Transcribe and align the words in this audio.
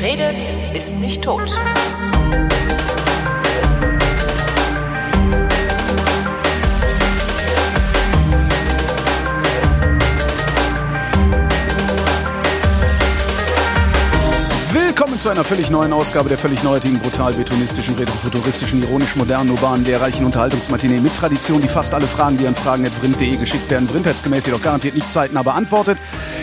Redet, 0.00 0.42
ist 0.72 0.96
nicht 0.98 1.22
tot. 1.22 1.42
Willkommen 14.72 15.18
zu 15.18 15.28
einer 15.28 15.44
völlig 15.44 15.68
neuen 15.68 15.92
Ausgabe 15.92 16.30
der 16.30 16.38
völlig 16.38 16.62
neuartigen, 16.62 16.98
brutal 17.00 17.34
betonistischen, 17.34 17.94
retrofuturistischen, 17.96 18.82
ironisch 18.82 19.16
modernen, 19.16 19.50
urbanen, 19.50 19.84
lehrreichen 19.84 20.24
Unterhaltungsmatinee 20.24 21.00
mit 21.00 21.14
Tradition, 21.14 21.60
die 21.60 21.68
fast 21.68 21.92
alle 21.92 22.06
Fragen, 22.06 22.38
die 22.38 22.46
an 22.46 22.54
fragen.vrind.de 22.54 23.36
geschickt 23.36 23.70
werden, 23.70 23.86
vrindheitsgemäß 23.86 24.46
jedoch 24.46 24.62
garantiert 24.62 24.94
nicht 24.94 25.12
zeitnah 25.12 25.42
beantwortet. 25.42 25.98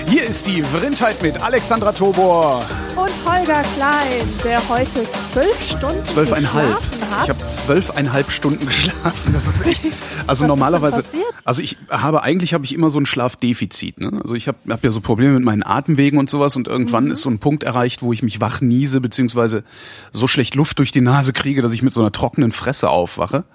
Hier 0.07 0.25
ist 0.25 0.45
die 0.45 0.61
Vrindheit 0.61 1.23
mit 1.23 1.41
Alexandra 1.41 1.91
Tobor. 1.91 2.63
Und 3.07 3.31
Holger 3.31 3.61
Klein, 3.75 4.27
der 4.43 4.67
heute 4.67 5.09
zwölf 5.13 5.61
Stunden 5.63 6.03
Zwölfeinhalb. 6.03 6.65
geschlafen 6.67 7.11
hat. 7.11 7.23
Ich 7.23 7.29
habe 7.29 7.39
zwölfeinhalb 7.39 8.29
Stunden 8.31 8.65
geschlafen. 8.65 9.31
Das 9.31 9.47
ist 9.47 9.65
echt. 9.65 9.85
Also 10.27 10.43
Was 10.43 10.47
normalerweise. 10.47 10.99
ist 10.99 11.13
denn 11.13 11.21
passiert? 11.21 11.35
Also 11.45 11.61
ich 11.61 11.77
habe 11.89 12.21
eigentlich 12.23 12.53
habe 12.53 12.65
ich 12.65 12.73
immer 12.73 12.89
so 12.89 12.99
ein 12.99 13.05
Schlafdefizit. 13.05 13.99
Ne? 13.99 14.19
Also 14.21 14.35
ich 14.35 14.49
habe 14.49 14.57
hab 14.69 14.83
ja 14.83 14.91
so 14.91 14.99
Probleme 14.99 15.33
mit 15.35 15.43
meinen 15.43 15.63
Atemwegen 15.63 16.19
und 16.19 16.29
sowas 16.29 16.57
und 16.57 16.67
irgendwann 16.67 17.05
Mhm. 17.05 17.11
ist 17.11 17.21
so 17.21 17.29
ein 17.29 17.39
Punkt 17.39 17.63
erreicht, 17.63 18.01
wo 18.01 18.11
ich 18.11 18.23
mich 18.23 18.41
wach 18.41 18.59
niese 18.59 18.99
beziehungsweise 18.99 19.63
so 20.11 20.27
schlecht 20.27 20.55
Luft 20.55 20.79
durch 20.79 20.91
die 20.91 20.99
Nase 21.01 21.31
kriege, 21.31 21.61
dass 21.61 21.71
ich 21.71 21.83
mit 21.83 21.93
so 21.93 22.01
einer 22.01 22.11
trockenen 22.11 22.51
Fresse 22.51 22.89
aufwache. 22.89 23.45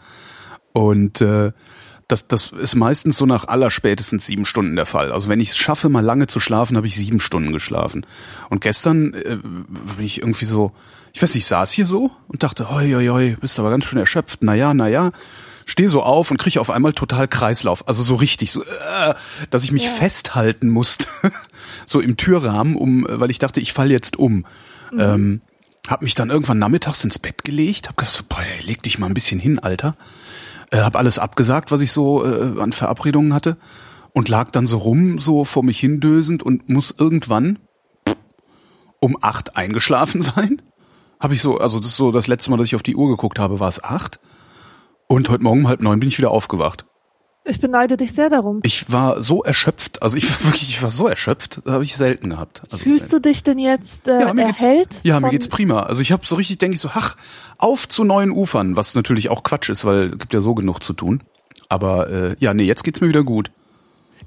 Und 0.72 1.20
äh, 1.20 1.52
das, 2.12 2.28
das 2.28 2.52
ist 2.52 2.74
meistens 2.74 3.16
so 3.16 3.24
nach 3.26 3.48
allerspätestens 3.48 4.26
sieben 4.26 4.44
Stunden 4.44 4.76
der 4.76 4.84
Fall. 4.86 5.10
Also 5.10 5.28
wenn 5.30 5.40
ich 5.40 5.48
es 5.50 5.56
schaffe, 5.56 5.88
mal 5.88 6.04
lange 6.04 6.26
zu 6.26 6.38
schlafen, 6.40 6.76
habe 6.76 6.86
ich 6.86 6.94
sieben 6.96 7.20
Stunden 7.20 7.52
geschlafen. 7.52 8.04
Und 8.50 8.60
gestern 8.60 9.14
äh, 9.14 9.36
bin 9.36 10.04
ich 10.04 10.18
irgendwie 10.20 10.44
so, 10.44 10.72
ich 11.14 11.22
weiß 11.22 11.34
nicht, 11.34 11.44
ich 11.44 11.46
saß 11.46 11.72
hier 11.72 11.86
so 11.86 12.10
und 12.28 12.42
dachte, 12.42 12.70
hoi, 12.70 12.90
hoi, 12.92 13.06
hoi, 13.06 13.36
bist 13.40 13.58
aber 13.58 13.70
ganz 13.70 13.86
schön 13.86 13.98
erschöpft. 13.98 14.42
Naja, 14.42 14.74
naja. 14.74 15.10
Stehe 15.64 15.88
so 15.88 16.02
auf 16.02 16.30
und 16.30 16.38
kriege 16.38 16.60
auf 16.60 16.70
einmal 16.70 16.92
total 16.92 17.28
Kreislauf. 17.28 17.88
Also 17.88 18.02
so 18.02 18.16
richtig, 18.16 18.52
so, 18.52 18.62
äh, 18.62 19.14
dass 19.50 19.64
ich 19.64 19.72
mich 19.72 19.84
Ja. 19.84 19.90
festhalten 19.90 20.68
musste. 20.68 21.06
so 21.86 22.00
im 22.00 22.16
Türrahmen, 22.16 22.76
um, 22.76 23.06
weil 23.08 23.30
ich 23.30 23.38
dachte, 23.38 23.60
ich 23.60 23.72
falle 23.72 23.92
jetzt 23.92 24.18
um. 24.18 24.44
Ähm, 24.98 25.40
hab 25.88 26.02
mich 26.02 26.14
dann 26.14 26.30
irgendwann 26.30 26.58
nachmittags 26.58 27.02
ins 27.04 27.18
Bett 27.18 27.44
gelegt, 27.44 27.88
hab 27.88 27.96
gedacht 27.96 28.14
so, 28.14 28.22
boah, 28.28 28.42
leg 28.66 28.82
dich 28.82 28.98
mal 28.98 29.06
ein 29.06 29.14
bisschen 29.14 29.40
hin, 29.40 29.58
Alter. 29.58 29.96
Äh, 30.72 30.78
hab 30.78 30.96
alles 30.96 31.18
abgesagt, 31.18 31.70
was 31.70 31.82
ich 31.82 31.92
so 31.92 32.24
äh, 32.24 32.58
an 32.60 32.72
Verabredungen 32.72 33.34
hatte 33.34 33.58
und 34.12 34.28
lag 34.28 34.50
dann 34.50 34.66
so 34.66 34.78
rum, 34.78 35.18
so 35.18 35.44
vor 35.44 35.62
mich 35.62 35.78
hindösend 35.78 36.42
und 36.42 36.68
muss 36.68 36.94
irgendwann 36.96 37.58
um 38.98 39.18
acht 39.20 39.56
eingeschlafen 39.56 40.22
sein. 40.22 40.62
Habe 41.20 41.34
ich 41.34 41.42
so, 41.42 41.58
also 41.58 41.78
das 41.78 41.90
ist 41.90 41.96
so 41.96 42.10
das 42.10 42.26
letzte 42.26 42.50
Mal, 42.50 42.56
dass 42.56 42.66
ich 42.66 42.74
auf 42.74 42.82
die 42.82 42.96
Uhr 42.96 43.10
geguckt 43.10 43.38
habe, 43.38 43.60
war 43.60 43.68
es 43.68 43.84
acht. 43.84 44.18
Und 45.08 45.28
heute 45.28 45.44
Morgen 45.44 45.60
um 45.60 45.68
halb 45.68 45.82
neun 45.82 46.00
bin 46.00 46.08
ich 46.08 46.16
wieder 46.18 46.30
aufgewacht. 46.30 46.86
Ich 47.44 47.60
beneide 47.60 47.96
dich 47.96 48.12
sehr 48.12 48.28
darum. 48.28 48.60
Ich 48.62 48.90
war 48.92 49.20
so 49.20 49.42
erschöpft, 49.42 50.00
also 50.02 50.16
ich 50.16 50.30
war 50.30 50.44
wirklich, 50.50 50.68
ich 50.68 50.82
war 50.82 50.90
so 50.90 51.08
erschöpft, 51.08 51.60
das 51.64 51.74
habe 51.74 51.84
ich 51.84 51.96
selten 51.96 52.30
gehabt. 52.30 52.62
Also 52.64 52.76
Fühlst 52.78 53.12
du 53.12 53.20
dich 53.20 53.42
denn 53.42 53.58
jetzt 53.58 54.06
äh, 54.08 54.20
ja, 54.20 54.32
mir 54.34 54.44
erhellt? 54.44 55.00
ja, 55.02 55.18
mir 55.20 55.30
geht's 55.30 55.48
prima. 55.48 55.80
Also 55.82 56.02
ich 56.02 56.12
habe 56.12 56.24
so 56.26 56.36
richtig, 56.36 56.58
denke 56.58 56.74
ich 56.76 56.80
so, 56.80 56.90
ach, 56.94 57.16
auf 57.58 57.88
zu 57.88 58.04
neuen 58.04 58.30
Ufern, 58.30 58.76
was 58.76 58.94
natürlich 58.94 59.28
auch 59.30 59.42
Quatsch 59.42 59.70
ist, 59.70 59.84
weil 59.84 60.06
es 60.12 60.18
gibt 60.18 60.32
ja 60.32 60.40
so 60.40 60.54
genug 60.54 60.82
zu 60.84 60.92
tun. 60.92 61.22
Aber 61.68 62.10
äh, 62.10 62.36
ja, 62.38 62.54
nee, 62.54 62.64
jetzt 62.64 62.84
geht's 62.84 63.00
mir 63.00 63.08
wieder 63.08 63.24
gut. 63.24 63.50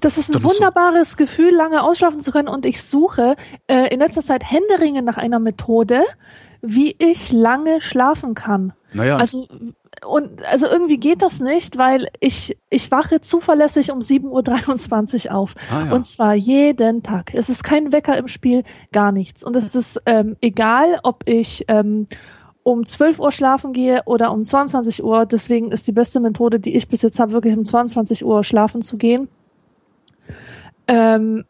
Das 0.01 0.17
ist 0.17 0.29
ein 0.29 0.35
ist 0.37 0.43
so- 0.43 0.49
wunderbares 0.49 1.15
Gefühl, 1.15 1.53
lange 1.55 1.83
ausschlafen 1.83 2.19
zu 2.19 2.31
können. 2.31 2.49
Und 2.49 2.65
ich 2.65 2.83
suche 2.83 3.35
äh, 3.67 3.93
in 3.93 3.99
letzter 3.99 4.23
Zeit 4.23 4.43
händeringend 4.43 5.05
nach 5.05 5.17
einer 5.17 5.39
Methode, 5.39 6.03
wie 6.61 6.95
ich 6.99 7.31
lange 7.31 7.81
schlafen 7.81 8.33
kann. 8.33 8.73
Naja, 8.91 9.17
Also 9.17 9.47
und 10.07 10.43
also 10.45 10.67
irgendwie 10.67 10.97
geht 10.97 11.21
das 11.21 11.39
nicht, 11.39 11.77
weil 11.77 12.07
ich 12.19 12.57
ich 12.69 12.89
wache 12.91 13.21
zuverlässig 13.21 13.91
um 13.91 13.99
7:23 13.99 15.27
Uhr 15.29 15.35
auf 15.35 15.53
Ah, 15.71 15.85
ja. 15.85 15.93
und 15.93 16.07
zwar 16.07 16.33
jeden 16.33 17.03
Tag. 17.03 17.33
Es 17.33 17.49
ist 17.49 17.63
kein 17.63 17.91
Wecker 17.91 18.17
im 18.17 18.27
Spiel, 18.27 18.63
gar 18.91 19.11
nichts 19.11 19.43
und 19.43 19.55
es 19.55 19.75
ist 19.75 20.01
ähm, 20.05 20.35
egal, 20.41 20.99
ob 21.03 21.27
ich 21.27 21.65
ähm, 21.67 22.07
um 22.63 22.83
12 22.85 23.19
Uhr 23.19 23.31
schlafen 23.31 23.73
gehe 23.73 24.01
oder 24.05 24.31
um 24.31 24.43
22 24.43 25.03
Uhr. 25.03 25.25
Deswegen 25.27 25.71
ist 25.71 25.85
die 25.87 25.91
beste 25.91 26.19
Methode, 26.19 26.59
die 26.59 26.75
ich 26.75 26.87
bis 26.87 27.03
jetzt 27.03 27.19
habe, 27.19 27.31
wirklich 27.31 27.55
um 27.55 27.63
22 27.63 28.25
Uhr 28.25 28.43
schlafen 28.43 28.81
zu 28.81 28.97
gehen. 28.97 29.27
Ähm, 30.87 31.45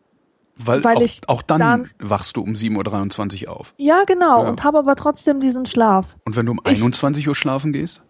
weil, 0.58 0.84
weil 0.86 0.98
auch, 0.98 1.02
ich 1.02 1.22
auch 1.28 1.42
dann, 1.42 1.60
dann- 1.60 1.90
wachst 2.00 2.38
du 2.38 2.42
um 2.42 2.54
7.23 2.54 3.48
Uhr 3.48 3.60
auf. 3.60 3.74
ja, 3.78 4.04
genau. 4.06 4.44
Ja. 4.44 4.50
Und 4.50 4.64
habe 4.64 4.78
aber 4.80 4.96
trotzdem 4.96 5.40
diesen 5.42 5.66
Schlaf. 5.66 6.16
Und 6.26 6.36
wenn 6.38 6.46
du 6.46 6.54
um 6.54 6.60
Ich- 6.66 6.82
21 6.82 7.28
Uhr 7.28 7.36
schlafen 7.36 7.74
gehst? 7.74 8.02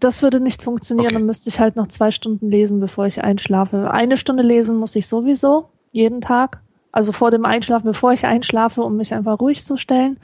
Das 0.00 0.22
würde 0.22 0.40
nicht 0.40 0.62
funktionieren, 0.62 1.06
Okay. 1.06 1.14
dann 1.16 1.26
müsste 1.26 1.48
ich 1.48 1.60
halt 1.60 1.76
noch 1.76 1.86
zwei 1.86 2.10
Stunden 2.10 2.50
lesen, 2.50 2.80
bevor 2.80 3.06
ich 3.06 3.22
einschlafe. 3.22 3.90
Eine 3.90 4.16
Stunde 4.16 4.42
lesen 4.42 4.76
muss 4.76 4.96
ich 4.96 5.06
sowieso, 5.06 5.68
jeden 5.92 6.20
Tag. 6.20 6.60
Also 6.92 7.12
vor 7.12 7.30
dem 7.30 7.44
Einschlafen, 7.44 7.84
bevor 7.86 8.12
ich 8.12 8.24
einschlafe, 8.26 8.82
um 8.82 8.96
mich 8.96 9.12
einfach 9.14 9.38
ruhig 9.40 9.64
zu 9.66 9.76
stellen. 9.76 10.18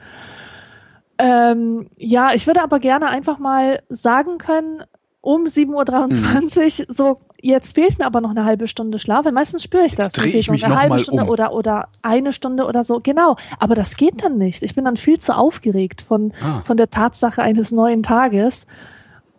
Ähm, 1.17 1.87
ja, 1.97 2.33
ich 2.33 2.47
würde 2.47 2.63
aber 2.63 2.79
gerne 2.79 3.07
einfach 3.07 3.37
mal 3.37 3.81
sagen 3.89 4.37
können, 4.39 4.83
um 5.21 5.43
7.23 5.45 6.79
Uhr, 6.81 6.85
so, 6.89 7.19
jetzt 7.41 7.75
fehlt 7.75 7.99
mir 7.99 8.05
aber 8.05 8.19
noch 8.19 8.31
eine 8.31 8.43
halbe 8.43 8.67
Stunde 8.67 8.97
Schlaf, 8.99 9.23
weil 9.25 9.31
meistens 9.31 9.63
spüre 9.63 9.85
ich 9.85 9.91
Jetzt 9.93 9.99
das. 9.99 10.13
dreh 10.13 10.31
Mir 10.31 10.35
ich 10.39 10.49
mich 10.49 10.65
eine 10.65 10.73
noch 10.73 10.81
halbe 10.81 10.95
mal 10.95 10.99
Stunde 10.99 11.23
um. 11.23 11.29
oder, 11.29 11.53
oder 11.53 11.87
eine 12.01 12.33
Stunde 12.33 12.65
oder 12.65 12.83
so. 12.83 12.99
Genau. 13.01 13.37
Aber 13.59 13.75
das 13.75 13.95
geht 13.95 14.23
dann 14.23 14.37
nicht. 14.37 14.63
Ich 14.63 14.75
bin 14.75 14.83
dann 14.85 14.97
viel 14.97 15.19
zu 15.19 15.37
aufgeregt 15.37 16.01
von, 16.01 16.33
Ah. 16.43 16.61
von 16.63 16.75
der 16.75 16.89
Tatsache 16.89 17.41
eines 17.41 17.71
neuen 17.71 18.03
Tages. 18.03 18.65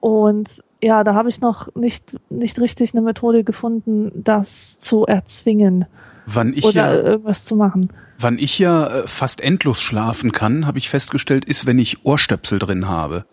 Und 0.04 0.62
ja, 0.82 1.03
da 1.03 1.15
habe 1.15 1.31
ich 1.31 1.41
noch 1.41 1.75
nicht, 1.75 2.19
nicht 2.28 2.60
richtig 2.60 2.92
eine 2.92 3.00
Methode 3.00 3.42
gefunden, 3.42 4.12
das 4.15 4.78
zu 4.78 5.06
erzwingen 5.06 5.87
Wann 6.26 6.53
ich 6.53 6.62
oder 6.62 6.75
ja, 6.75 7.03
irgendwas 7.10 7.42
zu 7.44 7.56
machen. 7.56 7.91
wann 8.19 8.37
ich 8.38 8.59
ja 8.59 8.87
äh, 8.87 9.09
fast 9.09 9.41
endlos 9.41 9.81
schlafen 9.81 10.31
kann, 10.31 10.66
habe 10.66 10.76
ich 10.76 10.91
festgestellt, 10.91 11.47
ist, 11.47 11.65
wenn 11.65 11.78
ich 11.78 12.04
Ohrstöpsel 12.04 12.59
drin 12.59 12.87
habe. 12.87 13.25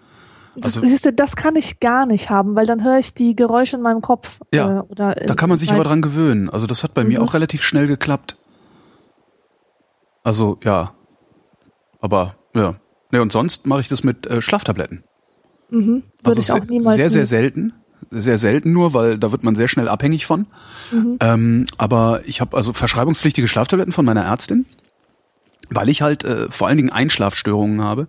Das, 0.55 0.77
Also- 0.77 0.87
siehst 0.87 1.03
du, 1.03 1.11
das 1.11 1.35
kann 1.35 1.57
ich 1.57 1.81
gar 1.81 2.05
nicht 2.05 2.29
haben, 2.29 2.55
weil 2.55 2.65
dann 2.65 2.85
höre 2.85 2.99
ich 2.99 3.13
die 3.13 3.35
Geräusche 3.35 3.75
in 3.75 3.81
meinem 3.81 3.99
Kopf. 3.99 4.39
Ja, 4.53 4.79
äh, 4.79 4.81
oder 4.83 5.15
Da 5.15 5.35
kann 5.35 5.49
man 5.49 5.57
sich 5.57 5.73
aber 5.73 5.83
dran 5.83 6.01
gewöhnen. 6.01 6.49
Also 6.49 6.67
das 6.67 6.85
hat 6.85 6.93
bei 6.93 7.03
mir 7.03 7.19
Mhm. 7.19 7.25
auch 7.25 7.33
relativ 7.33 7.63
schnell 7.63 7.87
geklappt. 7.87 8.37
Also 10.23 10.57
ja. 10.63 10.93
Aber 11.99 12.35
ja. 12.55 12.75
Ne, 13.11 13.21
und 13.21 13.33
sonst 13.33 13.67
mache 13.67 13.81
ich 13.81 13.89
das 13.89 14.05
mit 14.05 14.25
äh, 14.25 14.41
Schlaftabletten. 14.41 15.03
Mhm, 15.71 15.87
würde 15.87 16.03
Also 16.23 16.39
ich 16.39 16.51
auch 16.51 16.57
sehr, 16.57 16.65
niemals. 16.65 16.95
sehr, 16.97 17.09
sehr 17.09 17.25
selten. 17.25 17.73
Sehr 18.09 18.37
selten 18.37 18.73
nur, 18.73 18.93
weil 18.93 19.17
da 19.17 19.31
wird 19.31 19.43
man 19.43 19.55
sehr 19.55 19.67
schnell 19.67 19.87
abhängig 19.87 20.25
von. 20.25 20.47
Mhm. 20.91 21.17
Ähm, 21.21 21.65
aber 21.77 22.21
ich 22.25 22.41
habe 22.41 22.57
also 22.57 22.73
verschreibungspflichtige 22.73 23.47
Schlaftabletten 23.47 23.93
von 23.93 24.05
meiner 24.05 24.23
Ärztin, 24.23 24.65
weil 25.69 25.87
ich 25.87 26.01
halt 26.01 26.23
äh, 26.25 26.49
vor 26.49 26.67
allen 26.67 26.77
Dingen 26.77 26.89
Einschlafstörungen 26.89 27.81
habe. 27.81 28.07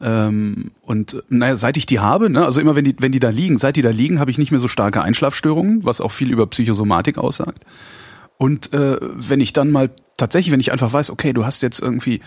Ähm, 0.00 0.72
und 0.82 1.22
naja, 1.30 1.56
seit 1.56 1.76
ich 1.76 1.86
die 1.86 1.98
habe, 2.00 2.30
ne, 2.30 2.44
also 2.44 2.60
immer 2.60 2.76
wenn 2.76 2.84
die, 2.84 2.94
wenn 2.98 3.12
die 3.12 3.18
da 3.18 3.30
liegen, 3.30 3.58
seit 3.58 3.76
die 3.76 3.82
da 3.82 3.90
liegen, 3.90 4.20
habe 4.20 4.30
ich 4.30 4.38
nicht 4.38 4.50
mehr 4.50 4.60
so 4.60 4.68
starke 4.68 5.02
Einschlafstörungen, 5.02 5.84
was 5.84 6.00
auch 6.00 6.12
viel 6.12 6.30
über 6.30 6.46
Psychosomatik 6.46 7.18
aussagt. 7.18 7.64
Und 8.36 8.72
äh, 8.72 8.98
wenn 9.00 9.40
ich 9.40 9.52
dann 9.52 9.70
mal 9.70 9.90
tatsächlich, 10.16 10.52
wenn 10.52 10.60
ich 10.60 10.72
einfach 10.72 10.92
weiß, 10.92 11.10
okay, 11.10 11.32
du 11.32 11.46
hast 11.46 11.62
jetzt 11.62 11.80
irgendwie 11.80 12.20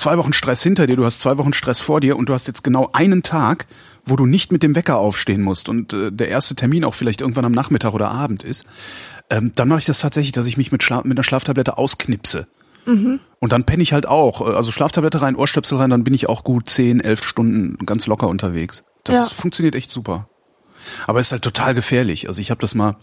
zwei 0.00 0.18
Wochen 0.18 0.32
Stress 0.32 0.62
hinter 0.62 0.86
dir, 0.86 0.96
du 0.96 1.04
hast 1.04 1.20
zwei 1.20 1.38
Wochen 1.38 1.52
Stress 1.52 1.82
vor 1.82 2.00
dir 2.00 2.16
und 2.16 2.28
du 2.28 2.34
hast 2.34 2.46
jetzt 2.48 2.64
genau 2.64 2.90
einen 2.92 3.22
Tag, 3.22 3.66
wo 4.04 4.16
du 4.16 4.26
nicht 4.26 4.50
mit 4.52 4.62
dem 4.62 4.74
Wecker 4.74 4.98
aufstehen 4.98 5.42
musst 5.42 5.68
und 5.68 5.92
äh, 5.92 6.10
der 6.10 6.28
erste 6.28 6.54
Termin 6.56 6.84
auch 6.84 6.94
vielleicht 6.94 7.20
irgendwann 7.20 7.44
am 7.44 7.52
Nachmittag 7.52 7.92
oder 7.94 8.10
Abend 8.10 8.42
ist, 8.44 8.66
ähm, 9.30 9.52
dann 9.54 9.68
mache 9.68 9.80
ich 9.80 9.84
das 9.86 10.00
tatsächlich, 10.00 10.32
dass 10.32 10.46
ich 10.46 10.56
mich 10.56 10.72
mit, 10.72 10.82
Schla 10.82 11.02
mit 11.04 11.16
einer 11.16 11.24
Schlaftablette 11.24 11.78
ausknipse. 11.78 12.46
Und 12.86 13.52
dann 13.52 13.64
penne 13.64 13.82
ich 13.82 13.92
halt 13.92 14.06
auch. 14.06 14.40
Äh, 14.40 14.54
Also 14.54 14.72
Schlaftablette 14.72 15.20
rein, 15.22 15.36
Ohrstöpsel 15.36 15.78
rein, 15.78 15.90
dann 15.90 16.02
bin 16.02 16.14
ich 16.14 16.28
auch 16.28 16.42
gut 16.42 16.68
10, 16.70 17.00
11 17.00 17.22
Stunden 17.24 17.86
ganz 17.86 18.06
locker 18.06 18.26
unterwegs. 18.26 18.84
Das 19.04 19.16
Ja. 19.16 19.24
funktioniert 19.26 19.74
echt 19.76 19.90
super. 19.90 20.28
Aber 21.06 21.20
es 21.20 21.26
ist 21.28 21.32
halt 21.32 21.42
total 21.42 21.74
gefährlich. 21.74 22.26
Also 22.26 22.40
ich 22.40 22.50
habe 22.50 22.60
das 22.60 22.74
mal 22.74 22.96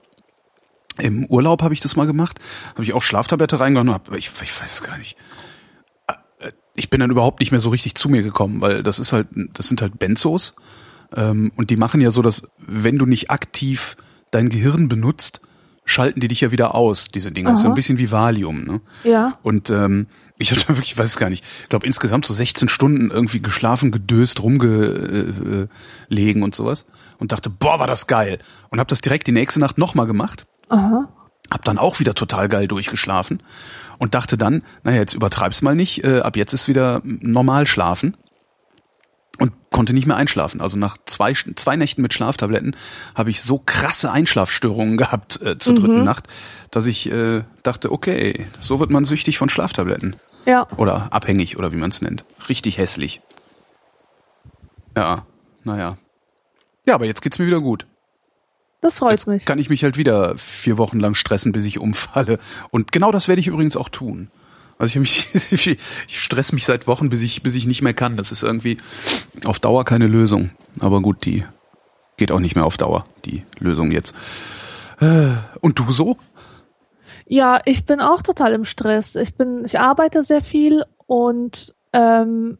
im 0.98 1.25
Urlaub 1.27 1.62
habe 1.62 1.75
ich 1.75 1.80
das 1.80 1.95
mal 1.95 2.07
gemacht, 2.07 2.39
habe 2.74 2.83
ich 2.83 2.94
auch 2.94 3.04
Schlaftablette 3.04 3.60
reingehauen, 3.60 3.94
hab, 3.94 4.12
ich, 4.16 4.31
ich 4.42 4.62
weiß 4.62 4.81
gar 4.83 4.98
nicht. 4.98 5.16
Äh, 6.77 6.79
Ich 6.79 6.89
bin 6.89 7.00
dann 7.00 7.12
überhaupt 7.12 7.39
nicht 7.39 7.51
mehr 7.51 7.59
so 7.59 7.69
richtig 7.69 7.95
zu 7.95 8.09
mir 8.09 8.24
gekommen, 8.24 8.62
weil 8.62 8.83
das 8.83 9.00
ist 9.00 9.13
halt, 9.13 9.27
das 9.53 9.68
sind 9.68 9.81
halt 9.81 10.00
Benzos 10.00 10.56
ähm, 11.15 11.51
und 11.56 11.69
die 11.69 11.77
machen 11.77 12.01
ja 12.01 12.12
so, 12.12 12.21
dass 12.21 12.50
wenn 12.59 12.97
du 12.97 13.06
nicht 13.06 13.31
aktiv 13.31 13.95
dein 14.31 14.50
Gehirn 14.50 14.88
benutzt, 14.88 15.41
schalten 15.85 16.19
die 16.19 16.27
dich 16.27 16.41
ja 16.41 16.51
wieder 16.51 16.75
aus, 16.75 17.12
diese 17.12 17.31
Dinge. 17.31 17.50
Das 17.50 17.59
ist 17.59 17.63
so 17.63 17.69
ein 17.69 17.71
Aha. 17.71 17.75
bisschen 17.75 17.97
wie 17.97 18.12
Valium, 18.12 18.63
ne? 18.65 18.81
Ja. 19.06 19.38
Und 19.41 19.69
ähm, 19.69 20.07
ich 20.38 20.51
habe 20.51 20.62
da 20.62 20.68
wirklich, 20.69 20.91
ich 20.91 20.97
weiß 20.97 21.09
es 21.09 21.18
gar 21.18 21.29
nicht, 21.29 21.44
ich 21.63 21.69
glaube 21.69 21.85
insgesamt 21.88 22.25
so 22.25 22.33
16 22.33 22.69
Stunden 22.69 23.09
irgendwie 23.09 23.41
geschlafen, 23.41 23.91
gedöst, 23.91 24.44
rumgelegen 24.44 26.44
und 26.44 26.56
sowas 26.56 26.85
und 27.19 27.31
dachte, 27.31 27.50
boah, 27.50 27.80
war 27.80 27.88
das 27.88 28.07
geil. 28.07 28.39
Und 28.69 28.80
habe 28.80 28.89
das 28.89 29.01
direkt 29.01 29.27
die 29.27 29.31
nächste 29.31 29.59
Nacht 29.59 29.77
nochmal 29.77 30.07
gemacht. 30.07 30.45
Aha. 30.69 31.07
Hab 31.50 31.63
dann 31.63 31.77
auch 31.77 32.01
wieder 32.01 32.13
total 32.13 32.50
geil 32.50 32.68
durchgeschlafen 32.68 33.41
und 33.97 34.15
dachte 34.15 34.38
dann, 34.38 34.63
naja, 34.83 34.99
jetzt 34.99 35.13
übertreib's 35.13 35.61
mal 35.61 35.75
nicht, 35.75 36.03
äh, 36.03 36.19
ab 36.19 36.35
jetzt 36.35 36.53
ist 36.53 36.67
wieder 36.67 37.01
normal 37.03 37.67
schlafen 37.67 38.15
und 39.39 39.53
konnte 39.71 39.94
nicht 39.94 40.07
mehr 40.07 40.17
einschlafen. 40.17 40.61
Also 40.61 40.77
nach 40.77 40.97
zwei, 41.05 41.33
zwei 41.33 41.75
Nächten 41.75 42.01
mit 42.01 42.13
Schlaftabletten 42.13 42.75
habe 43.15 43.29
ich 43.29 43.41
so 43.41 43.61
krasse 43.63 44.11
Einschlafstörungen 44.11 44.97
gehabt 44.97 45.41
äh, 45.41 45.57
zur 45.57 45.75
dritten 45.75 46.03
Nacht, 46.03 46.27
dass 46.71 46.88
ich 46.88 47.11
äh, 47.11 47.44
dachte, 47.63 47.91
okay, 47.91 48.45
so 48.59 48.79
wird 48.79 48.89
man 48.89 49.05
süchtig 49.05 49.38
von 49.38 49.49
Schlaftabletten. 49.49 50.15
Ja. 50.45 50.67
Oder 50.77 51.11
abhängig 51.11 51.57
oder 51.57 51.71
wie 51.71 51.77
man 51.77 51.89
es 51.89 52.01
nennt. 52.01 52.23
Richtig 52.47 52.77
hässlich. 52.77 53.21
Ja, 54.95 55.25
naja. 55.63 55.97
Ja, 56.88 56.95
aber 56.95 57.05
jetzt 57.05 57.21
geht's 57.21 57.38
mir 57.38 57.47
wieder 57.47 57.59
gut. 57.59 57.85
Das 58.81 59.00
freut 59.00 59.12
Jetzt 59.13 59.27
mich. 59.27 59.45
kann 59.45 59.59
ich 59.59 59.69
mich 59.69 59.83
halt 59.83 59.97
wieder 59.97 60.38
vier 60.38 60.77
Wochen 60.77 61.00
lang 61.00 61.15
stressen, 61.15 61.51
bis 61.51 61.65
ich 61.65 61.79
umfalle. 61.79 62.39
Und 62.69 62.91
genau 62.91 63.12
das 63.12 63.27
werde 63.27 63.39
ich 63.41 63.47
übrigens 63.47 63.75
auch 63.75 63.89
tun. 63.89 64.29
Also 64.77 65.00
ich, 65.00 65.31
mich, 65.31 65.51
ich 66.07 66.19
stress 66.19 66.51
mich 66.51 66.65
seit 66.65 66.85
Wochen, 66.88 67.09
bis 67.09 67.24
ich, 67.24 67.41
bis 67.41 67.56
ich 67.56 67.65
nicht 67.65 67.81
mehr 67.81 67.95
kann. 67.95 68.18
Das 68.18 68.31
ist 68.31 68.44
irgendwie 68.44 68.77
auf 69.45 69.59
Dauer 69.59 69.83
keine 69.85 70.07
Lösung. 70.07 70.51
Aber 70.79 71.01
gut, 71.01 71.25
die 71.25 71.44
geht 72.18 72.31
auch 72.31 72.39
nicht 72.39 72.56
mehr 72.56 72.65
auf 72.65 72.77
Dauer, 72.77 73.06
die 73.25 73.44
Lösung 73.59 73.91
jetzt. 73.91 74.13
Äh, 75.00 75.30
Und 75.62 75.80
du 75.80 75.91
so? 75.91 76.18
Ja, 77.25 77.59
ich 77.65 77.85
bin 77.85 78.00
auch 78.00 78.21
total 78.21 78.53
im 78.53 78.63
Stress. 78.65 79.15
Ich 79.15 79.33
bin, 79.35 79.63
ich 79.65 79.80
arbeite 79.80 80.23
sehr 80.23 80.41
viel 80.41 80.83
und 81.07 81.75
ähm, 81.94 82.57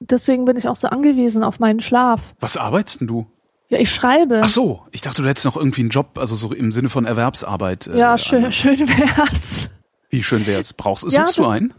deswegen 0.00 0.44
bin 0.44 0.56
ich 0.56 0.66
auch 0.68 0.76
so 0.76 0.88
angewiesen 0.88 1.44
auf 1.44 1.60
meinen 1.60 1.80
Schlaf. 1.80 2.34
Was 2.40 2.56
arbeitest 2.56 3.00
denn 3.02 3.08
du? 3.08 3.26
Ja, 3.72 3.78
ich 3.78 3.90
schreibe. 3.90 4.42
Ach 4.44 4.50
so, 4.50 4.82
ich 4.90 5.00
dachte, 5.00 5.22
du 5.22 5.28
hättest 5.28 5.46
noch 5.46 5.56
irgendwie 5.56 5.80
einen 5.80 5.88
Job, 5.88 6.18
also 6.18 6.36
so 6.36 6.52
im 6.52 6.72
Sinne 6.72 6.90
von 6.90 7.06
Erwerbsarbeit. 7.06 7.86
äh, 7.86 7.98
ja, 7.98 8.18
schön, 8.18 8.44
an- 8.44 8.52
schön 8.52 8.78
wär's. 8.80 9.70
Wie 10.10 10.22
schön 10.22 10.46
wär's. 10.46 10.74
Brauchst 10.74 11.04
Ja, 11.10 11.22
suchst 11.22 11.38
du 11.38 11.42
das- 11.44 11.52
einen? 11.52 11.74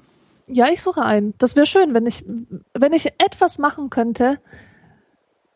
Ja, 0.47 0.69
ich 0.73 0.81
suche 0.81 1.03
einen. 1.03 1.35
Das 1.37 1.55
wäre 1.55 1.67
schön, 1.67 1.93
wenn 1.93 2.07
ich, 2.07 2.25
wenn 2.73 2.93
ich 2.93 3.05
etwas 3.19 3.59
machen 3.59 3.91
könnte, 3.91 4.39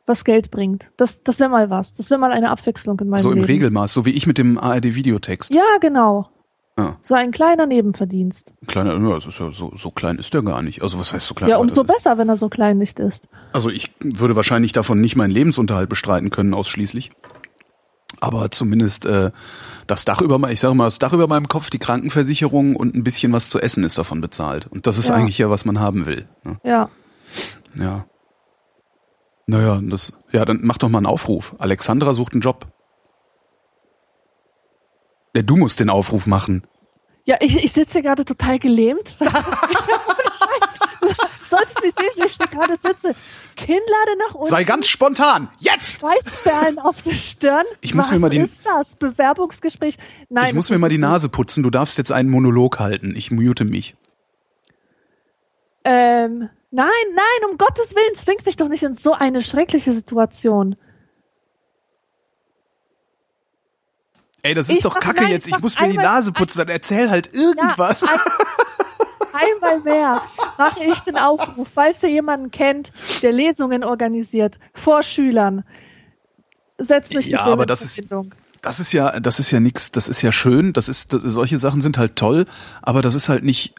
was 0.05 0.23
Geld 0.25 0.51
bringt. 0.51 0.91
Das, 0.95 1.23
das 1.23 1.39
wäre 1.39 1.49
mal 1.49 1.71
was. 1.71 1.95
Das 1.95 2.11
wäre 2.11 2.19
mal 2.19 2.31
eine 2.31 2.51
Abwechslung 2.51 2.99
in 2.99 3.09
meinem 3.09 3.19
So 3.19 3.31
im 3.31 3.37
Leben. 3.39 3.47
Regelmaß, 3.47 3.91
so 3.93 4.05
wie 4.05 4.11
ich 4.11 4.27
mit 4.27 4.37
dem 4.37 4.59
ARD-Videotext. 4.59 5.51
Ja, 5.51 5.63
genau. 5.81 6.29
Ja. 6.77 6.97
So 7.01 7.15
ein 7.15 7.31
kleiner 7.31 7.65
Nebenverdienst. 7.65 8.53
Kleiner, 8.67 8.93
ja, 8.93 9.15
das 9.15 9.25
ist 9.25 9.39
ja 9.39 9.51
so, 9.51 9.73
so 9.75 9.89
klein 9.89 10.19
ist 10.19 10.33
der 10.33 10.43
gar 10.43 10.61
nicht. 10.61 10.83
Also 10.83 10.99
was 10.99 11.11
heißt 11.11 11.25
so 11.25 11.33
klein? 11.33 11.49
Ja, 11.49 11.57
umso 11.57 11.83
besser, 11.83 12.17
wenn 12.19 12.29
er 12.29 12.35
so 12.35 12.49
klein 12.49 12.77
nicht 12.77 12.99
ist. 12.99 13.27
Also 13.51 13.69
ich 13.71 13.91
würde 13.99 14.35
wahrscheinlich 14.35 14.73
davon 14.73 15.01
nicht 15.01 15.15
meinen 15.15 15.31
Lebensunterhalt 15.31 15.89
bestreiten 15.89 16.29
können, 16.29 16.53
ausschließlich. 16.53 17.09
Aber 18.19 18.51
zumindest 18.51 19.05
äh, 19.05 19.31
das 19.87 20.05
Dach 20.05 20.21
über 20.21 20.39
ich 20.51 20.59
sage 20.59 20.75
mal, 20.75 20.85
das 20.85 20.99
Dach 20.99 21.13
über 21.13 21.27
meinem 21.27 21.47
Kopf, 21.47 21.69
die 21.69 21.79
Krankenversicherung 21.79 22.75
und 22.75 22.95
ein 22.95 23.03
bisschen 23.03 23.33
was 23.33 23.49
zu 23.49 23.59
essen 23.59 23.83
ist 23.83 23.97
davon 23.97 24.21
bezahlt. 24.21 24.67
Und 24.67 24.85
das 24.87 24.97
ist 24.99 25.09
Ja. 25.09 25.15
eigentlich 25.15 25.37
ja, 25.39 25.49
was 25.49 25.65
man 25.65 25.79
haben 25.79 26.05
will. 26.05 26.27
Ne? 26.43 26.59
Ja. 26.63 26.89
Ja. 27.75 28.05
Naja, 29.47 29.79
das, 29.83 30.13
ja, 30.31 30.45
dann 30.45 30.59
mach 30.61 30.77
doch 30.77 30.89
mal 30.89 30.99
einen 30.99 31.05
Aufruf. 31.05 31.55
Alexandra 31.57 32.13
sucht 32.13 32.33
einen 32.33 32.41
Job. 32.41 32.67
Du 35.43 35.55
musst 35.57 35.79
den 35.79 35.89
Aufruf 35.89 36.25
machen. 36.25 36.63
Ja, 37.25 37.37
ich, 37.41 37.61
ich 37.61 37.73
sitze 37.73 37.93
hier 37.93 38.03
gerade 38.03 38.23
total 38.23 38.57
gelähmt. 38.59 39.15
ich 39.19 39.27
Scheiß. 39.27 40.73
Du 41.01 41.07
solltest 41.41 41.81
mich 41.81 41.93
sehen, 41.93 42.09
wie 42.15 42.25
ich 42.25 42.37
hier 42.37 42.47
gerade 42.47 42.75
sitze. 42.75 43.13
Kinnlade 43.55 44.17
nach 44.27 44.35
unten. 44.35 44.49
Sei 44.49 44.63
ganz 44.63 44.87
spontan. 44.87 45.49
Jetzt! 45.59 45.99
Schweißperlen 45.99 46.79
auf 46.79 47.01
der 47.01 47.13
Stirn. 47.13 47.65
Ich 47.81 47.93
muss 47.93 48.05
Was 48.05 48.11
mir 48.11 48.19
mal 48.19 48.29
die- 48.29 48.37
ist 48.37 48.65
das? 48.65 48.95
Bewerbungsgespräch? 48.95 49.97
Nein. 50.29 50.47
ich 50.47 50.53
muss 50.53 50.69
mir 50.69 50.77
mal 50.77 50.89
die 50.89 50.97
Nase 50.97 51.29
putzen. 51.29 51.63
Du 51.63 51.69
darfst 51.69 51.97
jetzt 51.97 52.11
einen 52.11 52.29
Monolog 52.29 52.79
halten. 52.79 53.13
Ich 53.15 53.31
mute 53.31 53.63
mich. 53.65 53.71
nicht. 53.71 53.95
Ähm, 55.83 56.49
nein, 56.71 56.89
nein, 57.15 57.49
um 57.49 57.57
Gottes 57.57 57.95
Willen, 57.95 58.15
zwingt 58.15 58.45
mich 58.45 58.57
doch 58.57 58.67
nicht 58.67 58.83
in 58.83 58.93
so 58.93 59.13
eine 59.13 59.41
schreckliche 59.41 59.93
Situation. 59.93 60.75
Ey, 64.47 64.53
das 64.53 64.69
ist 64.69 64.77
Ich 64.77 64.83
doch 64.83 64.93
mach- 64.95 65.01
Kacke 65.01 65.23
nein, 65.23 65.31
jetzt. 65.31 65.47
ich 65.47 65.59
muss 65.59 65.79
mir 65.79 65.89
die 65.89 65.97
Nase 65.97 66.31
putzen. 66.31 66.59
Dann 66.59 66.69
erzähl 66.69 67.09
halt 67.09 67.33
irgendwas. 67.33 68.01
Ja, 68.01 68.07
ein, 69.33 69.41
einmal 69.61 69.79
mehr 69.81 70.21
mache 70.57 70.83
ich 70.83 70.99
den 71.01 71.17
Aufruf, 71.17 71.67
falls 71.73 72.01
ihr 72.03 72.09
jemanden 72.09 72.49
kennt, 72.49 72.91
der 73.21 73.31
Lesungen 73.33 73.83
organisiert, 73.83 74.57
vor 74.73 75.03
Schülern. 75.03 75.63
Setzt 76.77 77.13
mich 77.13 77.27
Ja, 77.27 77.41
aber 77.41 77.65
das 77.65 77.81
ist-. 77.81 78.01
Das 78.61 78.79
ist 78.79 78.91
ja, 78.93 79.19
das 79.19 79.39
ist 79.39 79.51
ja 79.51 79.59
nix, 79.59 79.91
das 79.91 80.09
ist 80.09 80.21
ja 80.23 80.31
schön, 80.31 80.73
das 80.73 80.89
ist, 80.89 81.13
das, 81.13 81.21
solche 81.23 81.59
Sachen 81.59 81.81
sind 81.81 81.97
halt 81.99 82.15
toll, 82.15 82.45
aber 82.81 83.03
das 83.03 83.13
ist 83.13 83.29
halt 83.29 83.43
nicht, 83.43 83.75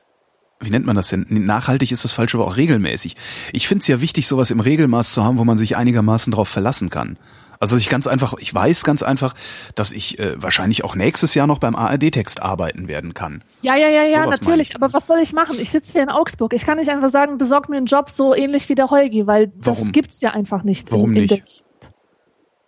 wie 0.61 0.70
nennt 0.70 0.87
man 0.87 0.94
das 0.94 1.09
denn? 1.09 1.26
Nachhaltig 1.29 1.91
ist 1.91 2.05
das 2.05 2.12
falsche, 2.12 2.37
aber 2.37 2.47
auch 2.47 2.56
regelmäßig. 2.56 3.17
Ich 3.53 3.67
finde 3.67 3.82
es 3.82 3.88
ja 3.88 4.00
wichtig, 4.00 4.29
sowas 4.29 4.50
im 4.53 4.61
Regelmaß 4.61 5.12
zu 5.12 5.25
haben, 5.25 5.38
wo 5.38 5.44
man 5.44 5.59
sich 5.59 5.76
einigermaßen 5.76 6.32
drauf 6.32 6.49
verlassen 6.49 6.91
kann. 6.91 7.19
Also 7.60 7.76
ich 7.76 7.88
ganz 7.88 8.06
einfach, 8.06 8.34
ich 8.38 8.55
weiß 8.55 8.84
ganz 8.84 9.02
einfach, 9.02 9.34
dass 9.75 9.93
ich 9.93 10.19
äh, 10.19 10.40
wahrscheinlich 10.40 10.84
auch 10.84 10.94
nächstes 10.94 11.34
Jahr 11.34 11.46
noch 11.46 11.58
beim 11.58 11.75
ARD-Text 11.75 12.40
arbeiten 12.40 12.87
werden 12.88 13.14
kann. 13.14 13.43
Ja, 13.62 13.76
ja, 13.76 13.88
ja, 13.88 14.05
ja, 14.05 14.19
meine 14.20 14.31
natürlich. 14.31 14.70
ich. 14.70 14.76
Aber 14.76 14.93
was 14.93 15.06
soll 15.06 15.19
ich 15.19 15.32
machen? 15.32 15.56
Ich 15.58 15.70
sitze 15.70 15.93
hier 15.93 16.02
in 16.02 16.08
Augsburg. 16.08 16.52
Ich 16.52 16.64
kann 16.64 16.78
nicht 16.78 16.90
einfach 16.90 17.08
sagen, 17.08 17.38
besorg 17.38 17.69
mir 17.69 17.76
einen 17.76 17.87
Job 17.87 18.10
so 18.10 18.34
ähnlich 18.34 18.69
wie 18.69 18.75
der 18.75 18.90
Holgi, 18.90 19.26
weil 19.26 19.49
das 19.49 19.81
Warum? 19.81 19.93
gibt's 19.93 20.20
ja 20.20 20.31
einfach 20.31 20.62
nicht. 20.62 20.93
Warum 20.93 21.10
in, 21.10 21.16
in 21.16 21.22
nicht? 21.22 21.64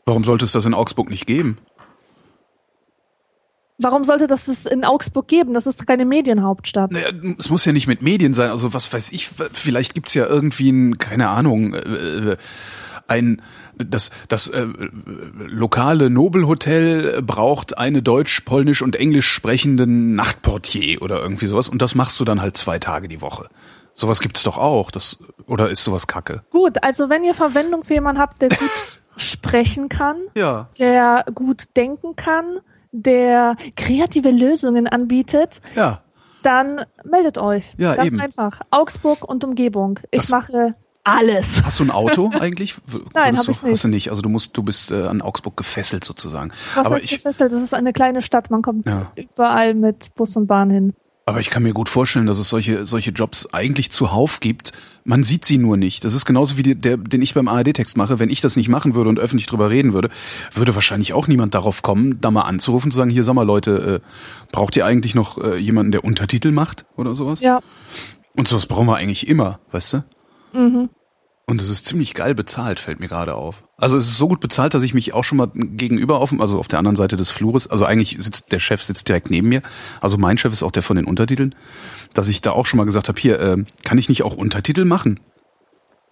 Warum 0.06 0.24
sollte 0.24 0.44
es 0.44 0.52
das 0.52 0.66
in 0.66 0.74
Augsburg 0.74 1.08
nicht 1.08 1.26
geben? 1.26 1.58
warum 3.82 4.04
sollte 4.04 4.26
das 4.26 4.48
es 4.48 4.66
in 4.66 4.84
Augsburg 4.84 5.26
geben? 5.26 5.54
Das 5.54 5.66
ist 5.66 5.86
keine 5.86 6.04
Medienhauptstadt. 6.04 6.92
Naja, 6.92 7.08
es 7.38 7.50
muss 7.50 7.64
ja 7.64 7.72
nicht 7.72 7.86
mit 7.86 8.02
Medien 8.02 8.34
sein. 8.34 8.50
Also 8.50 8.72
was 8.74 8.92
weiß 8.92 9.12
ich, 9.12 9.28
vielleicht 9.52 9.94
gibt's 9.94 10.14
ja 10.14 10.26
irgendwie 10.26 10.70
ein, 10.70 10.98
keine 10.98 11.28
Ahnung, 11.28 11.74
äh, 11.74 12.36
ein 13.10 13.42
das 13.76 14.10
das 14.28 14.48
äh, 14.48 14.66
lokale 15.36 16.10
Nobelhotel 16.10 17.22
braucht 17.22 17.76
eine 17.78 18.02
deutsch, 18.02 18.40
polnisch 18.42 18.82
und 18.82 18.96
englisch 18.96 19.28
sprechenden 19.28 20.14
Nachtportier 20.14 21.02
oder 21.02 21.20
irgendwie 21.20 21.46
sowas 21.46 21.68
und 21.68 21.82
das 21.82 21.94
machst 21.94 22.18
du 22.20 22.24
dann 22.24 22.40
halt 22.40 22.56
zwei 22.56 22.78
Tage 22.78 23.08
die 23.08 23.20
Woche. 23.20 23.48
Sowas 23.94 24.20
gibt's 24.20 24.42
doch 24.44 24.56
auch. 24.56 24.90
Das 24.90 25.18
oder 25.46 25.68
ist 25.68 25.84
sowas 25.84 26.06
Kacke? 26.06 26.42
Gut, 26.50 26.82
also 26.82 27.08
wenn 27.10 27.24
ihr 27.24 27.34
Verwendung 27.34 27.82
für 27.84 27.94
jemanden 27.94 28.20
habt, 28.20 28.40
der 28.40 28.48
gut 28.50 28.70
sprechen 29.16 29.88
kann, 29.88 30.16
Ja. 30.34 30.68
der 30.78 31.24
gut 31.34 31.64
denken 31.76 32.16
kann, 32.16 32.58
der 32.92 33.56
kreative 33.76 34.30
Lösungen 34.30 34.86
anbietet, 34.86 35.60
Ja. 35.74 36.02
dann 36.42 36.80
meldet 37.04 37.36
euch. 37.38 37.72
Ja, 37.76 37.94
Ganz 37.94 38.12
eben. 38.12 38.20
einfach. 38.20 38.60
Augsburg 38.70 39.24
und 39.28 39.44
Umgebung. 39.44 40.00
Ich 40.10 40.22
Das- 40.22 40.30
mache 40.30 40.74
alles. 41.04 41.62
Hast 41.64 41.78
du 41.80 41.84
ein 41.84 41.90
Auto 41.90 42.30
eigentlich? 42.40 42.76
Nein, 43.14 43.34
würdest 43.36 43.48
hab 43.48 43.54
ich 43.54 43.60
du, 43.60 43.70
Hast 43.70 43.84
du 43.84 43.88
nicht. 43.88 43.94
nicht. 43.96 44.10
Also 44.10 44.22
du 44.22 44.28
musst, 44.28 44.56
du 44.56 44.62
bist 44.62 44.90
äh, 44.90 45.06
an 45.06 45.22
Augsburg 45.22 45.56
gefesselt 45.56 46.04
sozusagen. 46.04 46.52
Was 46.74 46.86
aber 46.86 46.96
heißt 46.96 47.04
ich, 47.06 47.10
gefesselt? 47.12 47.52
Das 47.52 47.62
ist 47.62 47.74
eine 47.74 47.92
kleine 47.92 48.22
Stadt. 48.22 48.50
Man 48.50 48.62
kommt 48.62 48.86
Ja. 48.86 49.10
überall 49.16 49.74
mit 49.74 50.14
Bus 50.14 50.36
und 50.36 50.46
Bahn 50.46 50.70
hin. 50.70 50.94
Aber 51.26 51.38
ich 51.38 51.50
kann 51.50 51.62
mir 51.62 51.72
gut 51.74 51.88
vorstellen, 51.88 52.26
dass 52.26 52.40
es 52.40 52.48
solche, 52.48 52.86
solche 52.86 53.12
Jobs 53.12 53.52
eigentlich 53.54 53.92
zuhauf 53.92 54.40
gibt. 54.40 54.72
Man 55.04 55.22
sieht 55.22 55.44
sie 55.44 55.58
nur 55.58 55.76
nicht. 55.76 56.04
Das 56.04 56.12
ist 56.14 56.24
genauso 56.24 56.56
wie 56.56 56.74
der, 56.74 56.96
den 56.96 57.22
ich 57.22 57.34
beim 57.34 57.46
ARD-Text 57.46 57.96
mache. 57.96 58.18
Wenn 58.18 58.30
ich 58.30 58.40
das 58.40 58.56
nicht 58.56 58.68
machen 58.68 58.96
würde 58.96 59.10
und 59.10 59.18
öffentlich 59.20 59.46
drüber 59.46 59.70
reden 59.70 59.92
würde, 59.92 60.10
würde 60.52 60.74
wahrscheinlich 60.74 61.12
auch 61.12 61.28
niemand 61.28 61.54
darauf 61.54 61.82
kommen, 61.82 62.20
da 62.20 62.32
mal 62.32 62.42
anzurufen 62.42 62.86
und 62.88 62.92
zu 62.92 62.96
sagen, 62.96 63.10
hier, 63.10 63.22
sag 63.22 63.34
mal 63.34 63.46
Leute, 63.46 64.02
äh, 64.02 64.50
braucht 64.50 64.74
ihr 64.76 64.86
eigentlich 64.86 65.14
noch 65.14 65.38
äh, 65.38 65.56
jemanden, 65.56 65.92
der 65.92 66.02
Untertitel 66.04 66.50
macht 66.50 66.84
oder 66.96 67.14
sowas? 67.14 67.38
Ja. 67.40 67.60
Und 68.34 68.48
sowas 68.48 68.66
brauchen 68.66 68.86
wir 68.88 68.96
eigentlich 68.96 69.28
immer, 69.28 69.60
weißt 69.70 69.92
du? 69.92 70.04
Mhm. 70.52 70.90
Und 71.46 71.60
es 71.60 71.68
ist 71.68 71.84
ziemlich 71.86 72.14
geil 72.14 72.34
bezahlt, 72.36 72.78
fällt 72.78 73.00
mir 73.00 73.08
gerade 73.08 73.34
auf. 73.34 73.64
Also 73.76 73.96
es 73.96 74.06
ist 74.06 74.18
so 74.18 74.28
gut 74.28 74.38
bezahlt, 74.38 74.72
dass 74.74 74.84
ich 74.84 74.94
mich 74.94 75.14
auch 75.14 75.24
schon 75.24 75.38
mal 75.38 75.50
gegenüber 75.52 76.18
auf, 76.20 76.28
dem- 76.28 76.40
also 76.40 76.58
auf 76.60 76.68
der 76.68 76.78
anderen 76.78 76.94
Seite 76.96 77.16
des 77.16 77.30
Flures, 77.32 77.66
also 77.68 77.84
eigentlich 77.84 78.16
sitzt 78.20 78.52
der 78.52 78.60
Chef 78.60 78.82
sitzt 78.84 79.08
direkt 79.08 79.30
neben 79.30 79.48
mir, 79.48 79.62
also 80.00 80.16
mein 80.16 80.38
Chef 80.38 80.52
ist 80.52 80.62
auch 80.62 80.70
der 80.70 80.84
von 80.84 80.94
den 80.96 81.06
Untertiteln, 81.06 81.56
dass 82.14 82.28
ich 82.28 82.40
da 82.40 82.52
auch 82.52 82.66
schon 82.66 82.76
mal 82.78 82.84
gesagt 82.84 83.08
habe, 83.08 83.20
hier, 83.20 83.40
äh, 83.40 83.64
kann 83.82 83.98
ich 83.98 84.08
nicht 84.08 84.22
auch 84.22 84.36
Untertitel 84.36 84.84
machen? 84.84 85.18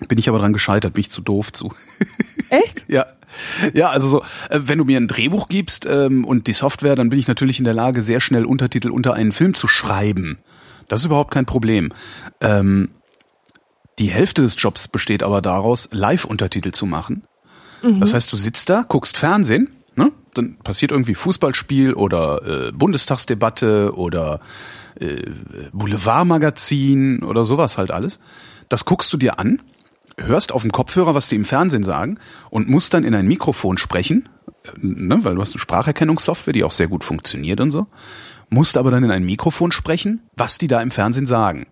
Bin 0.09 0.19
ich 0.19 0.29
aber 0.29 0.39
dran 0.39 0.53
gescheitert, 0.53 0.95
bin 0.95 1.03
ich 1.03 1.11
zu 1.11 1.21
doof 1.21 1.53
zu. 1.53 1.73
Echt? 2.51 2.85
Ja, 2.89 3.07
ja, 3.75 3.91
also 3.91 4.09
so, 4.09 4.23
äh, 4.51 4.61
wenn 4.65 4.79
du 4.79 4.85
mir 4.85 4.97
ein 4.97 5.07
Drehbuch 5.09 5.49
gibst 5.49 5.87
ähm, 5.87 6.25
und 6.25 6.47
die 6.49 6.53
Software, 6.53 6.97
dann 6.97 7.11
bin 7.11 7.19
ich 7.19 7.29
natürlich 7.29 7.59
in 7.61 7.65
der 7.65 7.75
Lage, 7.75 8.03
sehr 8.03 8.21
schnell 8.21 8.45
Untertitel 8.45 8.91
unter 8.91 9.15
einen 9.15 9.31
Film 9.33 9.55
zu 9.55 9.69
schreiben. 9.69 10.39
Das 10.89 11.01
ist 11.03 11.07
überhaupt 11.07 11.33
kein 11.33 11.47
Problem. 11.47 11.93
Ähm, 12.41 12.89
die 13.99 14.11
Hälfte 14.11 14.43
des 14.43 14.55
Jobs 14.59 14.89
besteht 14.89 15.23
aber 15.23 15.43
daraus, 15.43 15.89
Live-Untertitel 15.93 16.73
zu 16.73 16.87
machen. 16.87 17.25
Das 18.01 18.15
heißt, 18.15 18.33
du 18.33 18.37
sitzt 18.37 18.71
da, 18.71 18.85
guckst 18.89 19.19
Fernsehen, 19.19 19.77
ne? 19.95 20.11
dann 20.35 20.57
passiert 20.59 20.91
irgendwie 20.91 21.15
Fußballspiel 21.15 21.95
oder 21.95 22.69
äh, 22.69 22.73
Bundestagsdebatte 22.73 23.95
oder 23.95 24.41
äh, 24.99 25.31
Boulevardmagazin 25.73 27.23
oder 27.23 27.45
sowas 27.45 27.79
halt 27.79 27.91
alles. 27.91 28.19
Das 28.69 28.85
guckst 28.85 29.13
du 29.13 29.17
dir 29.17 29.39
an, 29.39 29.63
hörst 30.17 30.53
auf 30.53 30.63
dem 30.63 30.73
Kopfhörer, 30.73 31.15
was 31.15 31.29
die 31.29 31.37
im 31.37 31.45
Fernsehen 31.45 31.85
sagen 31.85 32.19
und 32.51 32.69
musst 32.69 32.95
dann 32.95 33.05
in 33.05 33.15
ein 33.15 33.29
Mikrofon 33.29 33.79
sprechen, 33.79 34.29
ne, 34.77 35.25
weil 35.25 35.37
du 35.37 35.41
hast 35.41 35.55
eine 35.55 35.61
Spracherkennungssoftware, 35.61 36.53
die 36.53 36.65
auch 36.65 36.73
sehr 36.73 36.89
gut 36.89 37.05
funktioniert 37.05 37.61
und 37.61 37.71
so, 37.71 37.87
musst 38.51 38.77
aber 38.77 38.91
dann 38.91 39.05
in 39.05 39.11
ein 39.11 39.25
Mikrofon 39.25 39.73
sprechen, 39.73 40.29
was 40.35 40.59
die 40.59 40.69
da 40.69 40.83
im 40.83 40.91
Fernsehen 40.91 41.27
sagen. 41.27 41.67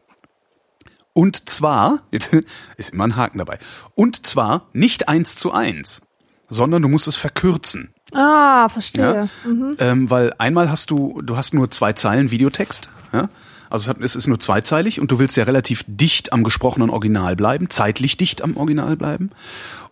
Und 1.16 1.48
zwar, 1.48 2.02
jetzt 2.12 2.36
ist 2.76 2.92
immer 2.92 3.04
ein 3.04 3.16
Haken 3.16 3.38
dabei, 3.38 3.58
und 3.94 4.26
zwar 4.26 4.66
nicht 4.74 5.08
eins 5.08 5.34
zu 5.34 5.50
eins, 5.50 6.02
sondern 6.50 6.82
du 6.82 6.88
musst 6.88 7.08
es 7.08 7.16
verkürzen. 7.16 7.94
Ah, 8.12 8.68
verstehe. 8.68 9.28
Ja? 9.44 9.50
Mhm. 9.50 9.76
Ähm, 9.78 10.10
weil 10.10 10.34
einmal 10.36 10.70
hast 10.70 10.90
du, 10.90 11.22
du 11.22 11.38
hast 11.38 11.54
nur 11.54 11.70
zwei 11.70 11.94
Zeilen 11.94 12.30
Videotext, 12.30 12.90
ja? 13.14 13.30
Also 13.70 13.92
es, 13.98 14.14
ist 14.14 14.26
nur 14.26 14.38
zweizeilig 14.38 15.00
und 15.00 15.10
du 15.10 15.18
willst 15.18 15.38
ja 15.38 15.44
relativ 15.44 15.84
dicht 15.88 16.34
am 16.34 16.44
gesprochenen 16.44 16.90
Original 16.90 17.34
bleiben, 17.34 17.70
zeitlich 17.70 18.18
dicht 18.18 18.42
am 18.42 18.56
Original 18.58 18.96
bleiben. 18.96 19.30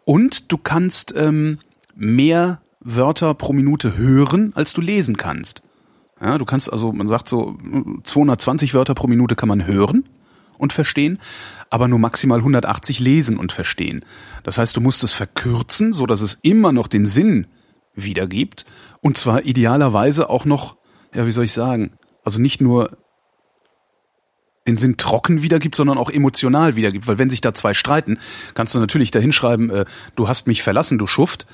Und 0.05 0.53
du 0.53 0.59
kannst 0.59 1.15
ähm, 1.17 1.59
mehr 1.97 2.61
Wörter 2.81 3.33
pro 3.33 3.55
Minute 3.55 3.97
hören, 3.97 4.53
als 4.55 4.75
du 4.75 4.83
lesen 4.83 5.17
kannst. 5.17 5.63
Ja, 6.21 6.37
du 6.37 6.45
kannst 6.45 6.71
also, 6.71 6.93
man 6.93 7.09
sagt 7.09 7.31
so, 7.31 7.57
220 8.05 8.75
Wörter 8.75 8.95
pro 8.95 9.07
Minute 9.07 9.35
kann 9.35 9.49
man 9.49 9.67
hören 9.67 10.05
und 10.59 10.73
verstehen, 10.73 11.19
aber 11.71 11.89
nur 11.89 11.99
maximal 11.99 12.39
180 12.39 13.01
lesen 13.01 13.37
und 13.39 13.53
verstehen. 13.53 14.05
Das 14.43 14.59
heißt, 14.59 14.77
du 14.77 14.81
musst 14.81 15.05
es 15.05 15.13
verkürzen, 15.13 15.93
so 15.93 16.07
dass 16.07 16.21
es 16.21 16.35
immer 16.43 16.73
noch 16.73 16.89
den 16.89 17.07
Sinn 17.07 17.47
wiedergibt 17.95 18.65
und 19.01 19.17
zwar 19.17 19.45
idealerweise 19.45 20.31
auch 20.31 20.45
noch, 20.45 20.77
ja, 21.15 21.27
wie 21.27 21.33
soll 21.33 21.45
ich 21.45 21.53
sagen, 21.53 21.93
also 22.25 22.41
nicht 22.41 22.61
nur 22.61 22.97
den 24.67 24.77
Sinn 24.77 24.97
trocken 24.97 25.43
wiedergibt, 25.43 25.75
sondern 25.75 25.99
auch 25.99 26.11
emotional 26.11 26.77
wiedergibt. 26.77 27.07
Weil 27.07 27.19
wenn 27.19 27.31
sich 27.31 27.41
da 27.41 27.55
zwei 27.55 27.75
streiten, 27.75 28.19
kannst 28.55 28.75
du 28.75 28.79
natürlich 28.79 29.11
dahinschreiben, 29.11 29.71
äh, 29.71 29.85
du 30.17 30.29
hast 30.29 30.47
mich 30.47 30.63
verlassen, 30.63 30.99
du 30.99 31.07
Schuft. 31.07 31.47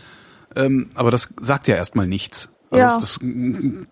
Ähm, 0.54 0.90
aber 0.95 1.11
das 1.11 1.35
sagt 1.40 1.69
ja 1.69 1.76
erstmal 1.76 2.07
nichts. 2.07 2.54
Also 2.71 2.87
ja. 2.87 3.00
das, 3.00 3.19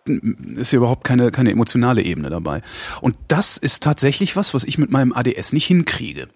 das 0.04 0.58
ist 0.58 0.72
ja 0.72 0.76
überhaupt 0.76 1.04
keine, 1.04 1.30
keine 1.30 1.50
emotionale 1.50 2.02
Ebene 2.02 2.30
dabei. 2.30 2.62
Und 3.00 3.16
das 3.26 3.56
ist 3.56 3.82
tatsächlich 3.82 4.36
was, 4.36 4.54
was 4.54 4.64
ich 4.64 4.78
mit 4.78 4.90
meinem 4.90 5.12
ADS 5.12 5.52
nicht 5.52 5.66
hinkriege. 5.66 6.28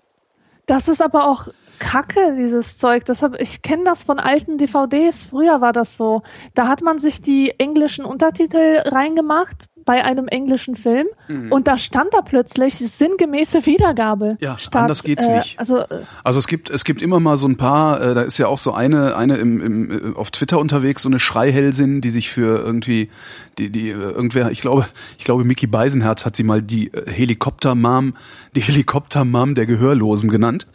Das 0.66 0.88
ist 0.88 1.00
aber 1.00 1.26
auch 1.26 1.48
Kacke, 1.78 2.34
dieses 2.36 2.78
Zeug. 2.78 3.04
Deshalb, 3.04 3.40
ich 3.40 3.62
kenne 3.62 3.84
das 3.84 4.04
von 4.04 4.20
alten 4.20 4.56
DVDs. 4.56 5.26
Früher 5.26 5.60
war 5.60 5.72
das 5.72 5.96
so. 5.96 6.22
Da 6.54 6.68
hat 6.68 6.80
man 6.80 6.98
sich 6.98 7.20
die 7.20 7.58
englischen 7.58 8.04
Untertitel 8.04 8.78
reingemacht 8.84 9.66
bei 9.84 10.04
einem 10.04 10.28
englischen 10.28 10.76
Film 10.76 11.06
mhm. 11.28 11.52
und 11.52 11.66
da 11.68 11.78
stand 11.78 12.12
da 12.12 12.20
plötzlich 12.22 12.74
sinngemäße 12.74 13.66
Wiedergabe. 13.66 14.36
Ja, 14.40 14.58
statt, 14.58 14.82
anders 14.82 15.02
geht's 15.02 15.26
äh, 15.26 15.36
nicht. 15.36 15.58
Also, 15.58 15.78
äh, 15.78 16.00
also 16.24 16.38
es 16.38 16.46
gibt 16.46 16.70
es 16.70 16.84
gibt 16.84 17.02
immer 17.02 17.20
mal 17.20 17.36
so 17.36 17.46
ein 17.46 17.56
paar. 17.56 18.00
Äh, 18.00 18.14
da 18.14 18.22
ist 18.22 18.38
ja 18.38 18.46
auch 18.46 18.58
so 18.58 18.72
eine 18.72 19.16
eine 19.16 19.36
im, 19.36 19.60
im, 19.60 20.16
auf 20.16 20.30
Twitter 20.30 20.58
unterwegs 20.58 21.02
so 21.02 21.08
eine 21.08 21.18
Schreihellsin, 21.18 22.00
die 22.00 22.10
sich 22.10 22.30
für 22.30 22.58
irgendwie 22.64 23.10
die 23.58 23.70
die 23.70 23.90
äh, 23.90 23.94
irgendwer 23.94 24.50
ich 24.50 24.60
glaube 24.60 24.86
ich 25.18 25.24
glaube 25.24 25.44
Mickey 25.44 25.66
Beisenherz 25.66 26.24
hat 26.26 26.36
sie 26.36 26.44
mal 26.44 26.62
die 26.62 26.92
äh, 26.92 27.10
Helikopter-Mom 27.10 28.14
die 28.54 28.60
Helikopter-Mom 28.60 29.54
der 29.54 29.66
Gehörlosen 29.66 30.30
genannt. 30.30 30.66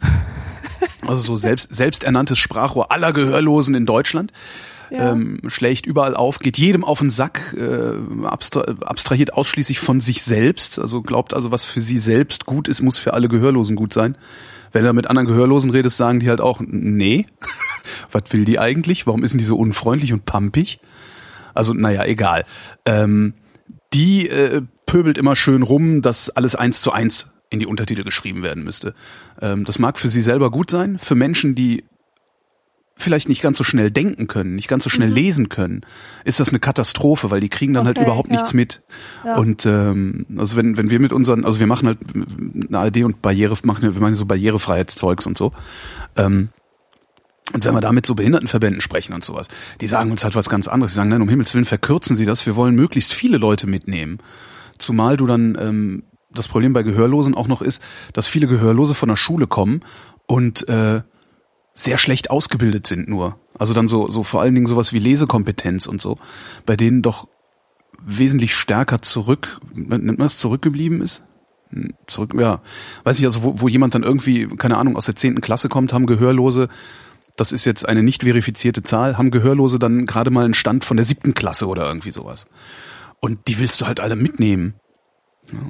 Also 1.06 1.20
so 1.20 1.36
selbst 1.36 1.74
selbsternanntes 1.74 2.38
Sprachrohr 2.38 2.92
aller 2.92 3.12
Gehörlosen 3.12 3.74
in 3.74 3.86
Deutschland 3.86 4.32
ähm, 4.90 5.40
schlägt 5.46 5.86
überall 5.86 6.14
auf, 6.14 6.38
geht 6.38 6.58
jedem 6.58 6.84
auf 6.84 7.00
den 7.00 7.10
Sack, 7.10 7.54
äh, 7.56 8.26
abstra 8.26 8.62
abstrahiert 8.80 9.34
ausschließlich 9.34 9.80
von 9.80 10.00
sich 10.00 10.22
selbst, 10.22 10.78
also 10.78 11.02
glaubt 11.02 11.34
also, 11.34 11.50
was 11.50 11.64
für 11.64 11.80
sie 11.80 11.98
selbst 11.98 12.46
gut 12.46 12.68
ist, 12.68 12.82
muss 12.82 12.98
für 12.98 13.14
alle 13.14 13.28
Gehörlosen 13.28 13.76
gut 13.76 13.92
sein. 13.92 14.16
Wenn 14.72 14.84
du 14.84 14.92
mit 14.92 15.08
anderen 15.08 15.26
Gehörlosen 15.26 15.70
redest, 15.70 15.96
sagen 15.96 16.20
die 16.20 16.28
halt 16.28 16.40
auch, 16.40 16.60
nee, 16.60 17.26
was 18.12 18.24
will 18.30 18.44
die 18.44 18.58
eigentlich? 18.58 19.06
Warum 19.06 19.24
ist 19.24 19.32
denn 19.32 19.38
die 19.38 19.44
so 19.44 19.56
unfreundlich 19.56 20.12
und 20.12 20.24
pampig? 20.24 20.78
Also, 21.54 21.72
naja, 21.72 22.04
egal. 22.04 22.44
Ähm, 22.84 23.34
die 23.92 24.28
äh, 24.28 24.62
pöbelt 24.86 25.18
immer 25.18 25.36
schön 25.36 25.62
rum, 25.62 26.02
dass 26.02 26.30
alles 26.30 26.54
eins 26.54 26.82
zu 26.82 26.92
eins 26.92 27.30
in 27.50 27.60
die 27.60 27.66
Untertitel 27.66 28.04
geschrieben 28.04 28.42
werden 28.42 28.62
müsste. 28.62 28.94
Ähm, 29.40 29.64
das 29.64 29.78
mag 29.78 29.98
für 29.98 30.08
sie 30.08 30.20
selber 30.20 30.50
gut 30.50 30.70
sein, 30.70 30.98
für 30.98 31.14
Menschen, 31.14 31.54
die 31.54 31.84
vielleicht 32.98 33.28
nicht 33.28 33.40
ganz 33.40 33.56
so 33.56 33.64
schnell 33.64 33.90
denken 33.90 34.26
können, 34.26 34.54
nicht 34.56 34.68
ganz 34.68 34.84
so 34.84 34.90
schnell 34.90 35.08
mhm. 35.08 35.14
lesen 35.14 35.48
können, 35.48 35.82
ist 36.24 36.40
das 36.40 36.50
eine 36.50 36.58
Katastrophe, 36.58 37.30
weil 37.30 37.40
die 37.40 37.48
kriegen 37.48 37.72
dann 37.72 37.86
halt 37.86 37.96
okay, 37.96 38.04
halt 38.04 38.08
überhaupt 38.08 38.28
ja. 38.28 38.34
nichts 38.34 38.52
mit. 38.52 38.82
Ja. 39.24 39.36
Und 39.36 39.64
ähm, 39.64 40.26
also 40.36 40.56
wenn 40.56 40.76
wenn 40.76 40.90
wir 40.90 41.00
mit 41.00 41.12
unseren, 41.12 41.44
also 41.44 41.60
wir 41.60 41.66
machen 41.66 41.86
halt 41.86 41.98
eine 42.68 42.78
ARD 42.78 43.04
und 43.04 43.22
Barriere 43.22 43.56
machen, 43.62 43.94
wir 43.94 44.00
machen 44.00 44.16
so 44.16 44.26
Barrierefreiheitszeugs 44.26 45.26
und 45.26 45.38
so. 45.38 45.52
Ähm, 46.16 46.50
und 47.54 47.64
wenn 47.64 47.72
wir 47.72 47.80
da 47.80 47.92
mit 47.92 48.04
so 48.04 48.14
Behindertenverbänden 48.14 48.82
sprechen 48.82 49.14
und 49.14 49.24
sowas, 49.24 49.48
die 49.80 49.86
sagen 49.86 50.10
uns 50.10 50.22
halt 50.22 50.34
was 50.34 50.50
ganz 50.50 50.68
anderes. 50.68 50.92
Die 50.92 50.96
sagen, 50.96 51.08
nein, 51.08 51.22
um 51.22 51.30
Himmels 51.30 51.54
Willen 51.54 51.64
verkürzen 51.64 52.14
Sie 52.14 52.26
das. 52.26 52.44
Wir 52.44 52.56
wollen 52.56 52.74
möglichst 52.74 53.14
viele 53.14 53.38
Leute 53.38 53.66
mitnehmen. 53.66 54.18
Zumal 54.76 55.16
du 55.16 55.26
dann 55.26 55.56
ähm, 55.58 56.02
das 56.30 56.48
Problem 56.48 56.74
bei 56.74 56.82
Gehörlosen 56.82 57.34
auch 57.34 57.48
noch 57.48 57.62
ist, 57.62 57.82
dass 58.12 58.28
viele 58.28 58.46
Gehörlose 58.46 58.94
von 58.94 59.08
der 59.08 59.16
Schule 59.16 59.46
kommen 59.46 59.80
und 60.26 60.68
äh, 60.68 61.00
sehr 61.78 61.98
schlecht 61.98 62.30
ausgebildet 62.30 62.88
sind 62.88 63.08
nur. 63.08 63.38
Also 63.56 63.72
dann 63.72 63.86
so, 63.86 64.10
so 64.10 64.24
vor 64.24 64.42
allen 64.42 64.54
Dingen 64.54 64.66
sowas 64.66 64.92
wie 64.92 64.98
Lesekompetenz 64.98 65.86
und 65.86 66.02
so, 66.02 66.18
bei 66.66 66.76
denen 66.76 67.02
doch 67.02 67.28
wesentlich 68.02 68.54
stärker 68.54 69.00
zurück, 69.00 69.60
nennt 69.74 70.04
man 70.04 70.18
das 70.18 70.38
zurückgeblieben 70.38 71.00
ist? 71.00 71.22
Hm, 71.70 71.94
zurück, 72.08 72.34
ja, 72.36 72.62
weiß 73.04 73.20
ich, 73.20 73.24
also 73.24 73.44
wo, 73.44 73.60
wo 73.60 73.68
jemand 73.68 73.94
dann 73.94 74.02
irgendwie, 74.02 74.48
keine 74.48 74.76
Ahnung, 74.76 74.96
aus 74.96 75.06
der 75.06 75.14
zehnten 75.14 75.40
Klasse 75.40 75.68
kommt, 75.68 75.92
haben 75.92 76.06
Gehörlose, 76.06 76.68
das 77.36 77.52
ist 77.52 77.64
jetzt 77.64 77.88
eine 77.88 78.02
nicht 78.02 78.24
verifizierte 78.24 78.82
Zahl, 78.82 79.16
haben 79.16 79.30
Gehörlose 79.30 79.78
dann 79.78 80.04
gerade 80.04 80.30
mal 80.30 80.44
einen 80.44 80.54
Stand 80.54 80.84
von 80.84 80.96
der 80.96 81.04
siebten 81.04 81.34
Klasse 81.34 81.68
oder 81.68 81.86
irgendwie 81.86 82.10
sowas. 82.10 82.46
Und 83.20 83.46
die 83.46 83.60
willst 83.60 83.80
du 83.80 83.86
halt 83.86 84.00
alle 84.00 84.16
mitnehmen. 84.16 84.74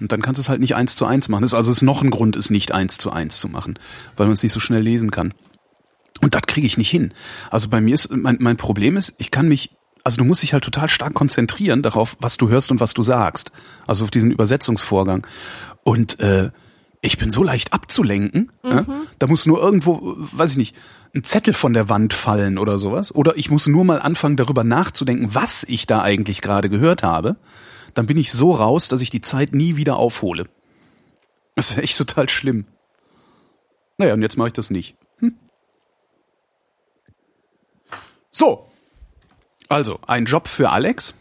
Und 0.01 0.11
dann 0.11 0.23
kannst 0.23 0.39
du 0.39 0.41
es 0.43 0.49
halt 0.49 0.61
nicht 0.61 0.75
eins 0.75 0.97
zu 0.97 1.05
eins 1.05 1.29
machen. 1.29 1.43
Das 1.43 1.51
ist 1.51 1.55
also 1.55 1.71
ist 1.71 1.83
noch 1.83 2.03
ein 2.03 2.11
Grund, 2.11 2.35
es 2.35 2.51
nicht 2.51 2.73
eins 2.73 2.97
zu 2.97 3.13
eins 3.13 3.41
zu 3.41 3.49
machen, 3.49 3.79
weil 4.17 4.27
man 4.27 4.33
es 4.33 4.43
nicht 4.43 4.53
so 4.53 4.61
schnell 4.61 4.83
lesen 4.83 5.11
kann. 5.11 5.35
Und 6.21 6.35
das 6.35 6.43
kriege 6.43 6.67
ich 6.67 6.79
nicht 6.79 6.91
hin. 6.91 7.13
Also 7.51 7.69
bei 7.69 7.81
mir 7.81 7.95
ist, 7.95 8.11
mein, 8.11 8.39
mein 8.41 8.57
Problem 8.57 8.97
ist, 8.97 9.15
ich 9.19 9.31
kann 9.31 9.49
mich, 9.49 9.71
also 10.05 10.19
du 10.19 10.25
musst 10.25 10.43
dich 10.43 10.53
halt 10.53 10.65
total 10.65 10.89
stark 10.89 11.15
konzentrieren 11.15 11.83
darauf, 11.83 12.17
was 12.21 12.37
du 12.37 12.49
hörst 12.49 12.71
und 12.71 12.81
was 12.81 12.95
du 12.95 13.03
sagst. 13.03 13.53
Also 13.87 14.05
auf 14.05 14.11
diesen 14.11 14.31
Übersetzungsvorgang. 14.31 15.27
Und 15.85 16.19
äh, 16.21 16.51
ich 17.01 17.19
bin 17.19 17.31
so 17.31 17.43
leicht 17.43 17.73
abzulenken. 17.73 18.51
Mhm. 18.63 18.71
Ja? 18.71 18.85
Da 19.19 19.27
muss 19.27 19.47
nur 19.47 19.63
irgendwo, 19.63 20.17
weiß 20.33 20.53
ich 20.53 20.57
nicht, 20.57 20.77
ein 21.15 21.25
Zettel 21.25 21.55
von 21.55 21.73
der 21.73 21.89
Wand 21.89 22.13
fallen 22.13 22.59
oder 22.59 22.79
sowas. 22.79 23.15
Oder 23.15 23.37
ich 23.37 23.51
muss 23.51 23.67
nur 23.67 23.85
mal 23.85 24.01
anfangen, 24.01 24.37
darüber 24.37 24.65
nachzudenken, 24.65 25.35
was 25.35 25.65
ich 25.65 25.87
da 25.87 26.03
eigentlich 26.03 26.41
gerade 26.41 26.69
gehört 26.69 27.03
habe. 27.03 27.37
Dann 27.95 28.07
bin 28.07 28.17
ich 28.17 28.33
so 28.33 28.53
raus, 28.53 28.89
dass 28.89 29.01
ich 29.01 29.11
die 29.11 29.23
Zeit 29.23 29.55
nie 29.55 29.77
wieder 29.77 29.97
aufhole. 29.97 30.47
Das 31.55 31.71
ist 31.71 31.79
echt 31.79 31.99
total 31.99 32.29
schlimm. 32.29 32.67
Naja, 33.97 34.15
und 34.15 34.23
jetzt 34.23 34.37
mache 34.37 34.49
ich 34.49 34.55
das 34.55 34.71
nicht. 34.71 34.97
So. 38.39 38.65
Also, 39.69 39.99
ein 40.07 40.27
Job 40.27 40.47
für 40.47 40.71
Alex. 40.71 41.15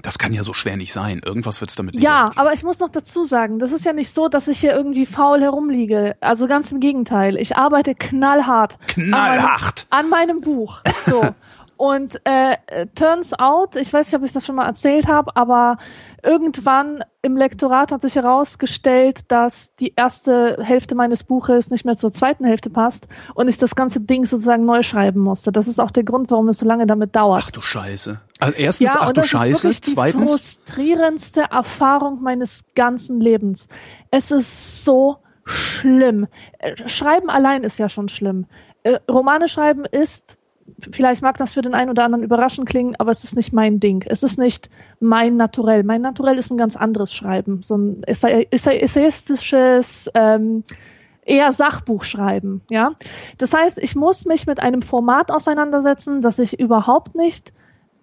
Das 0.00 0.18
kann 0.18 0.32
ja 0.32 0.42
so 0.42 0.54
schwer 0.54 0.76
nicht 0.76 0.92
sein. 0.92 1.20
Irgendwas 1.22 1.60
wird 1.60 1.70
es 1.70 1.76
damit 1.76 1.98
Ja, 1.98 2.30
aber 2.36 2.54
ich 2.54 2.62
muss 2.62 2.78
noch 2.78 2.88
dazu 2.88 3.24
sagen, 3.24 3.58
das 3.58 3.72
ist 3.72 3.84
ja 3.84 3.92
nicht 3.92 4.10
so, 4.10 4.28
dass 4.28 4.48
ich 4.48 4.58
hier 4.60 4.72
irgendwie 4.72 5.04
faul 5.04 5.42
herumliege. 5.42 6.16
Also 6.20 6.46
ganz 6.46 6.72
im 6.72 6.80
Gegenteil. 6.80 7.36
Ich 7.36 7.56
arbeite 7.56 7.94
knallhart. 7.94 8.78
Knallhart. 8.86 9.86
An 9.90 10.08
meinem, 10.08 10.30
an 10.30 10.38
meinem 10.38 10.40
Buch. 10.40 10.80
So. 10.98 11.22
Und 11.76 12.20
äh, 12.24 12.56
turns 12.94 13.38
out, 13.38 13.76
ich 13.76 13.92
weiß 13.92 14.06
nicht, 14.06 14.18
ob 14.18 14.24
ich 14.24 14.32
das 14.32 14.46
schon 14.46 14.56
mal 14.56 14.66
erzählt 14.66 15.08
habe, 15.08 15.36
aber 15.36 15.78
irgendwann 16.22 17.04
im 17.22 17.36
Lektorat 17.36 17.92
hat 17.92 18.00
sich 18.00 18.16
herausgestellt, 18.16 19.30
dass 19.30 19.74
die 19.76 19.92
erste 19.96 20.58
Hälfte 20.60 20.94
meines 20.94 21.24
Buches 21.24 21.70
nicht 21.70 21.84
mehr 21.84 21.96
zur 21.96 22.12
zweiten 22.12 22.44
Hälfte 22.44 22.70
passt 22.70 23.08
und 23.34 23.48
ich 23.48 23.58
das 23.58 23.74
ganze 23.74 24.00
Ding 24.00 24.24
sozusagen 24.24 24.64
neu 24.64 24.82
schreiben 24.82 25.20
musste. 25.20 25.52
Das 25.52 25.68
ist 25.68 25.80
auch 25.80 25.90
der 25.90 26.04
Grund, 26.04 26.30
warum 26.30 26.48
es 26.48 26.58
so 26.58 26.66
lange 26.66 26.86
damit 26.86 27.14
dauert. 27.14 27.44
Ach 27.46 27.50
du 27.50 27.60
Scheiße. 27.60 28.20
Also 28.38 28.54
erstens, 28.56 28.94
ja, 28.94 29.00
ach 29.00 29.12
du 29.12 29.24
Scheiße. 29.24 29.68
Ist 29.68 29.86
Zweitens. 29.86 30.22
Die 30.22 30.28
frustrierendste 30.28 31.40
Erfahrung 31.50 32.22
meines 32.22 32.64
ganzen 32.74 33.20
Lebens. 33.20 33.68
Es 34.10 34.30
ist 34.30 34.84
so 34.84 35.18
schlimm. 35.44 36.26
Äh, 36.58 36.88
schreiben 36.88 37.30
allein 37.30 37.64
ist 37.64 37.78
ja 37.78 37.88
schon 37.88 38.08
schlimm. 38.08 38.46
Äh, 38.82 38.98
Romane 39.10 39.48
schreiben 39.48 39.84
ist 39.84 40.37
vielleicht 40.90 41.22
mag 41.22 41.36
das 41.36 41.54
für 41.54 41.62
den 41.62 41.74
einen 41.74 41.90
oder 41.90 42.04
anderen 42.04 42.24
überraschend 42.24 42.68
klingen, 42.68 42.94
aber 42.98 43.10
es 43.10 43.24
ist 43.24 43.36
nicht 43.36 43.52
mein 43.52 43.80
Ding. 43.80 44.04
Es 44.08 44.22
ist 44.22 44.38
nicht 44.38 44.70
mein 45.00 45.36
Naturell. 45.36 45.82
Mein 45.82 46.02
Naturell 46.02 46.38
ist 46.38 46.50
ein 46.50 46.56
ganz 46.56 46.76
anderes 46.76 47.12
Schreiben, 47.12 47.62
so 47.62 47.76
ein 47.76 48.02
essayistisches, 48.04 50.08
ähm, 50.14 50.62
eher 51.28 51.52
Sachbuch 51.52 52.04
schreiben, 52.04 52.62
ja. 52.70 52.92
Das 53.36 53.52
heißt, 53.52 53.78
ich 53.78 53.94
muss 53.94 54.24
mich 54.24 54.46
mit 54.46 54.60
einem 54.60 54.82
Format 54.82 55.30
auseinandersetzen, 55.30 56.22
das 56.22 56.38
ich 56.38 56.58
überhaupt 56.58 57.14
nicht, 57.14 57.52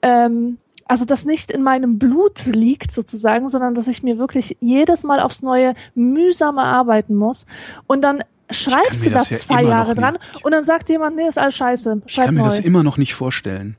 ähm, 0.01 0.59
also 0.87 1.05
das 1.05 1.25
nicht 1.25 1.49
in 1.49 1.63
meinem 1.63 1.97
Blut 1.97 2.45
liegt 2.45 2.91
sozusagen, 2.91 3.47
sondern 3.47 3.73
dass 3.73 3.87
ich 3.87 4.03
mir 4.03 4.19
wirklich 4.19 4.57
jedes 4.59 5.03
Mal 5.03 5.19
aufs 5.19 5.41
Neue 5.41 5.73
mühsam 5.95 6.57
erarbeiten 6.57 7.15
muss 7.15 7.47
und 7.87 8.03
dann 8.03 8.23
schreibst 8.51 9.05
du 9.05 9.09
da 9.09 9.17
ja 9.17 9.23
zwei 9.23 9.63
Jahre 9.63 9.95
dran 9.95 10.17
und 10.43 10.51
dann 10.51 10.63
sagt 10.63 10.89
jemand, 10.89 11.15
nee, 11.15 11.27
ist 11.27 11.37
alles 11.37 11.55
scheiße, 11.55 12.01
schreib 12.05 12.07
Ich 12.07 12.15
kann 12.15 12.35
neu. 12.35 12.41
mir 12.41 12.45
das 12.45 12.59
immer 12.59 12.83
noch 12.83 12.97
nicht 12.97 13.13
vorstellen. 13.15 13.77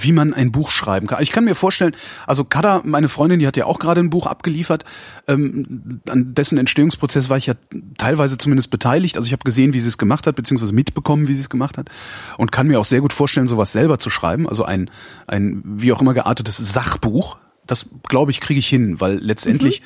wie 0.00 0.12
man 0.12 0.32
ein 0.32 0.52
Buch 0.52 0.70
schreiben 0.70 1.08
kann. 1.08 1.20
Ich 1.22 1.32
kann 1.32 1.44
mir 1.44 1.56
vorstellen, 1.56 1.96
also 2.24 2.44
Kada, 2.44 2.82
meine 2.84 3.08
Freundin, 3.08 3.40
die 3.40 3.48
hat 3.48 3.56
ja 3.56 3.64
auch 3.66 3.80
gerade 3.80 4.00
ein 4.00 4.10
Buch 4.10 4.28
abgeliefert, 4.28 4.84
ähm, 5.26 6.00
an 6.08 6.34
dessen 6.34 6.56
Entstehungsprozess 6.56 7.28
war 7.28 7.36
ich 7.36 7.46
ja 7.46 7.54
teilweise 7.96 8.38
zumindest 8.38 8.70
beteiligt. 8.70 9.16
Also 9.16 9.26
ich 9.26 9.32
habe 9.32 9.42
gesehen, 9.42 9.72
wie 9.72 9.80
sie 9.80 9.88
es 9.88 9.98
gemacht 9.98 10.28
hat, 10.28 10.36
beziehungsweise 10.36 10.72
mitbekommen, 10.72 11.26
wie 11.26 11.34
sie 11.34 11.40
es 11.40 11.50
gemacht 11.50 11.76
hat 11.78 11.88
und 12.36 12.52
kann 12.52 12.68
mir 12.68 12.78
auch 12.78 12.84
sehr 12.84 13.00
gut 13.00 13.12
vorstellen, 13.12 13.48
sowas 13.48 13.72
selber 13.72 13.98
zu 13.98 14.08
schreiben. 14.08 14.48
Also 14.48 14.62
ein, 14.64 14.88
ein 15.26 15.62
wie 15.64 15.92
auch 15.92 16.00
immer 16.00 16.14
geartetes 16.14 16.58
Sachbuch. 16.58 17.38
Das 17.66 17.90
glaube 18.08 18.30
ich 18.30 18.40
kriege 18.40 18.60
ich 18.60 18.68
hin, 18.68 19.00
weil 19.00 19.14
letztendlich 19.18 19.80
mhm 19.80 19.84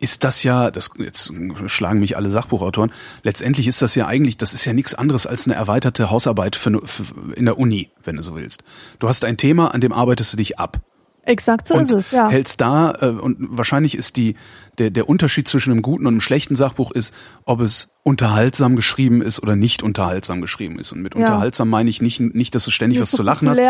ist 0.00 0.24
das 0.24 0.42
ja, 0.42 0.70
das 0.70 0.90
jetzt 0.98 1.30
schlagen 1.66 2.00
mich 2.00 2.16
alle 2.16 2.30
Sachbuchautoren, 2.30 2.90
letztendlich 3.22 3.66
ist 3.66 3.82
das 3.82 3.94
ja 3.94 4.06
eigentlich, 4.06 4.38
das 4.38 4.54
ist 4.54 4.64
ja 4.64 4.72
nichts 4.72 4.94
anderes 4.94 5.26
als 5.26 5.46
eine 5.46 5.54
erweiterte 5.54 6.10
Hausarbeit 6.10 6.56
für, 6.56 6.80
für, 6.86 7.34
in 7.34 7.44
der 7.44 7.58
Uni, 7.58 7.90
wenn 8.02 8.16
du 8.16 8.22
so 8.22 8.34
willst. 8.34 8.64
Du 8.98 9.08
hast 9.08 9.24
ein 9.24 9.36
Thema, 9.36 9.74
an 9.74 9.82
dem 9.82 9.92
arbeitest 9.92 10.32
du 10.32 10.36
dich 10.38 10.58
ab. 10.58 10.80
Exakt 11.22 11.66
so 11.66 11.74
und 11.74 11.82
ist 11.82 11.92
es, 11.92 12.10
ja. 12.12 12.28
Hältst 12.28 12.60
da, 12.60 12.94
äh, 13.00 13.06
und 13.06 13.36
wahrscheinlich 13.40 13.94
ist 13.94 14.16
die, 14.16 14.36
der, 14.78 14.90
der 14.90 15.08
Unterschied 15.08 15.48
zwischen 15.48 15.70
einem 15.70 15.82
guten 15.82 16.06
und 16.06 16.14
einem 16.14 16.20
schlechten 16.20 16.56
Sachbuch 16.56 16.90
ist, 16.92 17.14
ob 17.44 17.60
es 17.60 17.96
unterhaltsam 18.02 18.76
geschrieben 18.76 19.20
ist 19.20 19.42
oder 19.42 19.56
nicht 19.56 19.82
unterhaltsam 19.82 20.40
geschrieben 20.40 20.78
ist. 20.78 20.92
Und 20.92 21.02
mit 21.02 21.14
ja. 21.14 21.20
unterhaltsam 21.20 21.68
meine 21.68 21.90
ich 21.90 22.00
nicht, 22.00 22.20
nicht, 22.20 22.54
dass 22.54 22.64
du 22.64 22.70
ständig 22.70 22.98
nicht 22.98 23.02
was 23.02 23.10
so 23.10 23.18
zu 23.18 23.22
lachen 23.22 23.48
hast, 23.48 23.60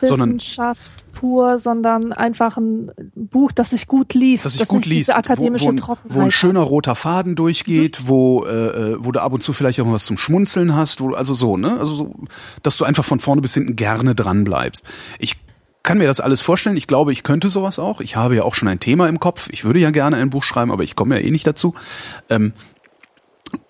sondern 0.00 0.36
Wissenschaft 0.36 1.04
pur, 1.12 1.58
sondern 1.58 2.12
einfach 2.12 2.56
ein 2.56 2.90
Buch, 3.14 3.52
das 3.52 3.70
sich 3.70 3.86
gut 3.86 4.14
liest, 4.14 4.46
das 4.46 4.54
sich 4.54 4.66
gut 4.66 4.86
liest, 4.86 5.08
diese 5.08 5.16
akademische 5.16 5.66
wo, 5.66 5.96
wo, 6.04 6.14
wo 6.14 6.20
ein 6.20 6.30
schöner 6.30 6.60
roter 6.60 6.94
Faden 6.94 7.36
durchgeht, 7.36 8.00
mhm. 8.02 8.08
wo 8.08 8.44
äh, 8.44 8.92
äh, 8.92 8.96
wo 8.98 9.12
du 9.12 9.20
ab 9.20 9.32
und 9.32 9.42
zu 9.42 9.52
vielleicht 9.52 9.80
auch 9.80 9.86
mal 9.86 9.92
was 9.92 10.06
zum 10.06 10.16
Schmunzeln 10.18 10.74
hast, 10.74 11.00
wo 11.00 11.12
also 11.14 11.34
so, 11.34 11.56
ne? 11.56 11.78
Also 11.78 11.94
so, 11.94 12.14
dass 12.62 12.78
du 12.78 12.84
einfach 12.84 13.04
von 13.04 13.20
vorne 13.20 13.42
bis 13.42 13.54
hinten 13.54 13.76
gerne 13.76 14.14
dran 14.14 14.44
bleibst. 14.44 14.84
Ich 15.18 15.36
kann 15.84 15.98
mir 15.98 16.06
das 16.06 16.20
alles 16.20 16.42
vorstellen. 16.42 16.76
Ich 16.76 16.88
glaube, 16.88 17.12
ich 17.12 17.22
könnte 17.22 17.48
sowas 17.48 17.78
auch. 17.78 18.00
Ich 18.00 18.16
habe 18.16 18.34
ja 18.34 18.42
auch 18.42 18.54
schon 18.54 18.68
ein 18.68 18.80
Thema 18.80 19.08
im 19.08 19.20
Kopf. 19.20 19.48
Ich 19.50 19.64
würde 19.64 19.78
ja 19.78 19.90
gerne 19.90 20.16
ein 20.16 20.30
Buch 20.30 20.42
schreiben, 20.42 20.72
aber 20.72 20.82
ich 20.82 20.96
komme 20.96 21.20
ja 21.20 21.24
eh 21.24 21.30
nicht 21.30 21.46
dazu. 21.46 21.74
Ähm, 22.28 22.54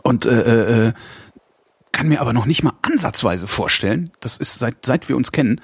und 0.02 0.25
äh, 0.25 0.87
äh, 0.88 0.92
kann 1.92 2.09
mir 2.09 2.21
aber 2.21 2.33
noch 2.33 2.47
nicht 2.47 2.62
mal 2.62 2.73
ansatzweise 2.83 3.47
vorstellen, 3.47 4.11
das 4.21 4.38
ist 4.38 4.59
seit, 4.59 4.87
seit 4.87 5.09
wir 5.09 5.16
uns 5.16 5.33
kennen, 5.33 5.61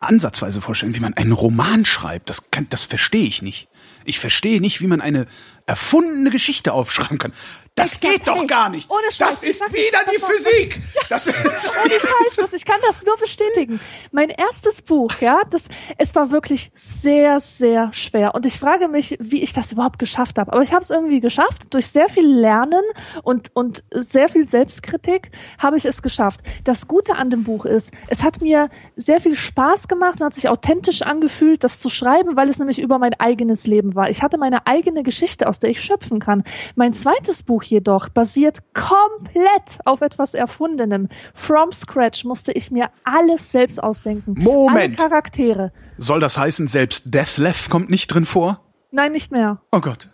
ansatzweise 0.00 0.60
vorstellen, 0.60 0.94
wie 0.94 1.00
man 1.00 1.14
einen 1.14 1.32
Roman 1.32 1.84
schreibt. 1.84 2.30
Das, 2.30 2.50
kann, 2.50 2.66
das 2.70 2.82
verstehe 2.82 3.26
ich 3.26 3.42
nicht. 3.42 3.68
Ich 4.04 4.18
verstehe 4.18 4.60
nicht, 4.60 4.80
wie 4.80 4.86
man 4.86 5.00
eine 5.00 5.26
erfundene 5.66 6.30
Geschichte 6.30 6.72
aufschreiben 6.72 7.18
kann. 7.18 7.32
Das 7.76 8.00
geht 8.00 8.24
sag, 8.24 8.24
doch 8.24 8.36
hey, 8.38 8.46
gar 8.46 8.70
nicht. 8.70 8.90
Ohne 8.90 9.12
Scheiß, 9.12 9.40
das 9.40 9.42
ist 9.42 9.58
sag, 9.58 9.70
wieder 9.70 9.98
die 10.10 10.18
Physik. 10.18 10.80
Ja, 10.94 11.02
das 11.10 11.26
ist 11.26 11.36
ohne 11.84 11.90
Scheiß, 11.90 12.36
das, 12.36 12.52
ich 12.54 12.64
kann 12.64 12.80
das 12.80 13.04
nur 13.04 13.18
bestätigen. 13.18 13.78
Mein 14.12 14.30
erstes 14.30 14.80
Buch, 14.80 15.12
ja, 15.20 15.42
das, 15.50 15.68
es 15.98 16.14
war 16.14 16.30
wirklich 16.30 16.70
sehr, 16.72 17.38
sehr 17.38 17.92
schwer. 17.92 18.34
Und 18.34 18.46
ich 18.46 18.58
frage 18.58 18.88
mich, 18.88 19.18
wie 19.20 19.42
ich 19.42 19.52
das 19.52 19.72
überhaupt 19.72 19.98
geschafft 19.98 20.38
habe. 20.38 20.54
Aber 20.54 20.62
ich 20.62 20.72
habe 20.72 20.80
es 20.80 20.88
irgendwie 20.88 21.20
geschafft. 21.20 21.74
Durch 21.74 21.86
sehr 21.88 22.08
viel 22.08 22.26
Lernen 22.26 22.82
und, 23.22 23.50
und 23.52 23.84
sehr 23.90 24.30
viel 24.30 24.48
Selbstkritik 24.48 25.30
habe 25.58 25.76
ich 25.76 25.84
es 25.84 26.00
geschafft. 26.00 26.40
Das 26.64 26.88
Gute 26.88 27.16
an 27.16 27.28
dem 27.28 27.44
Buch 27.44 27.66
ist, 27.66 27.90
es 28.08 28.24
hat 28.24 28.40
mir 28.40 28.70
sehr 28.96 29.20
viel 29.20 29.36
Spaß 29.36 29.86
gemacht 29.86 30.22
und 30.22 30.26
hat 30.26 30.34
sich 30.34 30.48
authentisch 30.48 31.02
angefühlt, 31.02 31.62
das 31.62 31.78
zu 31.78 31.90
schreiben, 31.90 32.36
weil 32.36 32.48
es 32.48 32.58
nämlich 32.58 32.78
über 32.78 32.98
mein 32.98 33.12
eigenes 33.20 33.66
Leben 33.66 33.94
war. 33.94 34.08
Ich 34.08 34.22
hatte 34.22 34.38
meine 34.38 34.66
eigene 34.66 35.02
Geschichte, 35.02 35.46
aus 35.46 35.60
der 35.60 35.68
ich 35.68 35.82
schöpfen 35.82 36.20
kann. 36.20 36.42
Mein 36.74 36.94
zweites 36.94 37.42
Buch 37.42 37.65
jedoch 37.66 38.08
basiert 38.08 38.58
komplett 38.74 39.78
auf 39.84 40.00
etwas 40.00 40.34
Erfundenem. 40.34 41.08
From 41.34 41.72
scratch 41.72 42.24
musste 42.24 42.52
ich 42.52 42.70
mir 42.70 42.90
alles 43.04 43.52
selbst 43.52 43.82
ausdenken. 43.82 44.34
Moment. 44.36 44.98
Alle 44.98 45.08
Charaktere. 45.08 45.72
Soll 45.98 46.20
das 46.20 46.38
heißen, 46.38 46.68
selbst 46.68 47.14
Deathlev 47.14 47.68
kommt 47.68 47.90
nicht 47.90 48.08
drin 48.08 48.24
vor? 48.24 48.60
Nein, 48.90 49.12
nicht 49.12 49.30
mehr. 49.32 49.60
Oh 49.72 49.80
Gott. 49.80 50.08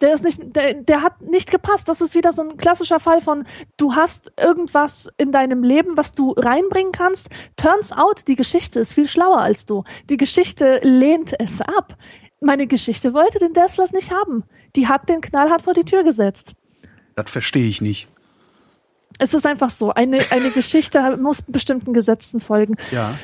Der 0.00 0.12
ist 0.12 0.24
nicht, 0.24 0.38
der, 0.54 0.74
der 0.74 1.02
hat 1.02 1.22
nicht 1.22 1.50
gepasst. 1.50 1.88
Das 1.88 2.00
ist 2.00 2.14
wieder 2.14 2.32
so 2.32 2.42
ein 2.42 2.56
klassischer 2.56 3.00
Fall 3.00 3.20
von, 3.20 3.46
du 3.76 3.94
hast 3.94 4.32
irgendwas 4.38 5.08
in 5.16 5.32
deinem 5.32 5.62
Leben, 5.62 5.96
was 5.96 6.14
du 6.14 6.32
reinbringen 6.36 6.92
kannst. 6.92 7.28
Turns 7.56 7.92
out, 7.92 8.26
die 8.26 8.34
Geschichte 8.34 8.80
ist 8.80 8.92
viel 8.92 9.08
schlauer 9.08 9.38
als 9.38 9.66
du. 9.66 9.84
Die 10.10 10.16
Geschichte 10.16 10.80
lehnt 10.82 11.32
es 11.38 11.60
ab. 11.60 11.96
Meine 12.40 12.66
Geschichte 12.66 13.14
wollte 13.14 13.38
den 13.38 13.54
Deathlock 13.54 13.92
nicht 13.92 14.10
haben. 14.10 14.44
Die 14.76 14.88
hat 14.88 15.08
den 15.08 15.22
knallhart 15.22 15.62
vor 15.62 15.72
die 15.72 15.84
Tür 15.84 16.02
gesetzt. 16.02 16.52
Das 17.16 17.30
verstehe 17.30 17.68
ich 17.68 17.80
nicht. 17.80 18.08
Es 19.18 19.34
ist 19.34 19.46
einfach 19.46 19.70
so. 19.70 19.92
Eine, 19.92 20.30
eine 20.30 20.50
Geschichte 20.50 21.16
muss 21.20 21.42
bestimmten 21.42 21.92
Gesetzen 21.92 22.40
folgen. 22.40 22.76
Ja. 22.90 23.14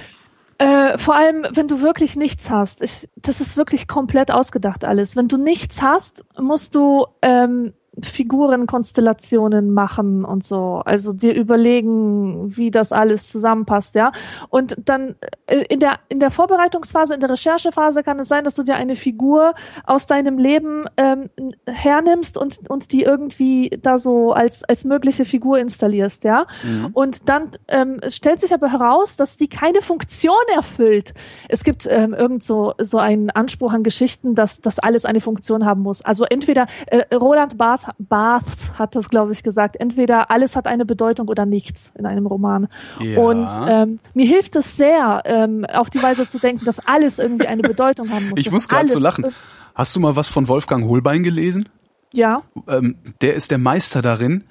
Äh, 0.58 0.98
vor 0.98 1.16
allem, 1.16 1.46
wenn 1.52 1.68
du 1.68 1.80
wirklich 1.80 2.16
nichts 2.16 2.50
hast. 2.50 2.82
Ich, 2.82 3.08
das 3.16 3.40
ist 3.40 3.56
wirklich 3.56 3.88
komplett 3.88 4.30
ausgedacht 4.30 4.84
alles. 4.84 5.16
Wenn 5.16 5.26
du 5.26 5.38
nichts 5.38 5.80
hast, 5.80 6.22
musst 6.38 6.74
du 6.74 7.06
ähm, 7.22 7.72
Figurenkonstellationen 8.06 9.72
machen 9.72 10.24
und 10.24 10.44
so. 10.44 10.82
Also 10.84 11.12
dir 11.12 11.34
überlegen, 11.34 12.56
wie 12.56 12.70
das 12.70 12.92
alles 12.92 13.30
zusammenpasst, 13.30 13.94
ja. 13.94 14.12
Und 14.48 14.76
dann 14.84 15.16
äh, 15.46 15.64
in 15.68 15.80
der, 15.80 15.98
in 16.08 16.20
der 16.20 16.30
Vorbereitungsphase, 16.30 17.14
in 17.14 17.20
der 17.20 17.30
Recherchephase 17.30 18.02
kann 18.02 18.18
es 18.18 18.28
sein, 18.28 18.44
dass 18.44 18.54
du 18.54 18.62
dir 18.62 18.76
eine 18.76 18.96
Figur 18.96 19.54
aus 19.84 20.06
deinem 20.06 20.38
Leben 20.38 20.84
ähm, 20.96 21.30
hernimmst 21.66 22.36
und, 22.36 22.70
und 22.70 22.92
die 22.92 23.02
irgendwie 23.02 23.70
da 23.82 23.98
so 23.98 24.32
als, 24.32 24.64
als 24.64 24.84
mögliche 24.84 25.24
Figur 25.24 25.58
installierst, 25.58 26.24
ja. 26.24 26.46
Mhm. 26.62 26.90
Und 26.92 27.28
dann 27.28 27.50
ähm, 27.68 28.00
stellt 28.08 28.40
sich 28.40 28.52
aber 28.54 28.72
heraus, 28.72 29.16
dass 29.16 29.36
die 29.36 29.48
keine 29.48 29.82
Funktion 29.82 30.34
erfüllt. 30.54 31.14
Es 31.48 31.64
gibt 31.64 31.86
ähm, 31.90 32.14
irgend 32.14 32.42
so, 32.42 32.74
so 32.78 32.98
einen 32.98 33.30
Anspruch 33.30 33.72
an 33.72 33.82
Geschichten, 33.82 34.34
dass 34.34 34.60
das 34.60 34.78
alles 34.78 35.04
eine 35.04 35.20
Funktion 35.20 35.66
haben 35.66 35.82
muss. 35.82 36.02
Also 36.02 36.24
entweder 36.24 36.66
äh, 36.86 37.14
Roland 37.14 37.58
Barth 37.58 37.88
Barth 37.98 38.78
hat 38.78 38.94
das, 38.94 39.08
glaube 39.08 39.32
ich, 39.32 39.42
gesagt. 39.42 39.76
Entweder 39.76 40.30
alles 40.30 40.56
hat 40.56 40.66
eine 40.66 40.84
Bedeutung 40.84 41.28
oder 41.28 41.46
nichts 41.46 41.92
in 41.96 42.06
einem 42.06 42.26
Roman. 42.26 42.68
Ja. 43.00 43.18
Und 43.18 43.48
ähm, 43.66 44.00
mir 44.14 44.26
hilft 44.26 44.56
es 44.56 44.76
sehr, 44.76 45.22
ähm, 45.24 45.64
auf 45.64 45.90
die 45.90 46.02
Weise 46.02 46.26
zu 46.26 46.38
denken, 46.38 46.64
dass 46.64 46.78
alles 46.86 47.18
irgendwie 47.18 47.46
eine 47.46 47.62
Bedeutung 47.62 48.10
haben 48.10 48.30
muss. 48.30 48.40
Ich 48.40 48.50
muss 48.50 48.68
gerade 48.68 48.88
so 48.88 48.98
lachen. 48.98 49.26
Hast 49.74 49.94
du 49.96 50.00
mal 50.00 50.16
was 50.16 50.28
von 50.28 50.48
Wolfgang 50.48 50.84
Holbein 50.84 51.22
gelesen? 51.22 51.68
Ja. 52.12 52.42
Ähm, 52.68 52.96
der 53.20 53.34
ist 53.34 53.50
der 53.50 53.58
Meister 53.58 54.02
darin, 54.02 54.44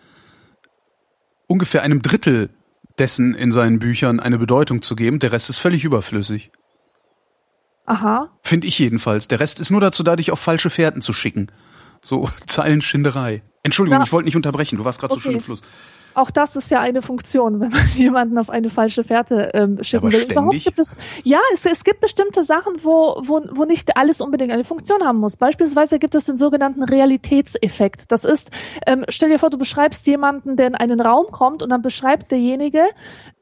ungefähr 1.48 1.84
einem 1.84 2.02
Drittel 2.02 2.50
dessen 3.00 3.34
in 3.34 3.52
seinen 3.52 3.80
Büchern 3.80 4.20
eine 4.20 4.38
Bedeutung 4.38 4.82
zu 4.82 4.96
geben. 4.96 5.20
Der 5.20 5.32
Rest 5.32 5.50
ist 5.50 5.60
völlig 5.60 5.84
überflüssig. 5.84 6.52
Aha. 7.86 8.30
Finde 8.44 8.68
ich 8.68 8.78
jedenfalls. 8.78 9.28
Der 9.28 9.40
Rest 9.40 9.60
ist 9.60 9.72
nur 9.72 9.82
dazu 9.82 10.04
da, 10.04 10.16
dich 10.16 10.32
auf 10.32 10.40
falsche 10.40 10.70
Fährten 10.70 11.02
zu 11.02 11.12
schicken. 11.12 11.48
So 12.02 12.30
Zeilenschinderei. 12.48 13.42
Entschuldigung, 13.64 14.00
ja. 14.00 14.06
ich 14.06 14.12
wollte 14.12 14.26
nicht 14.26 14.36
unterbrechen, 14.36 14.78
du 14.78 14.86
warst 14.86 15.00
gerade 15.00 15.14
okay. 15.14 15.22
so 15.22 15.24
schön 15.24 15.34
im 15.34 15.42
Fluss. 15.42 15.64
Auch 16.16 16.32
das 16.32 16.56
ist 16.56 16.72
ja 16.72 16.80
eine 16.82 17.02
Funktion, 17.02 17.60
wenn 17.60 17.70
man 17.70 17.88
jemanden 17.96 18.38
auf 18.38 18.50
eine 18.50 18.70
falsche 18.70 19.04
Fährte 19.04 19.52
ähm, 19.54 19.82
schicken 19.84 20.06
Aber 20.06 20.12
will. 20.12 20.20
Ständig? 20.20 20.38
Überhaupt 20.38 20.64
gibt 20.64 20.80
es, 20.80 20.98
ja, 21.24 21.40
es, 21.54 21.66
es 21.66 21.84
gibt 21.84 22.00
bestimmte 22.00 22.44
Sachen, 22.44 22.74
wo, 22.84 23.22
wo, 23.22 23.42
wo 23.52 23.66
nicht 23.66 23.96
alles 23.96 24.20
unbedingt 24.20 24.52
eine 24.52 24.64
Funktion 24.64 25.04
haben 25.04 25.20
muss. 25.20 25.38
Beispielsweise 25.38 26.00
gibt 26.00 26.16
es 26.16 26.26
den 26.26 26.38
sogenannten 26.38 26.84
Realitätseffekt. 26.84 28.12
Das 28.12 28.24
ist, 28.24 28.52
ähm, 28.88 29.06
stell 29.10 29.30
dir 29.30 29.40
vor, 29.40 29.50
du 29.50 29.58
beschreibst 29.58 30.08
jemanden, 30.08 30.56
der 30.56 30.68
in 30.68 30.76
einen 30.76 31.00
Raum 31.00 31.28
kommt 31.32 31.64
und 31.64 31.72
dann 31.72 31.82
beschreibt 31.82 32.32
derjenige 32.32 32.84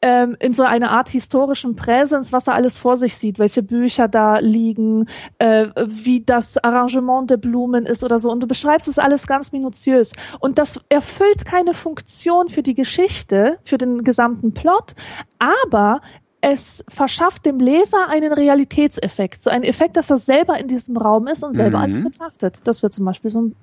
ähm, 0.01 0.35
in 0.39 0.53
so 0.53 0.63
einer 0.63 0.91
Art 0.91 1.09
historischen 1.09 1.75
Präsens, 1.75 2.31
was 2.31 2.47
er 2.47 2.53
alles 2.53 2.77
vor 2.77 2.97
sich 2.97 3.15
sieht, 3.15 3.39
welche 3.39 3.63
Bücher 3.63 4.07
da 4.07 4.37
liegen, 4.39 5.07
äh, 5.39 5.67
wie 5.85 6.23
das 6.23 6.57
Arrangement 6.57 7.29
der 7.29 7.37
Blumen 7.37 7.85
ist 7.85 8.03
oder 8.03 8.19
so. 8.19 8.31
Und 8.31 8.41
du 8.41 8.47
beschreibst 8.47 8.87
es 8.87 8.99
alles 8.99 9.25
ganz 9.25 9.51
minutiös. 9.51 10.13
Und 10.39 10.57
das 10.57 10.79
erfüllt 10.89 11.45
keine 11.45 11.73
Funktion 11.73 12.49
für 12.49 12.61
die 12.61 12.75
Geschichte, 12.75 13.57
für 13.63 13.77
den 13.77 14.03
gesamten 14.03 14.53
Plot, 14.53 14.93
aber 15.39 16.01
es 16.41 16.83
verschafft 16.87 17.45
dem 17.45 17.59
Leser 17.59 18.09
einen 18.09 18.31
Realitätseffekt. 18.31 19.41
So 19.41 19.49
ein 19.49 19.63
Effekt, 19.63 19.97
dass 19.97 20.11
er 20.11 20.17
selber 20.17 20.59
in 20.59 20.67
diesem 20.67 20.95
Raum 20.95 21.27
ist 21.27 21.43
und 21.43 21.53
selber 21.53 21.79
mhm. 21.79 21.83
alles 21.83 22.03
betrachtet. 22.03 22.59
Das 22.65 22.83
wird 22.83 22.93
zum 22.93 23.05
Beispiel 23.05 23.31
so 23.31 23.41
ein, 23.41 23.55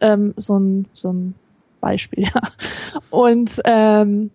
ähm, 0.00 0.34
so 0.36 0.58
ein, 0.58 0.88
so 0.94 1.12
ein 1.12 1.34
Beispiel. 1.80 2.24
Ja. 2.34 2.42
Und 3.10 3.60
ähm, 3.64 4.30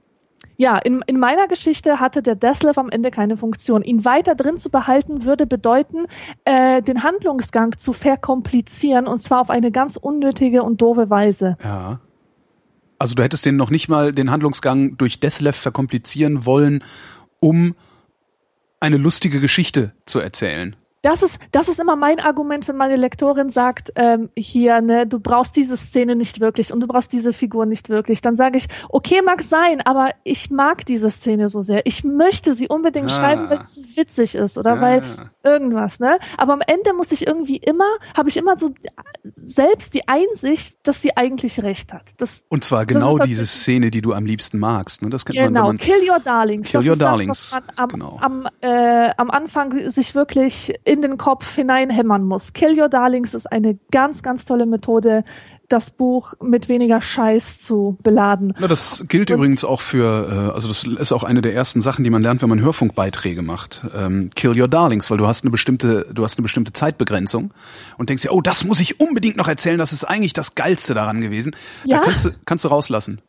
ja, 0.58 0.78
in, 0.78 1.02
in 1.08 1.20
meiner 1.20 1.48
Geschichte 1.48 2.00
hatte 2.00 2.22
der 2.22 2.36
Deslef 2.36 2.78
am 2.78 2.90
Ende 2.90 3.12
keine 3.12 3.38
Funktion. 3.38 3.82
Ihn 3.82 4.06
weiter 4.06 4.36
drin 4.36 4.58
zu 4.58 4.70
behalten, 4.70 5.24
würde 5.24 5.46
bedeuten, 5.46 6.06
äh, 6.46 6.82
den 6.82 7.04
Handlungsgang 7.04 7.78
zu 7.78 7.94
verkomplizieren 7.94 9.08
und 9.08 9.20
zwar 9.20 9.42
auf 9.42 9.50
eine 9.50 9.72
ganz 9.72 9.98
unnötige 9.98 10.64
und 10.64 10.82
doofe 10.82 11.10
Weise. 11.10 11.58
Ja. 11.64 12.00
Also 12.98 13.16
du 13.16 13.24
hättest 13.24 13.46
den 13.46 13.58
noch 13.58 13.70
nicht 13.70 13.90
mal 13.90 14.14
den 14.14 14.32
Handlungsgang 14.32 14.98
durch 14.98 15.20
Deslef 15.20 15.56
verkomplizieren 15.56 16.46
wollen, 16.46 16.84
um 17.40 17.76
eine 18.80 18.98
lustige 18.98 19.40
Geschichte 19.40 19.94
zu 20.06 20.20
erzählen. 20.20 20.76
Das 21.06 21.22
ist, 21.22 21.40
das 21.52 21.68
ist 21.70 21.80
immer 21.80 21.96
mein 21.96 22.20
Argument, 22.20 22.68
wenn 22.68 22.78
meine 22.78 22.96
Lektorin 22.96 23.50
sagt, 23.50 23.94
ähm, 23.96 24.30
hier, 24.36 24.82
ne, 24.82 25.06
du 25.06 25.20
brauchst 25.20 25.56
diese 25.56 25.78
Szene 25.78 26.16
nicht 26.16 26.40
wirklich 26.40 26.74
und 26.74 26.80
du 26.80 26.88
brauchst 26.88 27.14
diese 27.14 27.32
Figur 27.32 27.68
nicht 27.68 27.90
wirklich. 27.90 28.22
Dann 28.22 28.36
sage 28.36 28.58
ich, 28.58 28.66
okay, 28.90 29.22
mag 29.24 29.44
sein, 29.44 29.82
aber 29.82 30.10
ich 30.24 30.50
mag 30.50 30.84
diese 30.86 31.12
Szene 31.12 31.48
so 31.48 31.62
sehr. 31.62 31.86
Ich 31.86 32.04
möchte 32.04 32.54
sie 32.56 32.68
unbedingt 32.68 33.12
Ah. 33.12 33.16
schreiben, 33.16 33.50
weil 33.50 33.58
es 33.58 33.76
so 33.76 33.82
witzig 33.96 34.34
ist 34.34 34.58
oder 34.58 34.76
Ja. 34.76 34.82
weil 34.82 35.04
irgendwas, 35.44 36.00
ne? 36.00 36.18
Aber 36.38 36.54
am 36.54 36.62
Ende 36.66 36.94
muss 36.94 37.12
ich 37.12 37.28
irgendwie 37.28 37.58
immer, 37.58 37.86
habe 38.18 38.30
ich 38.30 38.38
immer 38.38 38.58
so 38.58 38.72
selbst 39.24 39.94
die 39.94 40.08
Einsicht, 40.08 40.78
dass 40.84 41.02
sie 41.02 41.16
eigentlich 41.16 41.62
recht 41.64 41.94
hat. 41.94 42.14
Das, 42.18 42.46
Und 42.50 42.64
zwar 42.64 42.86
genau 42.86 43.20
diese 43.20 43.46
Szene, 43.46 43.92
die 43.92 44.02
du 44.02 44.14
am 44.14 44.26
liebsten 44.26 44.58
magst. 44.60 45.02
Ne? 45.02 45.10
Das 45.10 45.26
kennt 45.26 45.38
man, 45.38 45.48
Genau, 45.48 45.60
wenn 45.62 45.68
man 45.68 45.78
Kill 45.78 46.10
Your 46.10 46.20
Darlings. 46.20 46.68
Kill 46.70 46.80
das 46.80 46.86
Your 46.88 46.94
ist 46.94 47.02
Darlings, 47.02 47.52
das, 47.52 47.52
was 47.52 47.62
man 47.62 47.78
am, 47.78 47.90
genau. 47.90 48.18
am, 48.22 48.48
äh, 48.62 49.10
am 49.18 49.30
Anfang 49.30 49.90
sich 49.90 50.16
wirklich 50.16 50.74
in 50.96 51.02
den 51.02 51.18
Kopf 51.18 51.56
hineinhämmern 51.56 52.24
muss. 52.24 52.54
Kill 52.54 52.80
Your 52.80 52.88
Darlings 52.90 53.34
ist 53.34 53.52
eine 53.52 53.78
ganz, 53.92 54.24
ganz 54.24 54.46
tolle 54.46 54.66
Methode, 54.66 55.24
das 55.68 55.90
Buch 55.90 56.36
mit 56.44 56.70
weniger 56.70 57.02
Scheiß 57.02 57.60
zu 57.60 57.98
beladen. 58.04 58.54
Na, 58.60 58.68
das 58.68 59.06
gilt 59.10 59.32
Und- 59.32 59.38
übrigens 59.38 59.66
auch 59.66 59.82
für, 59.82 60.50
äh, 60.52 60.54
also 60.54 60.68
das 60.68 60.84
ist 60.84 61.12
auch 61.12 61.24
eine 61.24 61.42
der 61.42 61.56
ersten 61.56 61.82
Sachen, 61.82 62.04
die 62.04 62.10
man 62.12 62.22
lernt, 62.22 62.42
wenn 62.44 62.50
man 62.50 62.62
Hörfunkbeiträge 62.62 63.42
macht. 63.42 63.84
Ähm, 63.96 64.30
Kill 64.36 64.60
Your 64.60 64.68
Darlings, 64.68 65.10
weil 65.10 65.18
du 65.18 65.28
hast 65.28 65.44
eine 65.44 65.50
bestimmte, 65.52 66.06
du 66.14 66.24
hast 66.24 66.38
eine 66.38 66.44
bestimmte 66.44 66.72
Zeitbegrenzung 66.72 67.52
und 67.98 68.10
denkst 68.10 68.22
dir, 68.24 68.32
oh, 68.32 68.42
das 68.42 68.64
muss 68.64 68.80
ich 68.80 69.00
unbedingt 69.00 69.38
noch 69.38 69.48
erzählen, 69.48 69.78
das 69.80 69.92
ist 69.92 70.04
eigentlich 70.04 70.34
das 70.34 70.54
Geilste 70.56 70.94
daran 70.94 71.20
gewesen. 71.20 71.56
Ja. 71.84 71.98
Da 71.98 72.04
kannst 72.04 72.26
du, 72.26 72.30
kannst 72.46 72.64
du 72.64 72.70
rauslassen. 72.70 73.22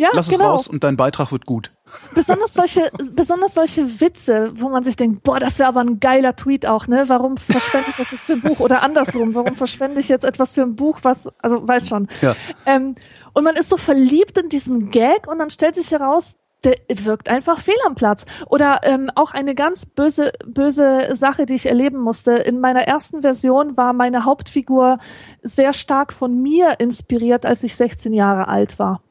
Ja, 0.00 0.08
Lass 0.14 0.28
es 0.28 0.38
genau. 0.38 0.52
raus 0.52 0.66
und 0.66 0.82
dein 0.82 0.96
Beitrag 0.96 1.30
wird 1.30 1.44
gut. 1.44 1.72
Besonders 2.14 2.54
solche, 2.54 2.90
besonders 3.12 3.52
solche 3.52 4.00
Witze, 4.00 4.50
wo 4.54 4.70
man 4.70 4.82
sich 4.82 4.96
denkt, 4.96 5.22
boah, 5.24 5.38
das 5.38 5.58
wäre 5.58 5.68
aber 5.68 5.80
ein 5.80 6.00
geiler 6.00 6.34
Tweet 6.34 6.64
auch, 6.64 6.86
ne? 6.86 7.04
Warum 7.08 7.36
verschwende 7.36 7.90
ich 7.90 7.96
das 7.96 8.10
jetzt 8.10 8.24
für 8.24 8.32
ein 8.32 8.40
Buch 8.40 8.60
oder 8.60 8.82
andersrum? 8.82 9.34
Warum 9.34 9.56
verschwende 9.56 10.00
ich 10.00 10.08
jetzt 10.08 10.24
etwas 10.24 10.54
für 10.54 10.62
ein 10.62 10.74
Buch, 10.74 11.00
was, 11.02 11.28
also 11.42 11.68
weiß 11.68 11.86
schon. 11.86 12.08
Ja. 12.22 12.34
Ähm, 12.64 12.94
und 13.34 13.44
man 13.44 13.56
ist 13.56 13.68
so 13.68 13.76
verliebt 13.76 14.38
in 14.38 14.48
diesen 14.48 14.90
Gag 14.90 15.28
und 15.28 15.38
dann 15.38 15.50
stellt 15.50 15.74
sich 15.74 15.90
heraus, 15.90 16.38
der 16.64 16.76
wirkt 16.88 17.28
einfach 17.28 17.60
fehl 17.60 17.76
am 17.86 17.94
Platz. 17.94 18.24
Oder 18.46 18.80
ähm, 18.84 19.10
auch 19.14 19.32
eine 19.32 19.54
ganz 19.54 19.84
böse, 19.84 20.32
böse 20.46 21.14
Sache, 21.14 21.44
die 21.44 21.56
ich 21.56 21.66
erleben 21.66 21.98
musste. 21.98 22.32
In 22.32 22.58
meiner 22.58 22.84
ersten 22.84 23.20
Version 23.20 23.76
war 23.76 23.92
meine 23.92 24.24
Hauptfigur 24.24 24.98
sehr 25.42 25.74
stark 25.74 26.14
von 26.14 26.40
mir 26.40 26.80
inspiriert, 26.80 27.44
als 27.44 27.62
ich 27.64 27.76
16 27.76 28.14
Jahre 28.14 28.48
alt 28.48 28.78
war. 28.78 29.02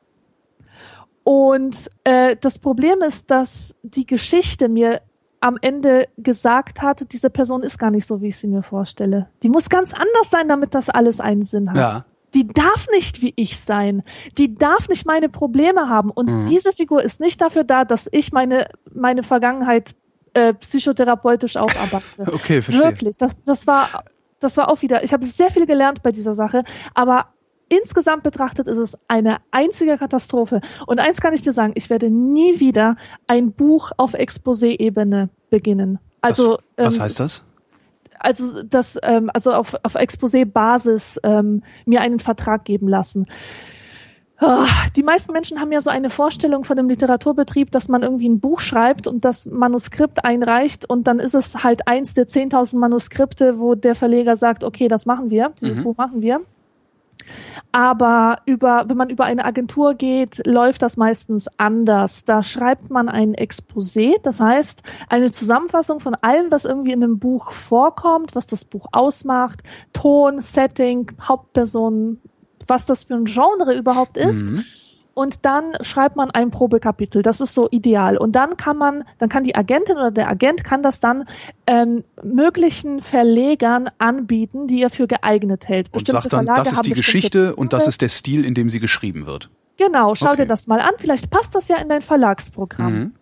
Und 1.23 1.89
äh, 2.03 2.36
das 2.39 2.60
Problem 2.60 3.01
ist, 3.01 3.29
dass 3.29 3.75
die 3.84 4.05
Geschichte 4.05 4.69
mir 4.69 5.01
am 5.41 5.58
Ende 5.62 6.08
gesagt 6.17 6.82
hat, 6.82 7.13
diese 7.13 7.29
Person 7.29 7.63
ist 7.63 7.77
gar 7.77 7.91
nicht 7.91 8.05
so, 8.05 8.21
wie 8.21 8.27
ich 8.27 8.38
sie 8.38 8.47
mir 8.47 8.63
vorstelle. 8.63 9.29
Die 9.43 9.49
muss 9.49 9.69
ganz 9.69 9.93
anders 9.93 10.29
sein, 10.29 10.47
damit 10.47 10.73
das 10.75 10.89
alles 10.89 11.21
einen 11.21 11.43
Sinn 11.43 11.69
hat. 11.71 11.77
Ja. 11.77 12.05
Die 12.34 12.45
darf 12.45 12.88
nicht 12.91 13.21
wie 13.21 13.34
ich 13.38 13.60
sein. 13.60 14.03
Die 14.38 14.53
darf 14.53 14.89
nicht 14.89 15.05
meine 15.05 15.29
Probleme 15.29 15.88
haben. 15.89 16.12
Und 16.12 16.27
Mhm. 16.29 16.45
diese 16.45 16.73
Figur 16.73 17.01
ist 17.01 17.19
nicht 17.19 17.41
dafür 17.41 17.63
da, 17.63 17.86
dass 17.86 18.08
ich 18.12 18.32
meine, 18.34 18.67
meine 18.93 19.23
Vergangenheit 19.23 19.95
äh, 20.34 20.53
psychotherapeutisch 20.53 21.58
aufarbeite. 21.58 22.25
Okay, 22.34 22.62
verstehe. 22.62 22.86
Wirklich. 22.86 23.17
Das, 23.17 23.43
das 23.43 23.65
war, 23.65 24.03
das 24.39 24.58
war 24.58 24.69
auch 24.69 24.82
wieder. 24.82 25.03
Ich 25.03 25.13
habe 25.13 25.25
sehr 25.25 25.49
viel 25.51 25.65
gelernt 25.65 26.03
bei 26.03 26.12
dieser 26.12 26.34
Sache, 26.34 26.63
aber 26.93 27.27
insgesamt 27.69 28.23
betrachtet 28.23 28.67
ist 28.67 28.77
es 28.77 28.97
eine 29.08 29.38
einzige 29.51 29.97
Katastrophe. 29.97 30.62
Und 30.88 30.99
eins 30.99 31.21
kann 31.21 31.34
ich 31.34 31.41
dir 31.41 31.51
sagen, 31.53 31.73
ich 31.75 31.89
werde 31.89 32.10
nie 32.10 32.60
wieder 32.60 32.95
ein 33.27 33.51
Buch 33.51 33.91
auf 33.97 34.13
Exposé-Ebene 34.13 35.29
beginnen. 35.49 35.99
Also, 36.21 36.58
was, 36.75 36.86
was 36.88 36.95
ähm, 36.97 37.01
heißt 37.03 37.19
das? 37.21 37.43
also 38.19 38.63
das, 38.63 38.97
ähm, 39.03 39.29
also 39.34 39.53
auf, 39.53 39.75
auf 39.84 39.95
Exposé-Basis 39.95 41.19
ähm, 41.23 41.63
mir 41.86 42.01
einen 42.01 42.19
Vertrag 42.19 42.65
geben 42.65 42.88
lassen. 42.89 43.25
Ah, 44.41 44.65
Die 44.95 45.03
meisten 45.03 45.34
Menschen 45.34 45.60
haben 45.60 45.71
ja 45.71 45.82
so 45.82 45.89
eine 45.89 46.10
Vorstellung 46.10 46.63
von 46.63 46.77
dem 46.77 46.88
Literaturbetrieb, 46.88 47.71
dass 47.71 47.89
man 47.89 48.03
irgendwie 48.03 48.29
ein 48.29 48.39
Buch 48.39 48.62
schreibt 48.62 49.05
und 49.05 49.25
das 49.25 49.45
Manuskript 49.45 50.23
einreicht 50.23 50.89
und 50.89 51.08
dann 51.08 51.19
ist 51.19 51.36
es 51.36 51.63
halt 51.63 51.88
eins 51.89 52.13
der 52.13 52.25
10.000 52.27 52.77
Manuskripte, 52.77 53.60
wo 53.60 53.75
der 53.75 53.95
Verleger 53.95 54.38
sagt, 54.38 54.63
okay, 54.63 54.88
das 54.88 55.05
machen 55.05 55.29
wir, 55.29 55.51
dieses 55.60 55.79
Mhm. 55.79 55.84
Buch 55.84 55.97
machen 55.97 56.21
wir. 56.21 56.39
Aber 57.72 58.38
über, 58.45 58.86
wenn 58.88 58.98
man 58.98 59.10
über 59.10 59.26
eine 59.26 59.45
Agentur 59.45 59.93
geht, 59.93 60.45
läuft 60.45 60.82
das 60.82 60.98
meistens 60.98 61.48
anders. 61.58 62.26
Da 62.26 62.43
schreibt 62.43 62.89
man 62.89 63.10
ein 63.10 63.36
Exposé, 63.36 64.15
das 64.24 64.39
heißt 64.39 64.84
eine 65.10 65.32
Zusammenfassung 65.32 66.00
von 66.00 66.15
allem, 66.15 66.52
was 66.52 66.65
irgendwie 66.65 66.91
in 66.91 67.02
dem 67.02 67.19
Buch 67.19 67.52
vorkommt, 67.52 68.36
was 68.36 68.48
das 68.48 68.65
Buch 68.65 68.88
ausmacht, 68.91 69.62
Ton, 69.93 70.39
Setting, 70.39 71.12
Hauptpersonen, 71.22 72.22
was 72.67 72.86
das 72.86 73.06
für 73.06 73.15
ein 73.15 73.26
Genre 73.26 73.76
überhaupt 73.76 74.17
ist. 74.17 74.50
Mhm. 74.50 74.63
Und 75.19 75.43
dann 75.43 75.73
schreibt 75.82 76.15
man 76.15 76.32
ein 76.32 76.49
Probekapitel. 76.49 77.21
Das 77.23 77.41
ist 77.41 77.53
so 77.53 77.67
ideal. 77.71 78.15
Und 78.15 78.38
dann 78.38 78.55
kann 78.55 78.77
man, 78.77 79.03
dann 79.17 79.27
kann 79.27 79.43
die 79.43 79.53
Agentin 79.53 79.97
oder 79.97 80.12
der 80.12 80.29
Agent 80.29 80.63
kann 80.63 80.82
das 80.82 81.01
dann 81.01 81.25
ähm, 81.67 82.05
möglichen 82.23 83.01
Verlegern 83.01 83.89
anbieten, 83.97 84.67
die 84.67 84.82
er 84.82 84.89
für 84.89 85.08
geeignet 85.08 85.67
hält. 85.67 85.88
Und 85.88 86.05
Bestimmte 86.05 86.21
sagt 86.21 86.32
dann, 86.32 86.45
Verlage 86.45 86.62
das 86.62 86.71
ist 86.71 86.86
die 86.86 86.93
Geschichte 86.93 87.53
und 87.53 87.73
das 87.73 87.86
ist 87.86 88.01
der 88.01 88.08
Stil, 88.08 88.45
in 88.45 88.53
dem 88.53 88.69
sie 88.69 88.79
geschrieben 88.79 89.25
wird. 89.25 89.49
Genau, 89.75 90.15
schau 90.15 90.27
Okay. 90.27 90.43
dir 90.43 90.45
das 90.45 90.67
mal 90.67 90.79
an. 90.79 90.93
Vielleicht 90.97 91.29
passt 91.29 91.53
das 91.53 91.67
ja 91.67 91.75
in 91.79 91.89
dein 91.89 92.01
Verlagsprogramm. 92.01 92.93
Mhm. 92.93 93.13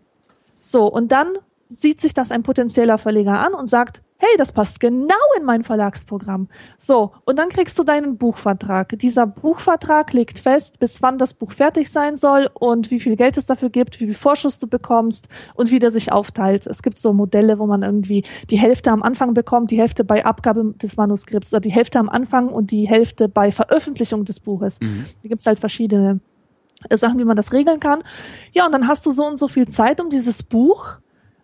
So, 0.59 0.85
und 0.85 1.11
dann 1.11 1.29
sieht 1.69 1.99
sich 1.99 2.13
das 2.13 2.31
ein 2.31 2.43
potenzieller 2.43 2.97
Verleger 2.97 3.39
an 3.39 3.53
und 3.53 3.65
sagt, 3.65 4.01
hey, 4.19 4.29
das 4.37 4.51
passt 4.51 4.79
genau 4.79 5.13
in 5.37 5.45
mein 5.45 5.63
Verlagsprogramm. 5.63 6.47
So, 6.77 7.11
und 7.25 7.37
dann 7.37 7.49
kriegst 7.49 7.77
du 7.77 7.83
deinen 7.83 8.17
Buchvertrag. 8.17 8.97
Dieser 8.97 9.27
Buchvertrag 9.27 10.11
legt 10.11 10.39
fest, 10.39 10.79
bis 10.79 11.01
wann 11.01 11.17
das 11.17 11.35
Buch 11.35 11.51
fertig 11.51 11.91
sein 11.91 12.17
soll 12.17 12.49
und 12.53 12.89
wie 12.89 12.99
viel 12.99 13.15
Geld 13.15 13.37
es 13.37 13.45
dafür 13.45 13.69
gibt, 13.69 13.99
wie 13.99 14.05
viel 14.05 14.15
Vorschuss 14.15 14.57
du 14.57 14.67
bekommst 14.67 15.29
und 15.53 15.71
wie 15.71 15.79
der 15.79 15.91
sich 15.91 16.11
aufteilt. 16.11 16.65
Es 16.65 16.81
gibt 16.81 16.97
so 16.97 17.13
Modelle, 17.13 17.59
wo 17.59 17.67
man 17.67 17.83
irgendwie 17.83 18.23
die 18.49 18.57
Hälfte 18.57 18.91
am 18.91 19.03
Anfang 19.03 19.33
bekommt, 19.35 19.69
die 19.69 19.79
Hälfte 19.79 20.03
bei 20.03 20.25
Abgabe 20.25 20.73
des 20.81 20.97
Manuskripts 20.97 21.53
oder 21.53 21.61
die 21.61 21.71
Hälfte 21.71 21.99
am 21.99 22.09
Anfang 22.09 22.49
und 22.49 22.71
die 22.71 22.87
Hälfte 22.87 23.29
bei 23.29 23.51
Veröffentlichung 23.51 24.25
des 24.25 24.39
Buches. 24.39 24.79
Mhm. 24.81 25.05
Da 25.21 25.29
gibt's 25.29 25.45
halt 25.45 25.59
verschiedene 25.59 26.21
Sachen, 26.91 27.19
wie 27.19 27.25
man 27.25 27.35
das 27.35 27.53
regeln 27.53 27.79
kann. 27.79 28.03
Ja, 28.51 28.65
und 28.65 28.71
dann 28.71 28.87
hast 28.87 29.05
du 29.05 29.11
so 29.11 29.25
und 29.25 29.37
so 29.37 29.47
viel 29.47 29.67
Zeit, 29.67 30.01
um 30.01 30.09
dieses 30.09 30.43
Buch, 30.43 30.97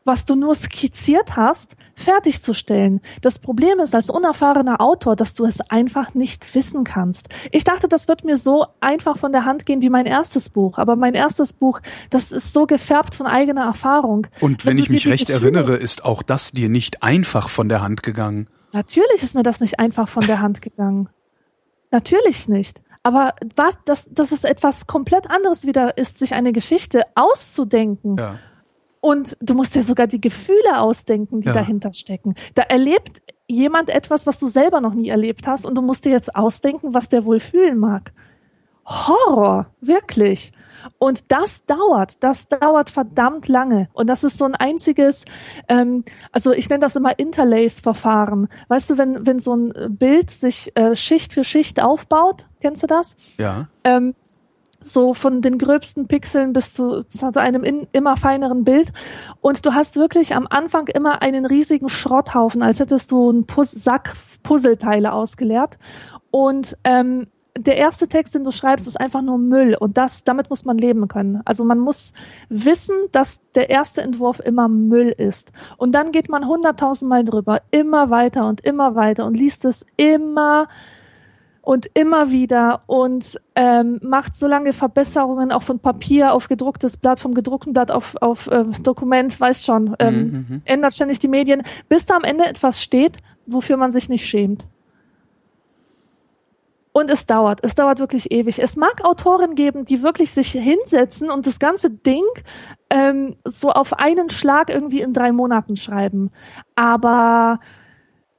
was 0.06 0.26
du 0.26 0.36
nur 0.36 0.54
skizziert 0.56 1.36
hast, 1.38 1.76
fertigzustellen. 1.96 3.02
Das 3.22 3.40
Problem 3.40 3.80
ist 3.80 3.96
als 3.96 4.10
unerfahrener 4.10 4.82
Autor, 4.82 5.16
dass 5.16 5.34
du 5.34 5.46
es 5.46 5.62
einfach 5.70 6.14
nicht 6.14 6.54
wissen 6.56 6.84
kannst. 6.84 7.30
Ich 7.52 7.64
dachte, 7.64 7.88
das 7.88 8.08
wird 8.08 8.24
mir 8.26 8.36
so 8.36 8.66
einfach 8.82 9.18
von 9.18 9.32
der 9.32 9.46
Hand 9.46 9.66
gehen 9.66 9.82
wie 9.82 9.90
mein 9.90 10.06
erstes 10.06 10.50
Buch. 10.50 10.78
Aber 10.78 10.96
mein 10.96 11.14
erstes 11.14 11.54
Buch, 11.54 11.80
das 12.10 12.32
ist 12.32 12.52
so 12.54 12.66
gefärbt 12.66 13.16
von 13.16 13.28
eigener 13.28 13.64
Erfahrung. 13.64 14.28
Und 14.42 14.66
Wenn 14.66 14.74
wenn 14.78 14.84
ich 14.84 14.90
mich 14.90 15.08
recht 15.08 15.28
Gefühle- 15.30 15.34
erinnere, 15.58 15.76
ist 15.78 16.04
auch 16.04 16.22
das 16.22 16.52
dir 16.52 16.70
nicht 16.70 17.04
einfach 17.04 17.50
von 17.50 17.70
der 17.70 17.82
Hand 17.82 18.04
gegangen. 18.04 18.48
Natürlich 18.74 19.22
ist 19.24 19.36
mir 19.36 19.44
das 19.44 19.62
nicht 19.62 19.80
einfach 19.80 20.08
von 20.10 20.26
der 20.26 20.42
Hand 20.42 20.62
gegangen. 20.62 21.08
Natürlich 21.92 22.50
nicht. 22.50 22.82
Aber 23.04 23.34
was, 23.56 23.78
das, 23.86 24.08
das 24.10 24.32
ist 24.32 24.46
etwas 24.46 24.88
komplett 24.88 25.30
anderes 25.30 25.66
wieder, 25.68 25.98
ist, 25.98 26.18
sich 26.18 26.34
eine 26.34 26.54
Geschichte 26.54 27.04
auszudenken. 27.16 28.18
Ja. 28.18 28.40
Und 29.04 29.36
du 29.42 29.54
musst 29.54 29.76
dir 29.76 29.84
sogar 29.84 30.08
die 30.08 30.22
Gefühle 30.22 30.80
ausdenken, 30.80 31.42
die 31.42 31.48
Ja. 31.48 31.54
dahinter 31.54 31.92
stecken. 31.92 32.36
Da 32.56 32.62
erlebt 32.62 33.22
jemand 33.50 33.90
etwas, 33.90 34.26
was 34.26 34.38
du 34.38 34.48
selber 34.48 34.80
noch 34.80 34.94
nie 34.94 35.10
erlebt 35.10 35.46
hast, 35.46 35.66
und 35.66 35.78
du 35.78 35.82
musst 35.82 36.06
dir 36.06 36.12
jetzt 36.14 36.34
ausdenken, 36.38 36.94
was 36.94 37.10
der 37.10 37.26
wohl 37.26 37.42
fühlen 37.42 37.78
mag. 37.80 38.14
Horror, 38.86 39.68
wirklich. 39.82 40.54
Und 41.00 41.34
das 41.34 41.66
dauert, 41.66 42.24
das 42.24 42.48
dauert 42.48 42.90
verdammt 42.90 43.50
lange. 43.50 43.90
Und 43.92 44.08
das 44.08 44.24
ist 44.24 44.38
so 44.38 44.46
ein 44.46 44.56
einziges, 44.56 45.26
ähm, 45.68 46.06
also 46.32 46.54
ich 46.54 46.70
nenne 46.70 46.80
das 46.80 46.96
immer 46.96 47.20
Interlace-Verfahren. 47.20 48.48
Weißt 48.70 48.90
du, 48.90 48.98
wenn, 48.98 49.26
wenn 49.28 49.40
so 49.40 49.54
ein 49.54 49.74
Bild 49.98 50.30
sich 50.30 50.72
äh, 50.76 50.96
Schicht 50.96 51.34
für 51.34 51.44
Schicht 51.44 51.82
aufbaut, 51.82 52.48
kennst 52.62 52.84
du 52.84 52.88
das? 52.88 53.18
Ja. 53.38 53.68
ähm, 53.84 54.16
so 54.84 55.14
von 55.14 55.42
den 55.42 55.58
gröbsten 55.58 56.08
Pixeln 56.08 56.54
bis 56.54 56.74
zu, 56.74 57.02
zu 57.02 57.40
einem 57.40 57.64
in, 57.64 57.88
immer 57.92 58.18
feineren 58.18 58.64
Bild. 58.64 58.92
Und 59.42 59.66
du 59.66 59.74
hast 59.74 59.96
wirklich 59.96 60.36
am 60.36 60.48
Anfang 60.50 60.88
immer 60.88 61.22
einen 61.22 61.46
riesigen 61.46 61.90
Schrotthaufen, 61.90 62.62
als 62.62 62.80
hättest 62.80 63.12
du 63.12 63.30
einen 63.30 63.46
Pus 63.46 63.72
Sack 63.72 64.16
Puzzleteile 64.44 65.14
ausgeleert. 65.14 65.78
Und 66.32 66.78
ähm, 66.84 67.28
der 67.58 67.78
erste 67.78 68.08
Text, 68.08 68.34
den 68.34 68.44
du 68.44 68.52
schreibst, 68.52 68.88
ist 68.88 69.00
einfach 69.00 69.22
nur 69.22 69.38
Müll. 69.38 69.76
Und 69.76 69.98
das, 69.98 70.24
damit 70.24 70.50
muss 70.50 70.66
man 70.66 70.78
leben 70.78 71.08
können. 71.08 71.42
Also 71.46 71.64
man 71.64 71.80
muss 71.80 72.14
wissen, 72.50 72.96
dass 73.12 73.42
der 73.54 73.70
erste 73.70 74.02
Entwurf 74.02 74.40
immer 74.40 74.68
Müll 74.68 75.10
ist. 75.10 75.52
Und 75.78 75.94
dann 75.94 76.12
geht 76.12 76.30
man 76.30 76.48
hunderttausendmal 76.48 77.24
drüber, 77.24 77.62
immer 77.72 78.10
weiter 78.10 78.48
und 78.48 78.62
immer 78.62 78.96
weiter 78.96 79.26
und 79.26 79.36
liest 79.36 79.66
es 79.66 79.86
immer 79.98 80.68
und 81.64 81.90
immer 81.94 82.30
wieder 82.30 82.84
und 82.88 83.40
ähm, 83.56 83.98
macht 84.04 84.36
so 84.36 84.48
lange 84.48 84.74
Verbesserungen 84.74 85.54
auch 85.54 85.64
von 85.64 85.80
Papier 85.80 86.34
auf 86.34 86.50
gedrucktes 86.50 86.98
Blatt, 86.98 87.22
vom 87.22 87.34
gedruckten 87.34 87.72
Blatt 87.72 87.90
auf, 87.90 88.18
auf 88.22 88.48
äh, 88.48 88.66
Dokument, 88.84 89.40
weiß 89.40 89.66
schon, 89.66 89.96
ähm, 90.00 90.14
Mhm, 90.14 90.62
ändert 90.66 90.94
ständig 90.94 91.20
die 91.20 91.30
Medien, 91.30 91.64
bis 91.88 92.06
da 92.06 92.18
am 92.18 92.26
Ende 92.26 92.46
etwas 92.46 92.84
steht, 92.84 93.20
wofür 93.46 93.78
man 93.78 93.94
sich 93.94 94.10
nicht 94.10 94.28
schämt. 94.28 94.68
Und 96.92 97.10
es 97.10 97.26
dauert, 97.26 97.60
es 97.64 97.76
dauert 97.76 98.00
wirklich 98.00 98.32
ewig. 98.32 98.60
Es 98.60 98.76
mag 98.76 99.04
Autoren 99.06 99.56
geben, 99.56 99.86
die 99.86 100.04
wirklich 100.04 100.32
sich 100.32 100.52
hinsetzen 100.52 101.32
und 101.32 101.48
das 101.48 101.60
ganze 101.60 101.90
Ding 101.90 102.26
ähm, 102.90 103.38
so 103.46 103.72
auf 103.72 103.94
einen 103.94 104.30
Schlag 104.30 104.70
irgendwie 104.70 105.02
in 105.02 105.14
drei 105.14 105.32
Monaten 105.32 105.78
schreiben. 105.78 106.30
Aber 106.76 107.62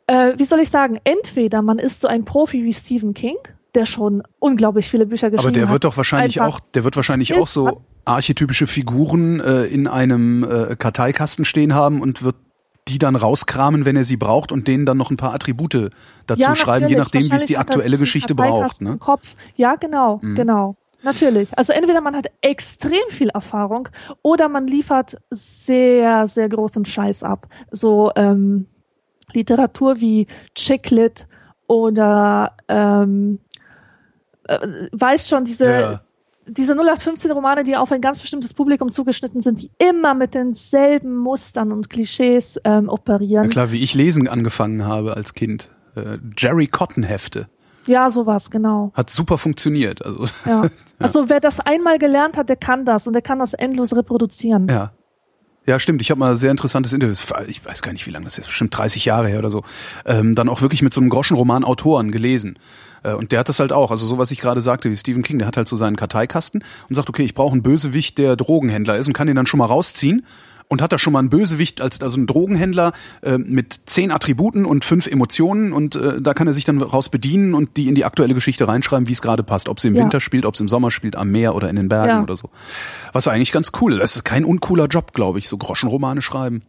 äh, 0.07 0.33
wie 0.37 0.45
soll 0.45 0.61
ich 0.61 0.71
sagen, 0.71 0.99
entweder 1.05 1.63
man 1.63 1.79
ist 1.79 2.01
so 2.01 2.09
ein 2.09 2.25
Profi 2.25 2.65
wie 2.65 2.75
Stephen 2.75 3.15
King, 3.15 3.37
der 3.75 3.87
schon 3.87 4.23
unglaublich 4.39 4.89
viele 4.89 5.07
Bücher 5.07 5.31
geschrieben 5.31 5.49
hat. 5.49 5.57
Aber 5.57 5.67
der 5.67 5.73
wird 5.73 5.85
doch 5.85 5.97
wahrscheinlich 5.97 6.41
auch, 6.41 6.61
der 6.61 6.85
wird 6.85 6.97
wahrscheinlich 6.97 7.37
auch 7.37 7.47
so 7.47 7.83
archetypische 8.05 8.67
Figuren 8.67 9.41
äh, 9.41 9.65
in 9.65 9.87
einem 9.87 10.45
äh, 10.45 10.77
Karteikasten 10.77 11.45
stehen 11.45 11.75
haben 11.75 12.03
und 12.03 12.23
wird 12.23 12.37
die 12.89 12.99
dann 12.99 13.17
rauskramen, 13.17 13.87
wenn 13.87 13.97
er 13.97 14.05
sie 14.05 14.19
braucht 14.19 14.53
und 14.53 14.69
denen 14.69 14.85
dann 14.85 14.99
noch 14.99 15.11
ein 15.11 15.17
paar 15.17 15.33
Attribute 15.33 15.91
dazu 16.27 16.43
Ja, 16.43 16.55
schreiben, 16.55 16.87
je 16.89 16.97
nachdem, 16.97 17.23
wie 17.31 17.35
es 17.35 17.47
die 17.47 17.57
aktuelle 17.57 17.97
Geschichte 17.97 18.35
braucht. 18.35 18.83
Ne? 18.83 18.99
Kopf. 18.99 19.37
Ja, 19.57 19.77
genau, 19.77 20.21
genau. 20.35 20.77
Natürlich. 21.03 21.57
Also 21.57 21.73
entweder 21.73 22.01
man 22.01 22.17
hat 22.17 22.27
extrem 22.41 23.03
viel 23.11 23.29
Erfahrung 23.29 23.89
oder 24.23 24.49
man 24.49 24.67
liefert 24.67 25.17
sehr, 25.31 26.27
sehr 26.27 26.49
großen 26.49 26.85
Scheiß 26.85 27.23
ab. 27.23 27.47
So 27.71 28.11
ähm, 28.17 28.67
Literatur 29.35 30.01
wie 30.01 30.27
Chicklit 30.55 31.27
oder 31.67 32.53
ähm, 32.69 33.39
äh, 34.45 34.59
weiß 34.93 35.29
schon 35.29 35.45
diese 35.45 35.65
Ja. 35.67 36.01
diese 36.47 36.75
0815 36.75 37.31
Romane, 37.33 37.65
die 37.65 37.77
auf 37.77 37.91
ein 37.93 38.01
ganz 38.01 38.19
bestimmtes 38.19 38.53
Publikum 38.55 38.91
zugeschnitten 38.91 39.41
sind, 39.41 39.63
die 39.63 39.71
immer 39.79 40.15
mit 40.15 40.35
denselben 40.35 41.17
Mustern 41.17 41.73
und 41.73 41.89
Klischees 41.89 42.61
ähm, 42.65 42.89
operieren. 42.89 43.45
Ja, 43.45 43.51
klar, 43.51 43.73
wie 43.73 43.83
ich 43.83 43.95
lesen 43.95 44.29
angefangen 44.29 44.85
habe 44.87 45.17
als 45.17 45.33
Kind. 45.35 45.71
Äh, 45.97 46.19
Jerry 46.37 46.67
Cotton 46.67 47.03
Hefte. 47.03 47.49
Ja, 47.87 48.09
sowas, 48.11 48.51
genau. 48.51 48.93
Hat 48.95 49.11
super 49.11 49.39
funktioniert. 49.39 50.05
Also, 50.05 50.25
Ja. 50.47 50.65
Also 50.99 51.29
wer 51.29 51.41
das 51.41 51.61
einmal 51.61 51.99
gelernt 51.99 52.37
hat, 52.37 52.49
der 52.49 52.57
kann 52.57 52.85
das 52.85 53.07
und 53.07 53.13
der 53.15 53.23
kann 53.23 53.39
das 53.39 53.53
endlos 53.55 53.95
reproduzieren. 53.97 54.69
ja. 54.69 54.93
Ja, 55.67 55.81
stimmt. 55.81 56.03
Ich 56.03 56.11
habe 56.11 56.19
mal 56.19 56.33
ein 56.33 56.37
sehr 56.37 56.51
interessantes 56.51 56.93
Interview, 56.93 57.15
ich 57.47 57.65
weiß 57.65 57.81
gar 57.81 57.93
nicht, 57.93 58.07
wie 58.07 58.11
lange 58.11 58.27
das 58.27 58.37
ist, 58.37 58.47
bestimmt 58.47 58.77
30 58.77 59.07
Jahre 59.07 59.29
her 59.29 59.39
oder 59.39 59.51
so, 59.51 59.63
ähm, 60.05 60.35
dann 60.35 60.49
auch 60.49 60.61
wirklich 60.61 60.83
mit 60.83 60.93
so 60.93 61.01
einem 61.01 61.09
Groschenroman 61.09 61.65
Autoren 61.65 62.13
gelesen. 62.13 62.59
Äh, 63.03 63.15
und 63.15 63.33
der 63.33 63.41
hat 63.41 63.49
das 63.49 63.61
halt 63.61 63.73
auch, 63.73 63.91
also 63.91 64.05
so 64.05 64.19
was 64.19 64.31
ich 64.31 64.41
gerade 64.41 64.61
sagte, 64.61 64.91
wie 64.91 64.97
Stephen 64.97 65.23
King, 65.23 65.39
der 65.39 65.49
hat 65.49 65.57
halt 65.57 65.69
so 65.69 65.77
seinen 65.77 65.97
Karteikasten 65.97 66.63
und 66.89 66.95
sagt, 66.95 67.09
okay, 67.09 67.23
ich 67.23 67.35
brauche 67.35 67.53
einen 67.53 67.63
Bösewicht, 67.63 68.19
der 68.19 68.37
Drogenhändler 68.37 68.99
ist 68.99 69.07
und 69.07 69.15
kann 69.15 69.27
den 69.27 69.37
dann 69.37 69.47
schon 69.47 69.59
mal 69.59 69.67
rausziehen 69.67 70.27
und 70.69 70.83
hat 70.83 70.93
da 70.93 70.99
schon 70.99 71.13
mal 71.13 71.19
einen 71.21 71.31
Bösewicht 71.31 71.81
als 71.81 72.01
also 72.01 72.17
einen 72.17 72.27
Drogenhändler 72.27 72.93
äh, 73.23 73.39
mit 73.39 73.81
zehn 73.87 74.11
Attributen 74.11 74.65
und 74.65 74.85
fünf 74.85 75.07
Emotionen 75.07 75.73
und 75.73 75.97
äh, 75.97 76.21
da 76.21 76.35
kann 76.35 76.47
er 76.47 76.53
sich 76.53 76.65
dann 76.65 76.81
raus 76.81 77.09
bedienen 77.09 77.55
und 77.55 77.77
die 77.77 77.89
in 77.89 77.95
die 77.95 78.05
aktuelle 78.05 78.35
Geschichte 78.35 78.67
reinschreiben, 78.67 79.07
wie 79.09 79.13
es 79.13 79.23
gerade 79.23 79.43
passt, 79.43 79.69
ob 79.69 79.81
sie 79.81 79.89
im 79.89 79.95
Ja. 79.95 80.03
Winter 80.03 80.21
spielt, 80.21 80.47
ob 80.47 80.55
es 80.55 80.61
im 80.61 80.69
Sommer 80.69 80.91
spielt, 80.91 81.17
am 81.17 81.31
Meer 81.31 81.55
oder 81.55 81.69
in 81.69 81.77
den 81.77 81.89
Bergen 81.89 82.09
Ja. 82.11 82.23
oder 82.23 82.37
so. 82.37 82.51
Was 83.13 83.29
eigentlich 83.29 83.53
ganz 83.53 83.73
cool. 83.81 83.99
Das 83.99 84.17
ist 84.17 84.25
kein 84.25 84.45
uncooler 84.45 84.87
Job, 84.87 85.13
glaube 85.13 85.39
ich, 85.39 85.49
so 85.49 85.57
Groschenromane 85.59 86.23
schreiben. 86.23 86.63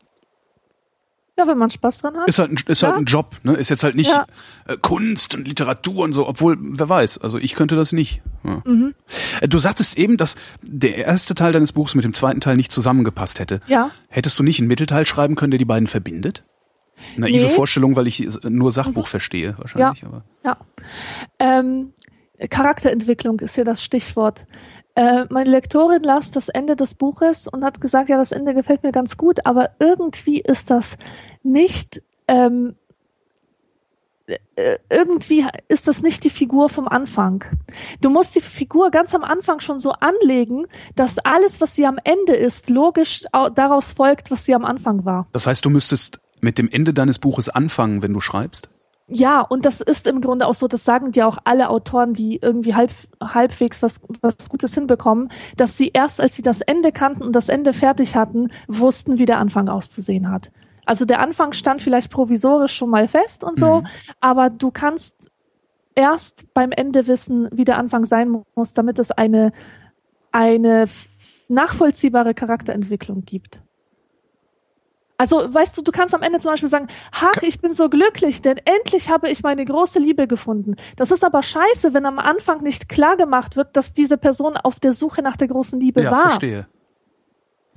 Ja, 1.38 1.46
wenn 1.48 1.58
man 1.58 1.70
Spaß 1.70 2.00
dran 2.00 2.16
hat. 2.16 2.28
Ist 2.30 2.40
halt, 2.40 2.52
ein- 2.52 2.64
ist 2.68 2.82
halt 2.84 2.94
Ja. 2.94 2.98
ein 2.98 3.06
Job, 3.06 3.36
ne? 3.44 3.54
Ist 3.56 3.70
jetzt 3.70 3.84
halt 3.84 3.96
nicht 3.96 4.10
Ja. 4.10 4.26
äh, 4.68 4.78
Kunst 4.82 5.36
und 5.36 5.46
Literatur 5.48 6.04
und 6.06 6.14
so, 6.14 6.28
obwohl, 6.28 6.56
wer 6.60 6.88
weiß, 6.88 7.18
also 7.18 7.38
ich 7.38 7.56
könnte 7.56 7.76
das 7.76 7.92
nicht. 7.92 8.22
Ja. 8.46 8.62
Mhm. 8.64 8.96
Äh, 9.42 9.48
Du 9.50 9.58
sagtest 9.60 9.98
eben, 9.98 10.16
dass 10.16 10.38
der 10.62 10.96
erste 10.98 11.36
Teil 11.36 11.52
deines 11.52 11.74
Buchs 11.74 11.94
mit 11.94 12.06
dem 12.06 12.14
zweiten 12.14 12.40
Teil 12.40 12.56
nicht 12.56 12.72
zusammengepasst 12.72 13.40
hätte. 13.40 13.60
Ja. 13.68 13.90
Hättest 14.08 14.40
du 14.40 14.44
nicht 14.44 14.60
einen 14.60 14.70
Mittelteil 14.70 15.06
schreiben 15.06 15.36
können, 15.36 15.52
der 15.52 15.58
die 15.58 15.66
beiden 15.66 15.88
verbindet? 15.88 16.44
Naive 17.18 17.44
Nee. 17.44 17.50
Mhm. 17.52 17.56
Vorstellung, 17.56 17.96
weil 17.98 18.08
ich 18.08 18.24
äh, 18.26 18.50
nur 18.50 18.72
Sachbuch 18.72 19.08
verstehe, 19.08 19.56
wahrscheinlich. 19.58 20.06
Aber. 20.06 20.24
Ja. 20.46 20.58
Ähm, 21.40 21.92
Charakterentwicklung 22.50 23.40
ist 23.40 23.56
hier 23.56 23.66
das 23.66 23.84
Stichwort. 23.84 24.46
Äh, 24.96 25.26
meine 25.30 25.50
Lektorin 25.50 26.04
las 26.04 26.32
das 26.32 26.50
Ende 26.50 26.76
des 26.76 26.96
Buches 26.96 27.48
und 27.48 27.64
hat 27.64 27.82
gesagt, 27.82 28.10
ja, 28.10 28.18
das 28.18 28.32
Ende 28.32 28.54
gefällt 28.54 28.84
mir 28.84 28.92
ganz 28.92 29.18
gut, 29.18 29.46
aber 29.46 29.72
irgendwie 29.80 30.40
ist 30.40 30.72
das 30.72 30.98
nicht, 31.44 32.02
ähm, 32.28 32.76
äh, 34.28 34.78
irgendwie 34.90 35.46
ist 35.68 35.88
das 35.88 36.02
nicht 36.02 36.24
die 36.24 36.30
Figur 36.30 36.70
vom 36.70 36.88
Anfang. 36.88 37.44
Du 38.02 38.10
musst 38.10 38.36
die 38.36 38.42
Figur 38.42 38.90
ganz 38.90 39.14
am 39.14 39.24
Anfang 39.24 39.60
schon 39.60 39.80
so 39.80 39.92
anlegen, 39.92 40.66
dass 40.96 41.20
alles, 41.20 41.62
was 41.62 41.76
sie 41.76 41.86
am 41.86 42.00
Ende 42.04 42.34
ist, 42.34 42.70
logisch 42.70 43.26
au- 43.34 43.50
daraus 43.50 43.92
folgt, 43.92 44.32
was 44.32 44.46
sie 44.46 44.56
am 44.56 44.66
Anfang 44.66 45.06
war. 45.06 45.28
Das 45.34 45.46
heißt, 45.46 45.64
du 45.66 45.70
müsstest 45.70 46.20
mit 46.42 46.58
dem 46.58 46.70
Ende 46.70 46.94
deines 46.94 47.20
Buches 47.20 47.50
anfangen, 47.50 48.02
wenn 48.02 48.14
du 48.14 48.20
schreibst? 48.22 48.70
Ja, 49.08 49.42
und 49.42 49.66
das 49.66 49.82
ist 49.82 50.08
im 50.08 50.20
Grunde 50.20 50.48
auch 50.48 50.56
so, 50.56 50.68
das 50.68 50.84
sagen 50.84 51.12
dir 51.12 51.28
auch 51.28 51.38
alle 51.44 51.70
Autoren, 51.70 52.14
die 52.14 52.40
irgendwie 52.42 52.74
halb, 52.74 52.90
halbwegs 53.22 53.84
was, 53.84 54.02
was 54.22 54.50
Gutes 54.50 54.74
hinbekommen, 54.74 55.30
dass 55.58 55.78
sie 55.78 55.92
erst, 55.94 56.20
als 56.20 56.36
sie 56.36 56.42
das 56.42 56.62
Ende 56.62 56.92
kannten 56.92 57.22
und 57.22 57.36
das 57.36 57.50
Ende 57.50 57.74
fertig 57.74 58.16
hatten, 58.16 58.50
wussten, 58.68 59.20
wie 59.20 59.26
der 59.26 59.38
Anfang 59.38 59.70
auszusehen 59.70 60.32
hat. 60.32 60.52
Also 60.86 61.06
der 61.06 61.20
Anfang 61.20 61.54
stand 61.54 61.84
vielleicht 61.84 62.12
provisorisch 62.12 62.76
schon 62.76 62.90
mal 62.90 63.08
fest 63.08 63.44
und 63.44 63.60
so, 63.60 63.84
aber 64.22 64.50
du 64.50 64.72
kannst 64.72 65.32
erst 65.96 66.52
beim 66.54 66.72
Ende 66.72 67.08
wissen, 67.08 67.48
wie 67.52 67.64
der 67.64 67.78
Anfang 67.78 68.06
sein 68.06 68.44
muss, 68.56 68.74
damit 68.74 69.00
es 69.00 69.12
eine, 69.12 69.52
eine 70.32 70.86
nachvollziehbare 71.48 72.34
Charakterentwicklung 72.34 73.24
gibt. 73.24 73.62
Also, 75.18 75.38
weißt 75.54 75.78
du, 75.78 75.82
du 75.82 75.92
kannst 75.92 76.14
am 76.14 76.22
Ende 76.22 76.40
zum 76.40 76.52
Beispiel 76.52 76.68
sagen, 76.70 76.88
Hach, 77.12 77.42
ich 77.42 77.62
bin 77.62 77.72
so 77.72 77.90
glücklich, 77.90 78.42
denn 78.42 78.58
endlich 78.66 79.10
habe 79.10 79.30
ich 79.30 79.44
meine 79.44 79.64
große 79.64 80.00
Liebe 80.00 80.28
gefunden. 80.28 80.76
Das 80.98 81.12
ist 81.12 81.24
aber 81.24 81.42
scheiße, 81.42 81.94
wenn 81.94 82.06
am 82.06 82.20
Anfang 82.20 82.64
nicht 82.64 82.90
klar 82.90 83.16
gemacht 83.16 83.56
wird, 83.56 83.78
dass 83.78 83.94
diese 83.94 84.18
Person 84.18 84.58
auf 84.58 84.80
der 84.80 84.92
Suche 84.92 85.22
nach 85.22 85.38
der 85.38 85.48
großen 85.48 85.80
Liebe 85.80 86.04
ja, 86.04 86.12
war. 86.12 86.30
verstehe. 86.30 86.68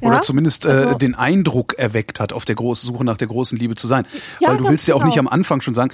Ja? 0.00 0.08
Oder 0.08 0.20
zumindest 0.20 0.64
äh, 0.64 0.68
Also- 0.68 0.94
den 0.98 1.14
Eindruck 1.14 1.74
erweckt 1.78 2.20
hat, 2.20 2.32
auf 2.32 2.44
der 2.44 2.54
großen 2.54 2.86
Suche 2.86 3.04
nach 3.04 3.16
der 3.16 3.28
großen 3.28 3.58
Liebe 3.58 3.74
zu 3.76 3.86
sein. 3.86 4.06
Ja, 4.40 4.50
weil 4.50 4.56
du 4.58 4.68
willst 4.68 4.86
ja 4.88 4.94
auch 4.94 4.98
genau. 4.98 5.08
nicht 5.10 5.18
am 5.18 5.28
Anfang 5.28 5.60
schon 5.60 5.74
sagen, 5.74 5.92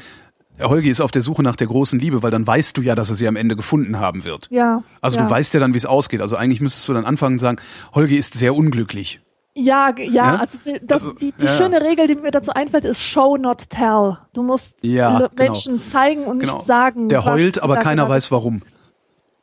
Holgi 0.60 0.88
ist 0.88 1.00
auf 1.00 1.10
der 1.10 1.22
Suche 1.22 1.42
nach 1.42 1.56
der 1.56 1.66
großen 1.66 1.98
Liebe, 1.98 2.22
weil 2.22 2.30
dann 2.30 2.46
weißt 2.46 2.76
du 2.76 2.82
ja, 2.82 2.94
dass 2.94 3.08
er 3.08 3.16
sie 3.16 3.26
am 3.26 3.36
Ende 3.36 3.56
gefunden 3.56 3.98
haben 3.98 4.24
wird. 4.24 4.48
Ja. 4.50 4.82
Also 5.00 5.18
ja. 5.18 5.24
du 5.24 5.30
weißt 5.30 5.52
ja 5.54 5.60
dann, 5.60 5.74
wie 5.74 5.78
es 5.78 5.86
ausgeht. 5.86 6.20
Also 6.20 6.36
eigentlich 6.36 6.60
müsstest 6.60 6.86
du 6.88 6.92
dann 6.92 7.04
anfangen 7.04 7.34
und 7.34 7.38
sagen, 7.40 7.58
Holgi 7.92 8.16
ist 8.16 8.34
sehr 8.34 8.54
unglücklich. 8.54 9.20
Ja, 9.56 9.94
ja, 9.96 10.04
Ja? 10.10 10.36
also 10.36 10.58
die, 10.64 10.80
das, 10.84 11.04
Also, 11.04 11.12
die, 11.14 11.32
die 11.32 11.44
ja. 11.44 11.50
schöne 11.52 11.80
Regel, 11.80 12.08
die 12.08 12.16
mir 12.16 12.32
dazu 12.32 12.52
einfällt, 12.52 12.84
ist 12.84 13.00
Show 13.02 13.36
not 13.36 13.68
tell. 13.70 14.18
Du 14.32 14.42
musst 14.42 14.82
Ja, 14.82 15.18
genau. 15.18 15.30
Menschen 15.36 15.80
zeigen 15.80 16.24
und 16.24 16.40
Genau. 16.40 16.54
nicht 16.54 16.66
sagen. 16.66 17.08
Der 17.08 17.24
heult, 17.24 17.62
aber 17.62 17.76
keiner 17.76 18.02
gerade- 18.02 18.14
weiß 18.14 18.32
warum. 18.32 18.62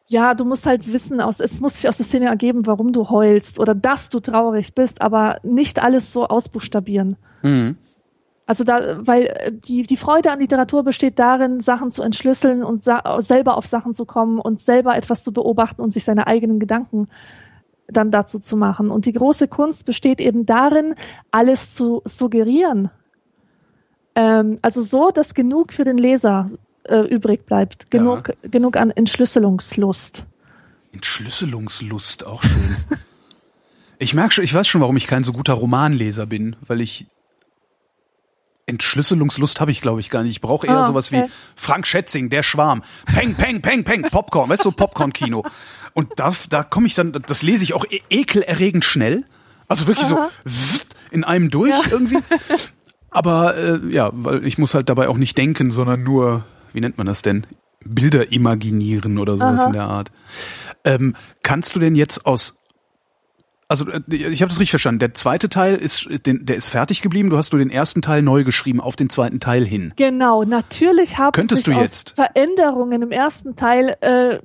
Ja, 0.07 0.33
du 0.33 0.43
musst 0.43 0.65
halt 0.65 0.91
wissen, 0.91 1.21
aus, 1.21 1.39
es 1.39 1.61
muss 1.61 1.75
sich 1.75 1.87
aus 1.87 1.95
der 1.95 2.05
Szene 2.05 2.25
ergeben, 2.25 2.65
warum 2.65 2.91
du 2.91 3.09
heulst 3.09 3.57
oder 3.59 3.73
dass 3.73 4.09
du 4.09 4.19
traurig 4.19 4.75
bist, 4.75 5.01
aber 5.01 5.37
nicht 5.43 5.81
alles 5.81 6.11
so 6.11 6.27
ausbuchstabieren. 6.27 7.15
Mhm. 7.43 7.77
Also 8.45 8.65
da, 8.65 8.97
weil 9.07 9.27
äh, 9.27 9.51
die, 9.53 9.83
die 9.83 9.95
Freude 9.95 10.29
an 10.31 10.39
Literatur 10.41 10.83
besteht 10.83 11.17
darin, 11.19 11.61
Sachen 11.61 11.89
zu 11.89 12.01
entschlüsseln 12.01 12.61
und 12.65 12.83
selber 12.83 13.55
auf 13.55 13.65
Sachen 13.67 13.93
zu 13.93 14.03
kommen 14.05 14.39
und 14.39 14.59
selber 14.59 14.97
etwas 14.97 15.23
zu 15.23 15.31
beobachten 15.31 15.79
und 15.81 15.91
sich 15.93 16.03
seine 16.03 16.27
eigenen 16.27 16.59
Gedanken 16.59 17.07
dann 17.91 18.11
dazu 18.11 18.39
zu 18.39 18.57
machen. 18.57 18.89
Und 18.89 19.05
die 19.05 19.13
große 19.13 19.47
Kunst 19.47 19.85
besteht 19.85 20.21
eben 20.21 20.45
darin, 20.45 20.95
alles 21.31 21.75
zu 21.75 22.01
suggerieren. 22.05 22.89
Ähm, 24.15 24.57
also 24.61 24.81
so, 24.81 25.11
dass 25.11 25.33
genug 25.33 25.73
für 25.73 25.83
den 25.83 25.97
Leser 25.97 26.47
äh, 26.83 27.01
übrig 27.01 27.45
bleibt. 27.45 27.91
Genug, 27.91 28.31
genug 28.43 28.77
an 28.77 28.91
Entschlüsselungslust. 28.91 30.25
Entschlüsselungslust 30.91 32.25
auch 32.25 32.43
schön. 32.43 32.75
ich 33.97 34.13
merke 34.13 34.33
schon, 34.33 34.43
ich 34.43 34.53
weiß 34.53 34.67
schon, 34.67 34.81
warum 34.81 34.97
ich 34.97 35.07
kein 35.07 35.23
so 35.23 35.33
guter 35.33 35.53
Romanleser 35.53 36.25
bin, 36.25 36.55
weil 36.67 36.81
ich 36.81 37.07
Entschlüsselungslust 38.71 39.61
habe 39.61 39.71
ich, 39.71 39.81
glaube 39.81 39.99
ich, 39.99 40.09
gar 40.09 40.23
nicht. 40.23 40.31
Ich 40.31 40.41
brauche 40.41 40.65
eher 40.65 40.79
Ah, 40.79 40.83
sowas 40.83 41.11
okay. 41.11 41.25
wie 41.27 41.31
Frank 41.55 41.85
Schätzing, 41.85 42.29
der 42.29 42.41
Schwarm. 42.43 42.81
Peng, 43.05 43.35
peng, 43.35 43.61
peng, 43.61 43.83
peng, 43.83 44.01
Popcorn, 44.03 44.49
weißt 44.49 44.65
du, 44.65 44.71
Popcorn-Kino. 44.71 45.43
Und 45.93 46.07
da, 46.15 46.33
da 46.49 46.63
komme 46.63 46.87
ich 46.87 46.95
dann, 46.95 47.11
das 47.11 47.43
lese 47.43 47.63
ich 47.63 47.73
auch 47.73 47.85
e 47.89 48.01
ekelerregend 48.09 48.85
schnell. 48.85 49.25
Also 49.67 49.87
wirklich 49.87 50.11
Aha. 50.11 50.29
so 50.45 50.81
in 51.11 51.23
einem 51.23 51.49
durch 51.49 51.73
irgendwie. 51.91 52.19
Aber 53.09 53.55
äh, 53.57 53.79
ja, 53.89 54.09
weil 54.13 54.45
ich 54.45 54.57
muss 54.57 54.73
halt 54.73 54.89
dabei 54.89 55.09
auch 55.09 55.17
nicht 55.17 55.37
denken, 55.37 55.69
sondern 55.69 56.03
nur, 56.03 56.45
wie 56.73 56.79
nennt 56.79 56.97
man 56.97 57.07
das 57.07 57.21
denn? 57.21 57.45
Bilder 57.83 58.31
imaginieren 58.31 59.17
oder 59.17 59.37
sowas 59.37 59.61
Aha. 59.61 59.67
in 59.67 59.73
der 59.73 59.83
Art. 59.83 60.11
Ähm, 60.85 61.15
kannst 61.43 61.75
du 61.75 61.79
denn 61.79 61.95
jetzt 61.95 62.25
aus 62.25 62.60
Also 63.71 63.89
äh, 63.89 64.01
ich 64.09 64.41
habe 64.41 64.49
das 64.49 64.59
richtig 64.59 64.71
verstanden. 64.71 64.99
Der 64.99 65.13
zweite 65.13 65.47
Teil 65.47 65.75
ist, 65.77 66.05
der 66.25 66.55
ist 66.57 66.67
fertig 66.67 67.01
geblieben. 67.01 67.29
Du 67.29 67.37
hast 67.37 67.53
nur 67.53 67.59
den 67.59 67.69
ersten 67.69 68.01
Teil 68.01 68.21
neu 68.21 68.43
geschrieben 68.43 68.81
auf 68.81 68.97
den 68.97 69.09
zweiten 69.09 69.39
Teil 69.39 69.65
hin. 69.65 69.93
Genau, 69.95 70.43
natürlich 70.43 71.17
haben 71.17 71.31
Könntest 71.31 71.63
sich 71.65 71.73
du 71.73 71.79
aus? 71.81 72.03
Veränderungen 72.13 73.01
im 73.01 73.11
ersten 73.11 73.55
Teil 73.55 73.95
äh, 74.01 74.39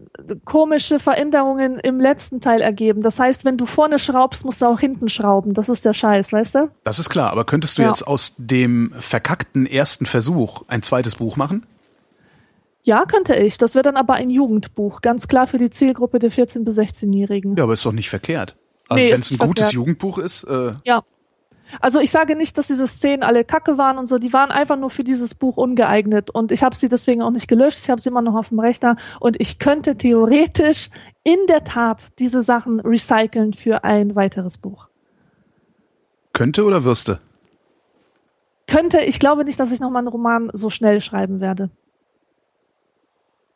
komische 0.45 1.01
Veränderungen 1.01 1.81
im 1.81 1.99
letzten 2.01 2.41
Teil 2.41 2.61
ergeben. 2.61 3.03
Das 3.03 3.19
heißt, 3.19 3.45
wenn 3.45 3.57
du 3.57 3.67
vorne 3.67 3.99
schraubst, 3.99 4.45
musst 4.45 4.62
du 4.62 4.67
auch 4.67 4.79
hinten 4.79 5.09
schrauben. 5.09 5.55
Das 5.55 5.69
ist 5.69 5.85
der 5.85 5.93
Scheiß, 5.93 6.33
weißt 6.33 6.55
du? 6.55 6.71
Das 6.85 7.01
ist 7.01 7.11
klar. 7.11 7.33
Aber 7.33 7.45
könntest 7.45 7.79
du 7.79 7.83
Ja. 7.83 7.89
jetzt 7.89 8.07
aus 8.07 8.35
dem 8.39 8.93
verkackten 8.97 9.67
ersten 9.67 10.07
Versuch 10.07 10.62
ein 10.69 10.83
zweites 10.83 11.17
Buch 11.17 11.35
machen? 11.37 11.67
Ja, 12.85 13.05
könnte 13.07 13.35
ich. 13.35 13.59
Das 13.59 13.75
wäre 13.75 13.83
dann 13.83 13.97
aber 13.97 14.15
ein 14.15 14.31
Jugendbuch, 14.31 15.01
ganz 15.01 15.27
klar 15.27 15.49
für 15.49 15.59
die 15.59 15.71
Zielgruppe 15.71 16.21
der 16.21 16.31
14- 16.31 16.62
bis 16.62 16.79
16-Jährigen. 16.79 17.57
Ja, 17.57 17.65
aber 17.65 17.73
ist 17.73 17.85
doch 17.85 17.91
nicht 17.91 18.09
verkehrt. 18.09 18.55
Also 18.88 19.03
Nee, 19.03 19.12
wenn 19.12 19.20
es 19.20 19.31
ein 19.31 19.38
gutes 19.38 19.66
verkehrt. 19.66 19.72
Jugendbuch 19.72 20.18
ist, 20.18 20.44
äh, 20.44 20.72
Ja. 20.85 21.03
Also 21.81 21.99
ich 21.99 22.12
sage 22.12 22.37
nicht, 22.37 22.57
dass 22.59 22.68
diese 22.68 22.87
Szenen 22.87 23.25
alle 23.25 23.44
Kacke 23.44 23.77
waren 23.77 23.99
und 23.99 24.07
so, 24.07 24.18
die 24.18 24.33
waren 24.33 24.53
einfach 24.53 24.77
nur 24.77 24.88
für 24.88 25.03
dieses 25.03 25.35
Buch 25.35 25.57
ungeeignet 25.57 26.31
und 26.31 26.53
ich 26.53 26.62
habe 26.62 26.77
sie 26.77 26.88
deswegen 26.88 27.22
auch 27.22 27.33
nicht 27.33 27.49
gelöscht, 27.49 27.81
ich 27.83 27.90
habe 27.90 28.01
sie 28.01 28.09
immer 28.09 28.22
noch 28.22 28.37
auf 28.37 28.51
dem 28.51 28.61
Rechner 28.61 28.96
und 29.18 29.40
ich 29.40 29.59
könnte 29.59 29.96
theoretisch 29.96 30.90
in 31.25 31.38
der 31.49 31.64
Tat 31.64 32.18
diese 32.20 32.42
Sachen 32.42 32.79
recyceln 32.79 33.53
für 33.53 33.83
ein 33.83 34.14
weiteres 34.14 34.59
Buch. 34.59 34.87
könnte 36.33 36.64
oder 36.64 36.85
würste? 36.85 37.18
Könnte, 38.68 38.99
ich 39.01 39.18
glaube 39.18 39.44
nicht, 39.44 39.59
dass 39.59 39.72
ich 39.72 39.81
nochmal 39.81 40.01
einen 40.01 40.09
Roman 40.09 40.51
so 40.53 40.70
schnell 40.70 41.01
schreiben 41.01 41.40
werde. 41.40 41.70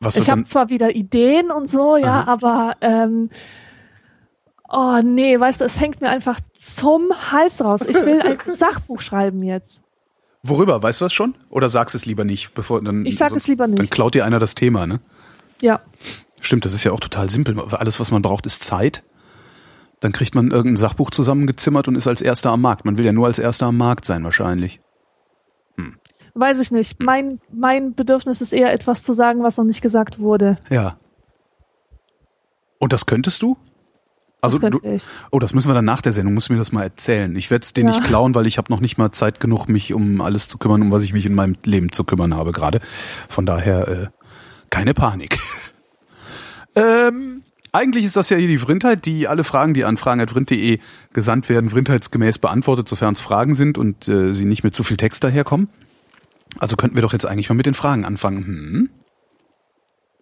Was 0.00 0.16
Ich 0.16 0.30
habe 0.30 0.42
zwar 0.44 0.70
wieder 0.70 0.94
Ideen 0.94 1.50
und 1.50 1.68
so, 1.68 1.96
ja, 1.96 2.20
Aha. 2.20 2.32
aber 2.32 2.76
ähm, 2.80 3.28
oh 4.70 5.00
nee, 5.02 5.38
weißt 5.38 5.60
du, 5.60 5.64
es 5.64 5.80
hängt 5.80 6.00
mir 6.00 6.08
einfach 6.08 6.40
zum 6.52 7.10
Hals 7.32 7.62
raus. 7.62 7.82
Ich 7.82 7.96
will 7.96 8.20
ein 8.22 8.38
Sachbuch 8.46 9.00
schreiben 9.00 9.42
jetzt. 9.42 9.82
worüber? 10.42 10.82
Weißt 10.82 11.00
du 11.00 11.04
das 11.06 11.12
schon? 11.12 11.34
Oder 11.50 11.70
sagst 11.70 11.94
es 11.94 12.06
lieber 12.06 12.24
nicht, 12.24 12.54
bevor 12.54 12.82
dann. 12.82 13.04
Ich 13.06 13.16
sag 13.16 13.32
es 13.32 13.46
lieber 13.46 13.66
nicht. 13.66 13.78
Dann 13.78 13.90
klaut 13.90 14.14
dir 14.14 14.24
einer 14.24 14.38
das 14.38 14.54
Thema, 14.54 14.86
ne? 14.86 15.00
Ja. 15.60 15.80
Stimmt, 16.40 16.64
das 16.64 16.72
ist 16.72 16.84
ja 16.84 16.92
auch 16.92 17.00
total 17.00 17.28
simpel. 17.28 17.60
Alles, 17.60 18.00
was 18.00 18.10
man 18.10 18.22
braucht, 18.22 18.46
ist 18.46 18.64
Zeit. 18.64 19.02
Dann 20.00 20.12
kriegt 20.12 20.34
man 20.34 20.50
irgendein 20.50 20.78
Sachbuch 20.78 21.10
zusammengezimmert 21.10 21.86
und 21.86 21.94
ist 21.94 22.06
als 22.06 22.22
Erster 22.22 22.50
am 22.50 22.62
Markt. 22.62 22.86
Man 22.86 22.96
will 22.96 23.04
ja 23.04 23.12
nur 23.12 23.26
als 23.26 23.38
Erster 23.38 23.66
am 23.66 23.76
Markt 23.76 24.06
sein, 24.06 24.24
wahrscheinlich. 24.24 24.80
Weiß 26.32 26.60
ich 26.60 26.70
nicht. 26.70 27.02
Mein, 27.02 27.40
mein 27.52 27.94
Bedürfnis 27.94 28.40
ist 28.40 28.54
eher 28.54 28.72
etwas 28.72 29.02
zu 29.02 29.12
sagen, 29.12 29.42
was 29.42 29.58
noch 29.58 29.64
nicht 29.64 29.82
gesagt 29.82 30.18
wurde. 30.18 30.56
Ja. 30.70 30.96
Und 32.78 32.94
das 32.94 33.04
könntest 33.04 33.42
du? 33.42 33.58
Also 34.42 34.58
das 34.58 34.70
du, 34.70 34.80
oh, 35.30 35.38
das 35.38 35.52
müssen 35.54 35.68
wir 35.68 35.74
dann 35.74 35.84
nach 35.84 36.00
der 36.00 36.12
Sendung, 36.12 36.34
musst 36.34 36.48
du 36.48 36.52
mir 36.54 36.58
das 36.58 36.72
mal 36.72 36.82
erzählen. 36.82 37.34
Ich 37.36 37.50
werde 37.50 37.62
es 37.62 37.72
dir 37.74 37.84
Ja. 37.84 37.90
nicht 37.90 38.04
klauen, 38.04 38.34
weil 38.34 38.46
ich 38.46 38.58
habe 38.58 38.72
noch 38.72 38.80
nicht 38.80 38.96
mal 38.96 39.12
Zeit 39.12 39.38
genug, 39.40 39.68
mich 39.68 39.92
um 39.92 40.20
alles 40.20 40.48
zu 40.48 40.58
kümmern, 40.58 40.80
um 40.82 40.90
was 40.90 41.02
ich 41.02 41.12
mich 41.12 41.26
in 41.26 41.34
meinem 41.34 41.56
Leben 41.64 41.92
zu 41.92 42.04
kümmern 42.04 42.34
habe 42.34 42.52
gerade. 42.52 42.80
Von 43.28 43.44
daher 43.46 43.88
äh, 43.88 44.06
keine 44.70 44.94
Panik. 44.94 45.38
ähm, 46.74 47.42
eigentlich 47.72 48.04
ist 48.04 48.16
das 48.16 48.30
ja 48.30 48.36
hier 48.36 48.48
die 48.48 48.58
Vrindheit, 48.58 49.04
die 49.06 49.28
alle 49.28 49.44
Fragen, 49.44 49.74
die 49.74 49.84
an 49.84 49.96
fragen.vrind.de 49.96 50.78
gesandt 51.12 51.48
werden, 51.48 51.70
vrindheitsgemäß 51.70 52.38
beantwortet, 52.38 52.88
sofern 52.88 53.12
es 53.12 53.20
Fragen 53.20 53.54
sind 53.54 53.78
und 53.78 54.08
äh, 54.08 54.32
sie 54.34 54.44
nicht 54.44 54.64
mit 54.64 54.74
zu 54.74 54.82
viel 54.84 54.96
Text 54.96 55.22
daherkommen. 55.22 55.68
Also 56.58 56.76
könnten 56.76 56.96
wir 56.96 57.02
doch 57.02 57.12
jetzt 57.12 57.26
eigentlich 57.26 57.48
mal 57.48 57.54
mit 57.54 57.66
den 57.66 57.74
Fragen 57.74 58.04
anfangen. 58.04 58.90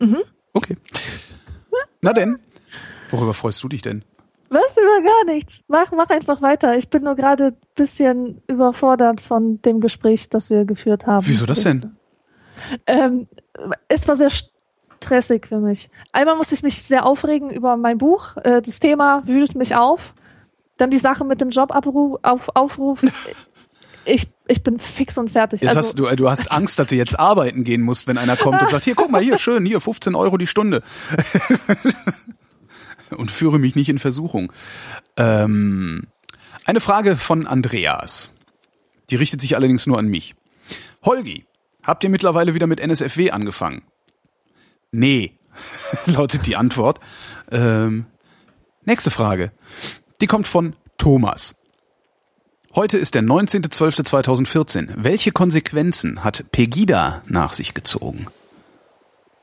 Hm? 0.01 0.09
Mhm. 0.09 0.17
Okay. 0.53 0.77
Na 2.01 2.13
denn, 2.13 2.39
worüber 3.11 3.35
freust 3.35 3.63
du 3.63 3.69
dich 3.69 3.83
denn? 3.83 4.05
Was 4.51 4.79
über 4.79 5.03
gar 5.05 5.35
nichts. 5.35 5.61
Mach, 5.69 5.93
mach 5.93 6.09
einfach 6.09 6.41
weiter. 6.41 6.77
Ich 6.77 6.89
bin 6.89 7.03
nur 7.03 7.17
gerade 7.17 7.49
ein 7.49 7.57
bisschen 7.75 8.41
überfordert 8.49 9.21
von 9.21 9.61
dem 9.61 9.81
Gespräch, 9.81 10.31
das 10.31 10.49
wir 10.49 10.65
geführt 10.65 11.07
haben. 11.07 11.27
Wieso 11.27 11.45
das 11.45 11.63
denn? 11.63 11.97
Ähm, 12.87 13.29
es 13.89 14.09
war 14.09 14.17
sehr 14.17 14.31
stressig 14.31 15.47
für 15.47 15.59
mich. 15.59 15.91
Einmal 16.13 16.37
musste 16.37 16.55
ich 16.55 16.63
mich 16.63 16.83
sehr 16.83 17.05
aufregen 17.05 17.51
über 17.51 17.77
mein 17.77 17.99
Buch. 17.99 18.37
Äh, 18.39 18.63
das 18.63 18.81
Thema 18.81 19.23
wühlt 19.27 19.55
mich 19.55 19.77
auf. 19.77 20.15
Dann 20.79 20.91
die 20.91 20.99
Sache 20.99 21.25
mit 21.25 21.41
dem 21.41 21.51
Jobaufruf. 21.51 22.19
Auf, 22.23 23.03
ich, 24.07 24.29
ich 24.47 24.63
bin 24.63 24.79
fix 24.79 25.19
und 25.19 25.31
fertig. 25.31 25.61
Jetzt 25.61 25.77
also, 25.77 25.89
hast 25.89 25.99
du, 25.99 26.07
äh, 26.07 26.17
du 26.17 26.31
hast 26.31 26.51
Angst, 26.51 26.79
dass 26.79 26.87
du 26.87 26.95
jetzt 26.95 27.19
arbeiten 27.19 27.65
gehen 27.65 27.83
musst, 27.83 28.07
wenn 28.07 28.17
einer 28.17 28.37
kommt 28.37 28.63
und 28.63 28.71
sagt, 28.71 28.85
hier, 28.85 28.95
guck 28.95 29.11
mal, 29.11 29.23
hier, 29.23 29.39
schön, 29.39 29.67
hier, 29.67 29.81
15 29.81 30.15
Euro 30.15 30.39
die 30.39 30.47
Stunde. 30.47 30.83
und 33.17 33.31
führe 33.31 33.59
mich 33.59 33.75
nicht 33.75 33.89
in 33.89 33.99
Versuchung. 33.99 34.53
Ähm, 35.17 36.07
eine 36.65 36.81
Frage 36.81 37.17
von 37.17 37.47
Andreas. 37.47 38.31
Die 39.11 39.17
richtet 39.17 39.41
sich 39.41 39.57
allerdings 39.57 39.87
nur 39.87 39.99
an 39.99 40.07
mich. 40.07 40.35
Holgi, 41.05 41.47
habt 41.85 42.05
ihr 42.05 42.11
mittlerweile 42.11 42.55
wieder 42.55 42.67
mit 42.67 42.81
NSFW 42.81 43.31
angefangen? 43.31 43.83
Nee, 44.91 45.39
lautet 46.07 46.47
die 46.47 46.57
Antwort. 46.57 47.01
Ähm, 47.51 48.07
nächste 48.85 49.11
Frage. 49.11 49.53
Die 50.21 50.27
kommt 50.27 50.47
von 50.47 50.75
Thomas. 50.99 51.55
Heute 52.75 52.99
ist 52.99 53.15
der 53.15 53.23
19.12.2014. 53.23 54.91
Welche 54.97 55.33
Konsequenzen 55.33 56.23
hat 56.23 56.45
Pegida 56.53 57.23
nach 57.27 57.55
sich 57.55 57.73
gezogen? 57.73 58.27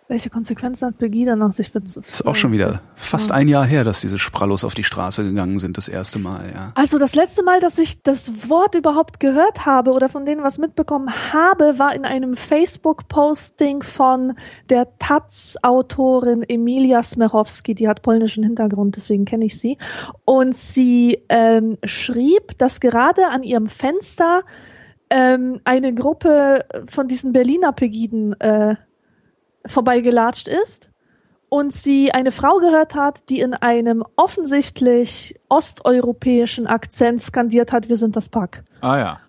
Welche 0.07 0.29
Konsequenzen 0.29 0.87
hat 0.87 0.97
Pegida 0.97 1.35
nach 1.35 1.51
sich 1.51 1.71
bezogen? 1.71 2.05
Ist 2.07 2.25
auch 2.25 2.35
schon 2.35 2.51
wieder 2.51 2.79
fast 2.95 3.31
ein 3.31 3.47
Jahr 3.47 3.65
her, 3.65 3.83
dass 3.83 4.01
diese 4.01 4.19
Sprallos 4.19 4.63
auf 4.63 4.75
die 4.75 4.83
Straße 4.83 5.23
gegangen 5.23 5.57
sind, 5.57 5.77
das 5.77 5.87
erste 5.87 6.19
Mal, 6.19 6.51
ja. 6.53 6.71
Also 6.75 6.99
das 6.99 7.15
letzte 7.15 7.43
Mal, 7.43 7.59
dass 7.59 7.79
ich 7.79 8.03
das 8.03 8.49
Wort 8.49 8.75
überhaupt 8.75 9.19
gehört 9.19 9.65
habe 9.65 9.91
oder 9.91 10.07
von 10.07 10.25
denen 10.25 10.43
was 10.43 10.59
mitbekommen 10.59 11.11
habe, 11.33 11.79
war 11.79 11.95
in 11.95 12.05
einem 12.05 12.35
Facebook-Posting 12.35 13.81
von 13.81 14.33
der 14.69 14.87
Taz-Autorin 14.99 16.43
Emilia 16.43 17.01
Smerowski. 17.01 17.73
Die 17.73 17.87
hat 17.87 18.03
polnischen 18.03 18.43
Hintergrund, 18.43 18.95
deswegen 18.95 19.25
kenne 19.25 19.45
ich 19.45 19.59
sie. 19.59 19.77
Und 20.23 20.55
sie 20.55 21.23
ähm, 21.29 21.77
schrieb, 21.83 22.57
dass 22.59 22.79
gerade 22.79 23.27
an 23.31 23.41
ihrem 23.41 23.67
Fenster 23.67 24.43
ähm, 25.09 25.61
eine 25.63 25.93
Gruppe 25.93 26.65
von 26.87 27.07
diesen 27.07 27.31
Berliner 27.31 27.71
Pegiden 27.71 28.39
äh, 28.39 28.75
vorbeigelatscht 29.65 30.47
ist 30.47 30.89
und 31.49 31.73
sie 31.73 32.11
eine 32.11 32.31
Frau 32.31 32.57
gehört 32.57 32.95
hat, 32.95 33.29
die 33.29 33.39
in 33.39 33.53
einem 33.53 34.03
offensichtlich 34.15 35.39
osteuropäischen 35.49 36.67
Akzent 36.67 37.21
skandiert 37.21 37.71
hat, 37.71 37.89
wir 37.89 37.97
sind 37.97 38.15
das 38.15 38.29
Pack. 38.29 38.63
Ah 38.81 38.97
ja. 38.97 39.19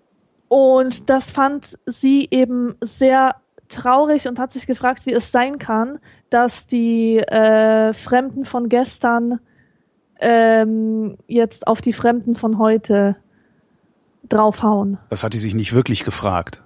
Und 0.49 1.09
das 1.09 1.31
fand 1.31 1.77
sie 1.85 2.27
eben 2.31 2.75
sehr 2.81 3.35
traurig 3.67 4.27
und 4.27 4.39
hat 4.39 4.51
sich 4.51 4.65
gefragt, 4.65 5.05
wie 5.05 5.13
es 5.13 5.31
sein 5.31 5.57
kann, 5.57 5.99
dass 6.29 6.67
die 6.67 7.17
äh, 7.17 7.93
Fremden 7.93 8.45
von 8.45 8.69
gestern 8.69 9.39
ähm, 10.19 11.17
jetzt 11.27 11.67
auf 11.67 11.81
die 11.81 11.93
Fremden 11.93 12.35
von 12.35 12.59
heute 12.59 13.17
draufhauen. 14.29 14.97
Das 15.09 15.23
hat 15.23 15.33
die 15.33 15.39
sich 15.39 15.53
nicht 15.53 15.73
wirklich 15.73 16.03
gefragt. 16.03 16.63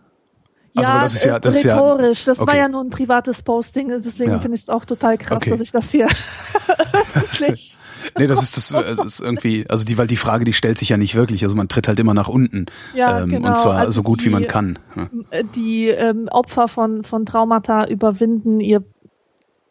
Also, 0.74 0.90
ja, 0.92 1.02
das 1.02 1.16
ist 1.16 1.26
ja, 1.26 1.40
das 1.40 1.56
ist 1.56 1.64
ja, 1.64 1.74
rhetorisch. 1.76 2.24
Das 2.26 2.40
war 2.48 2.56
ja 2.56 2.70
nur 2.70 2.82
ein 2.82 2.90
privates 2.90 3.42
Posting, 3.44 3.90
deswegen 3.90 4.32
Ja. 4.32 4.40
finde 4.40 4.56
ich 4.56 4.62
es 4.64 4.70
auch 4.70 4.86
total 4.86 5.18
krass, 5.18 5.38
Okay. 5.44 5.50
dass 5.50 5.60
ich 5.60 5.72
das 5.72 5.92
hier 5.92 6.08
öffentlich 7.14 7.78
nee, 8.18 8.28
das 8.28 8.42
ist 8.42 8.58
das, 8.58 8.72
äh, 8.72 8.96
das 8.96 9.06
ist 9.06 9.20
irgendwie, 9.22 9.66
also 9.70 9.84
die, 9.86 9.98
weil 9.98 10.08
die 10.08 10.16
Frage, 10.18 10.46
die 10.46 10.54
stellt 10.54 10.78
sich 10.78 10.90
ja 10.90 10.98
nicht 10.98 11.16
wirklich. 11.16 11.44
Also 11.44 11.56
man 11.56 11.68
tritt 11.68 11.88
halt 11.88 12.00
immer 12.00 12.14
nach 12.14 12.28
unten. 12.28 12.66
Ja, 12.96 13.22
ähm, 13.22 13.30
genau. 13.30 13.50
Und 13.50 13.58
zwar 13.58 13.78
Also 13.78 13.92
so 13.94 14.04
gut 14.04 14.22
wie 14.22 14.26
die- 14.26 14.30
man 14.30 14.48
kann. 14.48 14.80
Ja. 14.96 15.10
äh, 15.32 15.44
die 15.56 15.88
ähm, 15.90 16.28
Opfer 16.32 16.68
von, 16.68 17.04
von 17.04 17.26
Traumata 17.26 17.86
überwinden 17.88 18.60
ihr, 18.60 18.84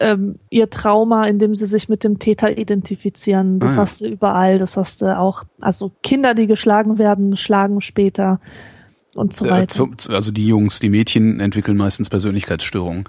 ähm, 0.01 0.37
ihr 0.51 0.71
Trauma, 0.71 1.25
indem 1.25 1.55
sie 1.55 1.67
sich 1.67 1.89
mit 1.89 2.05
dem 2.05 2.19
Täter 2.19 2.57
identifizieren. 2.59 3.59
Das 3.59 3.73
Ah, 3.73 3.77
ja. 3.77 3.81
hast 3.83 4.01
du 4.01 4.07
überall, 4.07 4.59
das 4.59 4.77
hast 4.77 5.03
du 5.03 5.19
auch, 5.19 5.45
also 5.61 5.93
Kinder, 6.03 6.35
die 6.35 6.47
geschlagen 6.47 6.99
werden, 6.99 7.37
schlagen 7.37 7.81
später 7.81 8.41
und 9.15 9.35
so 9.35 9.47
Äh, 9.47 9.51
weiter. 9.51 9.89
Also 10.09 10.33
die 10.33 10.47
Jungs, 10.47 10.79
die 10.81 10.89
Mädchen 10.89 11.41
entwickeln 11.41 11.77
meistens 11.77 12.11
Persönlichkeitsstörungen. 12.11 13.05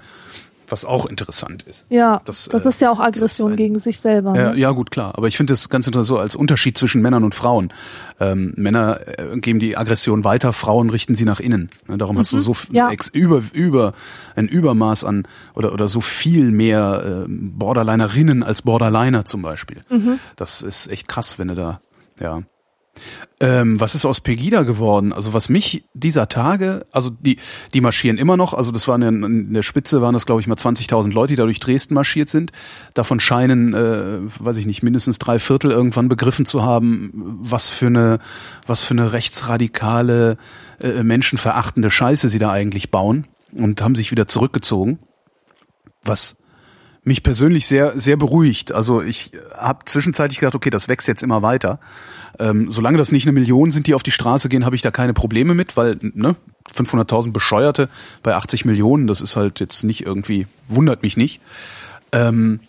Was 0.68 0.86
auch 0.86 1.04
interessant 1.04 1.64
ist. 1.64 1.84
ja, 1.90 2.22
das, 2.24 2.48
das, 2.48 2.64
äh, 2.64 2.68
ist 2.70 2.80
ja 2.80 2.90
auch 2.90 2.98
Aggression 2.98 3.50
ein- 3.52 3.56
gegen 3.58 3.78
sich 3.78 4.00
selber. 4.00 4.34
Ja, 4.34 4.52
ne? 4.52 4.58
ja, 4.58 4.70
gut, 4.70 4.90
klar. 4.90 5.12
Aber 5.18 5.28
ich 5.28 5.36
finde 5.36 5.52
das 5.52 5.68
ganz 5.68 5.86
interessant 5.86 6.06
so 6.06 6.18
als 6.18 6.34
Unterschied 6.34 6.78
zwischen 6.78 7.02
Männern 7.02 7.24
und 7.24 7.34
Frauen. 7.34 7.74
Ähm, 8.20 8.54
Männer 8.56 9.00
äh, 9.18 9.36
geben 9.38 9.58
die 9.58 9.76
Aggression 9.76 10.24
weiter, 10.24 10.54
Frauen 10.54 10.88
richten 10.88 11.14
sie 11.14 11.26
nach 11.26 11.40
innen. 11.40 11.68
Ne, 11.88 11.98
darum 11.98 12.16
hast 12.16 12.32
du 12.32 12.38
so 12.38 12.52
Mhm. 12.52 12.74
Ja. 12.74 12.90
ex 12.90 13.08
über, 13.08 13.42
über 13.52 13.92
ein 14.34 14.48
Übermaß 14.48 15.04
an 15.04 15.26
oder, 15.54 15.74
oder 15.74 15.88
so 15.88 16.00
viel 16.00 16.50
mehr 16.52 17.24
ähm, 17.28 17.52
Borderlinerinnen 17.58 18.42
als 18.42 18.62
Borderliner 18.62 19.26
zum 19.26 19.42
Beispiel. 19.42 19.82
Mhm. 19.90 20.20
Das 20.36 20.62
ist 20.62 20.86
echt 20.90 21.06
krass, 21.06 21.38
wenn 21.38 21.48
du 21.48 21.54
da, 21.54 21.82
ja. 22.18 22.44
Ähm, 23.40 23.80
was 23.80 23.94
ist 23.94 24.04
aus 24.04 24.20
Pegida 24.20 24.62
geworden? 24.62 25.12
Also 25.12 25.32
was 25.32 25.48
mich 25.48 25.84
dieser 25.94 26.28
Tage, 26.28 26.86
also 26.92 27.10
die 27.10 27.38
die 27.72 27.80
marschieren 27.80 28.18
immer 28.18 28.36
noch, 28.36 28.54
also 28.54 28.70
das 28.70 28.86
waren 28.86 29.02
ja 29.02 29.08
in 29.08 29.52
der 29.54 29.62
Spitze 29.62 30.02
waren 30.02 30.12
das 30.14 30.26
glaube 30.26 30.40
ich 30.40 30.46
mal 30.46 30.56
20.000 30.56 31.12
Leute, 31.12 31.32
die 31.32 31.36
da 31.36 31.44
durch 31.44 31.58
Dresden 31.58 31.94
marschiert 31.94 32.28
sind. 32.28 32.52
Davon 32.94 33.18
scheinen, 33.18 33.74
äh, 33.74 34.18
weiß 34.38 34.58
ich 34.58 34.66
nicht, 34.66 34.82
mindestens 34.82 35.18
drei 35.18 35.38
Viertel 35.38 35.70
irgendwann 35.70 36.08
begriffen 36.08 36.44
zu 36.44 36.62
haben, 36.62 37.38
was 37.40 37.70
für 37.70 37.86
eine 37.86 38.18
was 38.66 38.84
für 38.84 38.94
eine 38.94 39.12
rechtsradikale, 39.12 40.36
äh, 40.80 41.02
menschenverachtende 41.02 41.90
Scheiße 41.90 42.28
sie 42.28 42.38
da 42.38 42.52
eigentlich 42.52 42.90
bauen 42.90 43.26
und 43.52 43.82
haben 43.82 43.94
sich 43.94 44.10
wieder 44.10 44.28
zurückgezogen. 44.28 44.98
Was 46.04 46.36
mich 47.04 47.22
persönlich 47.22 47.66
sehr, 47.66 47.98
sehr 47.98 48.16
beruhigt. 48.16 48.72
Also 48.72 49.02
ich 49.02 49.32
habe 49.56 49.84
zwischenzeitlich 49.86 50.38
gedacht, 50.38 50.54
okay, 50.54 50.70
das 50.70 50.88
wächst 50.88 51.08
jetzt 51.08 51.22
immer 51.22 51.42
weiter. 51.42 51.80
Ähm, 52.38 52.70
solange 52.70 52.98
das 52.98 53.12
nicht 53.12 53.26
eine 53.26 53.32
Million 53.32 53.70
sind, 53.70 53.86
die 53.86 53.94
auf 53.94 54.02
die 54.02 54.10
Straße 54.10 54.48
gehen, 54.48 54.64
habe 54.64 54.76
ich 54.76 54.82
da 54.82 54.90
keine 54.90 55.14
Probleme 55.14 55.54
mit, 55.54 55.76
weil 55.76 55.98
ne, 56.00 56.36
500.000 56.74 57.32
Bescheuerte 57.32 57.88
bei 58.22 58.34
80 58.34 58.64
Millionen, 58.64 59.06
das 59.06 59.20
ist 59.20 59.36
halt 59.36 59.60
jetzt 59.60 59.84
nicht 59.84 60.04
irgendwie, 60.06 60.46
wundert 60.68 61.02
mich 61.02 61.16
nicht. 61.16 61.40
Ähm, 62.12 62.60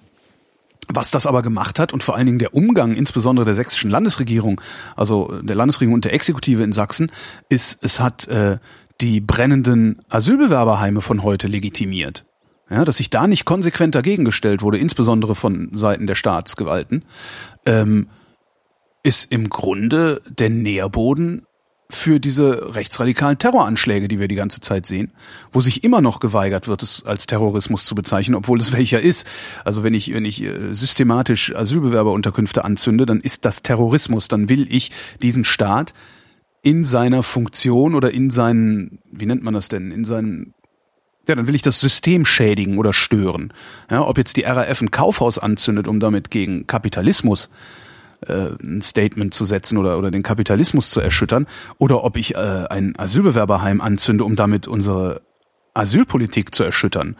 was 0.89 1.11
das 1.11 1.25
aber 1.25 1.41
gemacht 1.41 1.79
hat 1.79 1.93
und 1.93 2.03
vor 2.03 2.15
allen 2.15 2.25
Dingen 2.25 2.39
der 2.39 2.53
Umgang 2.53 2.93
insbesondere 2.95 3.45
der 3.45 3.53
sächsischen 3.53 3.89
Landesregierung, 3.89 4.59
also 4.95 5.39
der 5.41 5.55
Landesregierung 5.55 5.95
und 5.95 6.05
der 6.05 6.13
Exekutive 6.13 6.61
in 6.61 6.73
Sachsen, 6.73 7.11
ist, 7.49 7.79
es 7.83 7.99
hat 7.99 8.27
äh, 8.27 8.57
die 9.01 9.21
brennenden 9.21 10.01
Asylbewerberheime 10.09 11.01
von 11.01 11.23
heute 11.23 11.47
legitimiert. 11.47 12.25
Ja, 12.69 12.85
dass 12.85 12.97
sich 12.97 13.09
da 13.09 13.27
nicht 13.27 13.45
konsequent 13.45 13.93
dagegen 13.93 14.25
gestellt 14.25 14.61
wurde, 14.61 14.77
insbesondere 14.77 15.35
von 15.35 15.69
Seiten 15.73 16.07
der 16.07 16.15
Staatsgewalten, 16.15 17.03
ähm, 17.65 18.07
ist 19.03 19.31
im 19.31 19.49
Grunde 19.49 20.21
der 20.27 20.49
Nährboden 20.49 21.45
für 21.89 22.19
diese 22.19 22.73
rechtsradikalen 22.73 23.37
Terroranschläge, 23.37 24.07
die 24.07 24.19
wir 24.19 24.27
die 24.27 24.35
ganze 24.35 24.61
Zeit 24.61 24.85
sehen, 24.85 25.11
wo 25.51 25.61
sich 25.61 25.83
immer 25.83 26.01
noch 26.01 26.19
geweigert 26.19 26.67
wird, 26.67 26.81
es 26.81 27.05
als 27.05 27.27
Terrorismus 27.27 27.85
zu 27.85 27.93
bezeichnen, 27.93 28.35
obwohl 28.35 28.57
es 28.57 28.73
welcher 28.73 28.99
ist. 28.99 29.27
Also 29.63 29.83
wenn 29.83 29.93
ich, 29.93 30.11
wenn 30.13 30.25
ich 30.25 30.41
äh, 30.41 30.73
systematisch 30.73 31.55
Asylbewerberunterkünfte 31.55 32.65
anzünde, 32.65 33.05
dann 33.05 33.19
ist 33.19 33.45
das 33.45 33.61
Terrorismus. 33.61 34.27
Dann 34.27 34.49
will 34.49 34.65
ich 34.73 34.91
diesen 35.21 35.43
Staat 35.43 35.93
in 36.63 36.83
seiner 36.83 37.21
Funktion 37.21 37.93
oder 37.93 38.11
in 38.11 38.29
seinen, 38.29 38.99
wie 39.11 39.25
nennt 39.25 39.43
man 39.43 39.53
das 39.53 39.67
denn, 39.67 39.91
in 39.91 40.05
seinen 40.05 40.53
ja, 41.27 41.35
dann 41.35 41.47
will 41.47 41.55
ich 41.55 41.61
das 41.61 41.79
System 41.79 42.25
schädigen 42.25 42.77
oder 42.77 42.91
stören. 42.91 43.53
Ja, 43.89 44.05
ob 44.05 44.17
jetzt 44.17 44.35
die 44.35 44.41
RAF 44.41 44.81
ein 44.81 44.91
Kaufhaus 44.91 45.37
anzündet, 45.37 45.87
um 45.87 46.01
damit 46.01 46.31
gegen 46.31 46.67
Kapitalismus 46.67 47.45
äh, 47.45 47.49
ein 48.29 48.81
Statement 48.81 49.33
zu 49.33 49.45
setzen 49.45 49.77
oder, 49.77 49.97
oder 49.97 50.11
den 50.11 50.23
Kapitalismus 50.23 50.89
zu 50.89 50.99
erschüttern, 50.99 51.47
oder 51.77 52.03
ob 52.03 52.17
ich 52.17 52.35
äh, 52.35 52.37
ein 52.37 52.97
Asylbewerberheim 52.97 53.81
anzünde, 53.81 54.23
um 54.23 54.35
damit 54.35 54.67
unsere 54.67 55.21
Asylpolitik 55.73 56.53
zu 56.53 56.63
erschüttern 56.63 57.15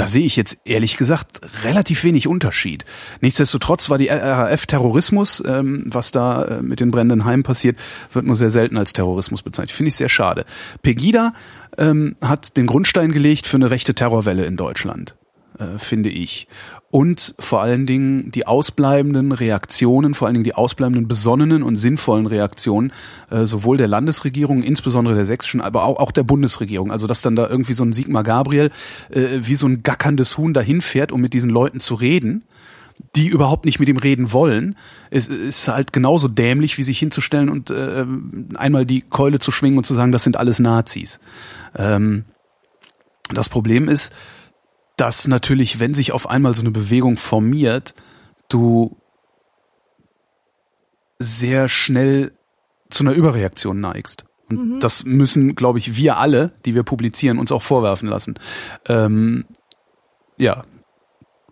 da 0.00 0.06
sehe 0.06 0.24
ich 0.24 0.34
jetzt 0.34 0.62
ehrlich 0.64 0.96
gesagt 0.96 1.42
relativ 1.62 2.04
wenig 2.04 2.26
Unterschied. 2.26 2.86
Nichtsdestotrotz 3.20 3.90
war 3.90 3.98
die 3.98 4.08
RAF 4.08 4.64
Terrorismus, 4.64 5.42
ähm, 5.46 5.84
was 5.86 6.10
da 6.10 6.42
äh, 6.44 6.62
mit 6.62 6.80
den 6.80 6.90
brennenden 6.90 7.26
Heimen 7.26 7.42
passiert, 7.42 7.78
wird 8.10 8.24
nur 8.24 8.34
sehr 8.34 8.48
selten 8.48 8.78
als 8.78 8.94
Terrorismus 8.94 9.42
bezeichnet. 9.42 9.72
Finde 9.72 9.88
ich 9.88 9.96
sehr 9.96 10.08
schade. 10.08 10.46
Pegida 10.80 11.34
ähm, 11.76 12.16
hat 12.22 12.56
den 12.56 12.66
Grundstein 12.66 13.12
gelegt 13.12 13.46
für 13.46 13.58
eine 13.58 13.70
rechte 13.70 13.94
Terrorwelle 13.94 14.46
in 14.46 14.56
Deutschland, 14.56 15.16
äh, 15.58 15.76
finde 15.76 16.08
ich 16.08 16.48
und 16.90 17.34
vor 17.38 17.62
allen 17.62 17.86
Dingen 17.86 18.32
die 18.32 18.46
ausbleibenden 18.46 19.30
Reaktionen, 19.30 20.14
vor 20.14 20.26
allen 20.26 20.34
Dingen 20.34 20.44
die 20.44 20.54
ausbleibenden 20.54 21.06
besonnenen 21.06 21.62
und 21.62 21.76
sinnvollen 21.76 22.26
Reaktionen 22.26 22.92
äh, 23.30 23.46
sowohl 23.46 23.76
der 23.76 23.86
Landesregierung, 23.86 24.62
insbesondere 24.62 25.14
der 25.14 25.24
sächsischen, 25.24 25.60
aber 25.60 25.84
auch, 25.84 26.10
der 26.10 26.24
Bundesregierung. 26.24 26.90
Also 26.90 27.06
dass 27.06 27.22
dann 27.22 27.36
da 27.36 27.48
irgendwie 27.48 27.74
so 27.74 27.84
ein 27.84 27.92
Sigmar 27.92 28.24
Gabriel 28.24 28.70
äh, 29.10 29.38
wie 29.40 29.54
so 29.54 29.66
ein 29.66 29.84
gackerndes 29.84 30.36
Huhn 30.36 30.52
dahin 30.52 30.80
fährt, 30.80 31.12
um 31.12 31.20
mit 31.20 31.32
diesen 31.32 31.50
Leuten 31.50 31.78
zu 31.80 31.94
reden 31.94 32.44
die 33.16 33.28
überhaupt 33.28 33.64
nicht 33.64 33.80
mit 33.80 33.88
ihm 33.88 33.96
reden 33.96 34.30
wollen, 34.30 34.76
ist, 35.10 35.30
ist 35.30 35.68
halt 35.68 35.94
genauso 35.94 36.28
dämlich, 36.28 36.76
wie 36.76 36.82
sich 36.82 36.98
hinzustellen 36.98 37.48
und 37.48 37.70
äh, 37.70 38.04
einmal 38.56 38.84
die 38.84 39.00
Keule 39.00 39.38
zu 39.38 39.52
schwingen 39.52 39.78
und 39.78 39.84
zu 39.84 39.94
sagen, 39.94 40.12
das 40.12 40.22
sind 40.22 40.36
alles 40.36 40.58
Nazis. 40.58 41.18
Ähm, 41.74 42.24
das 43.32 43.48
Problem 43.48 43.88
ist, 43.88 44.12
dass 45.00 45.26
natürlich, 45.26 45.80
wenn 45.80 45.94
sich 45.94 46.12
auf 46.12 46.28
einmal 46.28 46.54
so 46.54 46.60
eine 46.60 46.70
Bewegung 46.70 47.16
formiert, 47.16 47.94
du 48.50 48.98
sehr 51.18 51.70
schnell 51.70 52.32
zu 52.90 53.04
einer 53.04 53.12
Überreaktion 53.12 53.80
neigst. 53.80 54.24
Und 54.50 54.76
mhm. 54.76 54.80
das 54.80 55.04
müssen, 55.04 55.54
glaube 55.54 55.78
ich, 55.78 55.96
wir 55.96 56.18
alle, 56.18 56.52
die 56.66 56.74
wir 56.74 56.82
publizieren, 56.82 57.38
uns 57.38 57.50
auch 57.50 57.62
vorwerfen 57.62 58.08
lassen. 58.08 58.34
Ähm, 58.88 59.46
ja, 60.36 60.64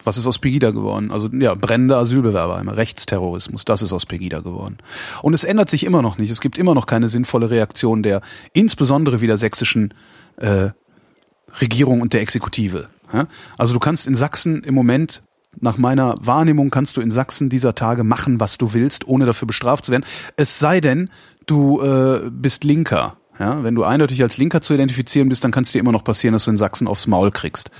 was 0.04 0.18
ist 0.18 0.26
aus 0.26 0.38
Pegida 0.38 0.70
geworden? 0.70 1.10
Also 1.10 1.28
ja, 1.28 1.54
brennende 1.54 1.96
Asylbewerberheime, 1.96 2.76
Rechtsterrorismus, 2.76 3.64
das 3.64 3.80
ist 3.80 3.94
aus 3.94 4.04
Pegida 4.04 4.40
geworden. 4.40 4.76
Und 5.22 5.32
es 5.32 5.44
ändert 5.44 5.70
sich 5.70 5.84
immer 5.84 6.02
noch 6.02 6.18
nicht. 6.18 6.30
Es 6.30 6.40
gibt 6.42 6.58
immer 6.58 6.74
noch 6.74 6.84
keine 6.84 7.08
sinnvolle 7.08 7.48
Reaktion 7.48 8.02
der, 8.02 8.20
insbesondere 8.52 9.22
wieder 9.22 9.38
sächsischen 9.38 9.94
äh, 10.36 10.70
Regierung 11.60 12.00
und 12.00 12.12
der 12.12 12.20
Exekutive. 12.20 12.88
Also 13.56 13.74
du 13.74 13.80
kannst 13.80 14.06
in 14.06 14.14
Sachsen 14.14 14.62
im 14.62 14.74
Moment 14.74 15.22
nach 15.60 15.78
meiner 15.78 16.14
Wahrnehmung 16.20 16.70
kannst 16.70 16.96
du 16.96 17.00
in 17.00 17.10
Sachsen 17.10 17.48
dieser 17.48 17.74
Tage 17.74 18.04
machen, 18.04 18.40
was 18.40 18.58
du 18.58 18.74
willst, 18.74 19.08
ohne 19.08 19.26
dafür 19.26 19.46
bestraft 19.46 19.84
zu 19.84 19.92
werden. 19.92 20.04
Es 20.36 20.58
sei 20.58 20.80
denn, 20.80 21.10
du 21.46 21.80
äh, 21.80 22.30
bist 22.30 22.64
Linker. 22.64 23.16
Ja, 23.38 23.62
wenn 23.62 23.76
du 23.76 23.84
eindeutig 23.84 24.20
als 24.22 24.36
Linker 24.36 24.60
zu 24.60 24.74
identifizieren 24.74 25.28
bist, 25.28 25.44
dann 25.44 25.52
kann 25.52 25.62
es 25.62 25.70
dir 25.70 25.78
immer 25.78 25.92
noch 25.92 26.02
passieren, 26.02 26.32
dass 26.32 26.44
du 26.44 26.50
in 26.50 26.58
Sachsen 26.58 26.88
aufs 26.88 27.06
Maul 27.06 27.30
kriegst, 27.30 27.70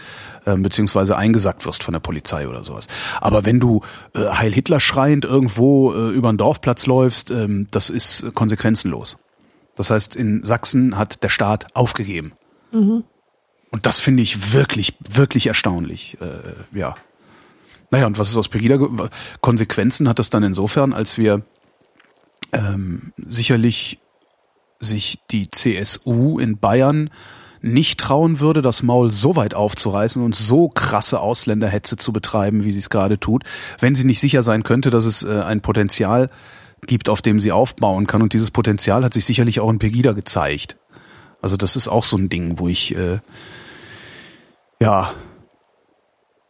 äh, 0.45 0.57
beziehungsweise 0.57 1.17
eingesackt 1.17 1.67
wirst 1.67 1.83
von 1.83 1.93
der 1.93 2.01
Polizei 2.01 2.49
oder 2.49 2.63
sowas. 2.63 2.87
Aber 3.21 3.45
wenn 3.45 3.59
du 3.59 3.83
äh, 4.15 4.29
Heil 4.29 4.53
Hitler 4.53 4.79
schreiend 4.79 5.25
irgendwo 5.25 5.93
äh, 5.93 6.11
über 6.11 6.29
einen 6.29 6.39
Dorfplatz 6.39 6.87
läufst, 6.87 7.33
ähm, 7.33 7.67
das 7.73 7.91
ist 7.91 8.35
konsequenzenlos. 8.35 9.19
Das 9.75 9.91
heißt, 9.91 10.15
in 10.15 10.45
Sachsen 10.45 10.97
hat 10.97 11.25
der 11.25 11.29
Staat 11.29 11.67
aufgegeben. 11.75 12.33
Mhm. 12.71 13.03
Und 13.71 13.87
das 13.87 14.01
finde 14.01 14.23
ich 14.23 14.55
wirklich, 14.55 14.95
wirklich 15.09 15.47
erstaunlich. 15.47 16.17
Äh, 16.21 16.79
ja. 16.79 16.95
Naja, 17.91 18.07
und 18.07 18.19
was 18.19 18.31
ist 18.31 18.37
aus 18.37 18.49
Pegida? 18.49 18.79
Konsequenzen 19.41 20.09
hat 20.09 20.19
das 20.19 20.31
dann 20.31 20.43
insofern, 20.43 20.93
als 20.93 21.19
wir 21.19 21.43
ähm, 22.53 23.13
sicherlich 23.17 23.99
sich 24.81 25.21
die 25.31 25.51
CSU 25.51 26.39
in 26.39 26.59
Bayern 26.59 27.11
nicht 27.61 27.99
trauen 27.99 28.41
würde, 28.41 28.63
das 28.63 28.83
Maul 28.83 29.11
so 29.11 29.37
weit 29.37 29.55
aufzureißen 29.55 30.23
und 30.23 30.37
so 30.37 30.69
krasse 30.69 31.21
Ausländerhetze 31.21 31.97
zu 31.97 32.13
betreiben, 32.13 32.65
wie 32.65 32.73
sie 32.73 32.79
es 32.79 32.91
gerade 32.91 33.19
tut, 33.19 33.45
wenn 33.81 33.95
sie 33.95 34.05
nicht 34.05 34.21
sicher 34.21 34.43
sein 34.43 34.63
könnte, 34.63 34.91
dass 34.91 35.05
es 35.05 35.25
äh, 35.25 35.43
ein 35.43 35.61
Potenzial 35.61 36.31
gibt, 36.87 37.09
auf 37.09 37.23
dem 37.23 37.41
sie 37.41 37.53
aufbauen 37.53 38.07
kann. 38.07 38.23
Und 38.23 38.33
dieses 38.33 38.51
Potenzial 38.51 39.05
hat 39.05 39.13
sich 39.13 39.25
sicherlich 39.25 39.61
auch 39.61 39.71
in 39.71 39.79
Pegida 39.79 40.13
gezeigt. 40.13 40.78
Also 41.41 41.57
das 41.57 41.77
ist 41.77 41.89
auch 41.89 42.05
so 42.05 42.17
ein 42.17 42.29
Ding, 42.29 42.59
wo 42.59 42.69
ich 42.69 42.95
äh, 42.95 43.21
ja 44.81 45.13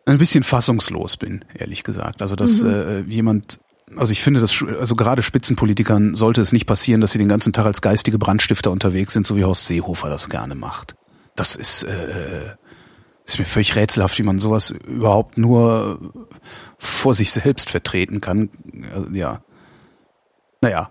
ein 0.06 0.18
bisschen 0.18 0.42
fassungslos 0.42 1.16
bin, 1.16 1.44
ehrlich 1.54 1.84
gesagt. 1.84 2.22
Also 2.22 2.36
dass 2.36 2.62
mhm. 2.62 2.70
äh, 2.70 3.00
jemand 3.00 3.60
also 3.96 4.12
ich 4.12 4.22
finde, 4.22 4.40
dass 4.40 4.62
also 4.62 4.96
gerade 4.96 5.22
Spitzenpolitikern 5.22 6.14
sollte 6.14 6.42
es 6.42 6.52
nicht 6.52 6.66
passieren, 6.66 7.00
dass 7.00 7.12
sie 7.12 7.18
den 7.18 7.28
ganzen 7.28 7.54
Tag 7.54 7.64
als 7.64 7.80
geistige 7.80 8.18
Brandstifter 8.18 8.70
unterwegs 8.70 9.14
sind, 9.14 9.26
so 9.26 9.36
wie 9.36 9.44
Horst 9.44 9.66
Seehofer 9.66 10.10
das 10.10 10.28
gerne 10.28 10.54
macht. 10.54 10.94
Das 11.36 11.56
ist 11.56 11.84
äh, 11.84 12.54
ist 13.28 13.38
mir 13.38 13.44
völlig 13.44 13.76
rätselhaft, 13.76 14.18
wie 14.18 14.22
man 14.22 14.38
sowas 14.38 14.70
überhaupt 14.70 15.36
nur 15.36 16.12
vor 16.78 17.14
sich 17.14 17.30
selbst 17.30 17.70
vertreten 17.70 18.22
kann. 18.22 18.48
Ja. 19.12 19.42
Naja, 20.62 20.90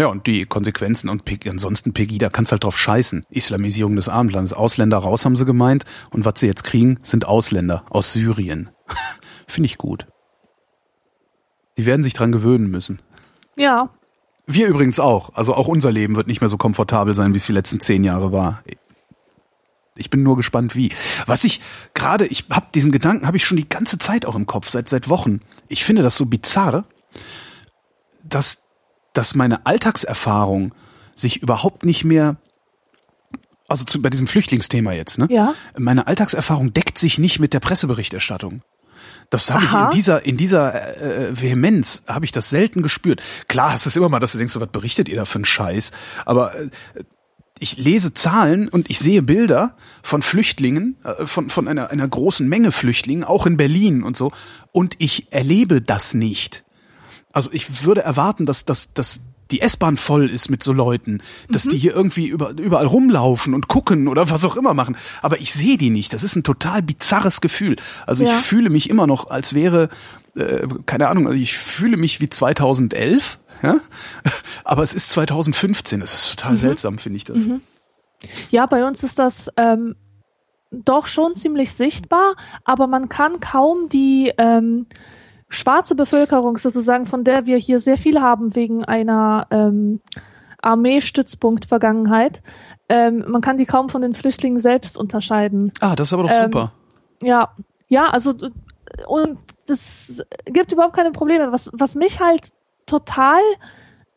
ja, 0.00 0.06
und 0.06 0.26
die 0.26 0.46
Konsequenzen 0.46 1.10
und 1.10 1.22
ansonsten 1.46 1.92
Pegida 1.92 2.30
kannst 2.30 2.52
halt 2.52 2.64
drauf 2.64 2.78
scheißen. 2.78 3.26
Islamisierung 3.28 3.96
des 3.96 4.08
Abendlandes. 4.08 4.54
Ausländer 4.54 4.96
raus, 4.98 5.26
haben 5.26 5.36
sie 5.36 5.44
gemeint. 5.44 5.84
Und 6.10 6.24
was 6.24 6.40
sie 6.40 6.46
jetzt 6.46 6.64
kriegen, 6.64 6.98
sind 7.02 7.26
Ausländer 7.26 7.84
aus 7.90 8.14
Syrien. 8.14 8.70
Finde 9.46 9.66
ich 9.66 9.78
gut. 9.78 10.06
Die 11.76 11.84
werden 11.84 12.02
sich 12.02 12.14
dran 12.14 12.32
gewöhnen 12.32 12.70
müssen. 12.70 13.00
Ja. 13.56 13.90
Wir 14.46 14.68
übrigens 14.68 14.98
auch. 14.98 15.34
Also 15.34 15.54
auch 15.54 15.68
unser 15.68 15.92
Leben 15.92 16.16
wird 16.16 16.26
nicht 16.26 16.40
mehr 16.40 16.48
so 16.48 16.56
komfortabel 16.56 17.14
sein, 17.14 17.34
wie 17.34 17.38
es 17.38 17.46
die 17.46 17.52
letzten 17.52 17.80
zehn 17.80 18.02
Jahre 18.02 18.32
war. 18.32 18.62
Ich 19.96 20.08
bin 20.08 20.22
nur 20.22 20.36
gespannt, 20.36 20.74
wie. 20.76 20.92
Was 21.26 21.44
ich 21.44 21.60
gerade, 21.92 22.26
ich 22.26 22.46
habe 22.50 22.68
diesen 22.74 22.90
Gedanken, 22.90 23.26
habe 23.26 23.36
ich 23.36 23.44
schon 23.44 23.58
die 23.58 23.68
ganze 23.68 23.98
Zeit 23.98 24.24
auch 24.24 24.34
im 24.34 24.46
Kopf, 24.46 24.70
seit 24.70 24.88
seit 24.88 25.10
Wochen. 25.10 25.40
Ich 25.68 25.84
finde 25.84 26.02
das 26.02 26.16
so 26.16 26.24
bizarr, 26.24 26.84
dass 28.24 28.69
dass 29.12 29.34
meine 29.34 29.66
Alltagserfahrung 29.66 30.74
sich 31.14 31.42
überhaupt 31.42 31.84
nicht 31.84 32.04
mehr 32.04 32.36
also 33.68 33.84
zu, 33.84 34.02
bei 34.02 34.10
diesem 34.10 34.26
Flüchtlingsthema 34.26 34.92
jetzt, 34.92 35.18
ne? 35.18 35.28
Ja. 35.30 35.54
Meine 35.78 36.08
Alltagserfahrung 36.08 36.72
deckt 36.72 36.98
sich 36.98 37.18
nicht 37.18 37.38
mit 37.38 37.52
der 37.52 37.60
Presseberichterstattung. 37.60 38.62
Das 39.30 39.50
habe 39.52 39.64
ich 39.64 39.72
in 39.72 39.90
dieser 39.90 40.26
in 40.26 40.36
dieser 40.36 40.98
äh, 41.00 41.40
Vehemenz 41.40 42.02
habe 42.08 42.24
ich 42.24 42.32
das 42.32 42.50
selten 42.50 42.82
gespürt. 42.82 43.22
Klar, 43.46 43.72
hast 43.72 43.86
du 43.86 43.88
es 43.88 43.96
immer 43.96 44.08
mal, 44.08 44.18
dass 44.18 44.32
du 44.32 44.38
denkst, 44.38 44.52
so, 44.52 44.60
was 44.60 44.70
berichtet 44.70 45.08
ihr 45.08 45.16
da 45.16 45.24
für 45.24 45.36
einen 45.36 45.44
Scheiß? 45.44 45.92
Aber 46.26 46.54
äh, 46.58 46.70
ich 47.60 47.76
lese 47.76 48.12
Zahlen 48.12 48.68
und 48.68 48.90
ich 48.90 48.98
sehe 48.98 49.22
Bilder 49.22 49.76
von 50.02 50.22
Flüchtlingen, 50.22 50.96
äh, 51.04 51.26
von 51.26 51.48
von 51.48 51.68
einer 51.68 51.90
einer 51.90 52.08
großen 52.08 52.48
Menge 52.48 52.72
Flüchtlingen, 52.72 53.22
auch 53.22 53.46
in 53.46 53.56
Berlin 53.56 54.02
und 54.02 54.16
so, 54.16 54.32
und 54.72 54.96
ich 54.98 55.32
erlebe 55.32 55.80
das 55.80 56.12
nicht. 56.12 56.64
Also 57.32 57.50
ich 57.52 57.84
würde 57.84 58.02
erwarten, 58.02 58.46
dass 58.46 58.64
dass 58.64 58.92
dass 58.94 59.20
die 59.50 59.60
S-Bahn 59.60 59.96
voll 59.96 60.30
ist 60.30 60.48
mit 60.48 60.62
so 60.62 60.72
Leuten, 60.72 61.22
dass 61.48 61.64
die 61.64 61.76
hier 61.76 61.92
irgendwie 61.92 62.28
über, 62.28 62.50
überall 62.50 62.86
rumlaufen 62.86 63.52
und 63.52 63.66
gucken 63.66 64.06
oder 64.06 64.30
was 64.30 64.44
auch 64.44 64.56
immer 64.56 64.74
machen. 64.74 64.96
Aber 65.22 65.40
ich 65.40 65.52
sehe 65.52 65.76
die 65.76 65.90
nicht. 65.90 66.12
Das 66.12 66.22
ist 66.22 66.36
ein 66.36 66.44
total 66.44 66.82
bizarres 66.82 67.40
Gefühl. 67.40 67.74
Also 68.06 68.24
Ja. 68.24 68.38
ich 68.38 68.44
fühle 68.44 68.70
mich 68.70 68.88
immer 68.88 69.08
noch, 69.08 69.28
als 69.28 69.52
wäre, 69.52 69.88
äh, 70.36 70.68
keine 70.86 71.08
Ahnung, 71.08 71.26
also 71.26 71.36
ich 71.36 71.56
fühle 71.58 71.96
mich 71.96 72.20
wie 72.20 72.30
2011, 72.30 73.40
ja? 73.62 73.80
aber 74.64 74.84
es 74.84 74.94
ist 74.94 75.10
2015. 75.10 75.98
Das 75.98 76.14
ist 76.14 76.30
total 76.30 76.56
seltsam, 76.56 76.98
finde 76.98 77.16
ich 77.16 77.24
das. 77.24 77.38
Ja, 78.50 78.66
bei 78.66 78.86
uns 78.86 79.02
ist 79.02 79.18
das 79.18 79.50
ähm, 79.56 79.96
doch 80.70 81.08
schon 81.08 81.34
ziemlich 81.34 81.72
sichtbar, 81.72 82.36
aber 82.64 82.86
man 82.86 83.08
kann 83.08 83.40
kaum 83.40 83.88
die 83.88 84.32
ähm, 84.38 84.86
schwarze 85.50 85.94
Bevölkerung 85.94 86.56
sozusagen, 86.56 87.06
von 87.06 87.24
der 87.24 87.46
wir 87.46 87.58
hier 87.58 87.80
sehr 87.80 87.98
viel 87.98 88.20
haben 88.20 88.54
wegen 88.56 88.84
einer 88.84 89.46
ähm, 89.50 90.00
Armeestützpunkt-Vergangenheit, 90.62 92.42
ähm, 92.88 93.24
man 93.28 93.40
kann 93.40 93.56
die 93.56 93.66
kaum 93.66 93.88
von 93.88 94.02
den 94.02 94.14
Flüchtlingen 94.14 94.60
selbst 94.60 94.96
unterscheiden. 94.96 95.72
Ah, 95.80 95.94
das 95.94 96.08
ist 96.08 96.12
aber 96.12 96.24
doch 96.24 96.30
Ähm, 96.30 96.44
super. 96.44 96.72
Ja, 97.22 97.50
ja, 97.88 98.06
also 98.06 98.32
und 99.06 99.38
das 99.66 100.24
gibt 100.46 100.72
überhaupt 100.72 100.96
keine 100.96 101.12
Probleme. 101.12 101.52
Was, 101.52 101.70
was 101.72 101.94
mich 101.94 102.20
halt 102.20 102.50
total 102.86 103.40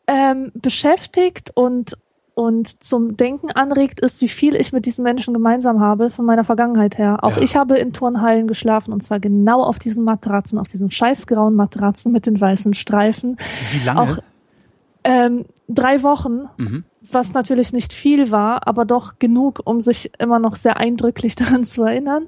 ähm, 0.06 0.50
beschäftigt 0.54 1.52
und 1.54 1.96
und 2.34 2.82
zum 2.82 3.16
Denken 3.16 3.50
anregt, 3.52 4.00
ist, 4.00 4.20
wie 4.20 4.28
viel 4.28 4.54
ich 4.56 4.72
mit 4.72 4.86
diesen 4.86 5.04
Menschen 5.04 5.32
gemeinsam 5.34 5.80
habe 5.80 6.10
von 6.10 6.24
meiner 6.24 6.44
Vergangenheit 6.44 6.98
her. 6.98 7.18
Auch 7.22 7.36
Ja. 7.36 7.42
ich 7.42 7.54
habe 7.56 7.78
in 7.78 7.92
Turnhallen 7.92 8.46
geschlafen 8.48 8.92
und 8.92 9.02
zwar 9.02 9.20
genau 9.20 9.62
auf 9.62 9.78
diesen 9.78 10.04
Matratzen, 10.04 10.58
auf 10.58 10.68
diesen 10.68 10.90
scheißgrauen 10.90 11.54
Matratzen 11.54 12.10
mit 12.12 12.26
den 12.26 12.40
weißen 12.40 12.74
Streifen. 12.74 13.36
Wie 13.72 13.84
lange? 13.84 14.00
Auch 14.00 14.18
ähm, 15.04 15.44
drei 15.68 16.02
Wochen, 16.02 16.48
Mhm. 16.56 16.84
was 17.02 17.34
natürlich 17.34 17.72
nicht 17.74 17.92
viel 17.92 18.30
war, 18.30 18.66
aber 18.66 18.84
doch 18.86 19.18
genug, 19.18 19.60
um 19.64 19.80
sich 19.82 20.10
immer 20.18 20.38
noch 20.38 20.56
sehr 20.56 20.78
eindrücklich 20.78 21.34
daran 21.62 21.62
zu 21.64 21.82
erinnern. 21.84 22.26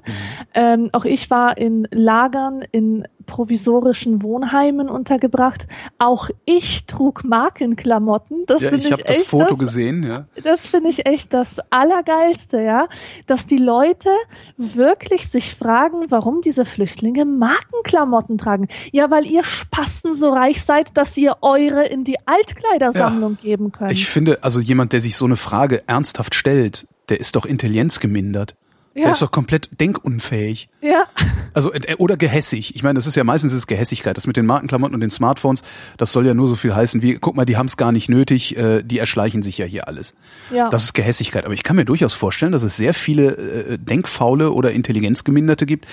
Ähm, 0.53 0.89
auch 0.93 1.03
ich 1.05 1.29
war 1.31 1.57
in 1.57 1.87
Lagern, 1.91 2.61
in 2.71 3.07
provisorischen 3.27 4.23
Wohnheimen 4.23 4.89
untergebracht. 4.89 5.67
Auch 5.99 6.29
ich 6.45 6.87
trug 6.87 7.23
Markenklamotten. 7.23 8.45
Das 8.47 8.63
ja, 8.63 8.69
finde 8.69 8.85
ich 8.87 8.91
habe 8.91 9.03
das 9.03 9.19
echt 9.19 9.27
Foto 9.27 9.49
das, 9.49 9.59
gesehen, 9.59 10.01
ja. 10.01 10.25
das 10.43 10.65
finde 10.65 10.89
ich 10.89 11.05
echt 11.05 11.33
das 11.33 11.59
Allergeilste, 11.69 12.61
ja, 12.61 12.87
dass 13.27 13.45
die 13.45 13.57
Leute 13.57 14.09
wirklich 14.57 15.29
sich 15.29 15.53
fragen, 15.53 16.05
warum 16.09 16.41
diese 16.41 16.65
Flüchtlinge 16.65 17.25
Markenklamotten 17.25 18.39
tragen. 18.39 18.67
Ja, 18.91 19.11
weil 19.11 19.27
ihr 19.27 19.43
Spasten 19.43 20.15
so 20.15 20.31
reich 20.31 20.63
seid, 20.63 20.97
dass 20.97 21.15
ihr 21.17 21.35
eure 21.41 21.85
in 21.85 22.03
die 22.03 22.17
Altkleidersammlung 22.25 23.37
geben 23.39 23.71
könnt. 23.71 23.91
Ich 23.91 24.07
finde, 24.07 24.43
also 24.43 24.59
jemand, 24.59 24.93
der 24.93 25.01
sich 25.01 25.15
so 25.15 25.25
eine 25.25 25.35
Frage 25.35 25.83
ernsthaft 25.87 26.33
stellt, 26.33 26.87
der 27.09 27.19
ist 27.19 27.35
doch 27.35 27.45
intelligenzgemindert. 27.45 28.55
Der 28.97 29.05
Ja. 29.05 29.09
ist 29.11 29.21
doch 29.21 29.31
komplett 29.31 29.69
denkunfähig. 29.79 30.69
ja, 30.81 31.05
Also 31.53 31.71
äh, 31.71 31.95
oder 31.97 32.17
gehässig. 32.17 32.75
Ich 32.75 32.83
meine, 32.83 32.95
das 32.95 33.05
ist 33.07 33.15
ja 33.15 33.23
meistens 33.23 33.51
ist 33.51 33.59
es 33.59 33.67
Gehässigkeit. 33.67 34.17
Das 34.17 34.25
mit 34.27 34.37
den 34.37 34.45
Markenklamotten 34.47 34.95
und 34.95 35.01
den 35.01 35.11
Smartphones, 35.11 35.61
das 35.97 36.11
soll 36.11 36.25
ja 36.25 36.33
nur 36.33 36.47
so 36.47 36.55
viel 36.55 36.73
heißen 36.75 37.01
wie, 37.01 37.15
guck 37.15 37.35
mal, 37.35 37.45
die 37.45 37.57
haben 37.57 37.67
es 37.67 37.77
gar 37.77 37.91
nicht 37.91 38.09
nötig, 38.09 38.57
äh, 38.57 38.81
die 38.83 38.97
erschleichen 38.99 39.41
sich 39.43 39.57
ja 39.59 39.65
hier 39.65 39.87
alles. 39.87 40.13
ja. 40.51 40.69
Das 40.69 40.83
ist 40.83 40.93
Gehässigkeit. 40.93 41.45
Aber 41.45 41.53
ich 41.53 41.63
kann 41.63 41.75
mir 41.75 41.85
durchaus 41.85 42.13
vorstellen, 42.15 42.51
dass 42.51 42.63
es 42.63 42.75
sehr 42.75 42.93
viele 42.93 43.35
äh, 43.37 43.77
denkfaule 43.77 44.51
oder 44.51 44.71
Intelligenzgeminderte 44.71 45.65
gibt, 45.65 45.85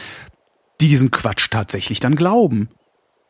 die 0.81 0.89
diesen 0.89 1.11
Quatsch 1.11 1.49
tatsächlich 1.51 2.01
dann 2.01 2.17
glauben. 2.17 2.69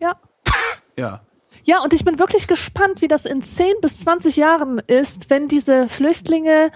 ja. 0.00 0.16
Ja. 0.96 1.22
Ja, 1.64 1.80
und 1.82 1.92
ich 1.94 2.04
bin 2.04 2.18
wirklich 2.18 2.46
gespannt, 2.46 3.00
wie 3.00 3.08
das 3.08 3.24
in 3.24 3.42
10 3.42 3.66
bis 3.80 4.00
20 4.00 4.36
Jahren 4.36 4.78
ist, 4.86 5.30
wenn 5.30 5.48
diese 5.48 5.88
Flüchtlinge, 5.88 6.70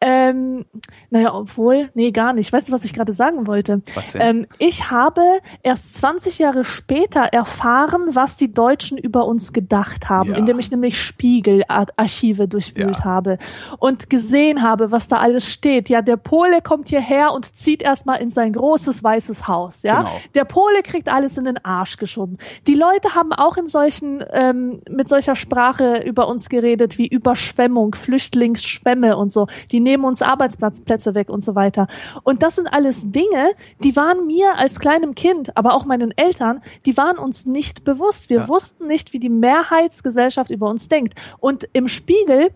ähm, 0.00 0.64
naja, 1.10 1.34
obwohl, 1.34 1.90
nee, 1.94 2.10
gar 2.12 2.32
nicht. 2.32 2.52
Weißt 2.52 2.68
du, 2.68 2.72
was 2.72 2.84
ich 2.84 2.92
gerade 2.92 3.12
sagen 3.12 3.46
wollte? 3.46 3.82
Was 3.94 4.12
denn? 4.12 4.20
Ähm, 4.22 4.46
ich 4.58 4.90
habe 4.90 5.22
erst 5.62 5.94
20 5.94 6.38
Jahre 6.38 6.62
später 6.64 7.22
erfahren, 7.22 8.04
was 8.12 8.36
die 8.36 8.52
Deutschen 8.52 8.96
über 8.98 9.26
uns 9.26 9.52
gedacht 9.52 10.08
haben, 10.08 10.30
Ja. 10.30 10.36
indem 10.36 10.58
ich 10.60 10.70
nämlich 10.70 11.00
Spiegelarchive 11.00 12.46
durchwühlt 12.48 12.98
Ja. 12.98 13.04
habe 13.04 13.38
und 13.78 14.10
gesehen 14.10 14.62
habe, 14.62 14.92
was 14.92 15.08
da 15.08 15.18
alles 15.18 15.46
steht. 15.50 15.88
Ja, 15.88 16.02
der 16.02 16.16
Pole 16.16 16.62
kommt 16.62 16.88
hierher 16.88 17.32
und 17.32 17.56
zieht 17.56 17.82
erstmal 17.82 18.20
in 18.20 18.30
sein 18.30 18.52
großes 18.52 19.02
weißes 19.02 19.48
Haus. 19.48 19.82
Ja, 19.82 19.98
Genau. 20.02 20.20
der 20.34 20.44
Pole 20.44 20.82
kriegt 20.82 21.08
alles 21.08 21.36
in 21.38 21.44
den 21.44 21.64
Arsch 21.64 21.96
geschoben. 21.96 22.38
Die 22.66 22.74
Leute 22.74 23.14
haben 23.14 23.32
auch 23.32 23.56
in 23.56 23.66
solchen, 23.66 24.22
ähm, 24.32 24.80
mit 24.88 25.08
solcher 25.08 25.34
Sprache 25.34 26.02
über 26.04 26.28
uns 26.28 26.48
geredet, 26.48 26.98
wie 26.98 27.06
Überschwemmung, 27.08 27.94
Flüchtlingsschwämme 27.94 29.16
und 29.16 29.32
so. 29.32 29.46
Die 29.72 29.80
nehmen 29.88 30.04
uns 30.04 30.20
Arbeitsplätze 30.22 31.14
weg 31.14 31.30
und 31.30 31.42
so 31.42 31.54
weiter. 31.54 31.86
Und 32.22 32.42
das 32.42 32.56
sind 32.56 32.66
alles 32.66 33.10
Dinge, 33.10 33.52
die 33.82 33.96
waren 33.96 34.26
mir 34.26 34.56
als 34.56 34.78
kleinem 34.80 35.14
Kind, 35.14 35.56
aber 35.56 35.74
auch 35.74 35.84
meinen 35.86 36.12
Eltern, 36.16 36.60
die 36.84 36.96
waren 36.96 37.16
uns 37.18 37.46
nicht 37.46 37.84
bewusst. 37.84 38.28
Wir 38.28 38.40
Ja. 38.40 38.48
wussten 38.48 38.86
nicht, 38.86 39.12
wie 39.14 39.18
die 39.18 39.30
Mehrheitsgesellschaft 39.30 40.50
über 40.50 40.68
uns 40.68 40.88
denkt. 40.88 41.14
Und 41.40 41.68
im 41.72 41.88
Spiegel 41.88 42.50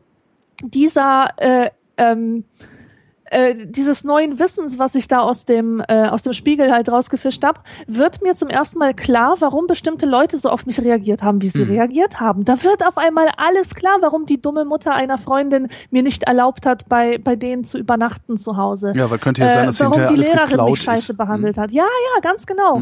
dieser 0.63 1.29
äh, 1.39 1.71
ähm, 1.97 2.45
äh, 3.33 3.55
dieses 3.67 4.05
neuen 4.05 4.39
Wissens, 4.39 4.79
was 4.79 4.95
ich 4.95 5.09
da 5.09 5.21
aus 5.21 5.45
dem 5.45 5.83
äh, 5.89 6.09
aus 6.09 6.23
dem 6.23 6.33
Spiegel 6.33 6.71
halt 6.71 6.91
rausgefischt 6.91 7.45
habe, 7.45 7.61
wird 7.87 8.23
mir 8.23 8.35
zum 8.35 8.49
ersten 8.49 8.79
Mal 8.79 8.95
klar, 8.95 9.37
warum 9.41 9.67
bestimmte 9.67 10.07
Leute 10.07 10.37
so 10.37 10.51
auf 10.51 10.67
mich 10.67 10.81
reagiert 10.81 11.23
haben, 11.23 11.41
wie 11.43 11.49
sie 11.49 11.63
reagiert 11.63 12.21
haben. 12.21 12.45
Da 12.45 12.63
wird 12.63 12.87
auf 12.87 12.99
einmal 12.99 13.29
alles 13.37 13.75
klar, 13.75 13.99
warum 14.01 14.27
die 14.27 14.41
dumme 14.41 14.65
Mutter 14.65 14.95
einer 14.95 15.19
Freundin 15.19 15.69
mir 15.91 16.03
nicht 16.03 16.25
erlaubt 16.25 16.67
hat, 16.67 16.89
bei 16.89 17.19
bei 17.19 17.37
denen 17.37 17.65
zu 17.65 17.79
übernachten 17.79 18.37
zu 18.37 18.57
Hause. 18.57 18.93
Ja, 18.95 19.11
weil 19.11 19.19
könnte 19.19 19.43
ja 19.43 19.49
sein, 19.49 19.67
dass 19.67 19.81
äh, 19.81 19.87
warum 19.87 20.15
die 20.15 20.21
Lehrerin 20.21 20.65
mich 20.65 20.83
scheiße 20.83 21.13
ist. 21.13 21.19
Behandelt 21.19 21.59
hat. 21.59 21.71
Ja, 21.71 21.85
ja, 21.85 22.21
ganz 22.21 22.47
genau. 22.47 22.81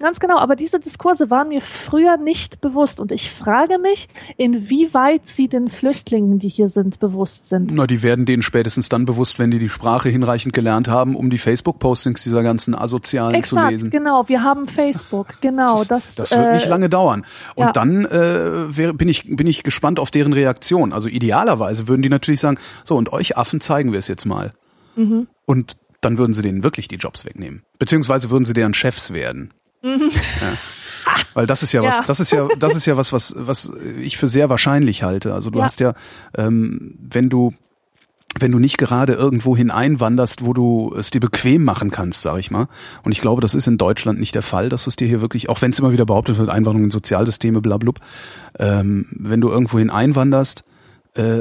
Ganz 0.00 0.18
genau, 0.18 0.38
aber 0.38 0.56
diese 0.56 0.80
Diskurse 0.80 1.30
waren 1.30 1.48
mir 1.48 1.60
früher 1.60 2.16
nicht 2.16 2.62
bewusst 2.62 3.00
und 3.00 3.12
ich 3.12 3.30
frage 3.30 3.78
mich, 3.78 4.08
inwieweit 4.38 5.26
sie 5.26 5.46
den 5.46 5.68
Flüchtlingen, 5.68 6.38
die 6.38 6.48
hier 6.48 6.68
sind, 6.68 7.00
bewusst 7.00 7.48
sind. 7.48 7.70
Na, 7.72 7.86
die 7.86 8.02
werden 8.02 8.24
denen 8.24 8.42
spätestens 8.42 8.88
dann 8.88 9.04
bewusst, 9.04 9.38
wenn 9.38 9.50
die 9.50 9.58
die 9.58 9.68
Sprache 9.68 10.08
hinreichend 10.08 10.54
gelernt 10.54 10.88
haben, 10.88 11.14
um 11.14 11.28
die 11.28 11.36
Facebook-Postings 11.36 12.22
dieser 12.22 12.42
ganzen 12.42 12.74
Asozialen 12.74 13.34
zu 13.34 13.38
Exakt, 13.38 13.70
lesen. 13.72 13.90
genau. 13.90 14.26
Wir 14.28 14.42
haben 14.42 14.66
Facebook, 14.66 15.40
genau. 15.42 15.84
Das, 15.84 16.14
Das 16.14 16.32
wird 16.32 16.54
nicht 16.54 16.66
äh, 16.66 16.70
lange 16.70 16.88
dauern. 16.88 17.26
Und 17.54 17.66
ja. 17.66 17.72
dann 17.72 18.06
äh, 18.06 18.76
wär, 18.76 18.94
bin 18.94 19.08
ich 19.08 19.24
bin 19.36 19.46
ich 19.46 19.62
gespannt 19.62 20.00
auf 20.00 20.10
deren 20.10 20.32
Reaktion. 20.32 20.94
Also 20.94 21.08
idealerweise 21.08 21.88
würden 21.88 22.00
die 22.00 22.08
natürlich 22.08 22.40
sagen, 22.40 22.58
so 22.84 22.96
und 22.96 23.12
euch 23.12 23.36
Affen 23.36 23.60
zeigen 23.60 23.92
wir 23.92 23.98
es 23.98 24.08
jetzt 24.08 24.24
mal. 24.24 24.52
Mhm. 24.96 25.28
Und 25.44 25.76
dann 26.00 26.16
würden 26.18 26.32
sie 26.32 26.42
denen 26.42 26.62
wirklich 26.62 26.88
die 26.88 26.96
Jobs 26.96 27.24
wegnehmen, 27.24 27.62
beziehungsweise 27.78 28.30
würden 28.30 28.44
sie 28.44 28.54
deren 28.54 28.74
Chefs 28.74 29.12
werden. 29.12 29.52
Ja. 29.82 29.98
Weil 31.34 31.46
das 31.46 31.62
ist 31.62 31.72
ja, 31.72 31.82
was, 31.82 31.96
Mhm. 31.96 32.00
Ja. 32.02 32.06
das 32.06 32.20
ist 32.20 32.32
ja, 32.32 32.48
das 32.58 32.74
ist 32.74 32.86
ja 32.86 32.96
was, 32.96 33.12
was, 33.12 33.34
was 33.38 33.72
ich 34.00 34.16
für 34.18 34.28
sehr 34.28 34.50
wahrscheinlich 34.50 35.02
halte. 35.02 35.32
Also 35.34 35.50
du 35.50 35.58
Ja. 35.58 35.64
hast 35.64 35.80
ja, 35.80 35.94
ähm, 36.36 36.94
wenn 37.00 37.28
du 37.30 37.52
wenn 38.38 38.52
du 38.52 38.60
nicht 38.60 38.78
gerade 38.78 39.14
irgendwo 39.14 39.56
hineinwanderst, 39.56 40.44
wo 40.44 40.52
du 40.52 40.94
es 40.96 41.10
dir 41.10 41.18
bequem 41.18 41.64
machen 41.64 41.90
kannst, 41.90 42.22
sag 42.22 42.38
ich 42.38 42.52
mal. 42.52 42.68
Und 43.02 43.10
ich 43.10 43.20
glaube, 43.20 43.42
das 43.42 43.56
ist 43.56 43.66
in 43.66 43.76
Deutschland 43.76 44.20
nicht 44.20 44.36
der 44.36 44.42
Fall, 44.42 44.68
dass 44.68 44.86
es 44.86 44.94
dir 44.94 45.08
hier 45.08 45.20
wirklich, 45.20 45.48
auch 45.48 45.60
wenn 45.62 45.72
es 45.72 45.80
immer 45.80 45.90
wieder 45.90 46.06
behauptet 46.06 46.38
wird, 46.38 46.48
Einwanderung 46.48 46.84
in 46.84 46.90
Sozialsysteme, 46.92 47.60
blablub, 47.60 47.98
ähm, 48.56 49.06
wenn 49.10 49.40
du 49.40 49.48
irgendwo 49.48 49.80
hineinwanderst, 49.80 50.62
äh, 51.14 51.40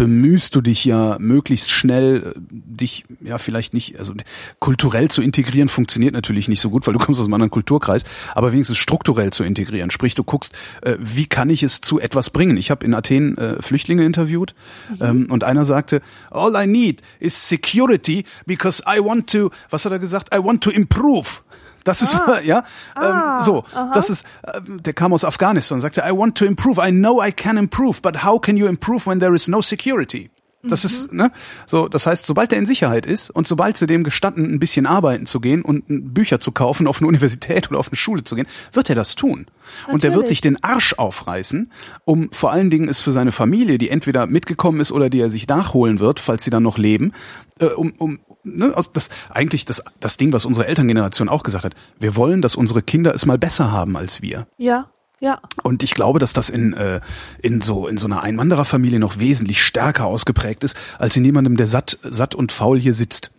bemühst 0.00 0.54
du 0.54 0.62
dich 0.62 0.86
ja 0.86 1.18
möglichst 1.18 1.68
schnell, 1.68 2.32
äh, 2.34 2.40
dich 2.50 3.04
ja 3.20 3.36
vielleicht 3.36 3.74
nicht, 3.74 3.98
also 3.98 4.14
kulturell 4.58 5.10
zu 5.10 5.20
integrieren 5.20 5.68
funktioniert 5.68 6.14
natürlich 6.14 6.48
nicht 6.48 6.60
so 6.60 6.70
gut, 6.70 6.86
weil 6.86 6.94
du 6.94 6.98
kommst 7.04 7.20
aus 7.20 7.26
einem 7.26 7.34
anderen 7.34 7.50
Kulturkreis, 7.50 8.04
aber 8.34 8.50
wenigstens 8.52 8.78
strukturell 8.78 9.30
zu 9.30 9.44
integrieren. 9.44 9.90
Sprich, 9.90 10.14
du 10.14 10.24
guckst, 10.24 10.54
äh, 10.80 10.96
wie 10.98 11.26
kann 11.26 11.50
ich 11.50 11.62
es 11.62 11.82
zu 11.82 12.00
etwas 12.00 12.30
bringen? 12.30 12.56
Ich 12.56 12.70
habe 12.70 12.86
in 12.86 12.94
Athen 12.94 13.36
äh, 13.36 13.60
Flüchtlinge 13.60 14.06
interviewt 14.06 14.54
ähm, 15.02 15.26
und 15.30 15.44
einer 15.44 15.66
sagte, 15.66 16.00
all 16.30 16.54
I 16.54 16.66
need 16.66 17.02
is 17.18 17.48
security 17.48 18.24
because 18.46 18.82
I 18.86 19.00
want 19.00 19.30
to, 19.32 19.50
was 19.68 19.84
hat 19.84 19.92
er 19.92 19.98
gesagt? 19.98 20.34
I 20.34 20.38
want 20.38 20.64
to 20.64 20.70
improve. 20.70 21.42
Das 21.84 22.02
ist 22.02 22.16
ja 22.44 22.64
Ah, 22.94 23.38
ähm, 23.38 23.42
so. 23.44 23.64
aha. 23.74 23.90
Das 23.94 24.10
ist. 24.10 24.24
Ähm, 24.54 24.82
der 24.82 24.92
kam 24.92 25.12
aus 25.12 25.24
Afghanistan 25.24 25.76
und 25.76 25.82
sagte, 25.82 26.02
I 26.06 26.10
want 26.12 26.36
to 26.38 26.44
improve. 26.44 26.80
I 26.86 26.90
know 26.90 27.22
I 27.24 27.32
can 27.32 27.56
improve, 27.56 28.00
but 28.02 28.22
how 28.24 28.40
can 28.40 28.56
you 28.56 28.66
improve 28.66 29.06
when 29.06 29.20
there 29.20 29.34
is 29.34 29.48
no 29.48 29.60
security? 29.62 30.30
Das 30.62 30.84
ist, 30.84 31.10
ne? 31.14 31.32
So, 31.64 31.88
das 31.88 32.04
heißt, 32.04 32.26
sobald 32.26 32.52
er 32.52 32.58
in 32.58 32.66
Sicherheit 32.66 33.06
ist 33.06 33.30
und 33.30 33.46
sobald 33.48 33.78
sie 33.78 33.86
dem 33.86 34.04
gestatten, 34.04 34.44
ein 34.44 34.58
bisschen 34.58 34.84
arbeiten 34.84 35.24
zu 35.24 35.40
gehen 35.40 35.62
und 35.62 35.84
Bücher 36.12 36.38
zu 36.38 36.52
kaufen, 36.52 36.86
auf 36.86 36.98
eine 36.98 37.06
Universität 37.08 37.70
oder 37.70 37.78
auf 37.78 37.88
eine 37.88 37.96
Schule 37.96 38.24
zu 38.24 38.34
gehen, 38.34 38.46
wird 38.74 38.90
er 38.90 38.94
das 38.94 39.14
tun. 39.14 39.46
Und 39.86 40.04
er 40.04 40.10
wird 40.10 40.16
Natürlich. 40.24 40.28
sich 40.28 40.40
den 40.42 40.62
Arsch 40.62 40.92
aufreißen, 40.98 41.72
um 42.04 42.28
vor 42.32 42.50
allen 42.52 42.68
Dingen 42.68 42.90
es 42.90 43.00
für 43.00 43.12
seine 43.12 43.32
Familie, 43.32 43.78
die 43.78 43.88
entweder 43.88 44.26
mitgekommen 44.26 44.80
ist 44.80 44.92
oder 44.92 45.08
die 45.08 45.20
er 45.20 45.30
sich 45.30 45.48
nachholen 45.48 45.98
wird, 45.98 46.20
falls 46.20 46.44
sie 46.44 46.50
dann 46.50 46.62
noch 46.62 46.76
leben, 46.76 47.12
äh, 47.58 47.64
um, 47.64 47.94
um 47.96 48.18
ne, 48.42 48.74
das 48.92 49.10
eigentlich 49.30 49.64
das, 49.64 49.82
das 50.00 50.16
Ding, 50.16 50.32
was 50.32 50.44
unsere 50.44 50.66
Elterngeneration 50.66 51.28
auch 51.28 51.42
gesagt 51.42 51.64
hat. 51.64 51.74
Wir 51.98 52.16
wollen, 52.16 52.42
dass 52.42 52.56
unsere 52.56 52.82
Kinder 52.82 53.14
es 53.14 53.26
mal 53.26 53.38
besser 53.38 53.72
haben 53.72 53.96
als 53.96 54.22
wir. 54.22 54.46
Ja, 54.56 54.90
ja. 55.20 55.40
Und 55.62 55.82
ich 55.82 55.94
glaube, 55.94 56.18
dass 56.18 56.32
das 56.32 56.48
in, 56.48 56.72
äh, 56.72 57.00
in 57.42 57.60
so 57.60 57.86
in 57.86 57.98
so 57.98 58.06
einer 58.06 58.22
Einwandererfamilie 58.22 58.98
noch 58.98 59.18
wesentlich 59.18 59.62
stärker 59.62 60.06
ausgeprägt 60.06 60.64
ist, 60.64 60.76
als 60.98 61.16
in 61.16 61.24
jemandem, 61.24 61.56
der 61.56 61.66
satt, 61.66 61.98
satt 62.02 62.34
und 62.34 62.52
faul 62.52 62.80
hier 62.80 62.94
sitzt. 62.94 63.30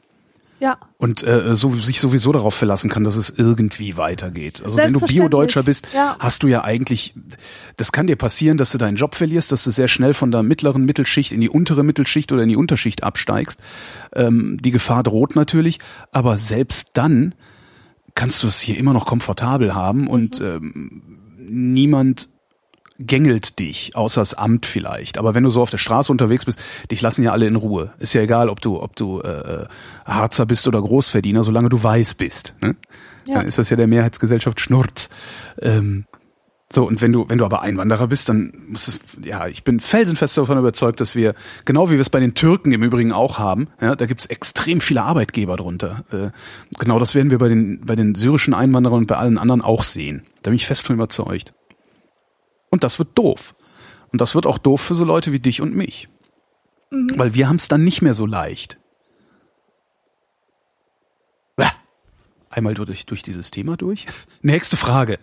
Ja, 0.62 0.78
Und 1.00 1.24
äh, 1.24 1.56
so, 1.56 1.74
sich 1.74 2.00
sowieso 2.00 2.32
darauf 2.32 2.54
verlassen 2.54 2.88
kann, 2.88 3.04
dass 3.04 3.16
es 3.16 3.32
irgendwie 3.36 3.98
weitergeht. 3.98 4.62
Also 4.64 4.78
wenn 4.78 4.94
du 4.94 5.00
Bio-Deutscher 5.00 5.64
bist, 5.64 5.88
ja. 5.92 6.16
hast 6.20 6.44
du 6.44 6.48
ja 6.48 6.64
eigentlich, 6.64 7.16
das 7.78 7.92
kann 7.92 8.06
dir 8.06 8.16
passieren, 8.16 8.58
dass 8.58 8.72
du 8.72 8.78
deinen 8.78 8.96
Job 8.96 9.16
verlierst, 9.16 9.52
dass 9.52 9.64
du 9.64 9.72
sehr 9.72 9.88
schnell 9.88 10.14
von 10.14 10.30
der 10.30 10.44
mittleren 10.44 10.86
Mittelschicht 10.86 11.32
in 11.32 11.42
die 11.42 11.50
untere 11.50 11.84
Mittelschicht 11.84 12.32
oder 12.32 12.44
in 12.44 12.50
die 12.50 12.56
Unterschicht 12.56 13.02
absteigst. 13.02 13.60
Ähm, 14.14 14.60
die 14.62 14.70
Gefahr 14.70 15.02
droht 15.02 15.36
natürlich, 15.36 15.80
aber 16.12 16.38
selbst 16.38 16.92
dann 16.94 17.34
kannst 18.14 18.44
du 18.44 18.48
es 18.48 18.60
hier 18.60 18.78
immer 18.78 18.94
noch 18.94 19.08
komfortabel 19.08 19.74
haben 19.74 20.08
und 20.08 20.42
ähm, 20.42 21.02
niemand 21.40 22.30
gängelt 23.02 23.60
dich, 23.60 23.96
außer 23.96 24.22
das 24.22 24.34
Amt 24.34 24.66
vielleicht. 24.66 25.18
Aber 25.18 25.36
wenn 25.36 25.44
du 25.44 25.50
so 25.50 25.62
auf 25.62 25.70
der 25.70 25.78
Straße 25.78 26.12
unterwegs 26.12 26.46
bist, 26.46 26.60
dich 26.90 27.02
lassen 27.02 27.24
ja 27.24 27.32
alle 27.32 27.48
in 27.48 27.56
Ruhe. 27.56 27.92
Ist 28.00 28.14
ja 28.14 28.22
egal, 28.22 28.50
ob 28.50 28.62
du, 28.62 28.82
ob 28.82 28.96
du 28.96 29.22
äh, 29.22 29.66
Harzer 30.06 30.46
bist 30.46 30.68
oder 30.68 30.82
Großverdiener, 30.82 31.44
solange 31.44 31.70
du 31.70 31.82
weiß 31.82 32.16
bist. 32.16 32.56
Ne? 32.62 32.76
Ja. 33.28 33.36
Dann 33.36 33.48
ist 33.48 33.58
das 33.58 33.70
ja 33.70 33.78
der 33.78 33.88
Mehrheitsgesellschaft 33.88 34.60
Schnurz. 34.60 35.10
Ähm, 35.62 36.06
so, 36.74 36.88
und 36.88 37.02
wenn 37.02 37.12
du, 37.12 37.28
wenn 37.28 37.38
du 37.38 37.44
aber 37.44 37.62
Einwanderer 37.64 38.08
bist, 38.08 38.30
dann 38.30 38.54
muss 38.70 38.88
es, 38.88 39.02
ja, 39.26 39.48
ich 39.48 39.66
bin 39.66 39.82
felsenfest 39.82 40.38
davon 40.38 40.58
überzeugt, 40.58 41.02
dass 41.02 41.16
wir, 41.16 41.36
genau 41.66 41.90
wie 41.90 41.94
wir 41.94 42.00
es 42.00 42.10
bei 42.10 42.22
den 42.22 42.34
Türken 42.34 42.72
im 42.72 42.82
Übrigen 42.82 43.12
auch 43.12 43.40
haben, 43.40 43.68
ja, 43.82 43.96
da 43.96 44.06
gibt's 44.06 44.26
extrem 44.26 44.80
viele 44.80 45.04
Arbeitgeber 45.04 45.58
drunter. 45.58 46.06
Äh, 46.12 46.30
genau 46.80 46.98
das 46.98 47.14
werden 47.14 47.30
wir 47.30 47.40
bei 47.40 47.50
den, 47.50 47.82
bei 47.86 47.98
den 47.98 48.16
syrischen 48.16 48.54
Einwanderern 48.54 49.00
und 49.00 49.08
bei 49.08 49.18
allen 49.18 49.38
anderen 49.38 49.62
auch 49.62 49.84
sehen. 49.84 50.24
Da 50.44 50.52
bin 50.52 50.56
ich 50.56 50.66
fest 50.66 50.88
von 50.88 50.96
überzeugt. 50.96 51.54
Und 52.72 52.84
das 52.84 52.98
wird 52.98 53.16
doof. 53.16 53.54
Und 54.12 54.20
das 54.20 54.34
wird 54.34 54.48
auch 54.48 54.58
doof 54.58 54.82
für 54.82 54.96
so 54.96 55.06
Leute 55.06 55.32
wie 55.32 55.40
dich 55.40 55.62
und 55.62 55.76
mich. 55.76 56.10
Weil 56.90 57.36
wir 57.36 57.48
haben 57.48 57.58
es 57.58 57.68
dann 57.68 57.84
nicht 57.84 58.02
mehr 58.02 58.16
so 58.16 58.26
leicht. 58.26 58.80
Einmal 62.52 62.74
durch, 62.74 63.06
durch 63.06 63.24
dieses 63.24 63.50
Thema 63.50 63.78
durch. 63.78 64.08
Nächste 64.42 64.76
Frage. 64.76 65.20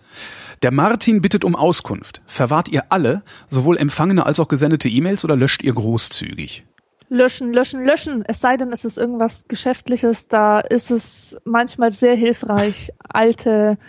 Der 0.63 0.71
Martin 0.71 1.21
bittet 1.21 1.45
um 1.45 1.55
Auskunft. 1.55 2.23
Verwahrt 2.25 2.69
ihr 2.69 2.91
alle, 2.91 3.21
sowohl 3.49 3.77
empfangene 3.77 4.25
als 4.25 4.39
auch 4.39 4.47
gesendete 4.47 4.89
E-Mails 4.89 5.23
oder 5.23 5.35
löscht 5.35 5.61
ihr 5.61 5.73
großzügig? 5.73 6.65
löschen, 7.11 7.53
löschen, 7.53 7.83
löschen. 7.83 8.23
Es 8.27 8.39
sei 8.39 8.55
denn, 8.55 8.71
es 8.71 8.85
ist 8.85 8.97
irgendwas 8.97 9.45
Geschäftliches, 9.47 10.27
da 10.27 10.59
ist 10.59 10.91
es 10.91 11.37
manchmal 11.43 11.89
sehr 11.89 12.15
hilfreich, 12.15 12.91
alte 12.99 13.79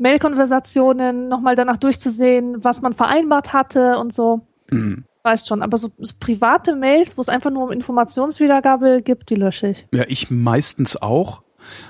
Mail-Konversationen 0.00 1.28
nochmal 1.28 1.54
danach 1.54 1.76
durchzusehen, 1.76 2.64
was 2.64 2.82
man 2.82 2.94
vereinbart 2.94 3.52
hatte 3.52 3.98
und 3.98 4.12
so. 4.12 4.40
Mhm. 4.70 5.04
Weißt 5.22 5.46
schon, 5.46 5.62
aber 5.62 5.76
so, 5.76 5.90
so 5.98 6.14
private 6.18 6.74
Mails, 6.74 7.18
wo 7.18 7.20
es 7.20 7.28
einfach 7.28 7.50
nur 7.50 7.64
um 7.64 7.72
Informationswiedergabe 7.72 9.02
gibt, 9.02 9.28
die 9.28 9.34
lösche 9.34 9.68
ich. 9.68 9.86
Ja, 9.92 10.04
ich 10.08 10.30
meistens 10.30 11.00
auch. 11.00 11.42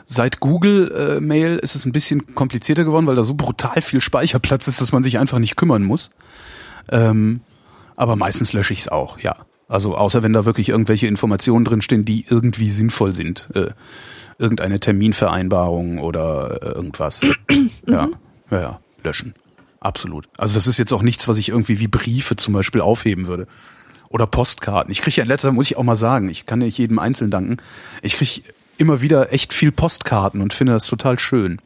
Seit 0.06 0.40
Google 0.40 0.90
äh, 0.90 1.20
Mail 1.20 1.58
ist 1.58 1.76
es 1.76 1.86
ein 1.86 1.92
bisschen 1.92 2.34
komplizierter 2.34 2.84
geworden, 2.84 3.06
weil 3.06 3.14
da 3.14 3.22
so 3.22 3.34
brutal 3.34 3.80
viel 3.80 4.00
Speicherplatz 4.00 4.66
ist, 4.66 4.80
dass 4.80 4.90
man 4.90 5.04
sich 5.04 5.18
einfach 5.20 5.38
nicht 5.38 5.56
kümmern 5.56 5.84
muss. 5.84 6.10
Ähm, 6.90 7.42
aber 7.94 8.16
meistens 8.16 8.52
lösche 8.52 8.72
ich 8.72 8.80
es 8.80 8.88
auch, 8.88 9.20
ja. 9.20 9.36
Also 9.68 9.94
außer 9.94 10.24
wenn 10.24 10.32
da 10.32 10.44
wirklich 10.44 10.70
irgendwelche 10.70 11.06
Informationen 11.06 11.64
drinstehen, 11.64 12.04
die 12.04 12.26
irgendwie 12.28 12.70
sinnvoll 12.70 13.14
sind. 13.14 13.48
Äh, 13.54 13.68
irgendeine 14.40 14.80
Terminvereinbarung 14.80 15.98
oder 15.98 16.60
äh, 16.62 16.66
irgendwas. 16.72 17.20
ja, 17.86 18.08
ja, 18.50 18.60
ja, 18.60 18.80
löschen. 19.04 19.34
Absolut. 19.80 20.28
Also 20.36 20.56
das 20.56 20.66
ist 20.66 20.78
jetzt 20.78 20.92
auch 20.92 21.02
nichts, 21.02 21.28
was 21.28 21.38
ich 21.38 21.48
irgendwie 21.50 21.78
wie 21.78 21.88
Briefe 21.88 22.36
zum 22.36 22.54
Beispiel 22.54 22.80
aufheben 22.80 23.26
würde. 23.26 23.46
Oder 24.08 24.26
Postkarten. 24.26 24.90
Ich 24.90 25.00
kriege 25.02 25.16
ja 25.18 25.22
in 25.22 25.28
letzter 25.28 25.48
Zeit, 25.48 25.54
muss 25.54 25.70
ich 25.70 25.76
auch 25.76 25.84
mal 25.84 25.94
sagen, 25.96 26.28
ich 26.28 26.44
kann 26.44 26.58
nicht 26.58 26.76
jedem 26.78 26.98
einzeln 26.98 27.30
danken. 27.30 27.58
Ich 28.02 28.16
kriege 28.16 28.42
immer 28.76 29.00
wieder 29.02 29.32
echt 29.32 29.52
viel 29.52 29.70
Postkarten 29.72 30.40
und 30.40 30.52
finde 30.52 30.72
das 30.72 30.86
total 30.86 31.18
schön. 31.18 31.60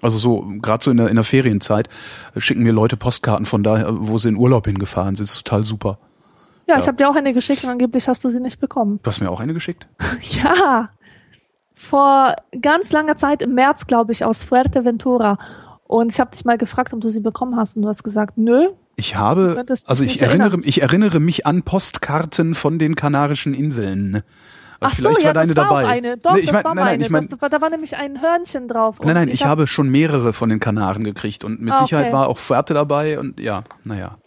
Also 0.00 0.18
so, 0.18 0.52
gerade 0.60 0.82
so 0.82 0.90
in 0.90 0.96
der, 0.96 1.08
in 1.08 1.16
der 1.16 1.24
Ferienzeit 1.24 1.88
äh, 2.34 2.40
schicken 2.40 2.62
mir 2.62 2.72
Leute 2.72 2.96
Postkarten 2.96 3.46
von 3.46 3.62
da, 3.62 3.86
wo 3.88 4.18
sie 4.18 4.28
in 4.28 4.36
Urlaub 4.36 4.66
hingefahren 4.66 5.14
sind. 5.16 5.28
Das 5.28 5.36
ist 5.36 5.44
total 5.44 5.64
super. 5.64 5.98
Ja, 6.68 6.74
Ja. 6.74 6.80
ich 6.80 6.86
habe 6.86 6.96
dir 6.96 7.08
auch 7.10 7.16
eine 7.16 7.34
geschickt 7.34 7.64
und 7.64 7.70
angeblich 7.70 8.06
hast 8.08 8.24
du 8.24 8.28
sie 8.28 8.40
nicht 8.40 8.60
bekommen. 8.60 9.00
Du 9.02 9.08
hast 9.08 9.20
mir 9.20 9.30
auch 9.30 9.40
eine 9.40 9.52
geschickt? 9.54 9.86
Ja, 10.42 10.88
vor 11.82 12.34
ganz 12.60 12.92
langer 12.92 13.16
Zeit, 13.16 13.42
im 13.42 13.54
März, 13.54 13.86
glaube 13.86 14.12
ich, 14.12 14.24
aus 14.24 14.44
Fuerteventura. 14.44 15.38
Und 15.84 16.12
ich 16.12 16.20
habe 16.20 16.30
dich 16.30 16.44
mal 16.44 16.56
gefragt, 16.56 16.92
ob 16.94 17.00
du 17.00 17.08
sie 17.08 17.20
bekommen 17.20 17.56
hast. 17.56 17.76
Und 17.76 17.82
du 17.82 17.88
hast 17.88 18.02
gesagt, 18.02 18.38
nö. 18.38 18.68
Ich 18.96 19.16
habe, 19.16 19.64
also 19.86 20.04
ich 20.04 20.20
erinnere, 20.22 20.48
erinnern. 20.50 20.62
ich 20.64 20.82
erinnere 20.82 21.18
mich 21.20 21.46
an 21.46 21.62
Postkarten 21.62 22.54
von 22.54 22.78
den 22.78 22.94
Kanarischen 22.94 23.52
Inseln. 23.54 24.22
Ach 24.80 24.92
so, 24.92 25.02
Vielleicht 25.04 25.20
ja, 25.20 25.26
war 25.26 25.34
deine 25.34 25.54
das 25.54 25.56
war 25.56 25.64
dabei. 25.70 25.84
auch 25.84 25.88
eine. 25.88 26.16
Doch, 26.18 26.32
Nee, 26.34 26.40
ich 26.40 26.46
das 26.46 26.54
mein- 26.54 26.64
war 26.64 26.74
nein, 26.74 26.84
nein, 26.84 26.92
meine. 26.94 27.02
ich 27.04 27.10
mein, 27.10 27.28
das, 27.40 27.50
da 27.50 27.60
war 27.60 27.70
nämlich 27.70 27.96
ein 27.96 28.20
Hörnchen 28.20 28.68
drauf. 28.68 28.96
nein, 29.02 29.14
nein, 29.14 29.28
ich 29.28 29.42
hab- 29.42 29.50
habe 29.50 29.66
schon 29.66 29.88
mehrere 29.88 30.32
von 30.32 30.48
den 30.48 30.60
Kanaren 30.60 31.04
gekriegt 31.04 31.44
und 31.44 31.60
mit 31.60 31.72
Ah, 31.74 31.78
Sicherheit 31.78 32.06
okay. 32.06 32.12
war 32.14 32.28
auch 32.28 32.38
Fuerte 32.38 32.74
dabei 32.74 33.18
und 33.18 33.38
ja, 33.40 33.62
naja. 33.84 34.18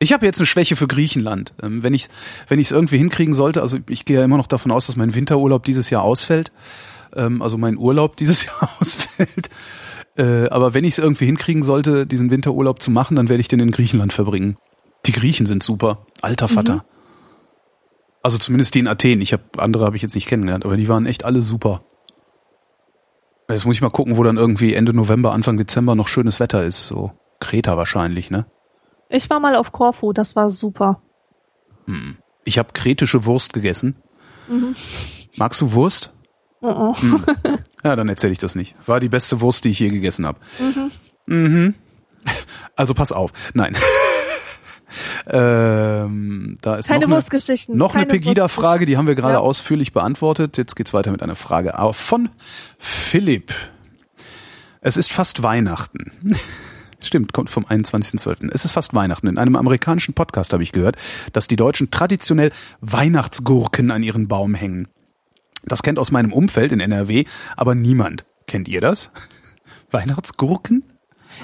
Ich 0.00 0.12
habe 0.12 0.26
jetzt 0.26 0.40
eine 0.40 0.46
Schwäche 0.46 0.74
für 0.74 0.88
Griechenland. 0.88 1.54
Ähm, 1.62 1.84
wenn 1.84 1.94
ich 1.94 2.08
wenn 2.48 2.58
ich 2.58 2.66
es 2.66 2.70
irgendwie 2.72 2.98
hinkriegen 2.98 3.32
sollte, 3.34 3.62
also 3.62 3.78
ich 3.88 4.04
gehe 4.04 4.18
ja 4.18 4.24
immer 4.24 4.36
noch 4.36 4.48
davon 4.48 4.72
aus, 4.72 4.86
dass 4.88 4.96
mein 4.96 5.14
Winterurlaub 5.14 5.62
dieses 5.64 5.88
Jahr 5.90 6.02
ausfällt, 6.02 6.50
ähm, 7.14 7.42
also 7.42 7.58
mein 7.58 7.76
Urlaub 7.76 8.16
dieses 8.16 8.44
Jahr 8.46 8.68
ausfällt. 8.80 9.50
Äh, 10.16 10.48
aber 10.48 10.74
wenn 10.74 10.84
ich 10.84 10.94
es 10.94 10.98
irgendwie 10.98 11.26
hinkriegen 11.26 11.62
sollte, 11.62 12.06
diesen 12.06 12.30
Winterurlaub 12.30 12.82
zu 12.82 12.90
machen, 12.90 13.16
dann 13.16 13.28
werde 13.28 13.40
ich 13.40 13.48
den 13.48 13.60
in 13.60 13.70
Griechenland 13.70 14.12
verbringen. 14.12 14.56
Die 15.06 15.12
Griechen 15.12 15.46
sind 15.46 15.62
super. 15.62 16.06
Alter 16.20 16.48
Vater. 16.48 16.84
Also 18.22 18.38
zumindest 18.38 18.74
die 18.74 18.80
in 18.80 18.88
Athen. 18.88 19.20
Ich 19.20 19.32
habe 19.32 19.42
andere 19.56 19.84
habe 19.84 19.96
ich 19.96 20.02
jetzt 20.02 20.14
nicht 20.14 20.28
kennengelernt, 20.28 20.64
aber 20.64 20.76
die 20.76 20.88
waren 20.88 21.06
echt 21.06 21.24
alle 21.24 21.42
super. 21.42 21.82
Jetzt 23.48 23.66
muss 23.66 23.74
ich 23.74 23.82
mal 23.82 23.90
gucken, 23.90 24.16
wo 24.16 24.22
dann 24.22 24.36
irgendwie 24.36 24.74
Ende 24.74 24.94
November, 24.94 25.32
Anfang 25.32 25.56
Dezember 25.56 25.94
noch 25.94 26.08
schönes 26.08 26.40
Wetter 26.40 26.64
ist. 26.64 26.86
So 26.86 27.12
Kreta 27.40 27.76
wahrscheinlich, 27.76 28.30
ne? 28.30 28.46
Ich 29.08 29.28
war 29.28 29.40
mal 29.40 29.56
auf 29.56 29.72
Korfu, 29.72 30.12
das 30.12 30.36
war 30.36 30.48
super. 30.48 31.02
Ich 32.44 32.58
habe 32.58 32.72
kretische 32.72 33.24
Wurst 33.24 33.52
gegessen. 33.52 33.96
Magst 35.36 35.60
du 35.60 35.72
Wurst? 35.72 36.12
Hm. 36.62 37.22
Ja, 37.84 37.96
dann 37.96 38.08
erzähle 38.08 38.32
ich 38.32 38.38
das 38.38 38.54
nicht. 38.54 38.74
War 38.86 39.00
die 39.00 39.08
beste 39.08 39.40
Wurst, 39.40 39.64
die 39.64 39.70
ich 39.70 39.80
je 39.80 39.90
gegessen 39.90 40.26
habe. 40.26 40.38
Mhm. 41.26 41.74
Also 42.76 42.94
pass 42.94 43.10
auf. 43.10 43.32
Nein. 43.52 43.76
ähm, 45.26 46.56
da 46.62 46.76
ist 46.76 46.86
Keine 46.88 47.00
noch 47.00 47.06
eine, 47.08 47.14
Wurstgeschichten. 47.16 47.76
noch 47.76 47.94
eine 47.94 48.06
keine 48.06 48.18
Pegida-Frage, 48.20 48.86
die 48.86 48.96
haben 48.96 49.06
wir 49.06 49.14
gerade 49.14 49.34
Ja. 49.34 49.40
ausführlich 49.40 49.92
beantwortet. 49.92 50.56
Jetzt 50.56 50.76
geht's 50.76 50.94
weiter 50.94 51.10
mit 51.10 51.22
einer 51.22 51.36
Frage 51.36 51.78
auch 51.78 51.94
von 51.94 52.28
Philipp. 52.78 53.52
Es 54.80 54.96
ist 54.96 55.12
fast 55.12 55.42
Weihnachten. 55.42 56.12
Stimmt, 57.00 57.32
kommt 57.32 57.50
vom 57.50 57.64
21.12. 57.64 58.50
Es 58.52 58.64
ist 58.64 58.72
fast 58.72 58.94
Weihnachten. 58.94 59.26
In 59.26 59.36
einem 59.38 59.56
amerikanischen 59.56 60.14
Podcast 60.14 60.52
habe 60.52 60.62
ich 60.62 60.70
gehört, 60.70 60.96
dass 61.32 61.48
die 61.48 61.56
Deutschen 61.56 61.90
traditionell 61.90 62.52
Weihnachtsgurken 62.80 63.90
an 63.90 64.04
ihren 64.04 64.28
Baum 64.28 64.54
hängen. 64.54 64.86
Das 65.64 65.82
kennt 65.82 65.98
aus 65.98 66.10
meinem 66.10 66.32
Umfeld 66.32 66.72
in 66.72 66.80
NRW, 66.80 67.24
aber 67.56 67.74
niemand. 67.74 68.24
Kennt 68.46 68.68
ihr 68.68 68.80
das? 68.80 69.10
Weihnachtsgurken? 69.90 70.84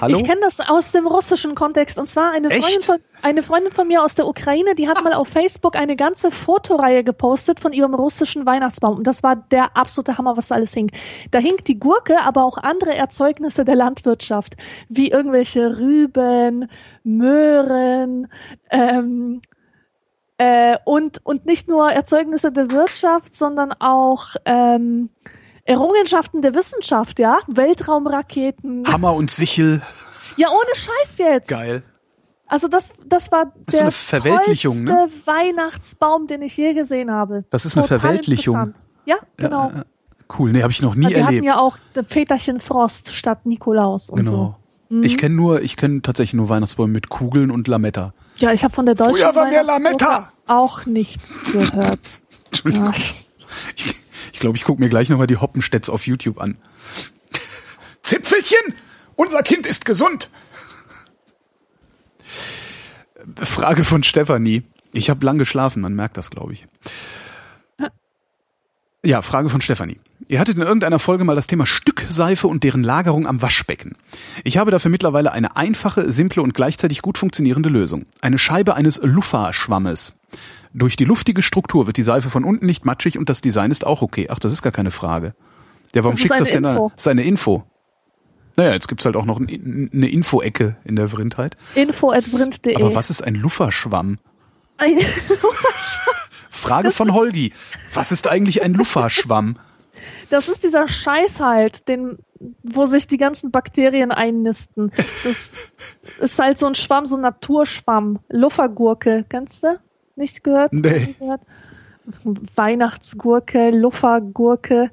Hallo? 0.01 0.17
Ich 0.17 0.23
kenne 0.23 0.41
das 0.41 0.59
aus 0.59 0.91
dem 0.91 1.07
russischen 1.07 1.55
Kontext. 1.55 1.97
Und 1.97 2.07
zwar 2.07 2.31
eine 2.31 2.49
Echt? 2.49 2.63
Freundin, 2.63 2.81
von, 2.81 2.97
eine 3.21 3.43
Freundin 3.43 3.71
von 3.71 3.87
mir 3.87 4.03
aus 4.03 4.15
der 4.15 4.27
Ukraine, 4.27 4.75
die 4.75 4.87
hat 4.87 5.03
mal 5.03 5.13
auf 5.13 5.27
Facebook 5.27 5.75
eine 5.75 5.95
ganze 5.95 6.31
Fotoreihe 6.31 7.03
gepostet 7.03 7.59
von 7.59 7.73
ihrem 7.73 7.93
russischen 7.93 8.45
Weihnachtsbaum. 8.45 8.97
Und 8.97 9.07
das 9.07 9.23
war 9.23 9.35
der 9.35 9.75
absolute 9.75 10.17
Hammer, 10.17 10.37
was 10.37 10.49
da 10.49 10.55
alles 10.55 10.73
hing. 10.73 10.91
Da 11.31 11.39
hing 11.39 11.57
die 11.67 11.79
Gurke, 11.79 12.21
aber 12.21 12.43
auch 12.43 12.57
andere 12.57 12.95
Erzeugnisse 12.95 13.65
der 13.65 13.75
Landwirtschaft, 13.75 14.55
wie 14.87 15.09
irgendwelche 15.09 15.79
Rüben, 15.79 16.69
Möhren, 17.03 18.27
ähm, 18.71 19.41
äh, 20.39 20.77
und, 20.85 21.23
und 21.25 21.45
nicht 21.45 21.67
nur 21.67 21.91
Erzeugnisse 21.91 22.51
der 22.51 22.71
Wirtschaft, 22.71 23.35
sondern 23.35 23.73
auch 23.73 24.29
ähm, 24.45 25.09
Errungenschaften 25.65 26.41
der 26.41 26.55
Wissenschaft, 26.55 27.19
ja? 27.19 27.37
Weltraumraketen. 27.47 28.85
Hammer 28.87 29.13
und 29.13 29.29
Sichel. 29.29 29.81
Ja, 30.37 30.47
ohne 30.49 30.75
Scheiß 30.75 31.17
jetzt. 31.17 31.49
Geil. 31.49 31.83
Also 32.47 32.67
das, 32.69 32.93
das 33.05 33.31
war 33.31 33.53
Das 33.65 33.73
ist 33.73 33.73
der 33.73 33.81
eine 33.81 33.91
Verweltlichung, 33.91 34.83
ne? 34.83 35.09
Weihnachtsbaum, 35.25 36.25
den 36.25 36.41
ich 36.41 36.57
je 36.57 36.73
gesehen 36.73 37.11
habe. 37.11 37.43
Das 37.51 37.65
ist 37.65 37.75
eine 37.75 37.83
Total 37.85 37.99
Verweltlichung. 37.99 38.55
interessant. 38.55 38.85
Ja, 39.05 39.17
genau. 39.37 39.71
Ja, 39.75 39.83
cool, 40.39 40.51
nee, 40.53 40.61
habe 40.63 40.71
ich 40.71 40.81
noch 40.81 40.95
nie 40.95 41.09
Wir 41.09 41.17
erlebt. 41.17 41.27
hatten 41.27 41.45
ja 41.45 41.59
auch 41.59 41.77
Väterchen 42.07 42.59
Frost 42.61 43.13
statt 43.13 43.45
Nikolaus 43.45 44.09
und 44.09 44.19
genau. 44.19 44.31
so. 44.31 44.55
Mhm. 44.89 45.03
Ich 45.03 45.17
kenne 45.17 45.35
nur, 45.35 45.61
ich 45.61 45.75
kenne 45.77 46.01
tatsächlich 46.01 46.33
nur 46.33 46.49
Weihnachtsbäume 46.49 46.91
mit 46.91 47.09
Kugeln 47.09 47.51
und 47.51 47.67
Lametta. 47.67 48.13
Ja, 48.39 48.51
ich 48.51 48.63
habe 48.63 48.73
von 48.73 48.85
der 48.85 48.95
deutschen 48.95 49.15
Früher 49.15 49.35
war 49.35 49.47
mehr 49.47 49.63
Lametta. 49.63 50.31
auch 50.47 50.85
nichts 50.85 51.39
gehört. 51.51 51.99
Entschuldigung. 52.45 52.85
Ja. 52.87 52.91
Ich, 53.75 53.95
ich 54.33 54.39
glaube, 54.39 54.57
ich 54.57 54.63
gucke 54.63 54.81
mir 54.81 54.89
gleich 54.89 55.09
nochmal 55.09 55.27
die 55.27 55.37
Hoppenstädts 55.37 55.89
auf 55.89 56.07
YouTube 56.07 56.39
an. 56.41 56.57
Zipfelchen! 58.01 58.73
Unser 59.15 59.43
Kind 59.43 59.67
ist 59.67 59.85
gesund! 59.85 60.29
Frage 63.41 63.83
von 63.83 64.03
Stefanie. 64.03 64.63
Ich 64.91 65.09
habe 65.09 65.23
lang 65.25 65.37
geschlafen, 65.37 65.81
man 65.81 65.93
merkt 65.93 66.17
das, 66.17 66.31
glaube 66.31 66.53
ich. 66.53 66.67
Ja, 69.05 69.21
Frage 69.21 69.47
von 69.49 69.61
Stefanie. 69.61 69.97
Ihr 70.27 70.39
hattet 70.39 70.57
in 70.57 70.61
irgendeiner 70.61 70.99
Folge 70.99 71.23
mal 71.23 71.35
das 71.35 71.47
Thema 71.47 71.65
Stückseife 71.65 72.47
und 72.47 72.63
deren 72.65 72.83
Lagerung 72.83 73.27
am 73.27 73.41
Waschbecken. 73.41 73.95
Ich 74.43 74.57
habe 74.57 74.71
dafür 74.71 74.91
mittlerweile 74.91 75.31
eine 75.31 75.55
einfache, 75.55 76.11
simple 76.11 76.43
und 76.43 76.53
gleichzeitig 76.53 77.01
gut 77.01 77.17
funktionierende 77.17 77.69
Lösung. 77.69 78.05
Eine 78.21 78.37
Scheibe 78.37 78.75
eines 78.75 78.99
Luffa-Schwammes. 79.01 80.15
Durch 80.73 80.97
die 80.97 81.05
luftige 81.05 81.41
Struktur 81.41 81.87
wird 81.87 81.95
die 81.97 82.03
Seife 82.03 82.29
von 82.29 82.43
unten 82.43 82.65
nicht 82.65 82.85
matschig 82.85 83.17
und 83.17 83.29
das 83.29 83.39
Design 83.41 83.71
ist 83.71 83.85
auch 83.87 84.01
okay. 84.01 84.27
Ach, 84.29 84.37
das 84.39 84.51
ist 84.53 84.61
gar 84.61 84.71
keine 84.73 84.91
Frage. 84.91 85.33
Ja, 85.95 86.03
warum 86.03 86.11
Das 86.15 86.19
schickst 86.21 86.39
du 86.39 86.43
das 86.43 86.53
denn 86.53 86.63
da? 86.63 86.71
Info. 86.73 86.91
Das 86.93 87.01
ist 87.03 87.07
eine 87.07 87.23
Info. 87.23 87.63
Naja, 88.57 88.73
jetzt 88.73 88.87
gibt's 88.89 89.05
halt 89.05 89.15
auch 89.15 89.25
noch 89.25 89.39
ein- 89.39 89.89
eine 89.93 90.09
Info-Ecke 90.09 90.75
in 90.83 90.97
der 90.97 91.07
Vrindheit. 91.07 91.55
Info 91.73 92.11
at 92.11 92.25
vrind.de. 92.27 92.75
Aber 92.75 92.93
was 92.93 93.09
ist 93.09 93.23
ein 93.23 93.35
Lufferschwamm? 93.35 94.17
Frage 96.49 96.91
von 96.91 97.13
Holgi. 97.13 97.53
Was 97.93 98.11
ist 98.11 98.27
eigentlich 98.27 98.61
ein 98.61 98.73
Lufferschwamm? 98.73 99.57
Das 100.29 100.47
ist 100.47 100.63
dieser 100.63 100.87
Scheiß 100.87 101.39
halt, 101.39 101.87
den, 101.87 102.19
wo 102.63 102.85
sich 102.85 103.07
die 103.07 103.17
ganzen 103.17 103.51
Bakterien 103.51 104.11
einnisten. 104.11 104.91
Das 105.23 105.55
ist 106.19 106.39
halt 106.39 106.57
so 106.57 106.67
ein 106.67 106.75
Schwamm, 106.75 107.05
so 107.05 107.15
ein 107.15 107.21
Naturschwamm. 107.21 108.19
Luffergurke, 108.29 109.25
kennst 109.27 109.63
du? 109.63 109.79
Nicht 110.15 110.43
gehört? 110.43 110.73
Nee. 110.73 111.07
Nie 111.07 111.15
Gehört? 111.19 111.41
Weihnachtsgurke, 112.55 113.69
Luffergurke. 113.71 114.89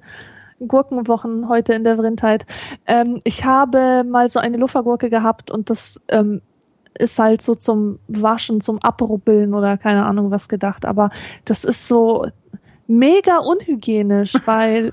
Gurkenwochen 0.66 1.48
heute 1.48 1.74
in 1.74 1.84
der 1.84 1.96
Vrindheit. 1.96 2.46
Ähm, 2.86 3.20
ich 3.24 3.44
habe 3.44 4.04
mal 4.04 4.28
so 4.28 4.38
eine 4.38 4.56
Luffergurke 4.56 5.10
gehabt 5.10 5.50
und 5.50 5.68
das 5.68 6.00
ähm, 6.08 6.40
ist 6.98 7.18
halt 7.18 7.42
so 7.42 7.54
zum 7.54 7.98
Waschen, 8.08 8.60
zum 8.60 8.78
Abrubbeln 8.80 9.54
oder 9.54 9.76
keine 9.76 10.04
Ahnung 10.04 10.30
was 10.30 10.48
gedacht. 10.48 10.84
Aber 10.84 11.10
das 11.44 11.64
ist 11.64 11.88
so 11.88 12.26
mega 12.86 13.38
unhygienisch, 13.38 14.34
weil, 14.46 14.92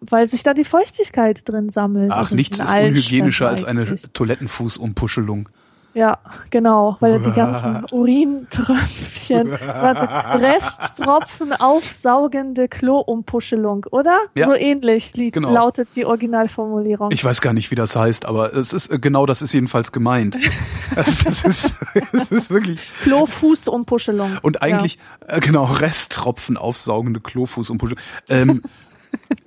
weil 0.00 0.26
sich 0.26 0.42
da 0.42 0.54
die 0.54 0.64
Feuchtigkeit 0.64 1.48
drin 1.48 1.68
sammelt. 1.68 2.10
Ach, 2.10 2.18
Also 2.18 2.36
nichts 2.36 2.60
ist 2.60 2.74
unhygienischer 2.74 3.48
als 3.48 3.64
eine. 3.64 3.84
Toilettenfußumpuschelung. 4.12 5.48
Ja, 5.96 6.18
genau, 6.50 6.98
weil 7.00 7.20
die 7.20 7.30
ganzen 7.34 7.86
Urintröpfchen, 7.90 9.50
warte, 9.50 10.08
Resttropfen 10.44 11.52
aufsaugende 11.54 12.68
Kloumpuschelung, 12.68 13.86
oder? 13.90 14.18
Ja. 14.34 14.44
So 14.46 14.54
ähnlich 14.54 15.16
li- 15.16 15.30
Genau. 15.30 15.50
lautet 15.52 15.96
die 15.96 16.04
Originalformulierung. 16.04 17.10
Ich 17.12 17.24
weiß 17.24 17.40
gar 17.40 17.54
nicht, 17.54 17.70
wie 17.70 17.74
das 17.76 17.96
heißt, 17.96 18.26
aber 18.26 18.54
es 18.54 18.72
ist 18.74 18.88
äh, 18.90 18.98
genau 18.98 19.24
das 19.24 19.40
ist 19.40 19.52
jedenfalls 19.54 19.90
gemeint. 19.92 20.36
Es 20.94 21.24
ist, 21.24 21.44
es 21.44 22.30
ist, 22.30 22.50
wirklich 22.50 22.78
Klofußumpuschelung. 23.02 24.38
und 24.42 24.62
eigentlich 24.62 24.98
äh, 25.26 25.40
genau 25.40 25.64
Resttropfen 25.64 26.56
aufsaugende 26.56 27.20
Klofußumpuschelung. 27.20 27.98
Ähm, 28.28 28.62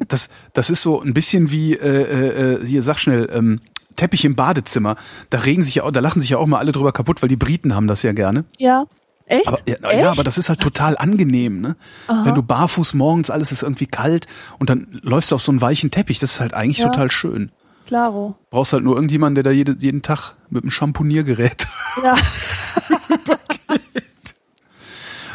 das 0.07 0.29
das 0.53 0.69
ist 0.69 0.81
so 0.81 0.99
ein 1.01 1.13
bisschen 1.13 1.49
wie 1.51 1.73
äh, 1.75 2.57
äh, 2.59 2.65
hier 2.65 2.81
sag 2.81 2.97
schnell 2.99 3.29
ähm, 3.33 3.61
Teppich 3.99 4.25
im 4.25 4.35
Badezimmer. 4.35 4.95
Da 5.29 5.39
regen 5.39 5.61
sich 5.63 5.75
ja 5.75 5.83
auch, 5.83 5.91
da 5.91 5.99
lachen 5.99 6.21
sich 6.21 6.29
ja 6.31 6.37
auch 6.37 6.47
mal 6.47 6.57
alle 6.59 6.71
drüber 6.71 6.91
kaputt, 6.91 7.21
weil 7.21 7.29
die 7.29 7.35
Briten 7.35 7.75
haben 7.75 7.87
das 7.87 8.01
ja 8.03 8.11
gerne. 8.13 8.45
Ja. 8.57 8.85
Echt? 9.25 9.47
Aber, 9.47 9.59
ja, 9.67 9.75
Echt? 9.75 10.01
ja, 10.01 10.11
aber 10.11 10.23
das 10.23 10.37
ist 10.39 10.49
halt 10.49 10.59
total 10.59 10.97
angenehm, 10.97 11.61
ne? 11.61 11.75
Wenn 12.07 12.33
du 12.33 12.41
barfuß 12.41 12.95
morgens, 12.95 13.29
alles 13.29 13.51
ist 13.51 13.61
irgendwie 13.61 13.85
kalt 13.85 14.25
und 14.57 14.71
dann 14.71 14.87
läufst 15.03 15.31
du 15.31 15.35
auf 15.35 15.41
so 15.43 15.51
einen 15.51 15.61
weichen 15.61 15.91
Teppich, 15.91 16.17
das 16.17 16.31
ist 16.33 16.39
halt 16.39 16.55
eigentlich 16.55 16.79
Ja. 16.79 16.85
total 16.87 17.11
schön. 17.11 17.51
Klaro. 17.85 18.35
Brauchst 18.49 18.73
halt 18.73 18.83
nur 18.83 18.95
irgendjemanden, 18.95 19.35
der 19.35 19.43
da 19.43 19.51
jede, 19.51 19.75
jeden 19.79 20.01
Tag 20.01 20.33
mit 20.49 20.63
einem 20.63 20.71
Champoniergerät. 20.71 21.67
Ja. 22.03 22.15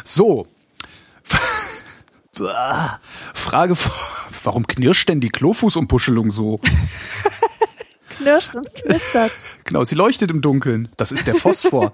So. 0.07 0.47
Frage, 3.33 3.75
warum 4.43 4.67
knirscht 4.67 5.09
denn 5.09 5.19
die 5.21 5.29
Klofußumpuschelung 5.29 6.31
so? 6.31 6.59
Knirscht 8.25 8.55
und 8.55 8.73
knistert. 8.73 9.31
Genau, 9.63 9.83
sie 9.83 9.95
leuchtet 9.95 10.29
im 10.31 10.41
Dunkeln. 10.41 10.89
Das 10.97 11.11
ist 11.11 11.25
der 11.27 11.35
Phosphor. 11.35 11.91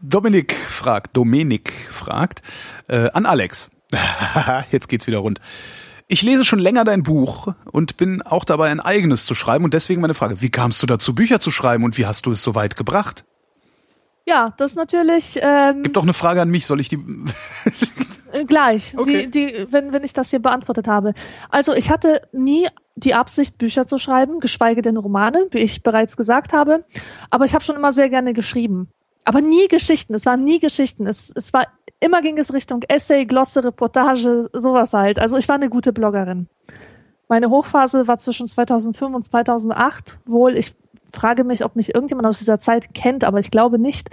Dominik 0.00 0.54
fragt, 0.54 1.16
Dominik 1.16 1.72
fragt, 1.90 2.42
äh, 2.88 3.10
an 3.12 3.26
Alex. 3.26 3.70
Jetzt 4.70 4.88
geht's 4.88 5.06
wieder 5.06 5.18
rund. 5.18 5.40
Ich 6.08 6.22
lese 6.22 6.44
schon 6.44 6.58
länger 6.58 6.84
dein 6.84 7.02
Buch 7.02 7.54
und 7.70 7.96
bin 7.96 8.22
auch 8.22 8.44
dabei, 8.44 8.70
ein 8.70 8.80
eigenes 8.80 9.24
zu 9.24 9.34
schreiben. 9.34 9.64
Und 9.64 9.72
deswegen 9.74 10.00
meine 10.00 10.14
Frage, 10.14 10.40
wie 10.42 10.50
kamst 10.50 10.82
du 10.82 10.86
dazu, 10.86 11.14
Bücher 11.14 11.40
zu 11.40 11.50
schreiben 11.50 11.84
und 11.84 11.96
wie 11.96 12.06
hast 12.06 12.26
du 12.26 12.32
es 12.32 12.42
so 12.42 12.54
weit 12.54 12.76
gebracht? 12.76 13.24
Ja, 14.26 14.52
das 14.56 14.72
ist 14.72 14.76
natürlich 14.76 15.38
ähm, 15.40 15.82
Gibt 15.82 15.96
doch 15.96 16.02
eine 16.02 16.12
Frage 16.14 16.40
an 16.42 16.48
mich, 16.50 16.66
soll 16.66 16.80
ich 16.80 16.88
die... 16.88 16.98
Äh, 18.32 18.44
Gleich, 18.46 18.94
Okay. 18.96 19.26
die, 19.26 19.52
die, 19.52 19.66
wenn, 19.72 19.92
wenn 19.92 20.04
ich 20.04 20.12
das 20.12 20.30
hier 20.30 20.38
beantwortet 20.40 20.88
habe. 20.88 21.12
Also 21.50 21.74
ich 21.74 21.90
hatte 21.90 22.22
nie 22.32 22.66
die 22.94 23.14
Absicht, 23.14 23.58
Bücher 23.58 23.86
zu 23.86 23.98
schreiben, 23.98 24.40
geschweige 24.40 24.82
denn 24.82 24.96
Romane, 24.96 25.46
wie 25.50 25.58
ich 25.58 25.82
bereits 25.82 26.16
gesagt 26.16 26.52
habe. 26.52 26.84
Aber 27.30 27.44
ich 27.44 27.54
habe 27.54 27.64
schon 27.64 27.76
immer 27.76 27.92
sehr 27.92 28.08
gerne 28.08 28.32
geschrieben. 28.32 28.88
Aber 29.24 29.40
nie 29.40 29.68
Geschichten. 29.68 30.14
Es 30.14 30.26
waren 30.26 30.44
nie 30.44 30.58
Geschichten. 30.58 31.06
Es, 31.06 31.32
es 31.34 31.52
war 31.52 31.66
immer 32.00 32.20
ging 32.22 32.36
es 32.38 32.52
Richtung 32.52 32.82
Essay, 32.88 33.24
Glosse, 33.24 33.64
Reportage, 33.64 34.48
sowas 34.52 34.92
halt. 34.92 35.18
Also 35.18 35.36
ich 35.36 35.48
war 35.48 35.54
eine 35.54 35.70
gute 35.70 35.92
Bloggerin. 35.92 36.48
Meine 37.28 37.48
Hochphase 37.48 38.08
war 38.08 38.18
zwischen 38.18 38.46
2005 38.46 39.14
und 39.14 39.24
2008. 39.24 40.18
Wohl, 40.26 40.58
ich 40.58 40.74
frage 41.12 41.44
mich, 41.44 41.64
ob 41.64 41.76
mich 41.76 41.94
irgendjemand 41.94 42.26
aus 42.26 42.38
dieser 42.38 42.58
Zeit 42.58 42.94
kennt, 42.94 43.24
aber 43.24 43.38
ich 43.38 43.50
glaube 43.50 43.78
nicht. 43.78 44.10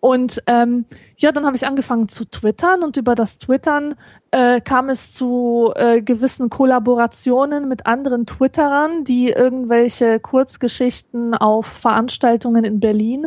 Und 0.00 0.42
ähm, 0.46 0.86
ja, 1.16 1.32
dann 1.32 1.44
habe 1.44 1.56
ich 1.56 1.66
angefangen 1.66 2.08
zu 2.08 2.24
twittern 2.24 2.82
und 2.82 2.96
über 2.96 3.14
das 3.14 3.38
Twittern 3.38 3.94
äh, 4.30 4.60
kam 4.60 4.88
es 4.88 5.12
zu 5.12 5.72
äh, 5.74 6.00
gewissen 6.00 6.48
Kollaborationen 6.50 7.68
mit 7.68 7.86
anderen 7.86 8.24
Twitterern, 8.26 9.04
die 9.04 9.30
irgendwelche 9.30 10.20
Kurzgeschichten 10.20 11.34
auf 11.34 11.66
Veranstaltungen 11.66 12.64
in 12.64 12.78
Berlin 12.78 13.26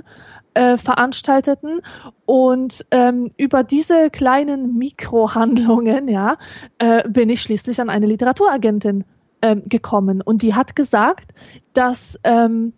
äh, 0.53 0.77
veranstalteten 0.77 1.81
und 2.25 2.85
ähm, 2.91 3.31
über 3.37 3.63
diese 3.63 4.09
kleinen 4.09 4.77
Mikrohandlungen, 4.77 6.07
ja, 6.07 6.37
äh, 6.77 7.07
bin 7.09 7.29
ich 7.29 7.41
schließlich 7.41 7.79
an 7.79 7.89
eine 7.89 8.05
Literaturagentin 8.05 9.05
ähm, 9.41 9.63
gekommen 9.67 10.21
und 10.21 10.41
die 10.41 10.53
hat 10.53 10.75
gesagt, 10.75 11.31
dass 11.73 12.19
ähm, 12.23 12.73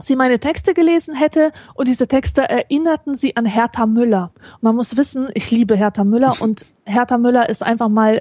sie 0.00 0.16
meine 0.16 0.38
Texte 0.38 0.74
gelesen 0.74 1.14
hätte 1.14 1.52
und 1.74 1.88
diese 1.88 2.08
Texte 2.08 2.42
erinnerten 2.48 3.14
sie 3.14 3.36
an 3.36 3.46
Hertha 3.46 3.86
Müller. 3.86 4.30
Man 4.60 4.74
muss 4.76 4.96
wissen, 4.96 5.28
ich 5.34 5.50
liebe 5.50 5.76
Hertha 5.76 6.04
Müller 6.04 6.36
und 6.40 6.66
Hertha 6.84 7.18
Müller 7.18 7.48
ist 7.48 7.62
einfach 7.62 7.88
mal 7.88 8.20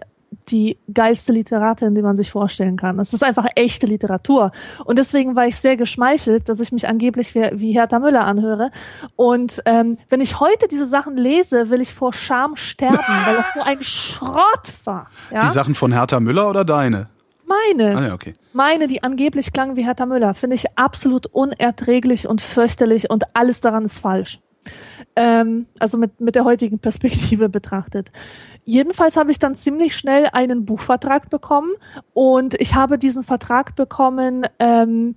die 0.49 0.77
geilste 0.91 1.31
Literatin, 1.31 1.95
die 1.95 2.01
man 2.01 2.17
sich 2.17 2.31
vorstellen 2.31 2.75
kann. 2.75 2.99
Es 2.99 3.13
ist 3.13 3.23
einfach 3.23 3.45
echte 3.55 3.87
Literatur. 3.87 4.51
Und 4.85 4.97
deswegen 4.97 5.35
war 5.35 5.47
ich 5.47 5.57
sehr 5.57 5.77
geschmeichelt, 5.77 6.49
dass 6.49 6.59
ich 6.59 6.71
mich 6.71 6.87
angeblich 6.87 7.35
wie, 7.35 7.49
wie 7.53 7.73
Hertha 7.73 7.99
Müller 7.99 8.25
anhöre. 8.25 8.71
Und 9.15 9.61
ähm, 9.65 9.97
wenn 10.09 10.21
ich 10.21 10.39
heute 10.39 10.67
diese 10.67 10.85
Sachen 10.85 11.17
lese, 11.17 11.69
will 11.69 11.81
ich 11.81 11.93
vor 11.93 12.13
Scham 12.13 12.55
sterben, 12.55 12.97
weil 12.97 13.35
das 13.35 13.53
so 13.53 13.61
ein 13.61 13.81
Schrott 13.81 14.73
war. 14.85 15.07
Ja? 15.31 15.41
Die 15.41 15.49
Sachen 15.49 15.75
von 15.75 15.91
Hertha 15.91 16.19
Müller 16.19 16.49
oder 16.49 16.65
deine? 16.65 17.09
Meine. 17.53 17.97
Ah 17.97 18.07
ja, 18.07 18.13
okay. 18.13 18.33
Meine, 18.53 18.87
die 18.87 19.03
angeblich 19.03 19.51
klangen 19.51 19.75
wie 19.75 19.85
Hertha 19.85 20.05
Müller, 20.05 20.33
finde 20.33 20.55
ich 20.55 20.77
absolut 20.77 21.27
unerträglich 21.27 22.27
und 22.27 22.41
fürchterlich 22.41 23.09
und 23.09 23.23
alles 23.35 23.61
daran 23.61 23.83
ist 23.83 23.99
falsch. 23.99 24.39
Ähm, 25.15 25.67
also 25.79 25.97
mit, 25.97 26.19
mit 26.19 26.35
der 26.35 26.45
heutigen 26.45 26.79
Perspektive 26.79 27.49
betrachtet. 27.49 28.11
Jedenfalls 28.65 29.17
habe 29.17 29.31
ich 29.31 29.39
dann 29.39 29.55
ziemlich 29.55 29.95
schnell 29.95 30.29
einen 30.31 30.65
Buchvertrag 30.65 31.29
bekommen 31.29 31.71
und 32.13 32.59
ich 32.61 32.75
habe 32.75 32.97
diesen 32.97 33.23
Vertrag 33.23 33.75
bekommen 33.75 34.47
ähm, 34.59 35.15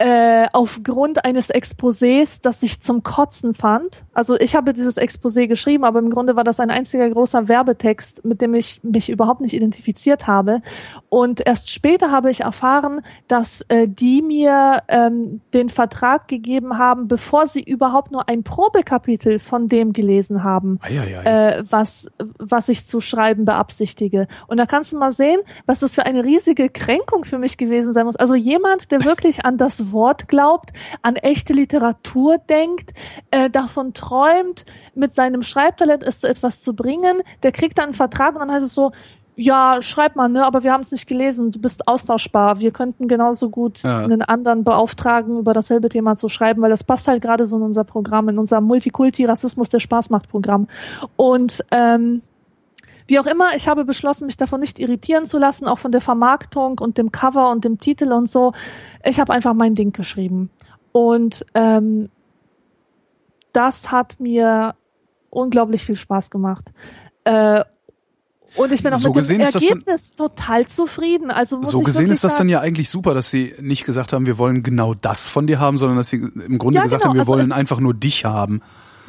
äh, 0.00 0.48
aufgrund 0.54 1.26
eines 1.26 1.52
Exposés, 1.52 2.40
das 2.40 2.62
ich 2.62 2.80
zum 2.80 3.02
Kotzen 3.02 3.52
fand. 3.52 4.04
Also 4.14 4.34
ich 4.40 4.56
habe 4.56 4.72
dieses 4.72 4.96
Exposé 4.96 5.46
geschrieben, 5.46 5.84
aber 5.84 5.98
im 5.98 6.08
Grunde 6.08 6.36
war 6.36 6.44
das 6.44 6.58
ein 6.58 6.70
einziger 6.70 7.10
großer 7.10 7.48
Werbetext, 7.48 8.24
mit 8.24 8.40
dem 8.40 8.54
ich 8.54 8.80
mich 8.82 9.10
überhaupt 9.10 9.42
nicht 9.42 9.52
identifiziert 9.52 10.26
habe. 10.26 10.62
Und 11.10 11.46
erst 11.46 11.70
später 11.70 12.10
habe 12.10 12.30
ich 12.30 12.40
erfahren, 12.40 13.02
dass 13.28 13.60
äh, 13.68 13.88
die 13.88 14.22
mir 14.22 14.78
ähm, 14.88 15.42
den 15.52 15.68
Vertrag 15.68 16.28
gegeben 16.28 16.78
haben, 16.78 17.06
bevor 17.06 17.44
sie 17.44 17.62
überhaupt 17.62 18.10
nur 18.10 18.26
ein 18.26 18.42
Probekapitel 18.42 19.38
von 19.38 19.68
dem 19.68 19.92
gelesen 19.92 20.42
haben, 20.42 20.80
äh, 21.24 21.62
was, 21.68 22.10
was 22.38 22.70
ich 22.70 22.86
zu 22.86 23.02
schreiben 23.02 23.44
beabsichtige. 23.44 24.28
Und 24.46 24.56
da 24.56 24.64
kannst 24.64 24.94
du 24.94 24.98
mal 24.98 25.10
sehen, 25.10 25.40
was 25.66 25.80
das 25.80 25.94
für 25.94 26.06
eine 26.06 26.24
riesige 26.24 26.70
Kränkung 26.70 27.26
für 27.26 27.36
mich 27.36 27.58
gewesen 27.58 27.92
sein 27.92 28.06
muss. 28.06 28.16
Also 28.16 28.34
jemand, 28.34 28.90
der 28.92 29.04
wirklich 29.04 29.44
an 29.44 29.58
das 29.58 29.89
Wort 29.92 30.28
glaubt, 30.28 30.70
an 31.02 31.16
echte 31.16 31.52
Literatur 31.52 32.38
denkt, 32.38 32.92
äh, 33.30 33.50
davon 33.50 33.94
träumt, 33.94 34.64
mit 34.94 35.14
seinem 35.14 35.42
Schreibtalent 35.42 36.02
es 36.02 36.20
zu 36.20 36.28
etwas 36.28 36.62
zu 36.62 36.74
bringen, 36.74 37.22
der 37.42 37.52
kriegt 37.52 37.78
dann 37.78 37.86
einen 37.86 37.94
Vertrag 37.94 38.34
und 38.34 38.40
dann 38.40 38.52
heißt 38.52 38.66
es 38.66 38.74
so, 38.74 38.92
ja, 39.36 39.80
schreib 39.80 40.16
mal, 40.16 40.28
ne, 40.28 40.44
aber 40.44 40.64
wir 40.64 40.72
haben 40.72 40.82
es 40.82 40.92
nicht 40.92 41.06
gelesen, 41.06 41.50
du 41.50 41.58
bist 41.60 41.88
austauschbar. 41.88 42.58
Wir 42.58 42.72
könnten 42.72 43.08
genauso 43.08 43.48
gut 43.48 43.82
ja. 43.82 44.00
einen 44.00 44.20
anderen 44.20 44.64
beauftragen, 44.64 45.38
über 45.38 45.54
dasselbe 45.54 45.88
Thema 45.88 46.16
zu 46.16 46.28
schreiben, 46.28 46.60
weil 46.60 46.68
das 46.68 46.84
passt 46.84 47.08
halt 47.08 47.22
gerade 47.22 47.46
so 47.46 47.56
in 47.56 47.62
unser 47.62 47.84
Programm, 47.84 48.28
in 48.28 48.38
unser 48.38 48.60
Multikulti-Rassismus, 48.60 49.70
der 49.70 49.80
Spaß 49.80 50.10
macht 50.10 50.28
Programm. 50.28 50.68
Und 51.16 51.64
ähm, 51.70 52.20
wie 53.10 53.18
auch 53.18 53.26
immer, 53.26 53.54
ich 53.56 53.68
habe 53.68 53.84
beschlossen, 53.84 54.26
mich 54.26 54.36
davon 54.36 54.60
nicht 54.60 54.78
irritieren 54.78 55.26
zu 55.26 55.38
lassen, 55.38 55.66
auch 55.66 55.78
von 55.78 55.92
der 55.92 56.00
Vermarktung 56.00 56.78
und 56.78 56.96
dem 56.96 57.12
Cover 57.12 57.50
und 57.50 57.64
dem 57.64 57.78
Titel 57.78 58.12
und 58.12 58.30
so. 58.30 58.52
Ich 59.04 59.20
habe 59.20 59.32
einfach 59.32 59.52
mein 59.52 59.74
Ding 59.74 59.92
geschrieben. 59.92 60.50
Und 60.92 61.44
ähm, 61.54 62.08
das 63.52 63.90
hat 63.90 64.20
mir 64.20 64.74
unglaublich 65.28 65.84
viel 65.84 65.96
Spaß 65.96 66.30
gemacht. 66.30 66.72
Äh, 67.24 67.64
und 68.56 68.72
ich 68.72 68.82
bin 68.82 68.92
auch 68.92 68.98
so 68.98 69.12
mit 69.12 69.28
dem 69.28 69.40
Ergebnis 69.40 70.14
dann, 70.16 70.28
total 70.28 70.66
zufrieden. 70.66 71.30
Also 71.30 71.62
so 71.62 71.82
gesehen 71.82 72.10
ist 72.10 72.24
das 72.24 72.32
sagen, 72.36 72.48
dann 72.48 72.48
ja 72.48 72.60
eigentlich 72.60 72.90
super, 72.90 73.14
dass 73.14 73.30
sie 73.30 73.54
nicht 73.60 73.84
gesagt 73.84 74.12
haben, 74.12 74.26
wir 74.26 74.38
wollen 74.38 74.62
genau 74.62 74.94
das 74.94 75.28
von 75.28 75.46
dir 75.46 75.60
haben, 75.60 75.78
sondern 75.78 75.98
dass 75.98 76.08
sie 76.08 76.16
im 76.16 76.58
Grunde 76.58 76.78
ja, 76.78 76.82
gesagt 76.82 77.02
genau. 77.02 77.10
haben, 77.10 77.16
wir 77.16 77.20
also 77.20 77.32
wollen 77.32 77.52
einfach 77.52 77.78
nur 77.78 77.94
dich 77.94 78.24
haben 78.24 78.60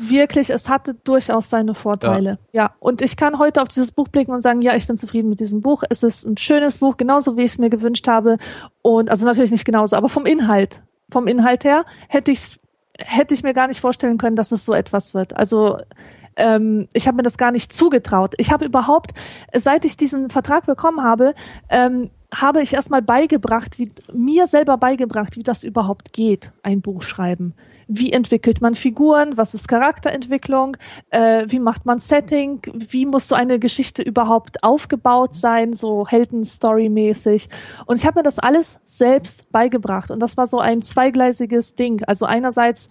wirklich, 0.10 0.50
es 0.50 0.70
hatte 0.70 0.96
durchaus 0.96 1.50
seine 1.50 1.76
Vorteile. 1.76 2.40
Ja. 2.52 2.64
ja. 2.64 2.72
Und 2.80 3.02
ich 3.02 3.16
kann 3.16 3.40
heute 3.40 3.62
auf 3.62 3.68
dieses 3.68 3.92
Buch 3.92 4.08
blicken 4.08 4.32
und 4.32 4.42
sagen, 4.42 4.62
ja, 4.62 4.76
ich 4.76 4.88
bin 4.88 4.98
zufrieden 4.98 5.30
mit 5.30 5.40
diesem 5.40 5.62
Buch. 5.62 5.84
Es 5.90 6.04
ist 6.04 6.26
ein 6.26 6.38
schönes 6.38 6.80
Buch, 6.80 6.98
genauso 6.98 7.38
wie 7.38 7.44
ich 7.44 7.52
es 7.52 7.58
mir 7.58 7.70
gewünscht 7.70 8.08
habe. 8.08 8.38
Und 8.82 9.10
also 9.10 9.26
natürlich 9.26 9.52
nicht 9.52 9.66
genauso, 9.66 9.96
aber 9.96 10.10
vom 10.10 10.26
Inhalt, 10.26 10.82
vom 11.12 11.28
Inhalt 11.28 11.64
her 11.64 11.86
hätte 12.08 12.32
ich 12.32 12.60
hätte 12.98 13.34
ich 13.34 13.42
mir 13.42 13.54
gar 13.54 13.68
nicht 13.68 13.80
vorstellen 13.80 14.18
können, 14.18 14.36
dass 14.36 14.52
es 14.52 14.64
so 14.64 14.74
etwas 14.74 15.14
wird. 15.16 15.36
Also 15.36 15.78
ähm, 16.36 16.88
ich 16.94 17.08
habe 17.08 17.18
mir 17.18 17.24
das 17.24 17.38
gar 17.38 17.52
nicht 17.52 17.74
zugetraut. 17.74 18.36
Ich 18.38 18.52
habe 18.52 18.66
überhaupt, 18.66 19.12
seit 19.54 19.86
ich 19.86 19.98
diesen 19.98 20.30
Vertrag 20.30 20.66
bekommen 20.66 21.04
habe, 21.04 21.34
ähm, 21.70 22.12
habe 22.34 22.62
ich 22.62 22.74
erstmal 22.74 23.02
beigebracht, 23.02 23.80
wie 23.80 23.92
mir 24.14 24.46
selber 24.46 24.78
beigebracht, 24.78 25.36
wie 25.36 25.44
das 25.44 25.64
überhaupt 25.64 26.14
geht, 26.14 26.52
ein 26.64 26.82
Buch 26.82 27.02
schreiben 27.02 27.56
wie 27.94 28.14
entwickelt 28.14 28.62
man 28.62 28.74
Figuren, 28.74 29.38
was 29.38 29.54
ist 29.54 29.68
Charakterentwicklung, 29.68 30.78
äh, 31.10 31.46
wie 31.50 31.60
macht 31.60 31.86
man 31.86 32.00
Setting, 32.00 32.62
wie 32.74 33.06
muss 33.06 33.28
so 33.28 33.36
eine 33.36 33.60
Geschichte 33.60 34.02
überhaupt 34.02 34.64
aufgebaut 34.64 35.36
sein, 35.36 35.74
so 35.74 36.08
Heldenstory-mäßig. 36.08 37.50
Und 37.86 38.00
ich 38.00 38.06
habe 38.06 38.20
mir 38.20 38.24
das 38.24 38.40
alles 38.40 38.80
selbst 38.86 39.52
beigebracht. 39.52 40.10
Und 40.10 40.22
das 40.22 40.38
war 40.38 40.46
so 40.46 40.60
ein 40.60 40.82
zweigleisiges 40.82 41.76
Ding. 41.76 42.02
Also 42.06 42.26
einerseits 42.26 42.90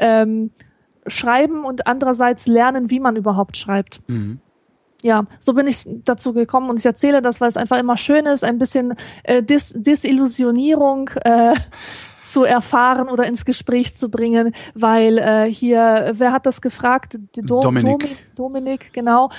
ähm, 0.00 0.50
schreiben 1.06 1.64
und 1.64 1.86
andererseits 1.86 2.48
lernen, 2.48 2.90
wie 2.90 2.98
man 2.98 3.14
überhaupt 3.14 3.56
schreibt. 3.56 4.00
Mhm 4.08 4.40
ja, 5.02 5.24
so 5.38 5.54
bin 5.54 5.66
ich 5.66 5.86
dazu 6.04 6.32
gekommen 6.32 6.68
und 6.68 6.78
ich 6.78 6.86
erzähle 6.86 7.22
das, 7.22 7.40
weil 7.40 7.48
es 7.48 7.56
einfach 7.56 7.78
immer 7.78 7.96
schön 7.96 8.26
ist, 8.26 8.44
ein 8.44 8.58
bisschen 8.58 8.94
äh, 9.22 9.42
Dis 9.42 9.74
Disillusionierung 9.74 11.08
äh, 11.24 11.54
zu 12.20 12.44
erfahren 12.44 13.08
oder 13.08 13.26
ins 13.26 13.44
Gespräch 13.44 13.96
zu 13.96 14.10
bringen, 14.10 14.52
weil 14.74 15.18
äh, 15.18 15.52
hier, 15.52 16.12
wer 16.14 16.32
hat 16.32 16.46
das 16.46 16.60
gefragt? 16.60 17.18
Do 17.34 17.60
Dominik. 17.60 17.98
Dominik, 17.98 18.34
Dominik 18.36 18.92
genau. 18.92 19.30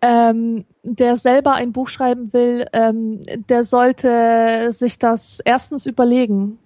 Ähm, 0.00 0.64
der 0.82 1.16
selber 1.16 1.54
ein 1.54 1.72
Buch 1.72 1.88
schreiben 1.88 2.32
will, 2.32 2.66
ähm, 2.72 3.20
der 3.48 3.64
sollte 3.64 4.70
sich 4.70 4.98
das 4.98 5.40
erstens 5.44 5.86
überlegen. 5.86 6.58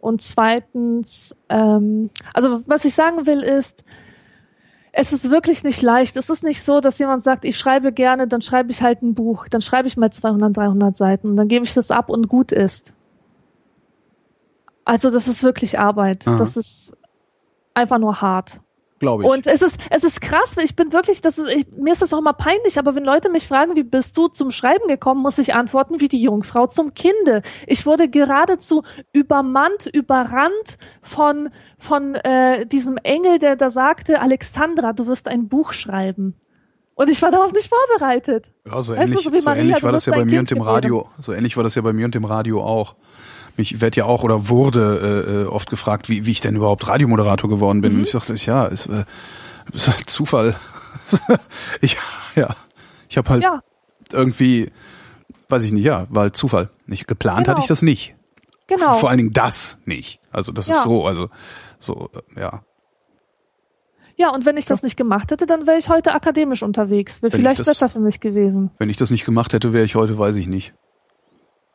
Und 0.00 0.20
zweitens, 0.20 1.34
ähm, 1.48 2.10
also 2.34 2.60
was 2.66 2.84
ich 2.84 2.94
sagen 2.94 3.26
will 3.26 3.40
ist, 3.40 3.84
es 4.92 5.12
ist 5.12 5.30
wirklich 5.30 5.64
nicht 5.64 5.82
leicht. 5.82 6.16
Es 6.16 6.30
ist 6.30 6.44
nicht 6.44 6.62
so, 6.62 6.80
dass 6.80 6.98
jemand 6.98 7.22
sagt, 7.22 7.44
ich 7.44 7.58
schreibe 7.58 7.90
gerne, 7.90 8.28
dann 8.28 8.42
schreibe 8.42 8.70
ich 8.70 8.82
halt 8.82 9.02
ein 9.02 9.14
Buch, 9.14 9.48
dann 9.48 9.60
schreibe 9.60 9.88
ich 9.88 9.96
mal 9.96 10.10
200, 10.10 10.56
300 10.56 10.96
Seiten 10.96 11.30
und 11.30 11.36
dann 11.36 11.48
gebe 11.48 11.64
ich 11.64 11.74
das 11.74 11.90
ab 11.90 12.10
und 12.10 12.28
gut 12.28 12.52
ist. 12.52 12.94
Also 14.84 15.10
das 15.10 15.28
ist 15.28 15.42
wirklich 15.42 15.78
Arbeit. 15.78 16.26
Aha. 16.26 16.36
Das 16.36 16.56
ist 16.56 16.96
einfach 17.74 17.98
nur 17.98 18.20
hart. 18.20 18.60
Glaube 19.00 19.24
ich. 19.24 19.28
Und 19.28 19.46
es 19.46 19.60
ist, 19.60 19.78
es 19.90 20.04
ist 20.04 20.20
krass, 20.20 20.56
ich 20.62 20.76
bin 20.76 20.92
wirklich, 20.92 21.20
das 21.20 21.36
ist, 21.36 21.48
ich, 21.48 21.66
mir 21.76 21.92
ist 21.92 22.00
das 22.00 22.14
auch 22.14 22.18
immer 22.18 22.32
peinlich, 22.32 22.78
aber 22.78 22.94
wenn 22.94 23.04
Leute 23.04 23.28
mich 23.28 23.48
fragen, 23.48 23.74
wie 23.76 23.82
bist 23.82 24.16
du 24.16 24.28
zum 24.28 24.50
Schreiben 24.50 24.86
gekommen, 24.88 25.20
muss 25.20 25.36
ich 25.38 25.52
antworten 25.54 26.00
wie 26.00 26.08
die 26.08 26.22
Jungfrau 26.22 26.68
zum 26.68 26.94
Kinde. 26.94 27.42
Ich 27.66 27.86
wurde 27.86 28.08
geradezu 28.08 28.82
übermannt, 29.12 29.90
überrannt 29.92 30.78
von, 31.02 31.50
von 31.76 32.14
äh, 32.14 32.66
diesem 32.66 32.96
Engel, 32.98 33.38
der 33.38 33.56
da 33.56 33.68
sagte, 33.68 34.20
Alexandra, 34.20 34.92
du 34.92 35.06
wirst 35.08 35.28
ein 35.28 35.48
Buch 35.48 35.72
schreiben. 35.72 36.36
Und 36.94 37.10
ich 37.10 37.20
war 37.20 37.32
darauf 37.32 37.52
nicht 37.52 37.68
vorbereitet. 37.68 38.52
Ja, 38.64 38.80
so 38.80 38.94
ähnlich, 38.94 39.16
weißt 39.16 39.26
du, 39.26 39.30
so, 39.30 39.38
so 39.38 39.44
Maria, 39.44 39.62
ähnlich 39.62 39.82
war 39.82 39.90
das 39.90 40.06
ja 40.06 40.14
bei 40.14 40.24
mir 40.24 40.38
und 40.38 40.50
dem 40.50 40.62
Radio. 40.62 41.08
So 41.20 41.32
ähnlich 41.32 41.56
war 41.56 41.64
das 41.64 41.74
ja 41.74 41.82
bei 41.82 41.92
mir 41.92 42.04
und 42.04 42.14
dem 42.14 42.24
Radio 42.24 42.62
auch 42.62 42.94
mich 43.56 43.80
werde 43.80 43.98
ja 43.98 44.04
auch 44.04 44.22
oder 44.22 44.48
wurde 44.48 45.24
äh, 45.26 45.30
äh, 45.42 45.46
oft 45.46 45.70
gefragt, 45.70 46.08
wie, 46.08 46.26
wie 46.26 46.32
ich 46.32 46.40
denn 46.40 46.56
überhaupt 46.56 46.86
Radiomoderator 46.86 47.48
geworden 47.48 47.80
bin. 47.80 47.92
Mhm. 47.92 47.98
Und 47.98 48.04
ich 48.04 48.10
sagte, 48.10 48.34
ja, 48.34 48.66
ist, 48.66 48.86
äh, 48.86 49.04
ist 49.72 50.10
Zufall. 50.10 50.56
ich, 51.80 51.96
ja, 52.34 52.54
ich 53.08 53.16
habe 53.16 53.28
halt 53.30 53.42
ja. 53.42 53.62
irgendwie, 54.12 54.70
weiß 55.48 55.64
ich 55.64 55.72
nicht, 55.72 55.84
ja, 55.84 56.06
war 56.10 56.22
halt 56.22 56.36
Zufall. 56.36 56.70
Nicht 56.86 57.06
geplant 57.06 57.44
genau. 57.44 57.50
hatte 57.50 57.62
ich 57.62 57.68
das 57.68 57.82
nicht. 57.82 58.14
Genau. 58.66 58.94
Vor 58.94 59.10
allen 59.10 59.18
Dingen 59.18 59.32
das 59.32 59.78
nicht. 59.84 60.20
Also 60.30 60.52
das 60.52 60.68
ja. 60.68 60.76
ist 60.76 60.82
so, 60.82 61.06
also 61.06 61.28
so, 61.80 62.10
äh, 62.34 62.40
ja. 62.40 62.62
Ja, 64.16 64.30
und 64.30 64.46
wenn 64.46 64.56
ich 64.56 64.64
das 64.64 64.82
nicht 64.82 64.96
gemacht 64.96 65.32
hätte, 65.32 65.44
dann 65.44 65.66
wäre 65.66 65.76
ich 65.76 65.88
heute 65.88 66.14
akademisch 66.14 66.62
unterwegs. 66.62 67.22
Wäre 67.22 67.32
vielleicht 67.32 67.60
das, 67.60 67.66
besser 67.66 67.88
für 67.88 67.98
mich 67.98 68.20
gewesen. 68.20 68.70
Wenn 68.78 68.88
ich 68.88 68.96
das 68.96 69.10
nicht 69.10 69.24
gemacht 69.24 69.52
hätte, 69.52 69.72
wäre 69.72 69.84
ich 69.84 69.96
heute, 69.96 70.16
weiß 70.16 70.36
ich 70.36 70.46
nicht. 70.46 70.72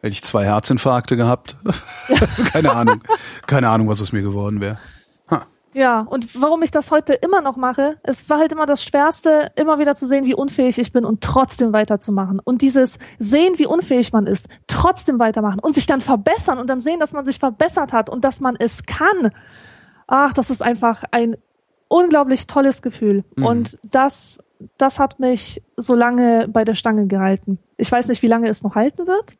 Hätte 0.02 0.14
ich 0.14 0.24
zwei 0.24 0.46
Herzinfarkte 0.46 1.18
gehabt? 1.18 1.58
Keine 2.54 2.72
Ahnung. 2.72 3.02
Keine 3.48 3.70
Ahnung, 3.70 3.90
was 3.90 4.00
es 4.00 4.12
mir 4.12 4.22
geworden 4.22 4.62
wäre. 4.62 4.78
Ja, 5.74 6.02
und 6.02 6.42
warum 6.42 6.64
ich 6.64 6.72
das 6.72 6.90
heute 6.90 7.14
immer 7.14 7.42
noch 7.42 7.56
mache, 7.56 7.98
es 8.02 8.28
war 8.30 8.40
halt 8.40 8.52
immer 8.52 8.66
das 8.66 8.84
Schwerste, 8.84 9.52
immer 9.56 9.78
wieder 9.78 9.94
zu 9.96 10.08
sehen, 10.08 10.26
wie 10.26 10.34
unfähig 10.34 10.80
ich 10.80 10.92
bin 10.92 11.06
und 11.06 11.22
trotzdem 11.22 11.74
weiterzumachen. 11.74 12.40
Und 12.40 12.64
dieses 12.64 12.98
Sehen, 13.20 13.54
wie 13.58 13.68
unfähig 13.68 14.12
man 14.12 14.26
ist, 14.26 14.48
trotzdem 14.66 15.20
weitermachen 15.20 15.60
und 15.60 15.76
sich 15.76 15.86
dann 15.86 16.02
verbessern 16.02 16.58
und 16.58 16.70
dann 16.70 16.82
sehen, 16.82 17.00
dass 17.00 17.14
man 17.14 17.24
sich 17.24 17.38
verbessert 17.38 17.94
hat 17.94 18.10
und 18.10 18.24
dass 18.24 18.40
man 18.40 18.56
es 18.58 18.86
kann. 18.86 19.32
Ach, 20.08 20.34
das 20.34 20.50
ist 20.50 20.64
einfach 20.64 21.04
ein 21.12 21.38
unglaublich 21.88 22.48
tolles 22.48 22.82
Gefühl. 22.82 23.24
Mhm. 23.36 23.46
Und 23.46 23.80
das, 23.84 24.40
das 24.78 24.98
hat 24.98 25.20
mich 25.20 25.62
so 25.78 25.94
lange 25.94 26.48
bei 26.48 26.66
der 26.66 26.74
Stange 26.74 27.06
gehalten. 27.06 27.60
Ich 27.78 27.92
weiß 27.92 28.08
nicht, 28.08 28.24
wie 28.24 28.28
lange 28.28 28.50
es 28.50 28.64
noch 28.64 28.74
halten 28.74 29.06
wird 29.06 29.38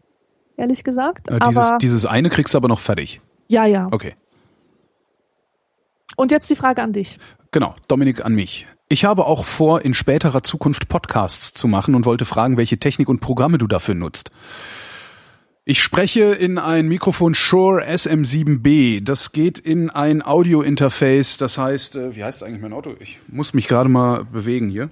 ehrlich 0.60 0.84
gesagt. 0.84 1.30
Ja, 1.30 1.40
dieses, 1.40 1.72
dieses 1.82 2.06
eine 2.06 2.30
kriegst 2.30 2.54
du 2.54 2.58
aber 2.58 2.68
noch 2.68 2.80
fertig. 2.80 3.22
Ja, 3.48 3.66
ja. 3.66 3.88
Okay. 3.92 4.16
Und 6.16 6.32
jetzt 6.32 6.50
die 6.50 6.56
Frage 6.56 6.82
an 6.84 6.94
dich. 6.94 7.18
Genau, 7.52 7.76
Dominik 7.88 8.24
an 8.24 8.36
mich. 8.36 8.68
Ich 8.90 9.06
habe 9.06 9.26
auch 9.26 9.46
vor, 9.46 9.82
in 9.82 9.94
späterer 9.94 10.44
Zukunft 10.44 10.90
Podcasts 10.90 11.54
zu 11.54 11.68
machen 11.68 11.96
und 11.96 12.06
wollte 12.06 12.26
fragen, 12.26 12.58
welche 12.58 12.80
Technik 12.80 13.08
und 13.10 13.20
Programme 13.22 13.58
du 13.58 13.68
dafür 13.68 13.96
nutzt. 13.96 14.32
Ich 15.64 15.84
spreche 15.84 16.34
in 16.34 16.58
ein 16.58 16.88
Mikrofon 16.88 17.36
Shure 17.36 17.84
SM7B. 17.86 19.04
Das 19.04 19.32
geht 19.32 19.60
in 19.60 19.92
ein 19.92 20.26
Audio-Interface. 20.26 21.38
Das 21.38 21.60
heißt, 21.60 21.96
äh, 21.96 22.16
wie 22.16 22.24
heißt 22.24 22.44
eigentlich 22.44 22.62
mein 22.62 22.74
Auto? 22.74 22.96
Ich 23.00 23.20
muss 23.28 23.54
mich 23.54 23.68
gerade 23.68 23.90
mal 23.90 24.26
bewegen 24.26 24.70
hier. 24.70 24.90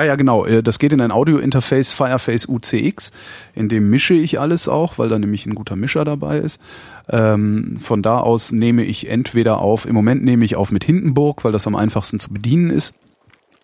Äh, 0.00 0.04
Ah 0.04 0.04
ja, 0.04 0.16
genau. 0.16 0.46
Äh, 0.46 0.62
das 0.62 0.78
geht 0.78 0.94
in 0.94 1.00
ein 1.02 1.12
Audio-Interface 1.12 1.92
Fireface 1.92 2.48
UCX. 2.48 3.12
In 3.54 3.68
dem 3.68 3.90
mische 3.90 4.14
ich 4.14 4.40
alles 4.40 4.66
auch, 4.66 4.96
weil 4.96 5.10
da 5.10 5.18
nämlich 5.18 5.44
ein 5.44 5.54
guter 5.54 5.76
Mischer 5.76 6.06
dabei 6.06 6.38
ist. 6.38 6.58
Ähm, 7.10 7.76
von 7.78 8.02
da 8.02 8.18
aus 8.18 8.50
nehme 8.50 8.82
ich 8.82 9.10
entweder 9.10 9.58
auf, 9.58 9.84
im 9.84 9.94
Moment 9.94 10.24
nehme 10.24 10.46
ich 10.46 10.56
auf 10.56 10.72
mit 10.72 10.84
Hindenburg, 10.84 11.44
weil 11.44 11.52
das 11.52 11.66
am 11.66 11.76
einfachsten 11.76 12.18
zu 12.18 12.32
bedienen 12.32 12.70
ist. 12.70 12.94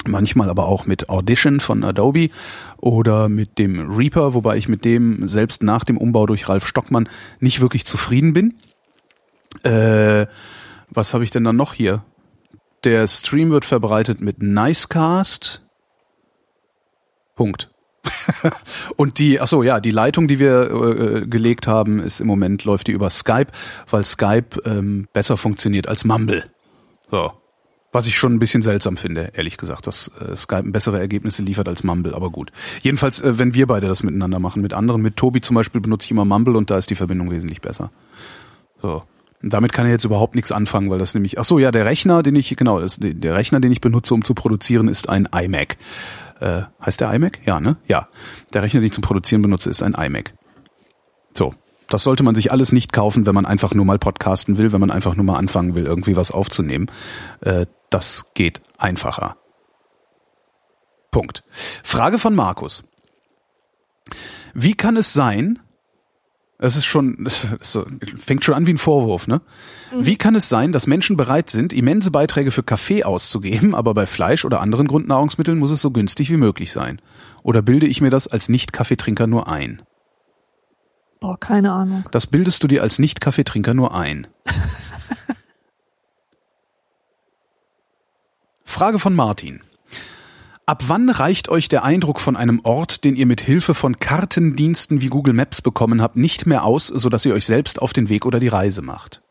manchmal 0.07 0.51
aber 0.51 0.67
auch 0.67 0.85
mit 0.85 1.09
Audition 1.09 1.59
von 1.59 1.83
Adobe 1.83 2.29
oder 2.77 3.31
mit 3.31 3.59
dem 3.59 3.97
Reaper, 3.97 4.35
wobei 4.35 4.59
ich 4.59 4.69
mit 4.69 4.85
dem 4.85 5.27
selbst 5.27 5.63
nach 5.63 5.85
dem 5.85 5.97
Umbau 5.97 6.27
durch 6.27 6.51
Ralf 6.51 6.67
Stockmann 6.67 7.09
nicht 7.41 7.63
wirklich 7.63 7.87
zufrieden 7.87 8.35
bin. 8.35 8.55
Äh, 9.63 10.27
was 10.91 11.15
habe 11.15 11.25
ich 11.25 11.31
denn 11.31 11.45
dann 11.45 11.57
noch 11.57 11.73
hier? 11.73 12.05
Der 12.85 13.09
Stream 13.09 13.51
wird 13.51 13.65
verbreitet 13.65 14.21
mit 14.21 14.43
Nicecast. 14.43 15.66
Punkt. 17.37 17.71
und 18.97 19.19
die, 19.19 19.41
ach 19.41 19.47
so, 19.47 19.63
ja, 19.63 19.81
die 19.81 19.91
Leitung, 19.91 20.29
die 20.29 20.39
wir 20.39 20.71
äh, 20.71 21.27
gelegt 21.27 21.67
haben, 21.67 22.01
ist 22.01 22.21
im 22.21 22.27
Moment 22.27 22.65
läuft 22.65 22.89
die 22.89 22.93
über 22.93 23.11
Skype, 23.11 23.49
weil 23.89 24.05
Skype 24.05 24.61
ähm, 24.65 25.09
besser 25.13 25.37
funktioniert 25.37 25.89
als 25.89 26.05
Mumble. 26.05 26.45
So. 27.11 27.33
Was 27.93 28.07
ich 28.07 28.17
schon 28.17 28.35
ein 28.35 28.39
bisschen 28.39 28.63
seltsam 28.63 28.97
finde, 28.97 29.33
ehrlich 29.35 29.57
gesagt, 29.57 29.87
dass 29.87 30.11
äh, 30.21 30.37
Skype 30.37 30.65
bessere 30.65 30.99
Ergebnisse 30.99 31.43
liefert 31.43 31.69
als 31.69 31.83
Mumble, 31.85 32.15
aber 32.15 32.31
gut. 32.31 32.53
Jedenfalls, 32.83 33.21
äh, 33.21 33.39
wenn 33.39 33.55
wir 33.55 33.67
beide 33.67 33.87
das 33.87 34.03
miteinander 34.03 34.39
machen, 34.39 34.61
mit 34.61 34.73
anderen, 34.73 35.03
mit 35.03 35.17
Tobi 35.17 35.41
zum 35.41 35.55
Beispiel 35.55 35.81
benutze 35.81 36.07
ich 36.07 36.11
immer 36.11 36.25
Mumble 36.25 36.57
und 36.57 36.71
da 36.71 36.79
ist 36.79 36.91
die 36.91 36.95
Verbindung 36.95 37.31
wesentlich 37.31 37.61
besser. 37.61 37.91
So. 38.83 39.03
Und 39.43 39.53
damit 39.53 39.73
kann 39.73 39.87
er 39.87 39.93
jetzt 39.93 40.05
überhaupt 40.05 40.35
nichts 40.35 40.53
anfangen, 40.53 40.91
weil 40.91 40.99
das 40.99 41.15
nämlich, 41.15 41.39
ach 41.39 41.45
so, 41.45 41.59
ja, 41.59 41.71
der 41.71 41.85
Rechner, 41.85 42.23
den 42.23 42.37
ich, 42.37 42.55
genau, 42.57 42.81
das, 42.81 42.99
der 43.01 43.35
Rechner, 43.35 43.61
den 43.61 43.71
ich 43.71 43.81
benutze, 43.81 44.15
um 44.15 44.25
zu 44.25 44.35
produzieren, 44.35 44.89
ist 44.89 45.09
ein 45.09 45.29
iMac. 45.33 45.77
Äh, 46.41 46.63
heißt 46.85 47.01
der 47.01 47.13
iMac? 47.13 47.41
Ja, 47.45 47.61
ne? 47.61 47.77
Ja. 47.87 48.09
Der 48.53 48.63
Rechner, 48.63 48.81
den 48.81 48.87
ich 48.87 48.93
zum 48.93 49.03
Produzieren 49.03 49.43
benutze, 49.43 49.71
ist 49.71 49.83
ein 49.83 49.95
iMac. 49.95 50.35
So. 51.35 51.55
Das 51.89 52.03
sollte 52.03 52.25
man 52.25 52.35
sich 52.35 52.51
alles 52.51 52.73
nicht 52.73 52.93
kaufen, 52.93 53.27
wenn 53.27 53.35
man 53.35 53.47
einfach 53.47 53.73
nur 53.73 53.85
mal 53.85 53.99
podcasten 53.99 54.59
will, 54.59 54.73
wenn 54.73 54.81
man 54.81 54.91
einfach 54.91 55.15
nur 55.15 55.25
mal 55.25 55.39
anfangen 55.39 55.77
will, 55.77 55.87
irgendwie 55.87 56.17
was 56.17 56.33
aufzunehmen. 56.33 56.91
Äh, 57.41 57.67
das 57.91 58.33
geht 58.35 58.61
einfacher. 58.77 59.37
Punkt. 61.13 61.45
Frage 61.85 62.19
von 62.19 62.35
Markus. 62.35 62.85
Wie 64.53 64.75
kann 64.75 64.97
es 64.97 65.13
sein, 65.13 65.61
es 66.59 66.77
ist 66.77 66.85
schon, 66.87 67.17
das 67.25 67.47
fängt 68.17 68.45
schon 68.45 68.55
an 68.55 68.67
wie 68.67 68.73
ein 68.73 68.79
Vorwurf, 68.79 69.27
ne? 69.27 69.43
Mhm. 69.93 70.07
Wie 70.07 70.17
kann 70.17 70.35
es 70.35 70.49
sein, 70.49 70.73
dass 70.73 70.87
Menschen 70.87 71.17
bereit 71.17 71.51
sind, 71.51 71.73
immense 71.73 72.11
Beiträge 72.11 72.51
für 72.51 72.63
Kaffee 72.63 73.05
auszugeben, 73.05 73.75
aber 73.75 73.95
bei 73.95 74.07
Fleisch 74.07 74.45
oder 74.45 74.61
anderen 74.61 74.87
Grundnahrungsmitteln 74.89 75.59
muss 75.59 75.71
es 75.71 75.81
so 75.83 75.91
günstig 75.91 76.31
wie 76.31 76.37
möglich 76.37 76.73
sein? 76.73 77.01
Oder 77.43 77.63
bilde 77.63 77.87
ich 77.87 78.01
mir 78.01 78.11
das 78.11 78.29
als 78.29 78.49
Nicht-Kaffeetrinker 78.49 79.27
nur 79.27 79.49
ein? 79.49 79.83
Boah, 81.21 81.39
keine 81.41 81.73
Ahnung. 81.73 82.05
Das 82.11 82.27
bildest 82.27 82.63
du 82.63 82.69
dir 82.69 82.83
als 82.83 82.99
Nicht-Kaffeetrinker 82.99 83.75
nur 83.75 83.95
ein. 83.95 84.27
Frage 88.65 88.99
von 88.99 89.15
Martin. 89.15 89.63
Ab 90.69 90.85
wann 90.89 91.11
reicht 91.11 91.49
euch 91.49 91.69
der 91.69 91.85
Eindruck 91.85 92.19
von 92.19 92.35
einem 92.35 92.61
Ort, 92.65 93.05
den 93.05 93.15
ihr 93.15 93.27
mit 93.27 93.41
Hilfe 93.41 93.73
von 93.73 94.01
Kartendiensten 94.01 95.01
wie 95.01 95.07
Google 95.07 95.33
Maps 95.33 95.63
bekommen 95.63 96.03
habt, 96.03 96.17
nicht 96.17 96.45
mehr 96.45 96.65
aus, 96.65 96.89
sodass 96.89 97.25
ihr 97.25 97.35
euch 97.35 97.47
selbst 97.47 97.81
auf 97.81 97.93
den 97.93 98.09
Weg 98.09 98.27
oder 98.27 98.41
die 98.41 98.49
Reise 98.49 98.83
macht? 98.83 99.23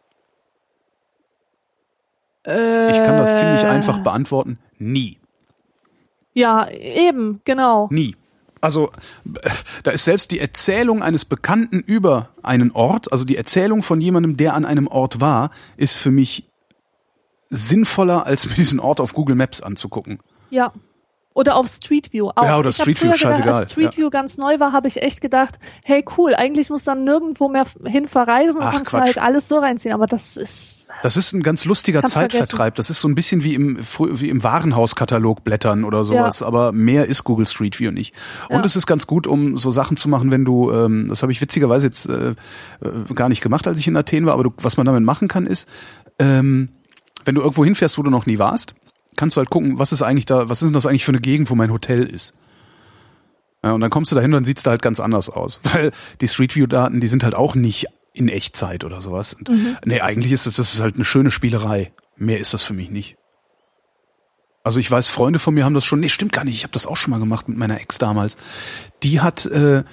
Äh, 2.48 2.90
ich 2.90 2.98
kann 3.04 3.18
das 3.18 3.38
ziemlich 3.38 3.66
einfach 3.66 3.98
beantworten. 3.98 4.60
Nie. 4.78 5.20
Ja, 6.34 6.70
eben, 6.70 7.42
genau. 7.44 7.90
Nie. 7.92 8.16
Also 8.62 8.92
da 9.84 9.92
ist 9.92 10.06
selbst 10.06 10.32
die 10.32 10.40
Erzählung 10.40 11.04
eines 11.04 11.26
Bekannten 11.26 11.80
über 11.80 12.30
einen 12.44 12.72
Ort, 12.72 13.12
also 13.12 13.26
die 13.26 13.36
Erzählung 13.36 13.84
von 13.84 14.00
jemandem, 14.00 14.38
der 14.38 14.54
an 14.54 14.64
einem 14.64 14.88
Ort 14.88 15.20
war, 15.20 15.52
ist 15.76 15.98
für 15.98 16.12
mich 16.12 16.46
sinnvoller, 17.50 18.26
als 18.26 18.48
mir 18.48 18.56
diesen 18.56 18.80
Ort 18.80 19.02
auf 19.02 19.14
Google 19.14 19.36
Maps 19.36 19.62
anzugucken. 19.62 20.20
Ja. 20.50 20.72
Oder 21.38 21.58
auf 21.58 21.68
Street 21.68 22.14
View. 22.14 22.30
Auch. 22.34 22.46
Ja, 22.46 22.58
oder 22.58 22.70
ich 22.70 22.78
Street 22.78 22.98
View, 23.02 23.08
gedacht, 23.12 23.20
scheißegal. 23.20 23.54
Als 23.54 23.72
Street 23.74 23.98
View 23.98 24.06
ja. 24.06 24.10
ganz 24.10 24.38
neu 24.38 24.58
war, 24.62 24.72
habe 24.72 24.88
ich 24.88 25.02
echt 25.02 25.20
gedacht, 25.20 25.60
hey 25.84 26.04
cool, 26.18 26.34
eigentlich 26.34 26.70
muss 26.70 26.86
dann 26.86 27.04
nirgendwo 27.04 27.50
mehr 27.50 27.66
hin 27.84 28.08
verreisen 28.08 28.62
und 28.62 28.64
Ach, 28.64 28.72
kannst 28.72 28.92
Quatsch. 28.92 29.02
halt 29.02 29.18
alles 29.18 29.50
so 29.50 29.58
reinziehen. 29.58 29.94
Aber 29.94 30.08
das 30.08 30.38
ist 30.38 30.88
Das 31.04 31.18
ist 31.18 31.34
ein 31.34 31.44
ganz 31.44 31.66
lustiger 31.66 32.04
Zeitvertreib. 32.04 32.76
Das 32.76 32.90
ist 32.90 33.02
so 33.02 33.10
ein 33.10 33.16
bisschen 33.16 33.44
wie 33.44 33.54
im, 33.54 33.78
wie 33.78 34.30
im 34.30 34.44
Warenhauskatalog 34.44 35.44
blättern 35.44 35.84
oder 35.84 36.06
sowas, 36.06 36.42
aber 36.42 36.72
mehr 36.72 37.08
ist 37.08 37.26
Google 37.26 37.48
Street 37.48 37.82
View 37.82 37.92
nicht. 37.92 38.16
Und 38.48 38.56
Ja. 38.60 38.64
es 38.64 38.78
ist 38.78 38.88
ganz 38.88 39.06
gut, 39.06 39.28
um 39.28 39.58
so 39.58 39.72
Sachen 39.72 39.98
zu 39.98 40.08
machen, 40.08 40.32
wenn 40.32 40.46
du, 40.46 40.72
ähm, 40.72 41.08
das 41.10 41.22
habe 41.22 41.34
ich 41.34 41.42
witzigerweise 41.42 41.88
jetzt 41.88 42.08
äh, 42.08 42.30
äh, 42.30 42.36
gar 43.14 43.28
nicht 43.28 43.42
gemacht, 43.42 43.68
als 43.68 43.78
ich 43.78 43.88
in 43.90 43.98
Athen 43.98 44.26
war, 44.26 44.34
aber 44.36 44.46
du, 44.46 44.54
was 44.62 44.78
man 44.78 44.86
damit 44.86 45.04
machen 45.04 45.28
kann, 45.28 45.46
ist, 45.48 45.68
ähm, 46.18 46.70
wenn 47.26 47.36
du 47.36 47.42
irgendwo 47.42 47.66
hinfährst, 47.66 47.98
wo 47.98 48.04
du 48.04 48.10
noch 48.10 48.26
nie 48.26 48.40
warst, 48.40 48.74
kannst 49.16 49.36
du 49.36 49.40
halt 49.40 49.50
gucken, 49.50 49.80
was 49.80 49.92
ist 49.92 50.02
eigentlich 50.02 50.26
da, 50.26 50.50
was 50.50 50.62
ist 50.62 50.70
denn 50.70 50.74
das 50.74 50.86
eigentlich 50.86 51.06
für 51.06 51.12
eine 51.12 51.22
Gegend, 51.22 51.50
wo 51.50 51.56
mein 51.56 51.72
Hotel 51.72 52.04
ist. 52.04 52.34
Ja, 53.64 53.72
und 53.72 53.82
dann 53.82 53.90
kommst 53.90 54.12
du 54.12 54.16
dahin 54.16 54.32
und 54.32 54.38
dann 54.38 54.44
sieht's 54.46 54.64
da 54.64 54.72
halt 54.72 54.82
ganz 54.82 55.00
anders 55.00 55.30
aus. 55.30 55.62
Weil 55.74 55.92
die 56.22 56.28
Street 56.28 56.56
View-Daten, 56.56 57.02
die 57.02 57.08
sind 57.08 57.24
halt 57.24 57.36
auch 57.36 57.56
nicht 57.56 57.88
in 58.14 58.30
Echtzeit 58.30 58.84
oder 58.84 59.02
sowas. 59.02 59.34
Und 59.34 59.50
Nee, 59.86 60.02
eigentlich 60.02 60.32
ist 60.32 60.46
das, 60.46 60.56
das 60.56 60.74
ist 60.74 60.82
halt 60.82 60.96
eine 60.96 61.06
schöne 61.06 61.32
Spielerei. 61.32 61.92
Mehr 62.16 62.40
ist 62.40 62.54
das 62.54 62.64
für 62.64 62.74
mich 62.74 62.90
nicht. 62.90 63.18
Also 64.64 64.80
ich 64.80 64.90
weiß, 64.90 65.10
Freunde 65.10 65.38
von 65.38 65.54
mir 65.54 65.64
haben 65.64 65.74
das 65.76 65.86
schon, 65.86 66.00
nee, 66.00 66.10
stimmt 66.10 66.32
gar 66.32 66.44
nicht, 66.44 66.56
ich 66.56 66.64
habe 66.64 66.74
das 66.74 66.88
auch 66.88 66.98
schon 66.98 67.12
mal 67.12 67.20
gemacht 67.20 67.48
mit 67.48 67.58
meiner 67.58 67.80
Ex 67.80 68.00
damals. 68.00 68.38
Die 69.04 69.22
hat 69.22 69.46
äh, 69.46 69.84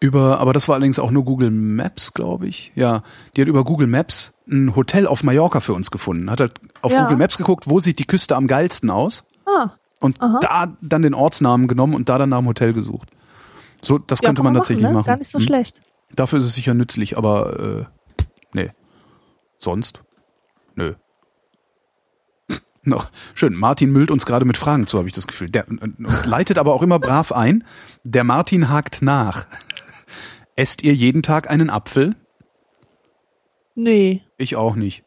über, 0.00 0.38
aber 0.40 0.52
das 0.52 0.68
war 0.68 0.74
allerdings 0.76 0.98
auch 0.98 1.10
nur 1.10 1.24
Google 1.24 1.50
Maps, 1.50 2.12
glaube 2.14 2.46
ich. 2.46 2.72
Ja, 2.74 3.02
die 3.36 3.40
hat 3.42 3.48
über 3.48 3.64
Google 3.64 3.86
Maps 3.86 4.34
ein 4.48 4.76
Hotel 4.76 5.06
auf 5.06 5.22
Mallorca 5.22 5.60
für 5.60 5.74
uns 5.74 5.90
gefunden. 5.90 6.30
Hat 6.30 6.40
halt 6.40 6.60
auf 6.82 6.92
Ja. 6.92 7.02
Google 7.02 7.16
Maps 7.18 7.38
geguckt, 7.38 7.68
wo 7.68 7.80
sieht 7.80 7.98
die 7.98 8.04
Küste 8.06 8.36
am 8.36 8.46
geilsten 8.46 8.90
aus 8.90 9.24
ah, 9.46 9.70
und 10.00 10.20
Aha. 10.20 10.38
da 10.40 10.76
dann 10.82 11.02
den 11.02 11.14
Ortsnamen 11.14 11.66
genommen 11.68 11.94
und 11.94 12.08
da 12.08 12.18
dann 12.18 12.28
nach 12.28 12.38
dem 12.38 12.46
Hotel 12.46 12.72
gesucht. 12.72 13.08
So, 13.82 13.98
das 13.98 14.20
ja, 14.20 14.28
könnte 14.28 14.40
kann 14.40 14.52
man 14.52 14.54
tatsächlich 14.54 14.86
ne? 14.86 14.92
machen. 14.92 15.06
Gar 15.06 15.16
nicht 15.16 15.30
so 15.30 15.38
Hm. 15.38 15.46
schlecht. 15.46 15.80
Dafür 16.14 16.38
ist 16.38 16.44
es 16.46 16.54
sicher 16.54 16.74
nützlich, 16.74 17.16
aber 17.18 17.58
äh, 17.80 17.84
nee. 18.52 18.70
Sonst? 19.58 20.02
Nö. 20.74 20.94
Noch 22.84 23.08
schön. 23.34 23.54
Martin 23.54 23.90
müllt 23.90 24.10
uns 24.10 24.26
gerade 24.26 24.44
mit 24.44 24.56
Fragen 24.56 24.86
zu, 24.86 24.98
habe 24.98 25.08
ich 25.08 25.14
das 25.14 25.26
Gefühl. 25.26 25.50
Der 25.50 25.66
und 25.68 25.96
leitet 26.24 26.58
aber 26.58 26.72
auch 26.74 26.82
immer 26.82 26.98
brav 26.98 27.32
ein. 27.32 27.64
Der 28.04 28.22
Martin 28.24 28.68
hakt 28.68 29.02
nach. 29.02 29.46
Esst 30.56 30.82
ihr 30.82 30.94
jeden 30.94 31.22
Tag 31.22 31.50
einen 31.50 31.70
Apfel? 31.70 32.16
Nee. 33.74 34.22
Ich 34.38 34.56
auch 34.56 34.74
nicht. 34.74 35.04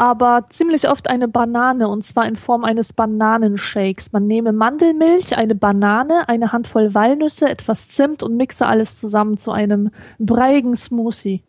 aber 0.00 0.46
ziemlich 0.48 0.88
oft 0.88 1.10
eine 1.10 1.28
Banane 1.28 1.86
und 1.86 2.02
zwar 2.02 2.26
in 2.26 2.34
Form 2.34 2.64
eines 2.64 2.94
Bananenshakes. 2.94 4.12
Man 4.12 4.26
nehme 4.26 4.50
Mandelmilch, 4.52 5.36
eine 5.36 5.54
Banane, 5.54 6.26
eine 6.26 6.52
Handvoll 6.52 6.94
Walnüsse, 6.94 7.50
etwas 7.50 7.88
Zimt 7.88 8.22
und 8.22 8.34
mixe 8.34 8.66
alles 8.66 8.96
zusammen 8.96 9.36
zu 9.36 9.52
einem 9.52 9.90
breiigen 10.18 10.74
Smoothie. 10.74 11.42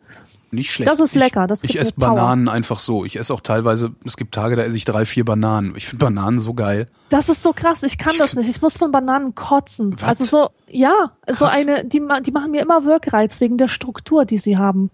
Nicht 0.54 0.70
schlecht. 0.70 0.90
Das 0.90 1.00
ist 1.00 1.16
ich, 1.16 1.18
lecker, 1.18 1.46
das 1.46 1.64
ich 1.64 1.72
gibt 1.72 1.82
esse. 1.82 1.94
Bananen 1.96 2.46
einfach 2.46 2.78
so. 2.78 3.06
Ich 3.06 3.18
esse 3.18 3.32
auch 3.32 3.40
teilweise, 3.40 3.94
es 4.04 4.18
gibt 4.18 4.34
Tage, 4.34 4.54
da 4.54 4.62
esse 4.62 4.76
ich 4.76 4.84
drei, 4.84 5.06
vier 5.06 5.24
Bananen. 5.24 5.74
Ich 5.76 5.86
finde 5.86 6.04
Bananen 6.04 6.40
so 6.40 6.52
geil. 6.52 6.88
Das 7.08 7.30
ist 7.30 7.42
so 7.42 7.54
krass, 7.54 7.82
ich 7.82 7.96
kann 7.96 8.14
das 8.18 8.34
nicht. 8.34 8.50
Ich 8.50 8.60
muss 8.60 8.76
von 8.76 8.92
Bananen 8.92 9.34
kotzen. 9.34 9.96
Was? 9.98 10.20
Also 10.20 10.24
so, 10.24 10.50
ja, 10.68 10.92
so 11.26 11.46
Krass. 11.46 11.56
eine, 11.56 11.86
die, 11.86 12.02
die 12.24 12.32
machen 12.32 12.50
mir 12.50 12.60
immer 12.60 12.84
Wirkreiz 12.84 13.40
wegen 13.40 13.56
der 13.56 13.68
Struktur, 13.68 14.26
die 14.26 14.36
sie 14.36 14.58
haben. 14.58 14.90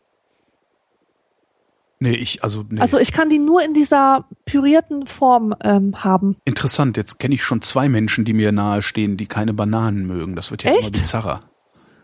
Nee, 1.98 2.14
ich, 2.14 2.44
also, 2.44 2.64
nee. 2.68 2.80
Also 2.80 2.98
ich 2.98 3.10
kann 3.10 3.28
die 3.28 3.40
nur 3.40 3.60
in 3.64 3.74
dieser 3.74 4.26
pürierten 4.44 5.06
Form 5.06 5.56
ähm, 5.64 6.04
haben. 6.04 6.36
Interessant, 6.44 6.96
jetzt 6.96 7.18
kenne 7.18 7.34
ich 7.34 7.42
schon 7.42 7.62
zwei 7.62 7.88
Menschen, 7.88 8.24
die 8.24 8.32
mir 8.32 8.52
nahe 8.52 8.82
stehen, 8.82 9.16
die 9.16 9.26
keine 9.26 9.52
Bananen 9.54 10.06
mögen. 10.06 10.36
Das 10.36 10.52
wird 10.52 10.62
ja 10.62 10.70
Echt? 10.70 10.90
immer 10.90 10.98
bizarrer. 10.98 11.40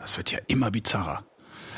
Das 0.01 0.19
wird 0.19 0.33
ja 0.33 0.41
immer 0.49 0.73
bizarrer. 0.73 1.23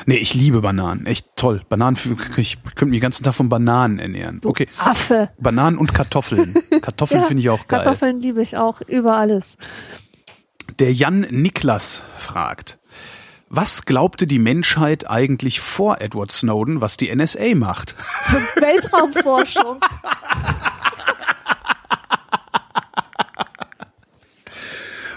Nee, 0.04 0.16
ich 0.16 0.34
liebe 0.34 0.60
Bananen. 0.60 1.06
Echt 1.06 1.26
toll. 1.36 1.62
Bananen, 1.68 1.96
ich 2.36 2.58
könnte 2.62 2.86
mich 2.86 2.98
den 2.98 3.00
ganzen 3.00 3.24
Tag 3.24 3.34
von 3.34 3.48
Bananen 3.48 3.98
ernähren. 3.98 4.40
Okay. 4.44 4.68
Affe. 4.78 5.30
Bananen 5.38 5.78
und 5.78 5.94
Kartoffeln. 5.94 6.54
Kartoffeln 6.82 7.22
Ja, 7.22 7.26
finde 7.26 7.40
ich 7.40 7.50
auch 7.50 7.66
geil. 7.66 7.82
Kartoffeln 7.82 8.20
liebe 8.20 8.42
ich 8.42 8.56
auch 8.56 8.80
über 8.82 9.16
alles. 9.16 9.56
Der 10.78 10.92
Jan 10.92 11.20
Niklas 11.30 12.02
fragt, 12.18 12.78
was 13.48 13.86
glaubte 13.86 14.26
die 14.26 14.40
Menschheit 14.40 15.08
eigentlich 15.08 15.60
vor 15.60 16.00
Edward 16.00 16.32
Snowden, 16.32 16.80
was 16.80 16.96
die 16.96 17.14
NSA 17.14 17.54
macht? 17.54 17.94
Weltraumforschung. 18.56 19.80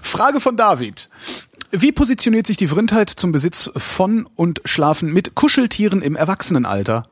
Frage 0.01 0.39
von 0.39 0.57
David. 0.57 1.09
Wie 1.71 1.91
positioniert 1.91 2.47
sich 2.47 2.57
die 2.57 2.65
Vrindheit 2.65 3.11
zum 3.11 3.31
Besitz 3.31 3.69
von 3.75 4.27
und 4.35 4.59
Schlafen 4.65 5.13
mit 5.13 5.35
Kuscheltieren 5.35 6.01
im 6.01 6.15
Erwachsenenalter? 6.15 7.07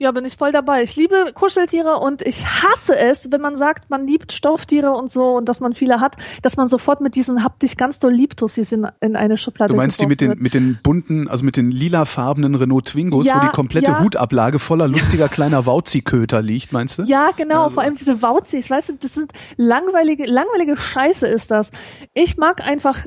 Ja, 0.00 0.10
bin 0.10 0.24
ich 0.24 0.36
voll 0.36 0.50
dabei. 0.50 0.82
Ich 0.82 0.96
liebe 0.96 1.26
Kuscheltiere 1.34 1.98
und 1.98 2.20
ich 2.20 2.44
hasse 2.44 2.98
es, 2.98 3.30
wenn 3.30 3.40
man 3.40 3.54
sagt, 3.54 3.90
man 3.90 4.08
liebt 4.08 4.32
Stofftiere 4.32 4.90
und 4.90 5.12
so 5.12 5.36
und 5.36 5.48
dass 5.48 5.60
man 5.60 5.72
viele 5.72 6.00
hat, 6.00 6.16
dass 6.42 6.56
man 6.56 6.66
sofort 6.66 7.00
mit 7.00 7.14
diesen 7.14 7.44
hab 7.44 7.60
dich 7.60 7.76
ganz 7.76 8.00
doll 8.00 8.12
liebtussis 8.12 8.72
in, 8.72 8.88
in 9.00 9.14
eine 9.14 9.38
Schublade 9.38 9.72
Du 9.72 9.76
meinst 9.76 10.00
die 10.00 10.06
mit 10.06 10.20
den, 10.20 10.30
wird. 10.30 10.40
mit 10.40 10.54
den 10.54 10.80
bunten, 10.82 11.28
also 11.28 11.44
mit 11.44 11.56
den 11.56 11.70
lilafarbenen 11.70 12.56
Renault 12.56 12.86
Twingos, 12.86 13.24
Ja, 13.24 13.36
wo 13.36 13.46
die 13.46 13.52
komplette 13.52 13.92
ja. 13.92 14.00
Hutablage 14.00 14.58
voller 14.58 14.88
lustiger 14.88 15.28
kleiner 15.28 15.64
Wauzi-Köter 15.64 16.42
liegt, 16.42 16.72
meinst 16.72 16.98
du? 16.98 17.04
Ja, 17.04 17.30
genau, 17.36 17.70
vor 17.70 17.84
allem 17.84 17.94
diese 17.94 18.20
Wauzis, 18.20 18.68
weißt 18.68 18.88
du, 18.88 18.92
das 18.94 19.14
sind 19.14 19.30
langweilige, 19.56 20.24
langweilige 20.24 20.76
Scheiße 20.76 21.28
ist 21.28 21.52
das. 21.52 21.70
Ich 22.14 22.36
mag 22.36 22.60
einfach 22.60 23.06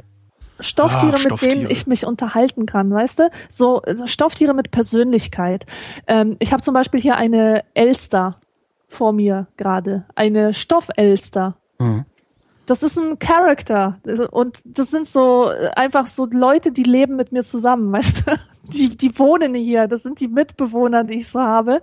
Stofftiere, 0.60 1.16
Ah, 1.16 1.20
mit 1.20 1.42
denen 1.42 1.52
Stofftiere. 1.52 1.72
ich 1.72 1.88
mich 1.88 2.06
unterhalten 2.06 2.66
kann, 2.66 2.92
weißt 2.92 3.20
du? 3.20 3.30
So, 3.50 3.82
so 3.94 4.08
Stofftiere 4.08 4.54
mit 4.54 4.72
Persönlichkeit. 4.72 5.66
Ähm, 6.08 6.36
ich 6.40 6.52
habe 6.54 6.62
zum 6.62 6.74
Beispiel 6.74 7.00
hier 7.00 7.16
eine 7.16 7.64
Elster 7.74 8.40
vor 8.88 9.14
mir 9.14 9.48
gerade, 9.58 10.06
eine 10.16 10.54
Stoffelster. 10.54 11.56
Mhm. 11.80 12.06
Das 12.66 12.84
ist 12.84 12.98
ein 12.98 13.18
Charakter 13.18 13.98
und 14.32 14.62
das 14.66 14.92
sind 14.92 15.08
so 15.08 15.50
äh, 15.50 15.70
einfach 15.78 16.06
so 16.06 16.26
Leute, 16.30 16.74
die 16.74 16.84
leben 16.84 17.16
mit 17.16 17.32
mir 17.32 17.44
zusammen, 17.46 17.92
weißt 17.94 18.28
du? 18.28 18.32
Die, 18.74 18.98
die 18.98 19.18
wohnen 19.18 19.56
hier, 19.56 19.88
das 19.88 20.04
sind 20.04 20.20
die 20.20 20.28
Mitbewohner, 20.28 21.06
die 21.06 21.20
ich 21.20 21.30
so 21.30 21.40
habe. 21.40 21.82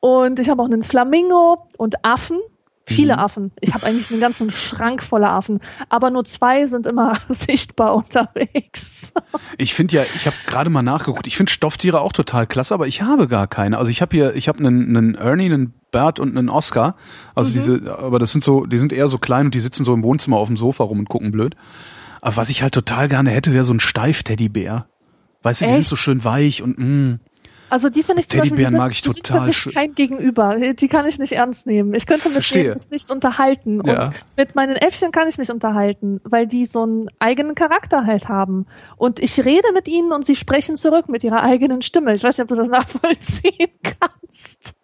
Und 0.00 0.38
ich 0.38 0.48
habe 0.48 0.62
auch 0.62 0.66
einen 0.66 0.82
Flamingo 0.82 1.66
und 1.76 2.02
Affen, 2.02 2.38
viele 2.86 3.18
Affen. 3.18 3.52
Ich 3.60 3.74
habe 3.74 3.84
eigentlich 3.84 4.10
einen 4.10 4.20
ganzen 4.20 4.50
Schrank 4.50 5.02
voller 5.02 5.32
Affen, 5.32 5.60
aber 5.88 6.10
nur 6.10 6.24
zwei 6.24 6.66
sind 6.66 6.86
immer 6.86 7.18
sichtbar 7.28 7.94
unterwegs. 7.94 9.12
Ich 9.58 9.74
finde 9.74 9.96
ja, 9.96 10.02
ich 10.14 10.26
habe 10.26 10.36
gerade 10.46 10.70
mal 10.70 10.82
nachgeguckt. 10.82 11.26
Ich 11.26 11.36
finde 11.36 11.50
Stofftiere 11.50 12.00
auch 12.00 12.12
total 12.12 12.46
klasse, 12.46 12.74
aber 12.74 12.86
ich 12.86 13.02
habe 13.02 13.28
gar 13.28 13.46
keine. 13.46 13.78
Also 13.78 13.90
ich 13.90 14.02
habe 14.02 14.16
hier, 14.16 14.36
ich 14.36 14.48
habe 14.48 14.60
einen, 14.60 14.96
einen 14.96 15.14
Ernie, 15.16 15.46
einen 15.46 15.74
Bert 15.90 16.20
und 16.20 16.36
einen 16.36 16.48
Oscar. 16.48 16.96
Also 17.34 17.52
diese, 17.52 17.96
aber 17.98 18.18
das 18.18 18.32
sind 18.32 18.44
so, 18.44 18.66
die 18.66 18.78
sind 18.78 18.92
eher 18.92 19.08
so 19.08 19.18
klein 19.18 19.46
und 19.46 19.54
die 19.54 19.60
sitzen 19.60 19.84
so 19.84 19.92
im 19.92 20.02
Wohnzimmer 20.02 20.36
auf 20.36 20.48
dem 20.48 20.56
Sofa 20.56 20.84
rum 20.84 21.00
und 21.00 21.08
gucken 21.08 21.32
blöd. 21.32 21.56
Aber 22.20 22.36
was 22.36 22.50
ich 22.50 22.62
halt 22.62 22.74
total 22.74 23.08
gerne 23.08 23.30
hätte, 23.30 23.52
wäre 23.52 23.64
so 23.64 23.72
ein 23.72 23.80
Steif-Teddybär. 23.80 24.86
Weißt 25.42 25.60
du, 25.60 25.66
die 25.66 25.72
sind 25.72 25.80
Echt? 25.80 25.88
so 25.88 25.96
schön 25.96 26.24
weich 26.24 26.62
und 26.62 26.78
mh. 26.78 27.18
Also 27.68 27.88
die 27.88 28.02
finde 28.02 28.20
ich 28.20 28.28
zum 28.28 28.40
Beispiel, 28.40 28.56
die 28.56 28.62
Teddybären 28.62 28.72
sind, 28.72 28.78
mag 28.78 28.92
ich 28.92 29.02
sind 29.02 29.16
total 29.16 29.52
für 29.52 29.68
mich 29.68 29.74
kein 29.74 29.94
Gegenüber. 29.94 30.56
Die 30.74 30.88
kann 30.88 31.06
ich 31.06 31.18
nicht 31.18 31.32
ernst 31.32 31.66
nehmen. 31.66 31.94
Ich 31.94 32.06
könnte 32.06 32.28
mit 32.30 32.48
denen 32.54 32.74
mich 32.74 32.90
nicht 32.90 33.10
unterhalten. 33.10 33.82
Ja. 33.84 34.04
Und 34.04 34.14
mit 34.36 34.54
meinen 34.54 34.76
Äffchen 34.76 35.10
kann 35.10 35.28
ich 35.28 35.38
mich 35.38 35.50
unterhalten, 35.50 36.20
weil 36.24 36.46
die 36.46 36.66
so 36.66 36.82
einen 36.82 37.08
eigenen 37.18 37.54
Charakter 37.54 38.06
halt 38.06 38.28
haben. 38.28 38.66
Und 38.96 39.18
ich 39.20 39.44
rede 39.44 39.72
mit 39.72 39.88
ihnen 39.88 40.12
und 40.12 40.24
sie 40.24 40.36
sprechen 40.36 40.76
zurück 40.76 41.08
mit 41.08 41.24
ihrer 41.24 41.42
eigenen 41.42 41.82
Stimme. 41.82 42.14
Ich 42.14 42.22
weiß 42.22 42.38
nicht, 42.38 42.44
ob 42.44 42.48
du 42.48 42.54
das 42.54 42.68
nachvollziehen 42.70 43.70
kannst. 43.82 44.74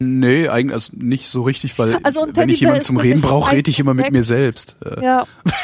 Nee, 0.00 0.48
eigentlich 0.48 0.74
also 0.74 0.92
nicht 0.96 1.28
so 1.28 1.42
richtig, 1.42 1.78
weil 1.78 1.98
Also 2.02 2.22
wenn 2.22 2.28
ich 2.28 2.34
Teddybär 2.34 2.56
jemanden 2.56 2.82
zum 2.82 2.96
Reden 2.96 3.20
brauche, 3.20 3.52
rede 3.52 3.70
ich 3.70 3.78
immer 3.78 3.94
mit 3.94 4.10
mir 4.10 4.24
selbst. 4.24 4.76
Äh, 4.84 5.04
Ja. 5.04 5.26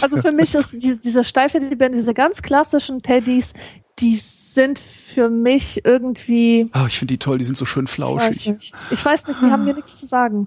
Also 0.00 0.20
für 0.20 0.32
mich 0.32 0.54
ist 0.54 0.74
die, 0.74 1.00
diese 1.00 1.24
Steifteddybären, 1.24 1.94
diese 1.94 2.12
ganz 2.14 2.42
klassischen 2.42 3.02
Teddys, 3.02 3.52
die 3.98 4.14
sind 4.14 4.80
für 5.12 5.28
mich 5.30 5.84
irgendwie 5.84 6.68
Ah, 6.72 6.86
ich 6.86 6.98
finde 6.98 7.14
die 7.14 7.18
toll, 7.18 7.38
die 7.38 7.44
sind 7.44 7.56
so 7.56 7.64
schön 7.64 7.84
Ich 7.84 7.90
weiß 7.90 7.94
flauschig. 7.94 8.46
nicht. 8.48 8.74
Ich 8.90 9.04
weiß 9.04 9.26
nicht, 9.28 9.40
die 9.42 9.50
haben 9.50 9.64
mir 9.64 9.74
nichts 9.74 9.98
zu 10.00 10.06
sagen. 10.06 10.46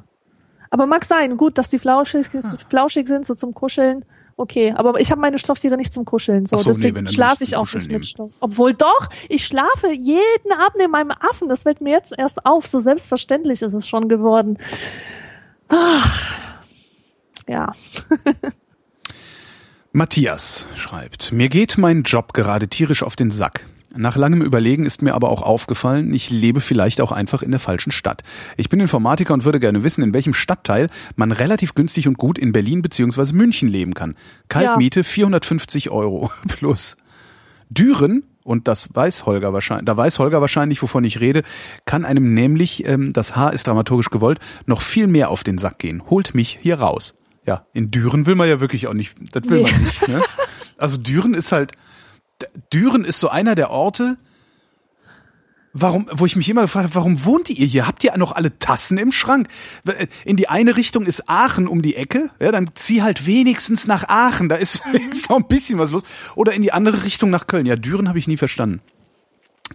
Aber 0.70 0.86
mag 0.88 1.06
sein, 1.06 1.38
gut, 1.38 1.58
dass 1.58 1.70
die 1.70 1.80
flauschig, 1.80 2.28
flauschig 2.70 3.08
sind, 3.08 3.26
so 3.26 3.34
zum 3.36 3.54
Kuscheln. 3.54 4.04
Okay, 4.38 4.74
aber 4.76 5.00
ich 5.00 5.12
habe 5.12 5.22
meine 5.22 5.38
Stofftiere 5.38 5.78
nicht 5.78 5.94
zum 5.94 6.04
Kuscheln. 6.04 6.46
So, 6.46 6.58
so, 6.58 6.70
nee, 6.70 6.74
deswegen 6.76 6.96
dann 6.96 7.08
schlafe 7.08 7.44
ich 7.46 7.56
auch 7.56 7.62
nicht 7.64 7.74
Kuscheln 7.74 7.92
mit 7.94 8.06
Stoff. 8.06 8.32
Obwohl 8.42 8.74
doch, 8.74 9.08
ich 9.30 9.46
schlafe 9.46 9.92
jeden 9.94 10.52
Abend 10.60 10.84
in 10.84 10.92
meinem 10.92 11.12
Affen. 11.12 11.48
Das 11.48 11.64
fällt 11.64 11.80
mir 11.80 11.92
jetzt 11.92 12.14
erst 12.18 12.46
auf. 12.46 12.68
So 12.68 12.82
selbstverständlich 12.82 13.62
ist 13.62 13.74
es 13.74 13.88
schon 13.88 14.10
geworden. 14.10 14.58
Ach. 15.70 16.22
Ja. 17.48 17.72
Matthias 19.94 20.68
schreibt, 20.76 21.32
mir 21.32 21.48
geht 21.48 21.78
mein 21.78 22.04
Job 22.04 22.34
gerade 22.34 22.68
tierisch 22.68 23.04
auf 23.04 23.16
den 23.16 23.32
Sack. 23.32 23.66
Nach 23.98 24.16
langem 24.16 24.42
Überlegen 24.42 24.86
ist 24.86 25.02
mir 25.02 25.14
aber 25.14 25.30
auch 25.30 25.42
aufgefallen, 25.42 26.14
ich 26.14 26.30
lebe 26.30 26.62
vielleicht 26.62 27.00
auch 27.02 27.12
einfach 27.12 27.42
in 27.42 27.52
der 27.52 27.60
falschen 27.60 27.92
Stadt. 27.92 28.24
Ich 28.58 28.70
bin 28.70 28.80
Informatiker 28.80 29.34
und 29.34 29.46
würde 29.46 29.60
gerne 29.60 29.84
wissen, 29.84 30.04
in 30.04 30.14
welchem 30.14 30.34
Stadtteil 30.34 30.90
man 31.16 31.32
relativ 31.32 31.76
günstig 31.76 32.08
und 32.08 32.18
gut 32.18 32.38
in 32.38 32.52
Berlin 32.52 32.82
bzw. 32.82 33.34
München 33.34 33.70
leben 33.70 33.94
kann. 33.94 34.16
Kaltmiete 34.50 35.04
450 35.04 35.90
Euro 35.92 36.30
plus. 36.48 36.98
Düren, 37.70 38.24
und 38.44 38.68
das 38.68 38.90
weiß 38.94 39.26
Holger 39.26 39.54
wahrscheinlich, 39.54 39.86
da 39.86 39.98
weiß 39.98 40.20
Holger 40.20 40.40
wahrscheinlich, 40.40 40.82
wovon 40.84 41.04
ich 41.04 41.20
rede, 41.20 41.42
kann 41.86 42.06
einem 42.06 42.34
nämlich, 42.36 42.86
ähm, 42.88 43.12
das 43.12 43.36
Haar 43.36 43.54
ist 43.54 43.66
dramaturgisch 43.68 44.12
gewollt, 44.12 44.40
noch 44.68 44.82
viel 44.82 45.08
mehr 45.08 45.30
auf 45.30 45.44
den 45.44 45.58
Sack 45.58 45.80
gehen. 45.80 46.04
Holt 46.10 46.36
mich 46.36 46.60
hier 46.62 46.80
raus. 46.80 47.16
Ja, 47.48 47.66
in 47.74 47.90
Düren 47.92 48.26
will 48.26 48.36
man 48.36 48.48
ja 48.48 48.60
wirklich 48.60 48.88
auch 48.88 48.94
nicht, 48.94 49.16
das 49.32 49.50
will 49.50 49.64
Nee. 49.64 49.72
man 49.72 49.82
nicht. 49.84 50.08
Ne? 50.08 50.22
Also 50.78 50.98
Düren 50.98 51.34
ist 51.34 51.52
halt, 51.52 51.72
Düren 52.74 53.06
ist 53.06 53.20
so 53.20 53.30
einer 53.30 53.56
der 53.56 53.70
Orte, 53.70 54.18
warum, 55.76 56.08
wo 56.12 56.26
ich 56.26 56.36
mich 56.36 56.50
immer 56.50 56.62
gefragt 56.62 56.86
habe, 56.86 56.96
warum 56.96 57.26
wohnt 57.26 57.50
ihr 57.50 57.66
hier? 57.66 57.86
Habt 57.86 58.04
ihr 58.04 58.18
noch 58.18 58.32
alle 58.32 58.58
Tassen 58.58 58.98
im 58.98 59.12
Schrank? 59.12 59.50
In 60.24 60.38
die 60.38 60.50
eine 60.50 60.76
Richtung 60.78 61.06
ist 61.06 61.30
Aachen 61.30 61.68
um 61.68 61.82
die 61.82 61.96
Ecke, 61.96 62.30
ja, 62.40 62.52
dann 62.52 62.72
zieh 62.74 63.04
halt 63.04 63.26
wenigstens 63.26 63.86
nach 63.86 64.08
Aachen, 64.08 64.50
da 64.50 64.56
ist 64.56 64.82
wenigstens 64.92 65.30
noch 65.30 65.38
ein 65.38 65.48
bisschen 65.48 65.78
was 65.78 65.92
los. 65.92 66.04
Oder 66.36 66.54
in 66.54 66.62
die 66.62 66.72
andere 66.72 67.04
Richtung 67.04 67.30
nach 67.30 67.48
Köln. 67.48 67.66
Ja, 67.66 67.76
Düren 67.76 68.10
habe 68.10 68.18
ich 68.18 68.28
nie 68.28 68.38
verstanden. 68.38 68.82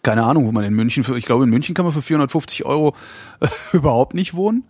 Keine 0.03 0.23
Ahnung, 0.25 0.47
wo 0.47 0.53
man 0.53 0.65
in 0.65 0.73
München 0.75 1.03
für, 1.03 1.19
ich 1.19 1.27
glaube 1.27 1.45
in 1.45 1.51
München 1.51 1.75
kann 1.75 1.85
man 1.85 1.93
für 1.93 2.03
450 2.03 2.65
Euro 2.65 2.95
äh, 3.41 3.49
überhaupt 3.77 4.15
nicht 4.15 4.35
wohnen. 4.35 4.65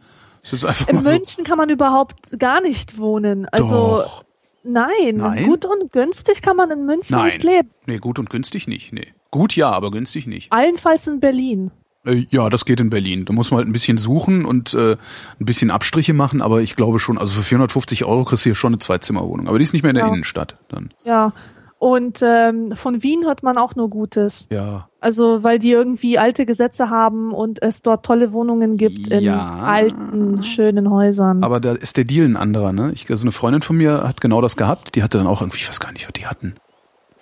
In 0.53 0.97
mal 0.97 1.05
so. 1.05 1.13
München 1.13 1.45
kann 1.45 1.59
man 1.59 1.69
überhaupt 1.69 2.39
gar 2.39 2.63
nicht 2.63 2.97
wohnen. 2.97 3.47
Also 3.51 3.99
Doch. 3.99 4.25
Nein, 4.63 5.17
Nein? 5.17 5.45
gut 5.47 5.65
und 5.65 5.93
günstig 5.93 6.43
kann 6.43 6.57
man 6.57 6.71
in 6.71 6.85
München 6.87 7.17
Nein. 7.17 7.27
nicht 7.27 7.43
leben. 7.43 7.71
Nee, 7.87 7.99
gut 7.99 8.19
und 8.19 8.31
günstig 8.31 8.67
nicht. 8.69 8.93
Nee. 8.93 9.09
Gut 9.31 9.55
ja, 9.57 9.71
aber 9.71 9.91
günstig 9.91 10.27
nicht. 10.27 10.53
Allenfalls 10.53 11.07
in 11.07 11.21
Berlin. 11.21 11.71
Äh, 12.05 12.25
Ja, 12.31 12.49
das 12.51 12.65
geht 12.65 12.81
in 12.81 12.91
Berlin. 12.91 13.25
Da 13.27 13.33
muss 13.33 13.51
man 13.51 13.59
halt 13.59 13.69
ein 13.69 13.73
bisschen 13.73 13.99
suchen 13.99 14.45
und 14.45 14.75
äh, 14.75 14.93
ein 14.93 15.45
bisschen 15.45 15.71
Abstriche 15.71 16.15
machen, 16.15 16.41
aber 16.43 16.61
ich 16.63 16.75
glaube 16.77 16.99
schon, 16.99 17.19
also 17.19 17.35
für 17.35 17.43
450 17.43 18.05
Euro 18.05 18.25
kriegst 18.25 18.45
du 18.45 18.49
hier 18.51 18.55
schon 18.55 18.73
eine 18.73 18.79
Zweizimmerwohnung. 18.79 19.49
Aber 19.49 19.59
die 19.59 19.63
ist 19.65 19.73
nicht 19.73 19.83
mehr 19.83 19.91
in 19.91 19.97
der 19.97 20.07
Ja. 20.07 20.13
Innenstadt 20.13 20.57
dann. 20.69 20.91
Ja. 21.05 21.33
Und 21.81 22.21
ähm, 22.23 22.69
von 22.77 23.03
Wien 23.03 23.25
hört 23.25 23.43
man 23.43 23.57
auch 23.57 23.75
nur 23.75 23.89
Gutes. 23.89 24.49
Ja. 24.51 24.91
Also 25.01 25.45
weil 25.45 25.59
die 25.59 25.71
irgendwie 25.71 26.19
alte 26.19 26.45
Gesetze 26.45 26.91
haben 26.91 27.33
und 27.33 27.63
es 27.63 27.81
dort 27.81 28.05
tolle 28.05 28.35
Wohnungen 28.35 28.77
gibt 28.77 29.09
in 29.09 29.25
Ja. 29.25 29.61
alten, 29.61 30.43
schönen 30.43 30.91
Häusern. 30.91 31.43
Aber 31.43 31.59
da 31.59 31.73
ist 31.73 31.97
der 31.97 32.05
Deal 32.05 32.27
ein 32.27 32.37
anderer, 32.37 32.75
ne? 32.75 32.93
Ich, 32.93 33.11
also 33.11 33.25
eine 33.25 33.33
Freundin 33.33 33.63
von 33.63 33.79
mir 33.79 34.05
hat 34.07 34.21
genau 34.21 34.43
das 34.43 34.59
gehabt. 34.59 34.95
Die 34.95 35.03
hatte 35.03 35.17
dann 35.17 35.27
auch 35.27 35.41
irgendwie, 35.41 35.57
ich 35.57 35.67
weiß 35.71 35.81
gar 35.81 35.91
nicht, 35.93 36.07
was 36.07 36.13
die 36.13 36.27
hatten. 36.27 36.55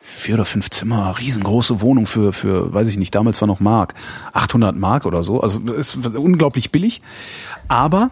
Vier 0.01 0.35
oder 0.35 0.45
fünf 0.45 0.71
Zimmer, 0.71 1.15
riesengroße 1.21 1.81
Wohnung 1.81 2.07
für, 2.07 2.33
für, 2.33 2.75
weiß 2.75 2.89
ich 2.89 2.97
nicht, 2.99 3.15
damals 3.15 3.41
war 3.41 3.47
noch 3.47 3.61
Mark. 3.61 3.95
800 4.33 4.75
Mark 4.75 5.07
oder 5.07 5.23
so. 5.23 5.41
Also, 5.41 5.61
ist 5.73 6.05
unglaublich 6.05 6.73
billig. 6.73 7.01
Aber 7.69 8.11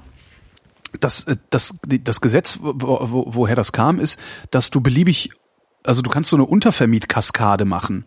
das, 1.01 1.25
äh, 1.25 1.37
das, 1.51 1.75
das 1.83 2.21
Gesetz, 2.21 2.61
wo, 2.63 3.01
wo, 3.03 3.25
woher 3.35 3.57
das 3.57 3.73
kam, 3.73 3.99
ist, 3.99 4.21
dass 4.53 4.71
du 4.71 4.81
beliebig 4.81 5.31
also 5.87 6.03
du 6.03 6.11
kannst 6.11 6.31
so 6.31 6.37
eine 6.37 6.45
Untervermietkaskade 6.45 7.65
machen. 7.65 8.05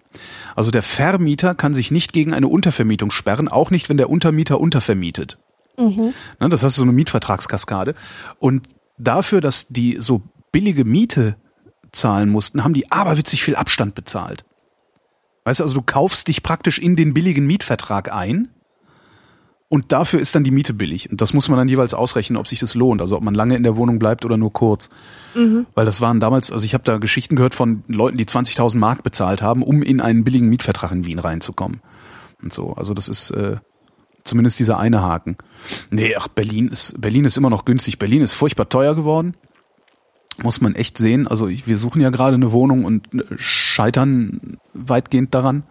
Also 0.56 0.72
der 0.72 0.82
Vermieter 0.82 1.56
kann 1.56 1.74
sich 1.74 1.92
nicht 1.92 2.14
gegen 2.14 2.34
eine 2.34 2.48
Untervermietung 2.48 3.12
sperren, 3.12 3.48
auch 3.48 3.72
nicht, 3.72 3.90
wenn 3.90 3.98
der 3.98 4.10
Untermieter 4.10 4.60
untervermietet. 4.60 5.38
Mhm. 5.78 6.14
Ne, 6.40 6.50
das 6.50 6.64
heißt 6.64 6.76
so 6.76 6.84
eine 6.84 6.92
Mietvertragskaskade. 6.92 7.96
Und 8.40 8.68
dafür, 8.98 9.42
dass 9.42 9.68
die 9.68 9.98
so 10.00 10.22
billige 10.52 10.86
Miete 10.86 11.36
zahlen 11.92 12.30
mussten, 12.30 12.64
haben 12.64 12.74
die 12.74 12.92
aberwitzig 12.92 13.44
viel 13.44 13.56
Abstand 13.56 13.96
bezahlt. 13.96 14.44
Weißt 15.46 15.60
du, 15.60 15.64
also 15.64 15.76
du 15.76 15.82
kaufst 15.82 16.28
dich 16.28 16.44
praktisch 16.44 16.78
in 16.80 16.96
den 16.96 17.14
billigen 17.14 17.48
Mietvertrag 17.48 18.14
ein 18.14 18.50
und 19.70 19.91
dafür 19.91 20.20
ist 20.20 20.34
dann 20.34 20.43
die 20.43 20.49
Miete 20.51 20.74
billig. 20.74 21.11
Und 21.11 21.22
das 21.22 21.34
muss 21.34 21.47
man 21.47 21.57
dann 21.57 21.67
jeweils 21.67 21.93
ausrechnen, 21.93 22.38
ob 22.38 22.47
sich 22.47 22.57
das 22.57 22.74
lohnt. 22.74 23.01
Also 23.01 23.15
ob 23.15 23.24
man 23.24 23.36
lange 23.36 23.55
in 23.55 23.61
der 23.61 23.78
Wohnung 23.78 23.99
bleibt 23.99 24.26
oder 24.26 24.36
nur 24.36 24.51
kurz. 24.51 24.89
Weil 25.76 25.86
das 25.86 26.01
waren 26.01 26.20
damals, 26.20 26.51
also 26.51 26.65
ich 26.65 26.74
habe 26.74 26.84
da 26.84 26.97
Geschichten 26.97 27.36
gehört 27.36 27.53
von 27.53 27.84
Leuten, 27.88 28.17
die 28.17 28.26
20.000 28.26 28.78
Mark 28.78 29.03
bezahlt 29.03 29.43
haben, 29.43 29.61
um 29.61 29.84
in 29.84 30.01
einen 30.01 30.24
billigen 30.24 30.49
Mietvertrag 30.49 30.91
in 30.91 31.05
Wien 31.05 31.20
reinzukommen. 31.20 31.82
Und 32.41 32.51
so. 32.51 32.74
Also 32.74 32.95
das 32.95 33.07
ist 33.07 33.30
äh, 33.30 33.57
zumindest 34.24 34.57
dieser 34.57 34.80
eine 34.80 35.01
Haken. 35.01 35.38
Nee, 35.91 36.15
ach, 36.17 36.28
Berlin 36.30 36.70
ist, 36.70 36.99
Berlin 36.99 37.26
ist 37.26 37.38
immer 37.38 37.51
noch 37.51 37.63
günstig. 37.63 37.99
Berlin 37.99 38.24
ist 38.24 38.34
furchtbar 38.34 38.70
teuer 38.70 38.95
geworden. 38.95 39.36
Muss 40.41 40.61
man 40.61 40.74
echt 40.74 40.97
sehen. 40.97 41.28
Also 41.28 41.47
ich, 41.47 41.67
wir 41.67 41.78
suchen 41.78 42.01
ja 42.01 42.09
gerade 42.09 42.36
eine 42.36 42.51
Wohnung 42.51 42.86
und 42.86 43.13
äh, 43.13 43.24
scheitern 43.38 44.57
weitgehend 44.74 45.36
daran. 45.36 45.61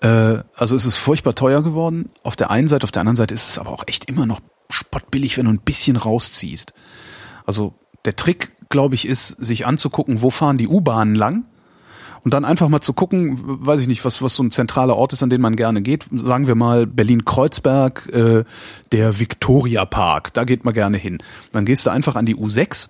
Äh, 0.00 0.38
also 0.54 0.76
es 0.76 0.86
ist 0.86 0.96
furchtbar 0.96 1.34
teuer 1.34 1.62
geworden. 1.62 2.10
Auf 2.22 2.36
der 2.36 2.50
einen 2.50 2.68
Seite, 2.68 2.84
auf 2.84 2.92
der 2.92 3.00
anderen 3.00 3.16
Seite 3.16 3.34
ist 3.34 3.48
es 3.48 3.58
aber 3.58 3.70
auch 3.70 3.84
echt 3.86 4.06
immer 4.06 4.26
noch 4.26 4.40
spottbillig, 4.68 5.36
wenn 5.36 5.46
du 5.46 5.52
ein 5.52 5.60
bisschen 5.60 5.96
rausziehst. 5.96 6.72
Also 7.46 7.74
der 8.04 8.16
Trick, 8.16 8.52
glaube 8.68 8.94
ich, 8.94 9.06
ist, 9.06 9.28
sich 9.28 9.66
anzugucken, 9.66 10.22
wo 10.22 10.30
fahren 10.30 10.58
die 10.58 10.68
U-Bahnen 10.68 11.14
lang 11.14 11.44
Und 12.22 12.32
dann 12.32 12.44
einfach 12.44 12.68
mal 12.68 12.80
zu 12.80 12.92
gucken, 12.92 13.36
weiß 13.42 13.80
ich 13.80 13.88
nicht, 13.88 14.04
was, 14.04 14.22
was 14.22 14.34
so 14.34 14.42
ein 14.42 14.50
zentraler 14.50 14.96
Ort 14.96 15.12
ist, 15.12 15.22
an 15.22 15.30
den 15.30 15.40
man 15.40 15.56
gerne 15.56 15.82
geht. 15.82 16.06
Sagen 16.12 16.46
wir 16.46 16.54
mal 16.54 16.86
Berlin-Kreuzberg, 16.86 18.08
äh, 18.12 18.44
der 18.92 19.18
Victoria 19.18 19.84
Park, 19.84 20.32
da 20.34 20.44
geht 20.44 20.64
man 20.64 20.72
gerne 20.72 20.98
hin. 20.98 21.18
Dann 21.52 21.64
gehst 21.64 21.84
du 21.84 21.90
einfach 21.90 22.16
an 22.16 22.26
die 22.26 22.36
U6, 22.36 22.88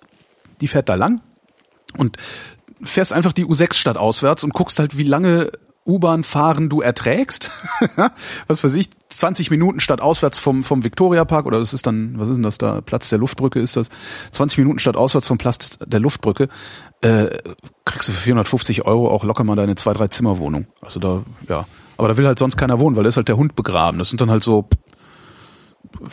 die 0.61 0.67
fährt 0.67 0.87
da 0.87 0.95
lang 0.95 1.21
und 1.97 2.17
fährst 2.83 3.13
einfach 3.13 3.33
die 3.33 3.45
U6 3.45 3.73
statt 3.73 3.97
auswärts 3.97 4.43
und 4.43 4.53
guckst 4.53 4.79
halt, 4.79 4.97
wie 4.97 5.03
lange 5.03 5.51
U-Bahn 5.85 6.23
fahren 6.23 6.69
du 6.69 6.81
erträgst. 6.81 7.51
was 8.47 8.63
weiß 8.63 8.75
ich, 8.75 8.89
20 9.09 9.49
Minuten 9.49 9.79
statt 9.79 9.99
auswärts 10.01 10.37
vom, 10.37 10.63
vom 10.63 10.83
Victoria 10.83 11.25
Park 11.25 11.45
oder 11.45 11.59
das 11.59 11.73
ist 11.73 11.87
dann, 11.87 12.19
was 12.19 12.29
ist 12.29 12.35
denn 12.35 12.43
das 12.43 12.57
da, 12.57 12.81
Platz 12.81 13.09
der 13.09 13.19
Luftbrücke 13.19 13.59
ist 13.59 13.77
das, 13.77 13.89
20 14.31 14.59
Minuten 14.59 14.79
statt 14.79 14.95
auswärts 14.95 15.27
vom 15.27 15.37
Platz 15.37 15.77
der 15.85 15.99
Luftbrücke, 15.99 16.49
äh, 17.01 17.37
kriegst 17.85 18.07
du 18.07 18.11
für 18.11 18.21
450 18.21 18.85
Euro 18.85 19.09
auch 19.09 19.23
locker 19.23 19.43
mal 19.43 19.55
deine 19.55 19.75
zwei, 19.75 19.93
drei 19.93 20.07
Zimmerwohnung. 20.07 20.67
Also 20.81 20.99
da, 20.99 21.23
ja. 21.49 21.65
Aber 21.97 22.07
da 22.07 22.17
will 22.17 22.27
halt 22.27 22.39
sonst 22.39 22.57
keiner 22.57 22.79
wohnen, 22.79 22.95
weil 22.95 23.03
da 23.03 23.09
ist 23.09 23.17
halt 23.17 23.27
der 23.27 23.37
Hund 23.37 23.55
begraben. 23.55 23.97
Das 23.97 24.09
sind 24.09 24.21
dann 24.21 24.31
halt 24.31 24.43
so, 24.43 24.69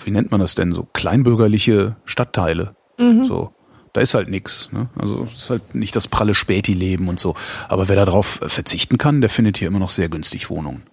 wie 0.04 0.10
nennt 0.10 0.30
man 0.30 0.40
das 0.40 0.54
denn, 0.54 0.72
so 0.72 0.88
kleinbürgerliche 0.92 1.96
Stadtteile. 2.04 2.74
Mhm. 2.98 3.24
So 3.24 3.52
da 3.98 4.02
ist 4.02 4.14
halt 4.14 4.28
nix. 4.28 4.70
Ne? 4.70 4.88
Also 4.96 5.24
es 5.34 5.42
ist 5.42 5.50
halt 5.50 5.74
nicht 5.74 5.96
das 5.96 6.06
pralle 6.06 6.34
Späti-Leben 6.36 7.08
und 7.08 7.18
so. 7.18 7.34
Aber 7.68 7.88
wer 7.88 7.96
darauf 7.96 8.38
verzichten 8.46 8.96
kann, 8.96 9.20
der 9.20 9.28
findet 9.28 9.58
hier 9.58 9.66
immer 9.66 9.80
noch 9.80 9.90
sehr 9.90 10.08
günstig 10.08 10.50
Wohnungen. 10.50 10.84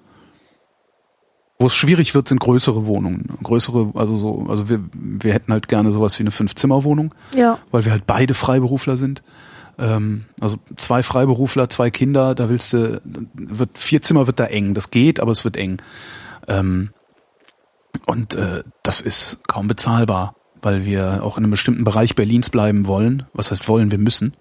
Wo 1.59 1.67
es 1.67 1.75
schwierig 1.75 2.15
wird, 2.15 2.27
sind 2.27 2.39
größere 2.39 2.87
Wohnungen. 2.87 3.37
Größere, 3.43 3.91
also 3.93 4.17
so, 4.17 4.47
also 4.49 4.69
wir, 4.69 4.83
wir 4.93 5.33
hätten 5.33 5.53
halt 5.53 5.67
gerne 5.67 5.91
sowas 5.91 6.17
wie 6.17 6.23
eine 6.23 6.31
Fünf-Zimmer-Wohnung, 6.31 7.13
Ja. 7.35 7.59
weil 7.69 7.85
wir 7.85 7.91
halt 7.91 8.07
beide 8.07 8.33
Freiberufler 8.33 8.97
sind. 8.97 9.21
Ähm, 9.77 10.25
also 10.41 10.57
zwei 10.75 11.03
Freiberufler, 11.03 11.69
zwei 11.69 11.91
Kinder, 11.91 12.33
da 12.33 12.49
willst 12.49 12.73
du, 12.73 13.01
wird 13.03 13.77
vier 13.77 14.01
Zimmer 14.01 14.25
wird 14.25 14.39
da 14.39 14.45
eng. 14.45 14.73
Das 14.73 14.89
geht, 14.89 15.19
aber 15.19 15.31
es 15.31 15.45
wird 15.45 15.57
eng. 15.57 15.79
Ähm, 16.47 16.89
und 18.07 18.33
äh, 18.33 18.63
das 18.81 18.99
ist 18.99 19.47
kaum 19.47 19.67
bezahlbar 19.67 20.33
weil 20.65 20.83
wir 20.83 21.23
auch 21.23 21.37
in 21.37 21.43
einem 21.43 21.51
bestimmten 21.51 21.83
Bereich 21.83 22.15
Berlins 22.15 22.49
bleiben 22.49 22.87
wollen. 22.87 23.25
Was 23.33 23.51
heißt 23.51 23.67
wollen, 23.67 23.91
wir 23.91 23.99
müssen. 23.99 24.33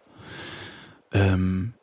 Ähm, 1.12 1.74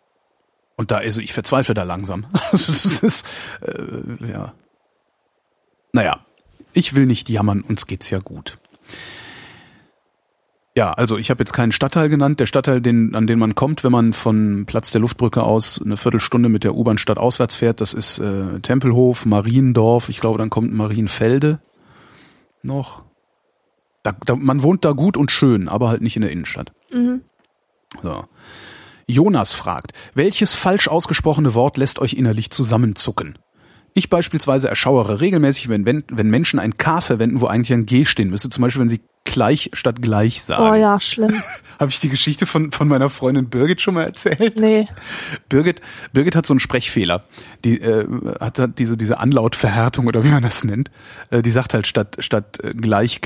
und 0.76 0.90
da, 0.90 0.98
also 0.98 1.22
ich 1.22 1.32
verzweifle 1.32 1.76
da 1.76 1.84
langsam. 1.84 2.26
Also 2.52 2.72
das 2.72 3.04
ist, 3.04 3.28
äh, 3.62 4.32
ja. 4.32 4.54
Naja, 5.94 6.26
ich 6.74 6.96
will 6.96 7.06
nicht 7.06 7.30
jammern, 7.30 7.62
uns 7.62 7.86
geht's 7.86 8.10
ja 8.10 8.18
gut. 8.18 8.58
Ja, 10.76 10.92
also 10.94 11.20
ich 11.20 11.30
habe 11.30 11.42
jetzt 11.42 11.54
keinen 11.54 11.72
Stadtteil 11.72 12.10
genannt. 12.10 12.40
Der 12.40 12.48
Stadtteil, 12.48 12.82
den, 12.82 13.14
an 13.14 13.28
den 13.28 13.38
man 13.38 13.54
kommt, 13.54 13.84
wenn 13.84 13.92
man 13.92 14.14
von 14.14 14.66
Platz 14.66 14.90
der 14.90 15.02
Luftbrücke 15.02 15.44
aus 15.44 15.80
eine 15.80 15.98
Viertelstunde 15.98 16.50
mit 16.50 16.64
der 16.64 16.74
U-Bahn 16.74 16.98
Stadt 16.98 17.20
auswärts 17.20 17.58
fährt, 17.58 17.80
das 17.80 17.94
ist 17.94 18.18
äh, 18.18 18.60
Tempelhof, 18.62 19.28
Mariendorf, 19.28 20.10
ich 20.10 20.20
glaube, 20.20 20.40
dann 20.40 20.50
kommt 20.50 20.74
Marienfelde 20.74 21.60
noch. 22.64 23.04
Da, 24.04 24.14
da, 24.26 24.36
man 24.36 24.64
wohnt 24.64 24.84
da 24.84 24.92
gut 24.92 25.18
und 25.18 25.32
schön, 25.32 25.70
aber 25.70 25.90
halt 25.90 26.02
nicht 26.02 26.16
in 26.16 26.22
der 26.22 26.32
Innenstadt. 26.32 26.72
Mhm. 26.92 27.22
So. 28.02 28.26
Jonas 29.08 29.54
fragt, 29.54 29.92
welches 30.14 30.56
falsch 30.56 30.88
ausgesprochene 30.88 31.54
Wort 31.54 31.78
lässt 31.78 32.00
euch 32.00 32.14
innerlich 32.14 32.50
zusammenzucken? 32.50 33.38
Ich 33.94 34.10
beispielsweise 34.10 34.70
erschauere 34.70 35.20
regelmäßig, 35.20 35.68
wenn, 35.68 35.86
wenn, 35.86 36.06
wenn 36.10 36.30
Menschen 36.30 36.60
ein 36.60 36.78
K 36.78 37.02
verwenden, 37.02 37.42
wo 37.42 37.48
eigentlich 37.48 37.74
ein 37.74 37.86
G 37.86 38.06
stehen 38.06 38.30
müsste. 38.30 38.50
Zum 38.50 38.62
Beispiel, 38.62 38.82
wenn 38.82 38.90
sie 38.90 39.02
gleich 39.26 39.70
statt 39.74 40.02
gleich 40.02 40.42
sagen. 40.42 40.64
Oh 40.64 40.74
ja, 40.74 41.00
schlimm. 41.00 41.34
Habe 41.80 41.92
ich 41.92 42.00
die 42.00 42.08
Geschichte 42.08 42.46
von, 42.46 42.72
von 42.72 42.88
meiner 42.88 43.10
Freundin 43.10 43.50
Birgit 43.50 43.82
schon 43.82 43.96
mal 43.96 44.04
erzählt? 44.04 44.58
Nee. 44.58 44.88
Birgit, 45.50 45.82
Birgit 46.14 46.36
hat 46.36 46.46
so 46.46 46.54
einen 46.54 46.62
Sprechfehler. 46.62 47.26
Die 47.66 47.82
äh, 47.82 48.08
hat, 48.40 48.60
hat 48.60 48.80
diese, 48.80 48.96
diese 48.96 49.20
Anlautverhärtung 49.20 50.08
oder 50.08 50.24
wie 50.24 50.30
man 50.30 50.44
das 50.44 50.64
nennt. 50.64 50.90
Äh, 51.30 51.42
die 51.42 51.52
sagt 51.52 51.74
halt 51.74 51.86
statt, 51.86 52.18
statt 52.20 52.60
äh, 52.64 52.74
gleich 52.74 53.20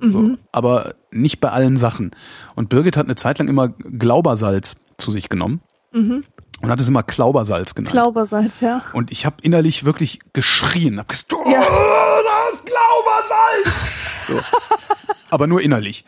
gleich. 0.00 0.12
So, 0.12 0.36
aber 0.52 0.94
nicht 1.10 1.40
bei 1.40 1.50
allen 1.50 1.76
Sachen. 1.76 2.10
Und 2.54 2.68
Birgit 2.68 2.96
hat 2.96 3.06
eine 3.06 3.14
Zeit 3.16 3.38
lang 3.38 3.48
immer 3.48 3.68
Glaubersalz 3.68 4.76
zu 4.98 5.10
sich 5.10 5.28
genommen 5.28 5.60
Mhm. 5.92 6.24
und 6.62 6.70
hat 6.70 6.80
es 6.80 6.88
immer 6.88 7.02
Klaubersalz 7.02 7.74
genannt. 7.74 7.92
Klaubersalz, 7.92 8.60
ja. 8.60 8.82
und 8.92 9.12
ich 9.12 9.24
habe 9.26 9.36
innerlich 9.42 9.84
wirklich 9.84 10.18
geschrien. 10.32 10.98
Hab 10.98 11.08
gesagt, 11.08 11.32
oh, 11.34 11.48
Ja. 11.50 11.60
das 11.60 12.54
ist 12.54 12.66
Glaubersalz! 12.66 14.26
So. 14.26 14.40
aber 15.30 15.46
nur 15.46 15.60
innerlich. 15.62 16.04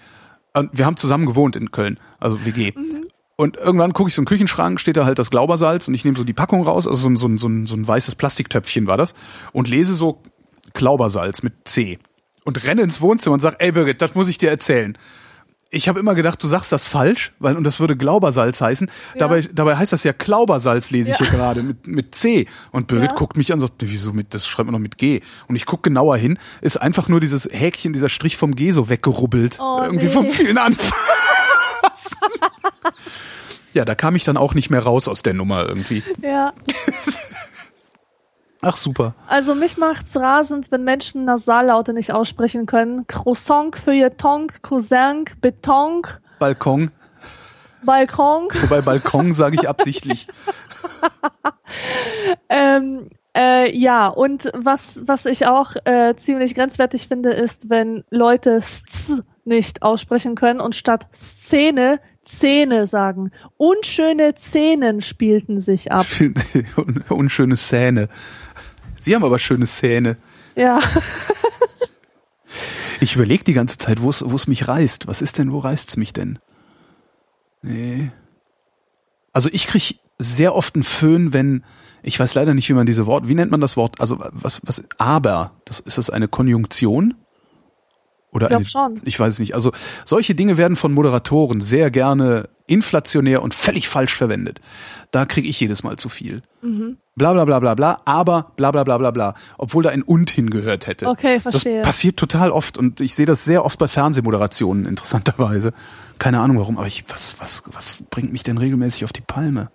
Und 0.55 0.71
wir 0.77 0.87
haben 0.87 0.97
zusammen 0.97 1.27
gewohnt 1.27 1.55
in 1.57 1.71
Köln, 1.71 2.01
also 2.19 2.45
WG. 2.45 2.73
Und 3.37 3.59
irgendwann 3.59 3.93
gucke 3.93 4.09
ich 4.09 4.15
so 4.15 4.23
den 4.23 4.27
Küchenschrank, 4.27 4.81
steht 4.81 4.97
da 4.97 5.05
halt 5.05 5.19
das 5.19 5.29
Glaubersalz 5.31 5.87
und 5.89 5.95
ich 5.95 6.05
nehme 6.07 6.17
so 6.17 6.25
die 6.25 6.33
Packung 6.33 6.63
raus, 6.65 6.89
also 6.89 7.03
so 7.03 7.09
ein, 7.09 7.17
so, 7.17 7.29
so, 7.37 7.67
so 7.67 7.77
ein 7.77 7.87
weißes 7.87 8.15
Plastiktöpfchen 8.15 8.87
war 8.87 8.97
das, 8.97 9.15
und 9.53 9.69
lese 9.69 9.95
so 9.95 10.23
Klaubersalz 10.73 11.43
mit 11.43 11.69
C. 11.69 11.99
Und 12.47 12.62
renne 12.64 12.82
ins 12.82 13.01
Wohnzimmer 13.02 13.35
und 13.35 13.40
sag, 13.40 13.56
ey 13.59 13.73
Birgit, 13.73 14.01
das 14.01 14.14
muss 14.14 14.28
ich 14.28 14.39
dir 14.39 14.48
erzählen. 14.51 14.97
Ich 15.70 15.89
habe 15.89 15.98
immer 15.98 16.14
gedacht, 16.14 16.40
du 16.40 16.47
sagst 16.47 16.70
das 16.70 16.86
falsch, 16.86 17.32
weil 17.40 17.56
und 17.56 17.64
das 17.64 17.81
würde 17.81 17.97
Glaubersalz 17.97 18.60
heißen. 18.60 18.89
Dabei, 19.18 19.40
dabei 19.52 19.74
heißt 19.77 19.93
das 19.93 20.05
ja 20.05 20.12
Klaubersalz, 20.12 20.93
lese 20.93 21.10
ich 21.10 21.18
Ja. 21.18 21.27
hier 21.27 21.36
gerade 21.36 21.64
mit, 21.64 21.89
mit 21.89 22.14
C. 22.14 22.47
Und 22.70 22.86
Birgit 22.86 23.10
Ja. 23.10 23.16
guckt 23.16 23.36
mich 23.36 23.52
an 23.52 23.56
und 23.56 23.62
sagt, 23.66 23.73
wieso 23.78 24.12
mit, 24.12 24.32
das 24.32 24.47
schreibt 24.47 24.66
man 24.68 24.74
noch 24.74 24.78
mit 24.78 24.97
G. 24.97 25.23
Und 25.48 25.56
ich 25.56 25.66
guck 25.66 25.82
genauer 25.82 26.16
hin, 26.18 26.39
ist 26.60 26.77
einfach 26.77 27.09
nur 27.09 27.18
dieses 27.18 27.48
Häkchen, 27.51 27.93
dieser 27.93 28.09
Strich 28.09 28.36
vom 28.36 28.55
G 28.55 28.70
so 28.70 28.89
weggerubbelt. 28.89 29.59
Oh, 29.60 29.81
irgendwie 29.82 30.06
nee. 30.06 30.12
vom 30.12 30.31
vielen 30.31 30.56
Anfassen. 30.56 30.93
ja, 33.74 33.85
da 33.85 33.97
kam 33.97 34.14
ich 34.14 34.23
dann 34.23 34.36
auch 34.36 34.55
nicht 34.55 34.70
mehr 34.70 34.85
raus 34.85 35.09
aus 35.09 35.24
der 35.24 35.35
Nummer 35.35 35.66
irgendwie. 35.68 36.05
Ja. 36.23 36.52
Ach 38.69 38.75
super. 38.75 39.15
Also 39.29 39.55
mich 39.55 39.77
macht's 39.77 40.17
rasend, 40.17 40.73
wenn 40.73 40.83
Menschen 40.83 41.25
Nasallaute 41.25 41.93
nicht 41.93 42.11
aussprechen 42.11 42.67
können. 42.67 43.07
Croissant, 43.07 43.77
Feuilleton, 43.77 44.49
Cousin, 44.63 45.25
Beton, 45.41 46.03
Balkon. 46.41 46.91
Balkon. 47.85 48.49
Wobei 48.63 48.81
Balkon 48.81 49.33
sage 49.33 49.57
ich 49.61 49.69
absichtlich. 49.69 50.27
Ähm, 52.49 53.07
äh, 53.37 53.77
ja, 53.77 54.09
und 54.09 54.51
was, 54.55 55.03
was 55.05 55.27
ich 55.27 55.47
auch 55.47 55.73
äh, 55.85 56.15
ziemlich 56.17 56.55
grenzwertig 56.55 57.09
finde, 57.09 57.31
ist, 57.31 57.69
wenn 57.69 58.05
Leute 58.11 58.51
S 58.57 59.23
nicht 59.45 59.83
aussprechen 59.83 60.35
können 60.35 60.61
und 60.61 60.75
statt 60.75 61.07
Szene 61.13 62.01
Zähne 62.23 62.87
sagen. 62.89 63.31
Unschöne 63.57 64.35
Szenen 64.37 65.01
spielten 65.01 65.61
sich 65.61 65.93
ab. 65.93 66.07
Un- 66.77 67.05
Unschöne 67.09 67.57
Szene. 67.57 68.09
Sie 69.07 69.15
haben 69.15 69.23
aber 69.23 69.39
schöne 69.39 69.66
Szene. 69.66 70.16
Ja, 70.57 70.81
Ich 73.01 73.15
überlege 73.15 73.45
die 73.45 73.53
ganze 73.53 73.78
Zeit, 73.78 74.03
wo 74.03 74.11
es 74.11 74.20
es 74.20 74.47
mich 74.49 74.66
reißt. 74.66 75.07
Was 75.07 75.23
ist 75.23 75.39
denn, 75.39 75.53
wo 75.53 75.61
reißt's 75.61 75.97
mich 75.97 76.12
denn? 76.12 76.41
Nee. 77.62 78.11
Also 79.33 79.49
ich 79.53 79.69
krieg 79.69 80.01
sehr 80.19 80.57
oft 80.57 80.74
einen 80.74 80.83
Föhn, 80.83 81.33
wenn, 81.33 81.62
ich 82.03 82.19
weiß 82.19 82.35
leider 82.35 82.53
nicht, 82.53 82.69
wie 82.69 82.73
man 82.73 82.85
diese 82.85 83.07
Wort, 83.07 83.28
wie 83.28 83.35
nennt 83.35 83.53
man 83.53 83.61
das 83.61 83.77
Wort? 83.77 84.01
Also 84.01 84.19
was, 84.33 84.61
was, 84.65 84.89
aber, 84.99 85.53
das, 85.66 85.78
ist 85.78 85.99
das 85.99 86.11
eine 86.11 86.27
Konjunktion? 86.27 87.15
Oder 88.33 88.47
Ich 88.47 88.49
glaub 88.49 88.61
eine, 88.61 88.69
schon. 88.69 89.01
Ich 89.05 89.20
weiß 89.20 89.35
es 89.35 89.39
nicht. 89.39 89.55
Also 89.55 89.70
solche 90.05 90.35
Dinge 90.35 90.57
werden 90.57 90.77
von 90.77 90.93
Moderatoren 90.93 91.61
sehr 91.61 91.93
gerne 91.93 92.49
inflationär 92.67 93.43
und 93.43 93.55
völlig 93.55 93.89
falsch 93.89 94.15
verwendet. 94.15 94.61
Da 95.11 95.25
kriege 95.25 95.49
ich 95.49 95.59
jedes 95.61 95.83
Mal 95.83 95.97
zu 95.97 96.09
viel. 96.09 96.43
Mhm. 96.63 96.99
Bla 97.15 97.33
bla 97.33 97.45
bla 97.45 97.61
bla 97.61 97.75
bla, 97.75 98.01
aber 98.05 98.53
bla 98.57 98.71
bla 98.71 98.85
bla 98.85 98.99
bla 98.99 99.11
bla. 99.11 99.35
Obwohl 99.57 99.83
da 99.83 99.91
ein 99.91 100.03
und 100.03 100.31
hingehört 100.31 100.87
hätte. 100.87 101.07
Okay, 101.07 101.41
verstehe. 101.41 101.79
Das 101.79 101.87
passiert 101.87 102.17
total 102.17 102.51
oft 102.51 102.77
und 102.77 103.01
ich 103.01 103.15
sehe 103.15 103.27
das 103.27 103.45
sehr 103.45 103.65
oft 103.65 103.79
bei 103.79 103.89
Fernsehmoderationen, 103.89 104.87
interessanterweise. 104.87 105.73
Keine 106.19 106.41
Ahnung 106.41 106.59
warum, 106.59 106.79
aber 106.79 106.87
ich, 106.87 107.05
was, 107.09 107.39
was, 107.41 107.63
was 107.73 108.05
bringt 108.11 108.33
mich 108.33 108.43
denn 108.43 108.59
regelmäßig 108.59 109.05
auf 109.05 109.13
die 109.13 109.21
Palme? 109.21 109.71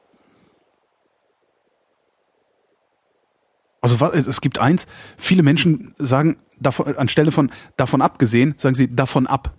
Also 3.81 4.05
es 4.05 4.41
gibt 4.41 4.59
eins, 4.59 4.85
viele 5.17 5.41
Menschen 5.41 5.95
sagen 5.97 6.37
davon, 6.59 6.95
anstelle 6.97 7.31
von 7.31 7.51
davon 7.77 8.01
abgesehen, 8.03 8.53
sagen 8.57 8.75
sie 8.75 8.95
davon 8.95 9.25
ab. 9.25 9.55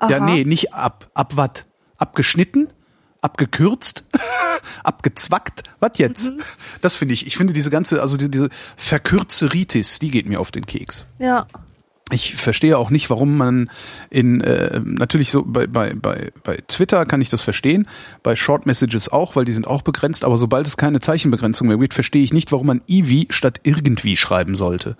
Ja, 0.00 0.16
Aha. 0.16 0.24
nee, 0.24 0.44
nicht 0.44 0.72
ab. 0.72 1.10
Ab 1.12 1.36
wat? 1.36 1.66
Abgeschnitten? 2.00 2.68
Abgekürzt? 3.22 4.04
Abgezwackt? 4.84 5.62
Was 5.78 5.92
jetzt? 5.98 6.30
Mhm. 6.30 6.40
Das 6.80 6.96
finde 6.96 7.14
ich. 7.14 7.26
Ich 7.26 7.36
finde 7.36 7.52
diese 7.52 7.70
ganze, 7.70 8.00
also 8.00 8.16
diese, 8.16 8.30
diese 8.30 8.48
Verkürzeritis, 8.76 9.98
die 9.98 10.10
geht 10.10 10.26
mir 10.26 10.40
auf 10.40 10.50
den 10.50 10.66
Keks. 10.66 11.06
ja. 11.18 11.46
Ich 12.12 12.34
verstehe 12.34 12.76
auch 12.76 12.90
nicht, 12.90 13.08
warum 13.08 13.36
man 13.36 13.70
in 14.10 14.40
äh, 14.40 14.80
natürlich 14.80 15.30
so 15.30 15.44
bei, 15.44 15.68
bei, 15.68 15.94
bei, 15.94 16.32
bei 16.42 16.56
Twitter 16.66 17.06
kann 17.06 17.20
ich 17.20 17.28
das 17.28 17.42
verstehen, 17.42 17.86
bei 18.24 18.34
Short 18.34 18.66
Messages 18.66 19.08
auch, 19.08 19.36
weil 19.36 19.44
die 19.44 19.52
sind 19.52 19.68
auch 19.68 19.82
begrenzt, 19.82 20.24
aber 20.24 20.36
sobald 20.36 20.66
es 20.66 20.76
keine 20.76 20.98
Zeichenbegrenzung 20.98 21.68
mehr 21.68 21.76
gibt, 21.76 21.94
verstehe 21.94 22.24
ich 22.24 22.32
nicht, 22.32 22.50
warum 22.50 22.66
man 22.66 22.80
Ivi 22.88 23.28
statt 23.30 23.60
irgendwie 23.62 24.16
schreiben 24.16 24.56
sollte. 24.56 24.96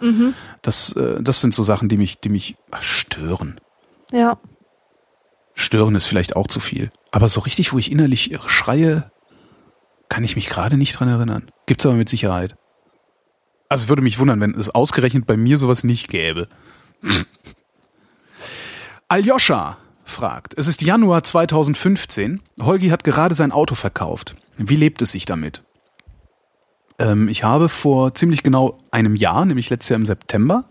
Das, 0.63 0.93
äh, 0.93 1.21
das 1.21 1.41
sind 1.41 1.53
so 1.53 1.65
Sachen, 1.65 1.89
die 1.89 1.97
mich, 1.97 2.21
die 2.21 2.29
mich 2.29 2.55
stören. 2.81 3.61
Ja. 4.13 4.39
Stören 5.61 5.95
ist 5.95 6.07
vielleicht 6.07 6.37
auch 6.37 6.47
zu 6.47 6.59
viel. 6.59 6.91
Aber 7.11 7.29
so 7.29 7.41
richtig, 7.41 7.73
wo 7.73 7.79
ich 7.79 7.93
innerlich 7.93 8.37
schreie, 8.47 9.11
Kann 10.09 10.25
ich 10.25 10.35
mich 10.35 10.49
gerade 10.49 10.77
nicht 10.77 10.99
dran 10.99 11.07
erinnern. 11.09 11.53
Gibt's 11.67 11.87
aber 11.87 11.95
mit 11.95 12.09
Sicherheit. 12.09 12.57
Also 13.69 13.89
würde 13.89 14.03
mich 14.03 14.19
wundern, 14.19 14.41
wenn 14.41 14.55
es 14.55 14.69
ausgerechnet 14.71 15.25
bei 15.27 15.37
mir 15.37 15.57
sowas 15.57 15.85
nicht 15.85 16.09
gäbe. 16.09 16.49
Aljoscha 19.09 19.79
fragt, 20.05 20.55
es 20.59 20.67
ist 20.67 20.83
Januar 20.83 21.23
2015. 21.23 22.41
Holgi 22.61 22.89
hat 22.89 23.05
gerade 23.05 23.37
sein 23.37 23.53
Auto 23.53 23.77
verkauft. 23.77 24.35
Wie 24.57 24.75
lebt 24.75 25.01
es 25.03 25.13
sich 25.13 25.27
damit? 25.27 25.63
Ähm, 26.99 27.29
ich 27.29 27.45
habe 27.45 27.69
vor 27.69 28.15
ziemlich 28.15 28.43
genau 28.43 28.79
einem 28.91 29.15
Jahr, 29.15 29.45
nämlich 29.45 29.71
letztes 29.71 29.91
Jahr 29.91 30.01
im 30.01 30.07
September, 30.07 30.65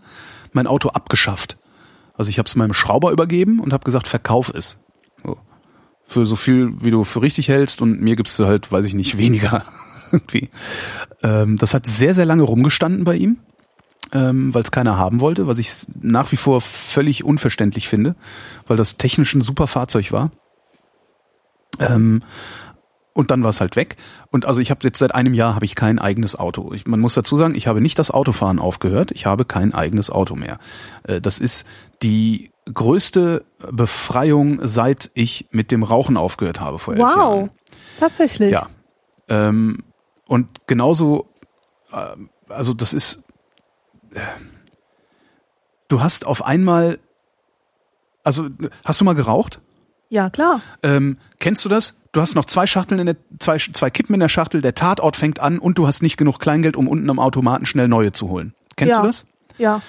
mein 0.52 0.66
Auto 0.66 0.90
abgeschafft. 0.90 1.56
Also 2.20 2.28
ich 2.28 2.38
habe 2.38 2.46
es 2.46 2.54
meinem 2.54 2.74
Schrauber 2.74 3.10
übergeben 3.12 3.60
und 3.60 3.72
habe 3.72 3.84
gesagt, 3.84 4.06
verkauf 4.06 4.52
es. 4.54 4.78
So. 5.24 5.38
Für 6.02 6.26
so 6.26 6.36
viel, 6.36 6.72
wie 6.82 6.90
du 6.90 7.04
für 7.04 7.22
richtig 7.22 7.48
hältst 7.48 7.80
und 7.80 8.00
mir 8.00 8.14
gibst 8.14 8.38
du 8.38 8.46
halt, 8.46 8.70
weiß 8.70 8.84
ich 8.84 8.94
nicht, 8.94 9.16
weniger. 9.18 9.64
Irgendwie. 10.12 10.50
Ähm, 11.22 11.56
das 11.56 11.72
hat 11.72 11.86
sehr, 11.86 12.14
sehr 12.14 12.26
lange 12.26 12.42
rumgestanden 12.42 13.04
bei 13.04 13.16
ihm 13.16 13.38
ähm, 14.12 14.52
weil 14.54 14.62
es 14.62 14.70
keiner 14.70 14.96
haben 14.96 15.20
wollte, 15.20 15.46
was 15.46 15.58
ich 15.58 15.70
nach 16.00 16.32
wie 16.32 16.36
vor 16.36 16.60
völlig 16.60 17.24
unverständlich 17.24 17.88
finde, 17.88 18.16
weil 18.66 18.76
das 18.76 18.96
technisch 18.96 19.34
ein 19.34 19.42
super 19.42 19.66
Fahrzeug 19.66 20.12
war. 20.12 20.30
Ähm, 21.78 22.22
und 23.12 23.30
dann 23.30 23.42
war 23.42 23.50
es 23.50 23.60
halt 23.60 23.76
weg. 23.76 23.96
Und 24.30 24.46
also 24.46 24.60
ich 24.60 24.70
habe 24.70 24.80
jetzt 24.84 24.98
seit 24.98 25.14
einem 25.14 25.34
Jahr 25.34 25.54
habe 25.54 25.64
ich 25.64 25.74
kein 25.74 25.98
eigenes 25.98 26.38
Auto. 26.38 26.72
Ich, 26.72 26.86
man 26.86 27.00
muss 27.00 27.14
dazu 27.14 27.36
sagen, 27.36 27.54
ich 27.54 27.66
habe 27.66 27.80
nicht 27.80 27.98
das 27.98 28.10
Autofahren 28.10 28.58
aufgehört. 28.58 29.10
Ich 29.12 29.26
habe 29.26 29.44
kein 29.44 29.74
eigenes 29.74 30.10
Auto 30.10 30.36
mehr. 30.36 30.58
Äh, 31.04 31.20
das 31.20 31.38
ist 31.38 31.66
die 32.02 32.50
größte 32.72 33.44
Befreiung, 33.70 34.60
seit 34.62 35.10
ich 35.14 35.48
mit 35.50 35.70
dem 35.70 35.82
Rauchen 35.82 36.16
aufgehört 36.16 36.60
habe 36.60 36.78
vor 36.78 36.94
elf 36.94 37.02
wow. 37.02 37.16
Jahren. 37.16 37.40
Wow, 37.40 37.50
tatsächlich. 37.98 38.52
Ja. 38.52 38.68
Ähm, 39.28 39.82
und 40.26 40.48
genauso, 40.66 41.28
äh, 41.92 42.16
also 42.48 42.74
das 42.74 42.92
ist 42.92 43.24
du 45.90 46.00
hast 46.00 46.26
auf 46.26 46.44
einmal, 46.44 46.98
also 48.22 48.48
hast 48.84 49.00
du 49.00 49.04
mal 49.04 49.14
geraucht? 49.14 49.60
Ja, 50.10 50.28
klar. 50.28 50.60
Ähm, 50.82 51.16
kennst 51.38 51.64
du 51.64 51.68
das? 51.68 51.94
Du 52.12 52.20
hast 52.20 52.34
noch 52.34 52.44
zwei 52.44 52.66
Schachteln 52.66 52.98
in 52.98 53.06
der, 53.06 53.16
zwei, 53.38 53.58
zwei 53.58 53.90
Kippen 53.90 54.12
in 54.14 54.20
der 54.20 54.28
Schachtel, 54.28 54.60
der 54.60 54.74
Tatort 54.74 55.16
fängt 55.16 55.38
an 55.38 55.60
und 55.60 55.78
du 55.78 55.86
hast 55.86 56.02
nicht 56.02 56.16
genug 56.16 56.40
Kleingeld, 56.40 56.76
um 56.76 56.88
unten 56.88 57.08
am 57.08 57.20
Automaten 57.20 57.64
schnell 57.64 57.86
neue 57.86 58.10
zu 58.10 58.28
holen. 58.28 58.52
Kennst 58.76 58.96
ja. 58.96 59.00
du 59.00 59.06
das? 59.06 59.26
Ja. 59.56 59.80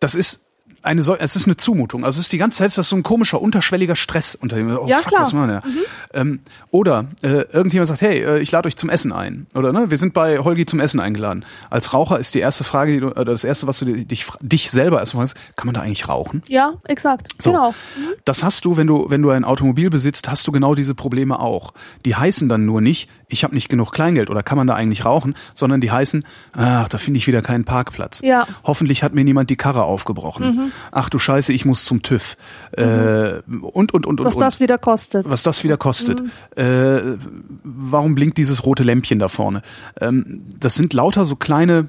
Das 0.00 0.14
ist 0.14 0.44
eine 0.82 1.02
so, 1.02 1.16
es 1.16 1.36
ist 1.36 1.46
eine 1.46 1.56
Zumutung. 1.56 2.04
Also 2.04 2.18
es 2.18 2.26
ist 2.26 2.32
die 2.32 2.38
ganze 2.38 2.58
Zeit 2.58 2.68
ist 2.68 2.78
das 2.78 2.88
so 2.88 2.96
ein 2.96 3.02
komischer, 3.02 3.40
unterschwelliger 3.40 3.96
Stress 3.96 4.34
unter 4.34 4.56
dem. 4.56 4.76
Oh, 4.76 4.86
ja, 4.86 4.98
fuck, 4.98 5.08
klar. 5.08 5.22
Was 5.22 5.32
machen 5.32 5.48
wir? 5.48 5.62
Mhm. 5.64 5.78
Ähm, 6.14 6.40
oder 6.70 7.06
äh, 7.22 7.42
irgendjemand 7.52 7.88
sagt, 7.88 8.00
hey, 8.00 8.22
äh, 8.22 8.38
ich 8.40 8.50
lade 8.50 8.68
euch 8.68 8.76
zum 8.76 8.90
Essen 8.90 9.12
ein. 9.12 9.46
Oder 9.54 9.72
ne, 9.72 9.90
wir 9.90 9.96
sind 9.96 10.14
bei 10.14 10.38
Holgi 10.38 10.66
zum 10.66 10.80
Essen 10.80 11.00
eingeladen. 11.00 11.44
Als 11.70 11.92
Raucher 11.92 12.18
ist 12.18 12.34
die 12.34 12.40
erste 12.40 12.64
Frage, 12.64 12.92
die 12.92 13.00
du, 13.00 13.08
oder 13.08 13.26
das 13.26 13.44
erste, 13.44 13.66
was 13.66 13.78
du 13.80 13.86
dich, 13.86 14.26
dich 14.40 14.70
selber 14.70 14.98
erstmal 14.98 15.28
fragst, 15.28 15.56
kann 15.56 15.66
man 15.66 15.74
da 15.74 15.80
eigentlich 15.80 16.08
rauchen? 16.08 16.42
Ja, 16.48 16.74
exakt. 16.84 17.28
So. 17.40 17.50
Genau. 17.50 17.70
Mhm. 17.70 18.14
Das 18.24 18.42
hast 18.42 18.64
du, 18.64 18.76
wenn 18.76 18.86
du, 18.86 19.10
wenn 19.10 19.22
du 19.22 19.30
ein 19.30 19.44
Automobil 19.44 19.90
besitzt, 19.90 20.30
hast 20.30 20.46
du 20.46 20.52
genau 20.52 20.74
diese 20.74 20.94
Probleme 20.94 21.40
auch. 21.40 21.72
Die 22.04 22.14
heißen 22.14 22.48
dann 22.48 22.64
nur 22.64 22.80
nicht, 22.80 23.08
ich 23.28 23.44
habe 23.44 23.54
nicht 23.54 23.68
genug 23.68 23.92
Kleingeld 23.92 24.30
oder 24.30 24.42
kann 24.42 24.56
man 24.56 24.66
da 24.66 24.74
eigentlich 24.74 25.04
rauchen, 25.04 25.34
sondern 25.54 25.80
die 25.80 25.90
heißen, 25.90 26.24
ach, 26.52 26.88
da 26.88 26.98
finde 26.98 27.18
ich 27.18 27.26
wieder 27.26 27.42
keinen 27.42 27.64
Parkplatz. 27.64 28.20
Ja. 28.22 28.46
Hoffentlich 28.64 29.02
hat 29.02 29.14
mir 29.14 29.24
niemand 29.24 29.50
die 29.50 29.56
Karre 29.56 29.84
aufgebrochen. 29.84 30.46
Mhm. 30.46 30.72
Ach 30.90 31.10
du 31.10 31.18
Scheiße, 31.18 31.52
ich 31.52 31.64
muss 31.64 31.84
zum 31.84 32.02
TÜV. 32.02 32.36
Mhm. 32.76 32.82
Äh, 32.82 33.56
und, 33.60 33.92
und, 33.92 34.06
und, 34.06 34.24
Was 34.24 34.36
und. 34.36 34.40
das 34.40 34.60
wieder 34.60 34.78
kostet. 34.78 35.28
Was 35.28 35.42
das 35.42 35.62
wieder 35.62 35.76
kostet. 35.76 36.22
Mhm. 36.22 36.30
Äh, 36.56 37.18
warum 37.62 38.14
blinkt 38.14 38.38
dieses 38.38 38.64
rote 38.64 38.82
Lämpchen 38.82 39.18
da 39.18 39.28
vorne? 39.28 39.62
Ähm, 40.00 40.46
das 40.58 40.74
sind 40.74 40.94
lauter 40.94 41.26
so 41.26 41.36
kleine, 41.36 41.88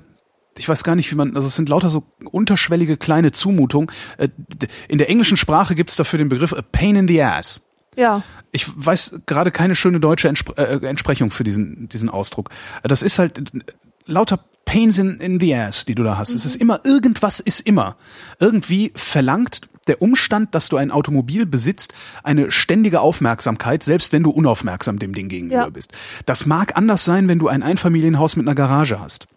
ich 0.57 0.67
weiß 0.67 0.83
gar 0.83 0.95
nicht, 0.95 1.09
wie 1.09 1.15
man, 1.15 1.35
also 1.37 1.47
es 1.47 1.55
sind 1.55 1.69
lauter 1.69 1.89
so 1.89 2.03
unterschwellige 2.31 2.97
kleine 2.97 3.31
Zumutungen. 3.31 3.89
Äh, 4.17 4.27
in 4.89 4.97
der 4.97 5.09
englischen 5.09 5.37
Sprache 5.37 5.73
gibt 5.73 5.89
es 5.89 5.95
dafür 5.95 6.19
den 6.19 6.27
Begriff 6.27 6.51
a 6.51 6.61
pain 6.61 6.97
in 6.97 7.07
the 7.07 7.23
ass. 7.23 7.61
Ja. 7.95 8.23
Ich 8.51 8.65
weiß 8.75 9.21
gerade 9.25 9.51
keine 9.51 9.75
schöne 9.75 9.99
deutsche 9.99 10.27
Entspr 10.27 10.57
äh, 10.57 10.85
Entsprechung 10.87 11.31
für 11.31 11.43
diesen, 11.43 11.89
diesen 11.89 12.09
Ausdruck. 12.09 12.49
Das 12.83 13.01
ist 13.01 13.19
halt 13.19 13.41
lauter 14.05 14.39
Pains 14.65 14.97
in, 14.99 15.19
in 15.19 15.39
the 15.39 15.55
ass, 15.55 15.85
die 15.85 15.95
du 15.95 16.03
da 16.03 16.17
hast. 16.17 16.29
Mhm. 16.31 16.35
Es 16.35 16.45
ist 16.45 16.55
immer, 16.55 16.81
irgendwas 16.83 17.39
ist 17.39 17.61
immer. 17.61 17.95
Irgendwie 18.39 18.91
verlangt 18.95 19.69
der 19.87 20.01
Umstand, 20.01 20.53
dass 20.53 20.69
du 20.69 20.77
ein 20.77 20.91
Automobil 20.91 21.45
besitzt, 21.47 21.93
eine 22.23 22.51
ständige 22.51 23.01
Aufmerksamkeit, 23.01 23.83
selbst 23.83 24.13
wenn 24.13 24.21
du 24.21 24.29
unaufmerksam 24.29 24.99
dem 24.99 25.13
Ding 25.13 25.29
gegenüber 25.29 25.55
ja. 25.55 25.69
bist. 25.69 25.91
Das 26.27 26.45
mag 26.45 26.77
anders 26.77 27.03
sein, 27.03 27.27
wenn 27.27 27.39
du 27.39 27.47
ein 27.47 27.63
Einfamilienhaus 27.63 28.35
mit 28.35 28.47
einer 28.47 28.55
Garage 28.55 28.99
hast. 28.99 29.27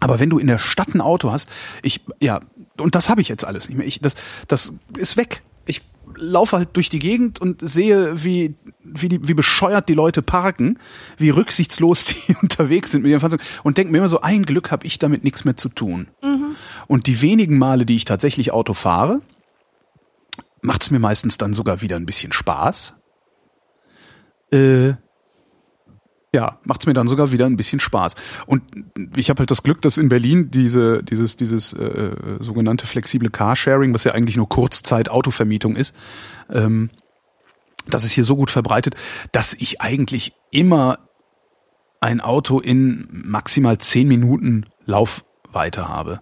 Aber 0.00 0.20
wenn 0.20 0.30
du 0.30 0.38
in 0.38 0.46
der 0.46 0.58
Stadt 0.58 0.94
ein 0.94 1.00
Auto 1.00 1.32
hast, 1.32 1.50
ich, 1.82 2.02
ja, 2.20 2.40
und 2.78 2.94
das 2.94 3.08
habe 3.08 3.20
ich 3.20 3.28
jetzt 3.28 3.44
alles 3.44 3.68
nicht 3.68 3.78
mehr. 3.78 3.86
Ich, 3.86 4.00
das, 4.00 4.14
das 4.46 4.74
ist 4.96 5.16
weg. 5.16 5.42
Laufe 6.16 6.56
halt 6.56 6.70
durch 6.74 6.88
die 6.88 6.98
Gegend 6.98 7.40
und 7.40 7.66
sehe, 7.68 8.24
wie, 8.24 8.54
wie, 8.82 9.08
die, 9.08 9.28
wie 9.28 9.34
bescheuert 9.34 9.88
die 9.88 9.94
Leute 9.94 10.22
parken, 10.22 10.78
wie 11.16 11.30
rücksichtslos 11.30 12.04
die 12.26 12.36
unterwegs 12.40 12.90
sind 12.90 13.02
mit 13.02 13.10
ihren 13.10 13.20
Fahrzeugen 13.20 13.44
und 13.62 13.78
denke 13.78 13.92
mir 13.92 13.98
immer 13.98 14.08
so, 14.08 14.20
ein 14.20 14.44
Glück 14.44 14.70
habe 14.70 14.86
ich 14.86 14.98
damit 14.98 15.24
nichts 15.24 15.44
mehr 15.44 15.56
zu 15.56 15.68
tun. 15.68 16.08
Mhm. 16.22 16.56
Und 16.86 17.06
die 17.06 17.20
wenigen 17.20 17.58
Male, 17.58 17.86
die 17.86 17.96
ich 17.96 18.04
tatsächlich 18.04 18.52
Auto 18.52 18.74
fahre, 18.74 19.20
macht 20.60 20.82
es 20.82 20.90
mir 20.90 20.98
meistens 20.98 21.38
dann 21.38 21.54
sogar 21.54 21.80
wieder 21.80 21.96
ein 21.96 22.06
bisschen 22.06 22.32
Spaß. 22.32 22.94
Äh, 24.52 24.94
ja, 26.32 26.58
macht's 26.64 26.86
mir 26.86 26.92
dann 26.92 27.08
sogar 27.08 27.32
wieder 27.32 27.46
ein 27.46 27.56
bisschen 27.56 27.80
Spaß. 27.80 28.14
Und 28.46 28.62
ich 29.16 29.30
habe 29.30 29.40
halt 29.40 29.50
das 29.50 29.62
Glück, 29.62 29.80
dass 29.80 29.96
in 29.96 30.08
Berlin 30.08 30.50
diese, 30.50 31.02
dieses, 31.02 31.36
dieses 31.36 31.72
äh, 31.72 32.16
sogenannte 32.38 32.86
flexible 32.86 33.30
Carsharing, 33.30 33.94
was 33.94 34.04
ja 34.04 34.12
eigentlich 34.12 34.36
nur 34.36 34.48
Kurzzeit-Autovermietung 34.48 35.74
ist, 35.74 35.94
ähm, 36.50 36.90
das 37.88 38.04
ist 38.04 38.12
hier 38.12 38.24
so 38.24 38.36
gut 38.36 38.50
verbreitet, 38.50 38.94
dass 39.32 39.54
ich 39.54 39.80
eigentlich 39.80 40.34
immer 40.50 40.98
ein 42.00 42.20
Auto 42.20 42.60
in 42.60 43.08
maximal 43.10 43.78
zehn 43.78 44.06
Minuten 44.06 44.66
Laufweite 44.84 45.88
habe. 45.88 46.20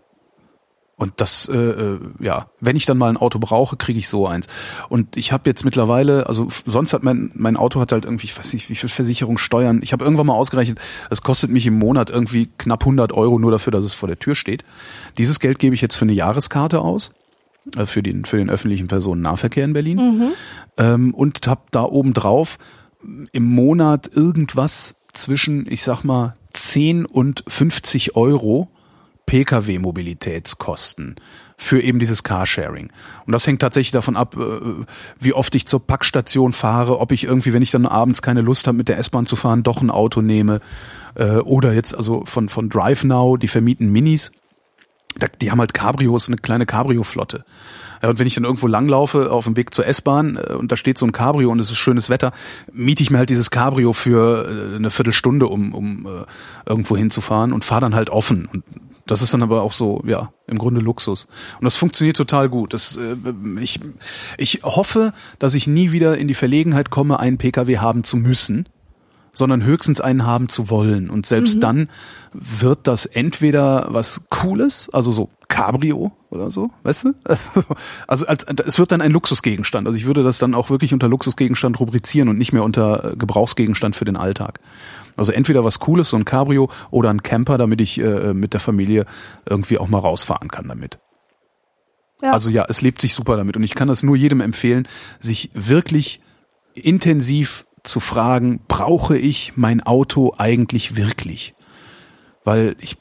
Und 0.98 1.12
das, 1.18 1.47
äh, 1.48 1.56
äh, 1.56 2.01
ja, 2.20 2.48
wenn 2.59 2.74
ich 2.74 2.86
dann 2.86 2.97
mal 2.97 3.10
ein 3.10 3.18
Auto 3.18 3.39
brauche, 3.39 3.77
kriege 3.77 3.98
ich 3.98 4.09
so 4.09 4.27
eins. 4.27 4.47
Und 4.89 5.18
ich 5.18 5.31
habe 5.31 5.48
jetzt 5.48 5.62
mittlerweile, 5.62 6.27
also 6.27 6.48
sonst 6.64 6.94
hat 6.94 7.02
mein 7.02 7.31
mein 7.35 7.56
Auto 7.56 7.81
hat 7.81 7.93
halt 7.93 8.06
irgendwie, 8.06 8.24
ich 8.24 8.39
weiß 8.39 8.55
nicht, 8.55 8.70
wie 8.70 8.77
viel 8.77 8.89
Versicherung 8.89 9.36
steuern. 9.36 9.81
Ich 9.82 9.93
habe 9.93 10.05
irgendwann 10.05 10.27
mal 10.27 10.35
ausgerechnet, 10.35 10.78
es 11.10 11.20
kostet 11.20 11.51
mich 11.51 11.66
im 11.66 11.78
Monat 11.78 12.09
irgendwie 12.09 12.48
knapp 12.56 12.82
100 12.82 13.12
Euro 13.12 13.39
nur 13.39 13.51
dafür, 13.51 13.73
dass 13.73 13.85
es 13.85 13.93
vor 13.93 14.09
der 14.09 14.18
Tür 14.18 14.35
steht. 14.35 14.64
Dieses 15.18 15.39
Geld 15.39 15.59
gebe 15.59 15.74
ich 15.74 15.82
jetzt 15.82 15.97
für 15.97 16.06
eine 16.06 16.14
Jahreskarte 16.14 16.81
aus 16.81 17.12
äh, 17.77 17.85
für 17.85 18.02
den 18.02 18.24
für 18.24 18.39
den 18.39 18.48
öffentlichen 18.48 18.89
Personennahverkehr 18.89 19.66
in 19.66 19.74
Berlin 19.74 19.98
mhm. 19.98 20.28
ähm, 20.78 21.14
und 21.14 21.47
habe 21.47 21.60
da 21.73 21.82
oben 21.82 22.14
drauf 22.14 22.56
im 23.32 23.44
Monat 23.44 24.10
irgendwas 24.14 24.97
zwischen, 25.12 25.70
ich 25.70 25.82
sag 25.82 26.05
mal, 26.05 26.36
10 26.55 27.05
und 27.05 27.44
50 27.47 28.16
Euro 28.16 28.70
Pkw-Mobilitätskosten 29.27 31.16
für 31.57 31.81
eben 31.81 31.98
dieses 31.98 32.23
Carsharing. 32.23 32.90
Und 33.27 33.32
das 33.32 33.47
hängt 33.47 33.61
tatsächlich 33.61 33.90
davon 33.93 34.16
ab, 34.16 34.36
äh, 34.36 34.85
wie 35.19 35.32
oft 35.32 35.55
ich 35.55 35.66
zur 35.66 35.86
Packstation 35.86 36.53
fahre, 36.53 37.01
ob 37.01 37.12
ich 37.12 37.24
irgendwie, 37.24 37.53
wenn 37.53 37.62
ich 37.62 37.70
dann 37.70 37.86
abends 37.86 38.23
keine 38.23 38.43
Lust 38.43 38.66
habe, 38.66 38.78
mit 38.78 38.89
der 38.89 38.98
S-Bahn 38.98 39.27
zu 39.27 39.36
fahren, 39.36 39.62
doch 39.62 39.81
ein 39.81 39.90
Auto 39.90 40.20
nehme. 40.20 40.61
Äh, 41.15 41.36
oder 41.39 41.73
jetzt 41.73 41.94
also 41.94 42.24
von, 42.24 42.48
von 42.48 42.69
Drive 42.69 43.05
Now, 43.05 43.36
die 43.36 43.48
vermieten 43.48 43.90
Minis. 43.90 44.32
Die 45.40 45.51
haben 45.51 45.61
halt 45.61 45.73
Cabrios, 45.73 46.28
eine 46.28 46.36
kleine 46.36 46.66
Cabrio-Flotte. 46.66 47.47
Und 48.03 48.19
wenn 48.19 48.27
ich 48.27 48.35
dann 48.35 48.44
irgendwo 48.44 48.66
langlaufe 48.66 49.32
auf 49.32 49.44
dem 49.44 49.57
Weg 49.57 49.73
zur 49.73 49.86
S-Bahn 49.86 50.36
äh, 50.36 50.53
und 50.53 50.70
da 50.70 50.77
steht 50.77 50.98
so 50.98 51.07
ein 51.07 51.12
Cabrio 51.12 51.51
und 51.51 51.59
es 51.59 51.70
ist 51.70 51.78
schönes 51.78 52.11
Wetter, 52.11 52.32
miete 52.70 53.03
ich 53.03 53.11
mir 53.11 53.16
halt 53.16 53.31
dieses 53.31 53.51
Cabrio 53.51 53.94
für 53.94 54.74
eine 54.74 54.90
Viertelstunde, 54.90 55.47
um, 55.47 55.73
um 55.73 56.07
irgendwo 56.66 56.98
hinzufahren 56.98 57.55
und 57.55 57.65
fahre 57.65 57.81
dann 57.81 57.94
halt 57.94 58.11
offen. 58.11 58.47
Und 58.53 58.62
das 59.07 59.23
ist 59.23 59.33
dann 59.33 59.43
aber 59.43 59.62
auch 59.62 59.73
so, 59.73 60.03
ja, 60.07 60.33
im 60.47 60.59
Grunde 60.59 60.81
Luxus. 60.81 61.28
Und 61.59 61.65
das 61.65 61.77
funktioniert 61.77 62.16
total 62.16 62.49
gut. 62.49 62.74
Das, 62.74 62.97
äh, 62.97 63.16
ich, 63.61 63.81
ich 64.37 64.61
hoffe, 64.62 65.12
dass 65.39 65.55
ich 65.55 65.66
nie 65.66 65.93
wieder 65.93 66.19
in 66.19 66.28
die 66.28 66.35
Verlegenheit 66.35 66.91
komme, 66.91 67.20
einen 67.20 67.39
Pkw 67.39 67.78
haben 67.78 68.05
zu 68.05 68.16
müssen, 68.16 68.69
sondern 69.33 69.65
höchstens 69.65 70.01
einen 70.01 70.24
haben 70.24 70.49
zu 70.49 70.70
wollen. 70.70 71.11
Und 71.11 71.27
selbst 71.27 71.57
mhm. 71.57 71.61
dann 71.61 71.89
wird 72.33 72.87
das 72.87 73.07
entweder 73.07 73.87
was 73.91 74.23
Cooles, 74.31 74.89
also 74.93 75.12
so 75.12 75.31
Cabrio 75.49 76.12
oder 76.31 76.51
so, 76.51 76.70
weißt 76.83 77.05
du? 77.05 77.12
Also 78.09 78.27
als, 78.27 78.45
es 78.45 78.78
wird 78.78 78.93
dann 78.93 79.01
ein 79.01 79.12
Luxusgegenstand. 79.12 79.87
Also 79.87 79.99
ich 79.99 80.07
würde 80.07 80.23
das 80.23 80.39
dann 80.39 80.55
auch 80.55 80.70
wirklich 80.70 80.93
unter 80.93 81.09
Luxusgegenstand 81.09 81.78
rubrizieren 81.78 82.28
und 82.28 82.39
nicht 82.39 82.53
mehr 82.53 82.65
unter 82.65 83.15
Gebrauchsgegenstand 83.16 83.95
für 83.95 84.05
den 84.05 84.16
Alltag. 84.16 84.61
Also 85.16 85.32
entweder 85.32 85.64
was 85.64 85.80
Cooles, 85.80 86.10
so 86.10 86.16
ein 86.16 86.24
Cabrio 86.24 86.70
oder 86.90 87.10
ein 87.10 87.22
Camper, 87.22 87.59
damit 87.59 87.80
ich 87.80 87.98
äh, 87.98 88.34
mit 88.34 88.52
der 88.52 88.60
Familie 88.60 89.06
irgendwie 89.47 89.78
auch 89.78 89.88
mal 89.88 89.98
rausfahren 89.98 90.48
kann 90.48 90.68
damit. 90.68 90.98
Ja. 92.22 92.32
Also 92.32 92.51
ja, 92.51 92.66
es 92.68 92.82
lebt 92.82 93.01
sich 93.01 93.14
super 93.14 93.36
damit 93.36 93.56
und 93.56 93.62
ich 93.62 93.74
kann 93.74 93.88
das 93.88 94.02
nur 94.02 94.16
jedem 94.16 94.40
empfehlen, 94.40 94.88
sich 95.20 95.51
wirklich 95.55 96.20
intensiv 96.74 97.66
zu 97.82 98.01
fragen, 98.01 98.60
brauche 98.68 99.16
ich 99.16 99.52
mein 99.56 99.82
Auto 99.82 100.34
eigentlich 100.36 100.97
wirklich? 100.97 101.55
Weil 102.44 102.76
ich 102.80 102.97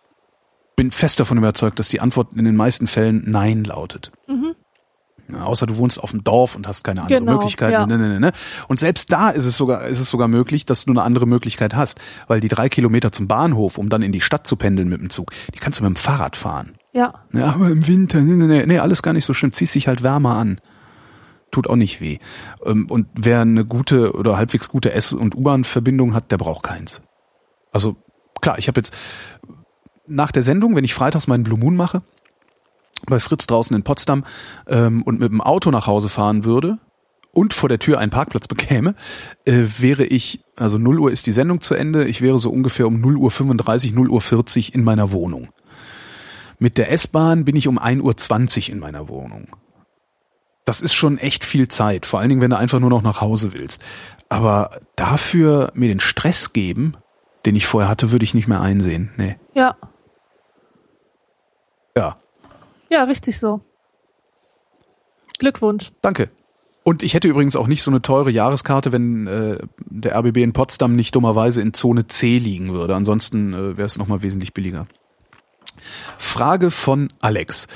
bin 0.76 0.92
fest 0.92 1.20
davon 1.20 1.38
überzeugt, 1.38 1.80
dass 1.80 1.90
die 1.90 2.02
Antwort 2.02 2.30
in 2.36 2.46
den 2.46 2.56
meisten 2.56 2.88
Fällen 2.88 3.24
Nein 3.26 3.64
lautet. 3.64 4.12
Mhm. 4.28 4.56
Außer 5.34 5.66
du 5.66 5.78
wohnst 5.78 6.00
auf 6.00 6.12
dem 6.12 6.24
Dorf 6.24 6.56
und 6.56 6.68
hast 6.68 6.84
keine 6.84 7.02
andere 7.02 7.20
Genau, 7.20 7.34
Möglichkeit. 7.34 7.72
ja. 7.72 7.86
Ne, 7.88 7.98
ne, 7.98 8.08
ne, 8.10 8.20
ne. 8.20 8.32
Und 8.68 8.80
selbst 8.80 9.12
da 9.12 9.30
ist 9.32 9.46
es 9.46 9.58
sogar, 9.58 9.86
ist 9.88 10.00
es 10.00 10.10
sogar 10.10 10.28
möglich, 10.28 10.66
dass 10.66 10.86
du 10.86 10.92
eine 10.92 11.02
andere 11.02 11.26
Möglichkeit 11.26 11.76
hast, 11.76 12.00
weil 12.28 12.40
die 12.40 12.48
drei 12.48 12.70
Kilometer 12.70 13.12
zum 13.12 13.28
Bahnhof, 13.28 13.78
um 13.78 13.90
dann 13.90 14.02
in 14.04 14.12
die 14.12 14.22
Stadt 14.22 14.46
zu 14.46 14.56
pendeln 14.56 14.88
mit 14.90 15.02
dem 15.02 15.10
Zug, 15.10 15.32
die 15.54 15.60
kannst 15.60 15.80
du 15.80 15.84
mit 15.84 15.90
dem 15.90 15.96
Fahrrad 15.96 16.36
fahren. 16.36 16.74
Ja. 16.94 17.14
Ja, 17.34 17.48
aber 17.56 17.70
im 17.70 17.88
Winter, 17.88 18.22
nee, 18.22 18.34
nee, 18.34 18.46
nee, 18.46 18.66
nee, 18.66 18.80
alles 18.80 19.02
gar 19.02 19.14
nicht 19.14 19.26
so 19.26 19.34
schlimm. 19.34 19.52
Ziehst 19.52 19.76
dich 19.76 19.88
halt 19.88 20.04
wärmer 20.04 20.36
an. 20.38 20.62
Tut 21.52 21.68
auch 21.70 21.76
nicht 21.76 22.02
weh. 22.02 22.20
Ähm, 22.66 22.88
Und 22.90 23.08
wer 23.20 23.42
eine 23.42 23.66
gute 23.66 24.14
oder 24.14 24.38
halbwegs 24.38 24.70
gute 24.70 24.92
S- 24.94 25.14
und 25.14 25.36
U-Bahn-Verbindung 25.36 26.14
hat, 26.14 26.32
der 26.32 26.38
braucht 26.38 26.64
keins. 26.64 27.02
Also 27.72 27.96
klar, 28.42 28.58
ich 28.60 28.68
habe 28.68 28.80
jetzt 28.80 28.94
nach 30.08 30.32
der 30.32 30.44
Sendung, 30.44 30.76
wenn 30.76 30.84
ich 30.84 30.94
freitags 30.94 31.28
meinen 31.28 31.44
Blue 31.44 31.58
Moon 31.60 31.76
mache, 31.76 32.04
bei 33.06 33.20
Fritz 33.20 33.48
draußen 33.48 33.76
in 33.76 33.84
Potsdam 33.84 34.24
ähm, 34.68 35.04
und 35.04 35.20
mit 35.20 35.32
dem 35.32 35.42
Auto 35.42 35.72
nach 35.72 35.88
Hause 35.88 36.10
fahren 36.10 36.46
würde 36.46 36.80
und 37.36 37.54
vor 37.54 37.70
der 37.70 37.80
Tür 37.80 38.00
einen 38.00 38.12
Parkplatz 38.12 38.48
bekäme, 38.48 38.96
äh, 39.44 39.66
wäre 39.78 40.06
ich, 40.06 40.40
also 40.56 40.78
0 40.78 41.00
Uhr 41.00 41.12
ist 41.12 41.28
die 41.28 41.34
Sendung 41.34 41.62
zu 41.62 41.76
Ende, 41.76 42.06
ich 42.06 42.22
wäre 42.22 42.40
so 42.40 42.50
ungefähr 42.50 42.88
um 42.88 43.00
0 43.00 43.18
Uhr 43.18 43.30
35, 43.30 43.94
0 43.94 44.10
Uhr 44.10 44.22
40 44.22 44.74
in 44.74 44.84
meiner 44.84 45.12
Wohnung. 45.12 45.50
Mit 46.58 46.78
der 46.78 46.92
S-Bahn 46.92 47.44
bin 47.44 47.58
ich 47.58 47.68
um 47.68 47.78
1.20 47.78 48.68
Uhr 48.70 48.74
in 48.74 48.80
meiner 48.80 49.10
Wohnung. 49.10 49.50
Das 50.64 50.82
ist 50.82 50.94
schon 50.94 51.18
echt 51.18 51.44
viel 51.44 51.68
Zeit, 51.68 52.06
vor 52.06 52.20
allen 52.20 52.30
Dingen, 52.30 52.42
wenn 52.42 52.50
du 52.50 52.58
einfach 52.58 52.80
nur 52.80 52.90
noch 52.90 53.04
nach 53.04 53.22
Hause 53.22 53.54
willst. 53.54 53.82
Aber 54.30 54.80
dafür 54.96 55.72
mir 55.76 55.90
den 55.90 56.00
Stress 56.00 56.54
geben, 56.54 56.96
den 57.46 57.56
ich 57.56 57.68
vorher 57.68 57.90
hatte, 57.90 58.12
würde 58.12 58.24
ich 58.24 58.34
nicht 58.34 58.48
mehr 58.48 58.62
einsehen. 58.62 59.12
Nee. 59.18 59.36
Ja, 59.54 59.76
Ja, 62.90 63.04
richtig 63.04 63.40
so. 63.40 63.62
Glückwunsch. 65.40 65.92
danke. 66.02 66.30
Und 66.88 67.02
ich 67.02 67.16
hätte 67.16 67.28
übrigens 67.28 67.56
auch 67.56 67.66
nicht 67.66 67.82
so 67.82 67.90
eine 67.90 68.04
teure 68.04 68.30
Jahreskarte, 68.30 68.92
wenn 68.92 69.26
äh, 69.26 69.58
der 69.80 70.16
RBB 70.20 70.38
in 70.38 70.54
Potsdam 70.54 70.96
nicht 70.96 71.16
dummerweise 71.16 71.60
in 71.60 71.74
Zone 71.74 72.06
C 72.06 72.38
liegen 72.38 72.74
würde. 72.74 72.96
Ansonsten 72.96 73.54
äh, 73.54 73.76
wäre 73.76 73.88
es 73.88 73.98
nochmal 73.98 74.22
wesentlich 74.22 74.54
billiger. 74.54 74.86
Frage 76.20 76.70
von 76.70 77.12
Alex. 77.22 77.68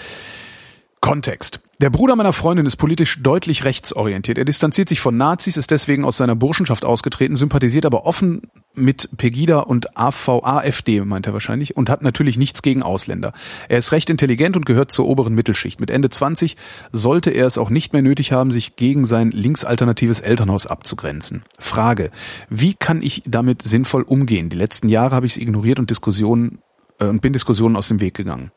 Kontext. 1.02 1.62
Der 1.82 1.90
Bruder 1.90 2.18
meiner 2.18 2.34
Freundin 2.34 2.66
ist 2.66 2.76
politisch 2.76 3.24
deutlich 3.24 3.64
rechtsorientiert. 3.64 4.38
Er 4.38 4.44
distanziert 4.44 4.90
sich 4.90 5.00
von 5.00 5.16
Nazis, 5.16 5.56
ist 5.56 5.72
deswegen 5.72 6.04
aus 6.04 6.18
seiner 6.18 6.36
Burschenschaft 6.36 6.84
ausgetreten, 6.84 7.38
sympathisiert 7.38 7.86
aber 7.86 8.06
offen 8.06 8.52
mit 8.76 9.10
Pegida 9.16 9.60
und 9.60 9.98
AV, 9.98 10.44
AfD, 10.44 11.00
meint 11.02 11.26
er 11.26 11.32
wahrscheinlich, 11.32 11.78
und 11.78 11.90
hat 11.90 12.02
natürlich 12.02 12.38
nichts 12.38 12.62
gegen 12.62 12.84
Ausländer. 12.84 13.32
Er 13.70 13.78
ist 13.78 13.94
recht 13.94 14.10
intelligent 14.10 14.58
und 14.58 14.66
gehört 14.66 14.92
zur 14.92 15.08
oberen 15.08 15.34
Mittelschicht. 15.34 15.80
Mit 15.80 15.90
Ende 15.90 16.10
20 16.10 16.58
sollte 16.92 17.30
er 17.30 17.48
es 17.48 17.58
auch 17.58 17.70
nicht 17.70 17.94
mehr 17.94 18.02
nötig 18.02 18.34
haben, 18.34 18.52
sich 18.52 18.76
gegen 18.76 19.06
sein 19.06 19.32
linksalternatives 19.32 20.20
Elternhaus 20.20 20.68
abzugrenzen. 20.68 21.44
Frage. 21.60 22.12
Wie 22.50 22.74
kann 22.74 23.02
ich 23.02 23.24
damit 23.26 23.62
sinnvoll 23.62 24.02
umgehen? 24.02 24.50
Die 24.50 24.58
letzten 24.58 24.90
Jahre 24.90 25.16
habe 25.16 25.28
ich 25.28 25.34
es 25.34 25.38
ignoriert 25.38 25.80
und 25.80 25.90
Diskussionen, 25.90 26.60
äh, 27.00 27.06
und 27.06 27.22
bin 27.22 27.32
Diskussionen 27.32 27.78
aus 27.78 27.88
dem 27.88 28.02
Weg 28.02 28.16
gegangen. 28.16 28.52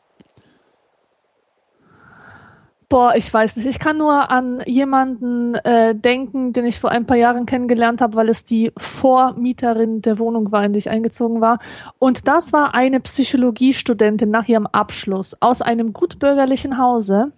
Boah, 2.93 3.15
ich 3.15 3.33
weiß 3.33 3.55
nicht. 3.55 3.65
Ich 3.65 3.79
kann 3.79 3.97
nur 3.97 4.29
an 4.29 4.61
jemanden 4.67 5.55
äh, 5.55 5.95
denken, 5.95 6.53
den 6.53 6.67
ich 6.67 6.79
vor 6.79 6.91
ein 6.91 7.07
paar 7.07 7.17
Jahren 7.17 7.47
kennengelernt 7.47 8.01
habe, 8.01 8.13
weil 8.13 8.29
es 8.29 8.45
die 8.45 8.71
Vormieterin 8.77 10.03
der 10.03 10.19
Wohnung 10.19 10.51
war, 10.51 10.63
in 10.63 10.73
die 10.73 10.77
ich 10.77 10.91
eingezogen 10.91 11.41
war. 11.41 11.57
Und 11.97 12.27
das 12.27 12.53
war 12.53 12.75
eine 12.75 12.99
Psychologiestudentin 12.99 14.29
nach 14.29 14.47
ihrem 14.47 14.67
Abschluss 14.67 15.35
aus 15.39 15.63
einem 15.63 15.91
gutbürgerlichen 15.91 16.77
Hause. 16.77 17.31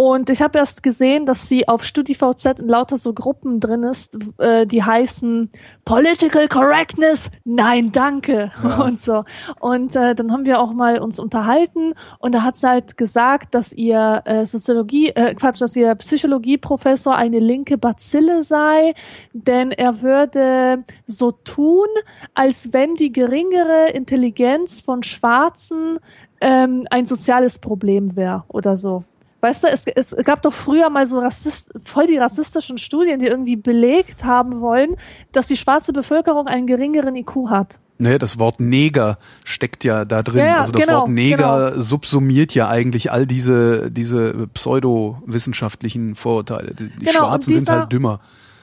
Und 0.00 0.30
ich 0.30 0.42
habe 0.42 0.58
erst 0.58 0.84
gesehen, 0.84 1.26
dass 1.26 1.48
sie 1.48 1.66
auf 1.66 1.84
StudiVZ 1.84 2.60
in 2.60 2.68
lauter 2.68 2.96
so 2.96 3.12
Gruppen 3.12 3.58
drin 3.58 3.82
ist, 3.82 4.16
äh, 4.38 4.64
die 4.64 4.84
heißen 4.84 5.50
Political 5.84 6.46
Correctness, 6.46 7.32
nein, 7.42 7.90
danke 7.90 8.52
und 8.78 9.00
so. 9.00 9.24
Und 9.58 9.96
äh, 9.96 10.14
dann 10.14 10.30
haben 10.30 10.46
wir 10.46 10.60
auch 10.60 10.72
mal 10.72 11.00
uns 11.00 11.18
unterhalten 11.18 11.94
und 12.20 12.32
da 12.32 12.44
hat 12.44 12.56
sie 12.56 12.68
halt 12.68 12.96
gesagt, 12.96 13.56
dass 13.56 13.72
ihr 13.72 14.22
äh, 14.24 14.46
Soziologie, 14.46 15.08
äh, 15.08 15.34
Quatsch, 15.34 15.60
dass 15.60 15.74
ihr 15.74 15.92
Psychologieprofessor 15.96 17.16
eine 17.16 17.40
linke 17.40 17.76
Bazille 17.76 18.44
sei, 18.44 18.94
denn 19.32 19.72
er 19.72 20.00
würde 20.00 20.84
so 21.08 21.32
tun, 21.32 21.88
als 22.34 22.72
wenn 22.72 22.94
die 22.94 23.10
geringere 23.10 23.88
Intelligenz 23.94 24.80
von 24.80 25.02
Schwarzen 25.02 25.98
ähm, 26.40 26.86
ein 26.88 27.04
soziales 27.04 27.58
Problem 27.58 28.14
wäre 28.14 28.44
oder 28.46 28.76
so. 28.76 29.02
Weißt 29.40 29.62
du, 29.64 29.68
es, 29.68 29.86
es 29.86 30.16
gab 30.24 30.42
doch 30.42 30.52
früher 30.52 30.90
mal 30.90 31.06
so 31.06 31.20
rassist, 31.20 31.72
voll 31.84 32.06
die 32.06 32.16
rassistischen 32.18 32.76
Studien, 32.78 33.20
die 33.20 33.26
irgendwie 33.26 33.54
belegt 33.56 34.24
haben 34.24 34.60
wollen, 34.60 34.96
dass 35.32 35.46
die 35.46 35.56
schwarze 35.56 35.92
Bevölkerung 35.92 36.48
einen 36.48 36.66
geringeren 36.66 37.14
IQ 37.14 37.48
hat. 37.48 37.78
Ne, 38.00 38.18
das 38.18 38.38
Wort 38.38 38.60
Neger 38.60 39.18
steckt 39.44 39.82
ja 39.84 40.04
da 40.04 40.22
drin. 40.22 40.38
Ja, 40.38 40.58
also 40.58 40.72
das 40.72 40.86
genau, 40.86 41.00
Wort 41.00 41.08
Neger 41.10 41.80
subsumiert 41.82 42.54
ja 42.54 42.68
eigentlich 42.68 43.10
all 43.12 43.26
diese, 43.26 43.90
diese 43.90 44.46
pseudowissenschaftlichen 44.54 46.14
Vorurteile. 46.14 46.74
Die, 46.74 46.88
Genau, 46.98 47.12
Schwarzen 47.12 47.52
sind 47.54 47.60
dieser- 47.62 47.78
halt 47.80 47.92
dümmer. 47.92 48.20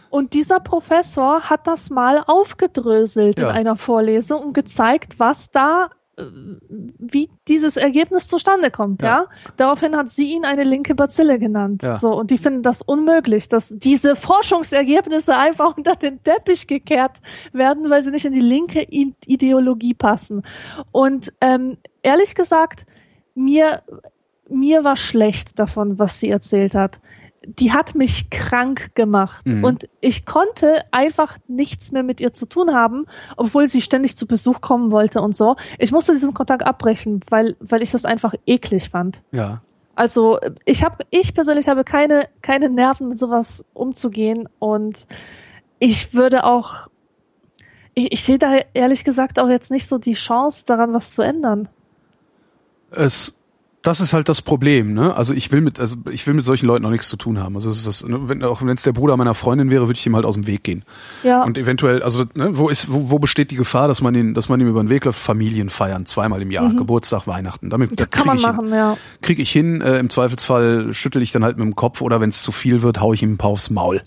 Und 0.09 0.33
dieser 0.33 0.61
Professor 0.61 1.41
hat 1.49 1.67
das 1.67 1.89
mal 1.89 2.23
aufgedröselt 2.25 3.37
Ja. 3.39 3.49
in 3.49 3.55
einer 3.55 3.75
Vorlesung 3.75 4.39
und 4.41 4.53
gezeigt, 4.53 5.15
was 5.19 5.51
da, 5.51 5.89
wie 6.17 7.29
dieses 7.47 7.75
Ergebnis 7.75 8.27
zustande 8.27 8.71
kommt, 8.71 9.01
ja. 9.01 9.07
Ja. 9.07 9.25
Daraufhin 9.57 9.95
hat 9.97 10.09
sie 10.09 10.33
ihn 10.33 10.45
eine 10.45 10.63
linke 10.63 10.95
Bazille 10.95 11.39
genannt. 11.39 11.83
Ja. 11.83 11.95
So, 11.95 12.13
und 12.13 12.31
die 12.31 12.37
finden 12.37 12.61
das 12.61 12.81
unmöglich, 12.81 13.49
dass 13.49 13.73
diese 13.75 14.15
Forschungsergebnisse 14.15 15.35
einfach 15.35 15.75
unter 15.75 15.95
den 15.95 16.23
Teppich 16.23 16.67
gekehrt 16.67 17.17
werden, 17.51 17.89
weil 17.89 18.01
sie 18.01 18.11
nicht 18.11 18.25
in 18.25 18.33
die 18.33 18.39
linke 18.39 18.83
I- 18.89 19.13
Ideologie 19.25 19.93
passen. 19.93 20.43
Und 20.91 21.33
ähm, 21.41 21.77
ehrlich 22.01 22.33
gesagt, 22.33 22.85
mir, 23.33 23.83
mir 24.49 24.83
war 24.83 24.95
schlecht 24.95 25.59
davon, 25.59 25.99
was 25.99 26.19
sie 26.19 26.29
erzählt 26.29 26.75
hat. 26.75 27.01
Die 27.47 27.71
hat 27.73 27.95
mich 27.95 28.29
krank 28.29 28.95
gemacht 28.95 29.45
Mhm. 29.45 29.63
und 29.63 29.89
ich 30.01 30.25
konnte 30.25 30.81
einfach 30.91 31.37
nichts 31.47 31.91
mehr 31.91 32.03
mit 32.03 32.19
ihr 32.19 32.33
zu 32.33 32.47
tun 32.47 32.73
haben, 32.73 33.05
obwohl 33.37 33.67
sie 33.67 33.81
ständig 33.81 34.17
zu 34.17 34.25
Besuch 34.27 34.61
kommen 34.61 34.91
wollte 34.91 35.21
und 35.21 35.35
so. 35.35 35.55
Ich 35.79 35.91
musste 35.91 36.13
diesen 36.13 36.33
Kontakt 36.33 36.63
abbrechen, 36.63 37.19
weil, 37.29 37.55
weil 37.59 37.81
ich 37.83 37.91
das 37.91 38.05
einfach 38.05 38.33
eklig 38.45 38.89
fand. 38.89 39.21
Ja. 39.31 39.61
Also 39.95 40.39
ich 40.65 40.83
habe, 40.83 40.97
ich 41.09 41.33
persönlich 41.33 41.69
habe 41.69 41.83
keine, 41.83 42.27
keine 42.41 42.69
Nerven 42.69 43.07
mit 43.07 43.17
sowas 43.17 43.63
umzugehen 43.73 44.49
und 44.59 45.07
ich 45.79 46.13
würde 46.13 46.43
auch, 46.43 46.87
ich, 47.93 48.11
ich 48.11 48.23
sehe 48.23 48.37
da 48.37 48.57
ehrlich 48.73 49.03
gesagt 49.05 49.39
auch 49.39 49.47
jetzt 49.47 49.71
nicht 49.71 49.87
so 49.87 49.97
die 49.97 50.13
Chance 50.15 50.65
daran, 50.65 50.93
was 50.93 51.13
zu 51.13 51.21
ändern. 51.21 51.69
Es, 52.91 53.33
das 53.85 53.99
ist 53.99 54.13
halt 54.13 54.29
das 54.29 54.41
Problem, 54.41 54.93
ne? 54.93 55.15
Also 55.15 55.33
ich 55.33 55.51
will 55.51 55.61
mit, 55.61 55.79
also 55.79 55.97
ich 56.09 56.25
will 56.25 56.33
mit 56.33 56.43
solchen 56.43 56.65
Leuten 56.65 56.85
auch 56.85 56.89
nichts 56.89 57.07
zu 57.07 57.17
tun 57.17 57.39
haben. 57.39 57.55
Also 57.55 57.69
es 57.69 57.77
ist 57.77 57.87
das, 57.87 58.03
ne, 58.03 58.27
wenn, 58.27 58.43
auch 58.43 58.61
wenn 58.61 58.69
es 58.69 58.81
der 58.81 58.93
Bruder 58.93 59.15
meiner 59.15 59.35
Freundin 59.35 59.69
wäre, 59.69 59.87
würde 59.87 59.99
ich 59.99 60.05
ihm 60.05 60.15
halt 60.15 60.25
aus 60.25 60.33
dem 60.33 60.47
Weg 60.47 60.63
gehen. 60.63 60.83
Ja, 61.23 61.43
Und 61.43 61.57
eventuell, 61.57 62.01
also 62.01 62.25
ne, 62.33 62.57
wo 62.57 62.67
ist, 62.67 62.91
wo, 62.91 63.11
wo 63.11 63.19
besteht 63.19 63.51
die 63.51 63.55
Gefahr, 63.55 63.87
dass 63.87 64.01
man 64.01 64.15
ihn, 64.15 64.33
dass 64.33 64.49
man 64.49 64.59
ihm 64.59 64.67
über 64.67 64.83
den 64.83 64.89
Weg 64.89 65.05
läuft? 65.05 65.19
Familien 65.19 65.69
feiern, 65.69 66.07
zweimal 66.07 66.41
im 66.41 66.49
Jahr, 66.49 66.73
Geburtstag, 66.73 67.27
Weihnachten. 67.27 67.69
Damit 67.69 67.99
das 67.99 68.09
kann 68.09 68.23
krieg 68.23 68.27
man 68.27 68.37
ich 68.37 68.45
hin. 68.45 68.55
machen, 68.55 68.73
ja. 68.73 68.97
kriege 69.21 69.41
ich 69.41 69.51
hin. 69.51 69.81
Äh, 69.81 69.99
Im 69.99 70.09
Zweifelsfall 70.09 70.93
schüttel 70.93 71.21
ich 71.21 71.31
dann 71.31 71.43
halt 71.43 71.57
mit 71.57 71.65
dem 71.65 71.75
Kopf 71.75 72.01
oder 72.01 72.19
wenn 72.19 72.29
es 72.29 72.41
zu 72.41 72.51
viel 72.51 72.81
wird, 72.81 72.99
hau 73.01 73.13
ich 73.13 73.21
ihm 73.21 73.33
ein 73.33 73.37
paar 73.37 73.51
aufs 73.51 73.69
Maul. 73.69 74.01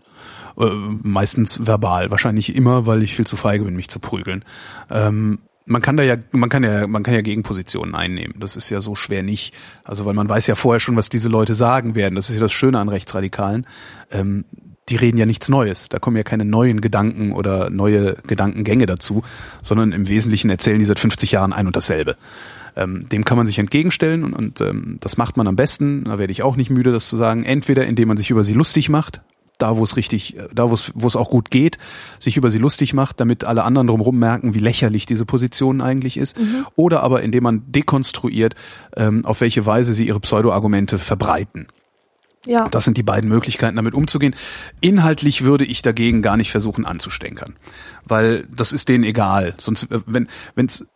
Äh, 0.58 0.70
meistens 1.02 1.66
verbal, 1.66 2.10
wahrscheinlich 2.10 2.56
immer, 2.56 2.84
weil 2.86 3.04
ich 3.04 3.14
viel 3.14 3.26
zu 3.26 3.36
feige 3.36 3.64
bin, 3.64 3.76
mich 3.76 3.88
zu 3.88 4.00
prügeln. 4.00 4.44
Ähm, 4.90 5.38
man 5.68 5.82
kann 5.82 5.96
da 5.96 6.02
ja, 6.02 6.16
man 6.32 6.48
kann 6.48 6.64
ja, 6.64 6.86
man 6.86 7.02
kann 7.02 7.14
ja 7.14 7.20
Gegenpositionen 7.20 7.94
einnehmen. 7.94 8.34
Das 8.38 8.56
ist 8.56 8.70
ja 8.70 8.80
so 8.80 8.94
schwer 8.94 9.22
nicht. 9.22 9.54
Also 9.84 10.04
weil 10.06 10.14
man 10.14 10.28
weiß 10.28 10.46
ja 10.46 10.54
vorher 10.54 10.80
schon, 10.80 10.96
was 10.96 11.08
diese 11.08 11.28
Leute 11.28 11.54
sagen 11.54 11.94
werden. 11.94 12.14
Das 12.14 12.28
ist 12.28 12.34
ja 12.34 12.40
das 12.40 12.52
Schöne 12.52 12.78
an 12.78 12.88
Rechtsradikalen. 12.88 13.66
Ähm, 14.10 14.44
die 14.88 14.96
reden 14.96 15.18
ja 15.18 15.26
nichts 15.26 15.48
Neues. 15.48 15.88
Da 15.88 15.98
kommen 15.98 16.16
ja 16.16 16.22
keine 16.22 16.44
neuen 16.44 16.80
Gedanken 16.80 17.32
oder 17.32 17.70
neue 17.70 18.16
Gedankengänge 18.26 18.86
dazu, 18.86 19.22
sondern 19.62 19.92
im 19.92 20.08
Wesentlichen 20.08 20.50
erzählen 20.50 20.78
die 20.78 20.86
seit 20.86 20.98
50 20.98 21.32
Jahren 21.32 21.52
ein 21.52 21.66
und 21.66 21.76
dasselbe. 21.76 22.16
Ähm, 22.76 23.08
dem 23.08 23.24
kann 23.24 23.36
man 23.36 23.46
sich 23.46 23.58
entgegenstellen 23.58 24.24
und, 24.24 24.34
und 24.34 24.60
ähm, 24.60 24.98
das 25.00 25.16
macht 25.16 25.36
man 25.36 25.46
am 25.46 25.56
besten, 25.56 26.04
da 26.04 26.18
werde 26.18 26.32
ich 26.32 26.42
auch 26.42 26.56
nicht 26.56 26.70
müde, 26.70 26.92
das 26.92 27.08
zu 27.08 27.16
sagen, 27.16 27.44
entweder 27.44 27.86
indem 27.86 28.08
man 28.08 28.16
sich 28.16 28.30
über 28.30 28.44
sie 28.44 28.54
lustig 28.54 28.88
macht, 28.88 29.20
da 29.58 29.76
wo 29.76 29.84
es 29.84 29.96
richtig, 29.96 30.36
äh, 30.36 30.48
da 30.52 30.70
wo 30.70 30.74
es, 30.74 30.92
wo 30.94 31.06
es 31.06 31.16
auch 31.16 31.30
gut 31.30 31.50
geht, 31.50 31.78
sich 32.18 32.36
über 32.36 32.50
sie 32.50 32.58
lustig 32.58 32.94
macht, 32.94 33.20
damit 33.20 33.44
alle 33.44 33.64
anderen 33.64 33.88
drumherum 33.88 34.18
merken, 34.18 34.54
wie 34.54 34.60
lächerlich 34.60 35.06
diese 35.06 35.26
Position 35.26 35.80
eigentlich 35.80 36.16
ist, 36.16 36.36
oder 36.76 37.02
aber 37.02 37.22
indem 37.22 37.42
man 37.42 37.62
dekonstruiert, 37.66 38.54
ähm, 38.96 39.24
auf 39.26 39.40
welche 39.40 39.66
Weise 39.66 39.92
sie 39.92 40.06
ihre 40.06 40.20
Pseudo-Argumente 40.20 40.98
verbreiten. 40.98 41.66
Ja. 42.46 42.68
Das 42.68 42.84
sind 42.84 42.96
die 42.96 43.02
beiden 43.02 43.28
Möglichkeiten, 43.28 43.76
damit 43.76 43.94
umzugehen. 43.94 44.34
Inhaltlich 44.80 45.44
würde 45.44 45.64
ich 45.64 45.82
dagegen 45.82 46.22
gar 46.22 46.36
nicht 46.36 46.50
versuchen 46.50 46.86
anzustänkern, 46.86 47.56
weil 48.04 48.46
das 48.54 48.72
ist 48.72 48.88
denen 48.88 49.04
egal. 49.04 49.54
Sonst, 49.58 49.90
äh, 49.90 50.00
wenn, 50.06 50.28
wenn's, 50.54 50.86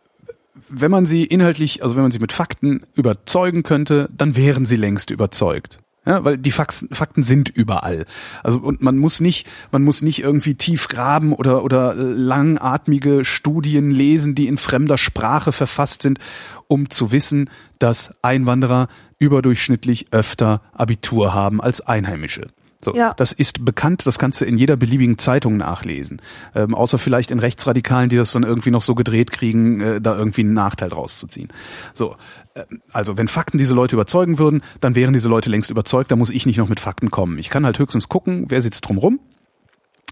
wenn 0.69 0.89
man 0.89 1.05
sie 1.05 1.23
inhaltlich, 1.23 1.83
also 1.83 1.95
wenn 1.95 2.03
man 2.03 2.11
sie 2.11 2.19
mit 2.19 2.31
Fakten 2.31 2.83
überzeugen 2.95 3.63
könnte, 3.63 4.09
dann 4.15 4.35
wären 4.35 4.65
sie 4.65 4.77
längst 4.77 5.11
überzeugt. 5.11 5.82
Ja, 6.05 6.25
weil 6.25 6.37
die 6.37 6.51
Fakten, 6.51 7.23
sind 7.23 7.47
überall. 7.47 8.05
Also 8.43 8.59
und 8.59 8.81
man 8.81 8.97
muss 8.97 9.21
nicht, 9.21 9.47
man 9.71 9.83
muss 9.83 10.01
nicht 10.01 10.21
irgendwie 10.21 10.55
tief 10.55 10.89
graben 10.89 11.31
oder 11.31 11.63
oder 11.63 11.93
langatmige 11.95 13.23
Studien 13.23 13.89
lesen, 13.89 14.35
die 14.35 14.47
in 14.47 14.57
fremder 14.57 14.97
Sprache 14.97 15.53
verfasst 15.53 16.01
sind, 16.01 16.19
um 16.67 16.89
zu 16.89 17.11
wissen, 17.13 17.49
dass 17.79 18.13
Einwanderer 18.21 18.89
überdurchschnittlich 19.17 20.07
öfter 20.11 20.61
Abitur 20.73 21.33
haben 21.33 21.61
als 21.61 21.79
Einheimische. 21.79 22.47
So, 22.83 22.95
Ja. 22.95 23.13
Das 23.15 23.31
ist 23.31 23.63
bekannt, 23.65 24.05
das 24.05 24.19
kannst 24.19 24.41
du 24.41 24.45
in 24.45 24.57
jeder 24.57 24.75
beliebigen 24.75 25.17
Zeitung 25.17 25.57
nachlesen. 25.57 26.21
Ähm, 26.55 26.75
außer 26.75 26.97
vielleicht 26.97 27.31
in 27.31 27.39
Rechtsradikalen, 27.39 28.09
die 28.09 28.17
das 28.17 28.31
dann 28.31 28.43
irgendwie 28.43 28.71
noch 28.71 28.81
so 28.81 28.95
gedreht 28.95 29.31
kriegen, 29.31 29.79
äh, 29.81 30.01
da 30.01 30.17
irgendwie 30.17 30.41
einen 30.41 30.53
Nachteil 30.53 30.89
draus 30.89 31.17
zu 31.17 31.27
ziehen. 31.27 31.49
So, 31.93 32.15
äh, 32.53 32.63
also 32.91 33.17
wenn 33.17 33.27
Fakten 33.27 33.57
diese 33.57 33.73
Leute 33.73 33.95
überzeugen 33.95 34.39
würden, 34.39 34.61
dann 34.81 34.95
wären 34.95 35.13
diese 35.13 35.29
Leute 35.29 35.49
längst 35.49 35.69
überzeugt, 35.69 36.11
da 36.11 36.15
muss 36.15 36.29
ich 36.29 36.45
nicht 36.45 36.57
noch 36.57 36.69
mit 36.69 36.79
Fakten 36.79 37.11
kommen. 37.11 37.37
Ich 37.37 37.49
kann 37.49 37.65
halt 37.65 37.79
höchstens 37.79 38.09
gucken, 38.09 38.45
wer 38.49 38.61
sitzt 38.61 38.87
drum 38.87 38.97
rum. 38.97 39.19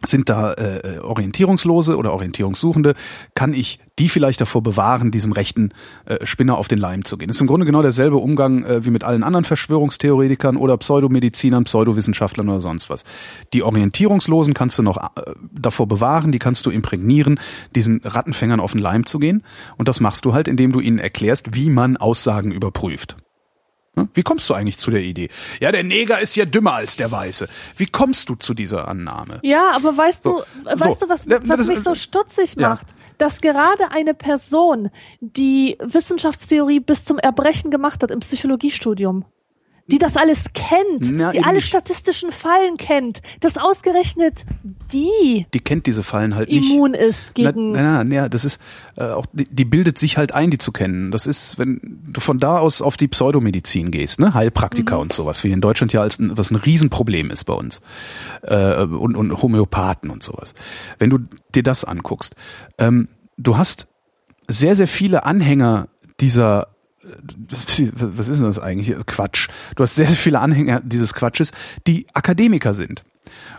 Sind 0.03 0.30
da 0.30 0.53
äh, 0.53 0.99
Orientierungslose 0.99 1.95
oder 1.95 2.14
Orientierungssuchende? 2.14 2.95
Kann 3.36 3.53
ich 3.53 3.80
die 3.99 4.10
vielleicht 4.10 4.41
davor 4.41 4.64
bewahren, 4.64 5.11
diesem 5.11 5.32
rechten 5.32 5.73
äh, 6.06 6.26
Spinner 6.26 6.57
auf 6.57 6.68
den 6.68 6.80
Leim 6.80 7.06
zu 7.06 7.18
gehen? 7.18 7.28
Das 7.28 7.38
ist 7.38 7.41
im 7.41 7.48
Grunde 7.48 7.68
genau 7.68 7.84
derselbe 7.84 8.18
Umgang 8.18 8.64
äh, 8.64 8.84
wie 8.84 8.90
mit 8.90 9.03
allen 9.03 9.23
anderen 9.23 9.45
Verschwörungstheoretikern 9.45 10.57
oder 10.57 10.78
Pseudomedizinern, 10.78 11.65
Pseudowissenschaftlern 11.65 12.49
oder 12.49 12.61
sonst 12.61 12.90
was. 12.90 13.03
Die 13.53 13.61
Orientierungslosen 13.61 14.56
kannst 14.56 14.80
du 14.80 14.84
noch 14.84 14.98
äh, 14.98 15.34
davor 15.52 15.88
bewahren, 15.88 16.32
die 16.32 16.40
kannst 16.40 16.65
du 16.65 16.72
imprägnieren, 16.72 17.40
diesen 17.76 18.02
Rattenfängern 18.03 18.60
auf 18.60 18.72
den 18.72 18.82
Leim 18.82 19.06
zu 19.06 19.19
gehen. 19.19 19.44
Und 19.78 19.88
das 19.88 19.99
machst 19.99 20.26
du 20.26 20.34
halt, 20.34 20.48
indem 20.48 20.72
du 20.72 20.80
ihnen 20.80 20.98
erklärst, 20.98 21.53
wie 21.56 21.69
man 21.69 21.98
Aussagen 21.98 22.52
überprüft. 22.52 23.18
Hm? 23.97 24.07
Wie 24.13 24.23
kommst 24.23 24.49
du 24.49 24.53
eigentlich 24.53 24.77
zu 24.77 24.89
der 24.89 25.01
Idee? 25.01 25.30
Ja, 25.59 25.72
der 25.72 25.84
Neger 25.84 26.19
ist 26.22 26.35
ja 26.38 26.45
dümmer 26.45 26.73
als 26.73 26.95
der 26.95 27.11
Weiße. 27.11 27.49
Wie 27.76 27.85
kommst 27.88 28.30
du 28.30 28.35
zu 28.35 28.53
dieser 28.53 28.88
Annahme? 28.88 29.39
Ja, 29.43 29.72
aber 29.72 29.97
weißt 29.97 30.23
So, 30.23 30.43
du, 30.63 30.65
weißt 30.65 30.99
so. 30.99 31.05
du, 31.05 31.09
was, 31.09 31.27
was 31.30 31.59
das- 31.59 31.68
mich 31.68 31.80
so 31.81 31.93
stutzig 31.93 32.55
ja. 32.57 32.69
macht? 32.69 32.88
Dass 33.18 33.41
gerade 33.41 33.91
eine 33.91 34.13
Person, 34.13 34.89
die 35.19 35.77
Wissenschaftstheorie 35.81 36.80
bis 36.80 37.03
zum 37.03 37.18
Erbrechen 37.19 37.69
gemacht 37.69 38.01
hat 38.01 38.11
im 38.11 38.22
Psychologiestudium, 38.22 39.26
die 39.91 39.97
das 39.97 40.18
alles 40.18 40.45
kennt, 40.53 41.11
Na, 41.11 41.31
die 41.31 41.43
alle 41.43 41.55
nicht. 41.55 41.68
statistischen 41.68 42.31
Fallen 42.31 42.77
kennt, 42.77 43.22
dass 43.41 43.57
ausgerechnet 43.57 44.45
die 44.93 45.45
Die 45.53 45.59
kennt 45.59 45.85
diese 45.88 46.03
Fallen 46.03 46.35
halt 46.35 46.49
nicht. 46.49 46.72
immun 46.72 46.93
ist 46.93 47.34
Na, 47.38 47.51
gegen. 47.51 47.72
na, 47.73 48.03
na, 48.03 48.30
das 48.30 48.45
ist 48.45 48.61
äh, 48.97 49.03
auch 49.03 49.26
die, 49.34 49.43
die 49.45 49.65
bildet 49.65 49.97
sich 49.97 50.18
halt 50.18 50.34
ein, 50.34 50.49
die 50.51 50.57
zu 50.57 50.72
kennen. 50.72 51.11
Das 51.11 51.27
ist, 51.27 51.57
wenn 51.59 51.80
du 52.07 52.19
von 52.22 52.39
da 52.39 52.57
aus 52.59 52.81
auf 52.81 52.97
die 52.97 53.07
Pseudomedizin 53.07 53.91
gehst, 53.91 54.19
ne, 54.19 54.34
Heilpraktiker 54.34 54.99
und 54.99 55.13
sowas, 55.13 55.43
wie 55.43 55.51
in 55.51 55.61
Deutschland 55.61 55.93
ja 55.93 56.01
als 56.01 56.19
ein, 56.19 56.38
was 56.38 56.51
ein 56.51 56.55
Riesenproblem 56.55 57.30
ist 57.30 57.43
bei 57.45 57.53
uns 57.53 57.81
äh, 58.43 58.84
und, 58.84 59.15
und 59.15 59.41
Homöopathen 59.41 60.09
und 60.09 60.23
sowas. 60.23 60.53
Wenn 60.99 61.09
du 61.09 61.19
dir 61.53 61.63
das 61.63 61.84
anguckst, 61.85 62.35
ähm, 62.77 63.07
du 63.38 63.57
hast 63.57 63.88
sehr 64.47 64.76
sehr 64.76 64.88
viele 64.88 65.23
Anhänger 65.26 65.88
dieser 66.19 66.68
was 67.49 68.27
ist 68.27 68.38
denn 68.38 68.45
das 68.45 68.59
eigentlich? 68.59 68.95
Quatsch. 69.05 69.47
Du 69.75 69.83
hast 69.83 69.95
sehr, 69.95 70.07
sehr 70.07 70.17
viele 70.17 70.39
Anhänger 70.39 70.81
dieses 70.83 71.13
Quatsches, 71.13 71.51
die 71.88 72.07
Akademiker 72.13 72.73
sind 72.73 73.03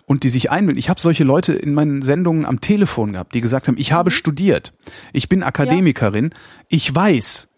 und 0.06 0.24
die 0.24 0.28
sich 0.28 0.50
einbilden. 0.50 0.78
Ich 0.78 0.88
habe 0.88 1.00
solche 1.00 1.24
Leute 1.24 1.52
in 1.52 1.74
meinen 1.74 2.02
Sendungen 2.02 2.44
am 2.44 2.60
Telefon 2.60 3.12
gehabt, 3.12 3.34
die 3.34 3.40
gesagt 3.40 3.68
haben, 3.68 3.76
ich 3.78 3.92
habe 3.92 4.10
studiert, 4.10 4.72
ich 5.12 5.28
bin 5.28 5.42
Akademikerin, 5.42 6.34
ich 6.68 6.94
weiß, 6.94 7.48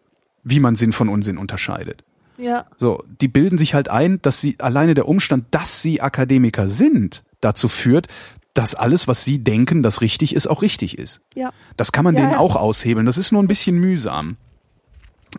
wie 0.42 0.60
man 0.60 0.76
Sinn 0.76 0.92
von 0.92 1.08
Unsinn 1.08 1.38
unterscheidet. 1.38 2.04
Ja, 2.36 2.66
So, 2.78 3.04
die 3.20 3.28
bilden 3.28 3.58
sich 3.58 3.74
halt 3.74 3.88
ein, 3.88 4.20
dass 4.20 4.40
sie 4.40 4.56
alleine 4.58 4.94
der 4.94 5.06
Umstand, 5.08 5.46
dass 5.52 5.82
sie 5.82 6.00
Akademiker 6.00 6.68
sind, 6.68 7.22
dazu 7.40 7.68
führt, 7.68 8.08
dass 8.54 8.74
alles, 8.74 9.06
was 9.08 9.24
sie 9.24 9.38
denken, 9.38 9.82
das 9.82 10.00
richtig 10.00 10.34
ist, 10.34 10.48
auch 10.48 10.62
richtig 10.62 10.98
ist. 10.98 11.20
ja. 11.34 11.52
Das 11.76 11.92
kann 11.92 12.04
man 12.04 12.14
Ja, 12.14 12.20
denen 12.22 12.32
ja. 12.32 12.38
auch 12.38 12.56
aushebeln. 12.56 13.06
Das 13.06 13.18
ist 13.18 13.32
nur 13.32 13.42
ein 13.42 13.48
bisschen 13.48 13.78
mühsam. 13.78 14.36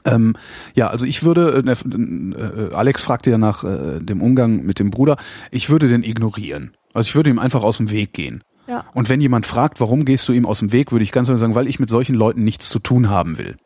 Ähm, 0.03 0.35
ja, 0.73 0.87
also 0.87 1.05
ich 1.05 1.23
würde, 1.23 1.63
äh, 1.65 2.69
äh, 2.69 2.73
Alex 2.73 3.03
fragte 3.03 3.29
ja 3.29 3.37
nach 3.37 3.63
äh, 3.63 3.99
dem 3.99 4.21
Umgang 4.21 4.63
mit 4.63 4.79
dem 4.79 4.91
Bruder, 4.91 5.17
ich 5.51 5.69
würde 5.69 5.87
den 5.87 6.03
ignorieren. 6.03 6.75
Also 6.93 7.09
ich 7.09 7.15
würde 7.15 7.29
ihm 7.29 7.39
einfach 7.39 7.63
aus 7.63 7.77
dem 7.77 7.91
Weg 7.91 8.13
gehen. 8.13 8.43
Ja. 8.67 8.85
Und 8.93 9.09
wenn 9.09 9.21
jemand 9.21 9.45
fragt, 9.45 9.79
warum 9.79 10.05
gehst 10.05 10.27
du 10.27 10.33
ihm 10.33 10.45
aus 10.45 10.59
dem 10.59 10.71
Weg, 10.71 10.91
würde 10.91 11.03
ich 11.03 11.11
ganz 11.11 11.27
klar 11.27 11.37
sagen, 11.37 11.55
weil 11.55 11.67
ich 11.67 11.79
mit 11.79 11.89
solchen 11.89 12.15
Leuten 12.15 12.43
nichts 12.43 12.69
zu 12.69 12.79
tun 12.79 13.09
haben 13.09 13.37
will. 13.37 13.57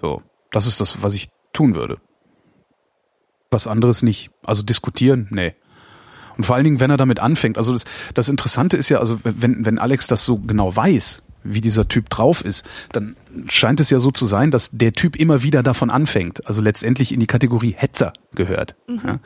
So, 0.00 0.22
das 0.50 0.66
ist 0.66 0.80
das, 0.80 1.02
was 1.02 1.14
ich 1.14 1.28
tun 1.52 1.74
würde. 1.74 1.98
Was 3.50 3.66
anderes 3.66 4.02
nicht. 4.02 4.30
Also 4.42 4.62
diskutieren, 4.62 5.28
nee. 5.30 5.54
Und 6.38 6.44
vor 6.44 6.56
allen 6.56 6.64
Dingen, 6.64 6.80
wenn 6.80 6.90
er 6.90 6.96
damit 6.96 7.20
anfängt. 7.20 7.58
Also 7.58 7.74
das, 7.74 7.84
das 8.14 8.28
Interessante 8.30 8.78
ist 8.78 8.88
ja, 8.88 8.98
also 8.98 9.20
wenn, 9.22 9.66
wenn 9.66 9.78
Alex 9.78 10.06
das 10.06 10.24
so 10.24 10.38
genau 10.38 10.74
weiß, 10.74 11.22
wie 11.44 11.60
dieser 11.60 11.88
Typ 11.88 12.10
drauf 12.10 12.44
ist, 12.44 12.68
dann 12.92 13.16
scheint 13.48 13.80
es 13.80 13.90
ja 13.90 13.98
so 13.98 14.10
zu 14.10 14.26
sein, 14.26 14.50
dass 14.50 14.70
der 14.72 14.92
Typ 14.92 15.16
immer 15.16 15.42
wieder 15.42 15.62
davon 15.62 15.90
anfängt. 15.90 16.46
Also 16.46 16.60
letztendlich 16.60 17.12
in 17.12 17.20
die 17.20 17.26
Kategorie 17.26 17.74
Hetzer 17.76 18.12
gehört. 18.34 18.74
Ja? 19.04 19.18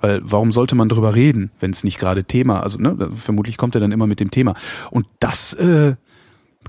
Weil 0.00 0.20
warum 0.24 0.52
sollte 0.52 0.74
man 0.74 0.88
drüber 0.88 1.14
reden, 1.14 1.50
wenn 1.60 1.70
es 1.70 1.84
nicht 1.84 1.98
gerade 1.98 2.24
Thema, 2.24 2.62
also 2.62 2.78
ne, 2.78 3.10
vermutlich 3.16 3.56
kommt 3.56 3.74
er 3.74 3.80
dann 3.80 3.92
immer 3.92 4.06
mit 4.06 4.20
dem 4.20 4.30
Thema. 4.30 4.54
Und 4.90 5.06
das 5.20 5.52
äh, 5.54 5.94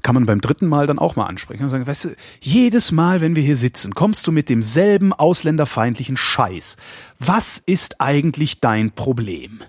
kann 0.02 0.16
man 0.16 0.26
beim 0.26 0.42
dritten 0.42 0.68
Mal 0.68 0.88
dann 0.88 1.00
auch 1.00 1.16
mal 1.16 1.26
ansprechen 1.26 1.64
und 1.64 1.70
sagen, 1.70 1.88
weißt 1.88 2.06
du, 2.06 2.10
jedes 2.42 2.92
Mal, 2.92 3.22
wenn 3.22 3.36
wir 3.36 3.44
hier 3.44 3.58
sitzen, 3.58 3.94
kommst 3.94 4.26
du 4.28 4.32
mit 4.32 4.50
demselben 4.50 5.14
ausländerfeindlichen 5.14 6.18
Scheiß. 6.18 6.78
Was 7.20 7.60
ist 7.60 8.02
eigentlich 8.02 8.60
dein 8.60 8.92
Problem? 8.92 9.62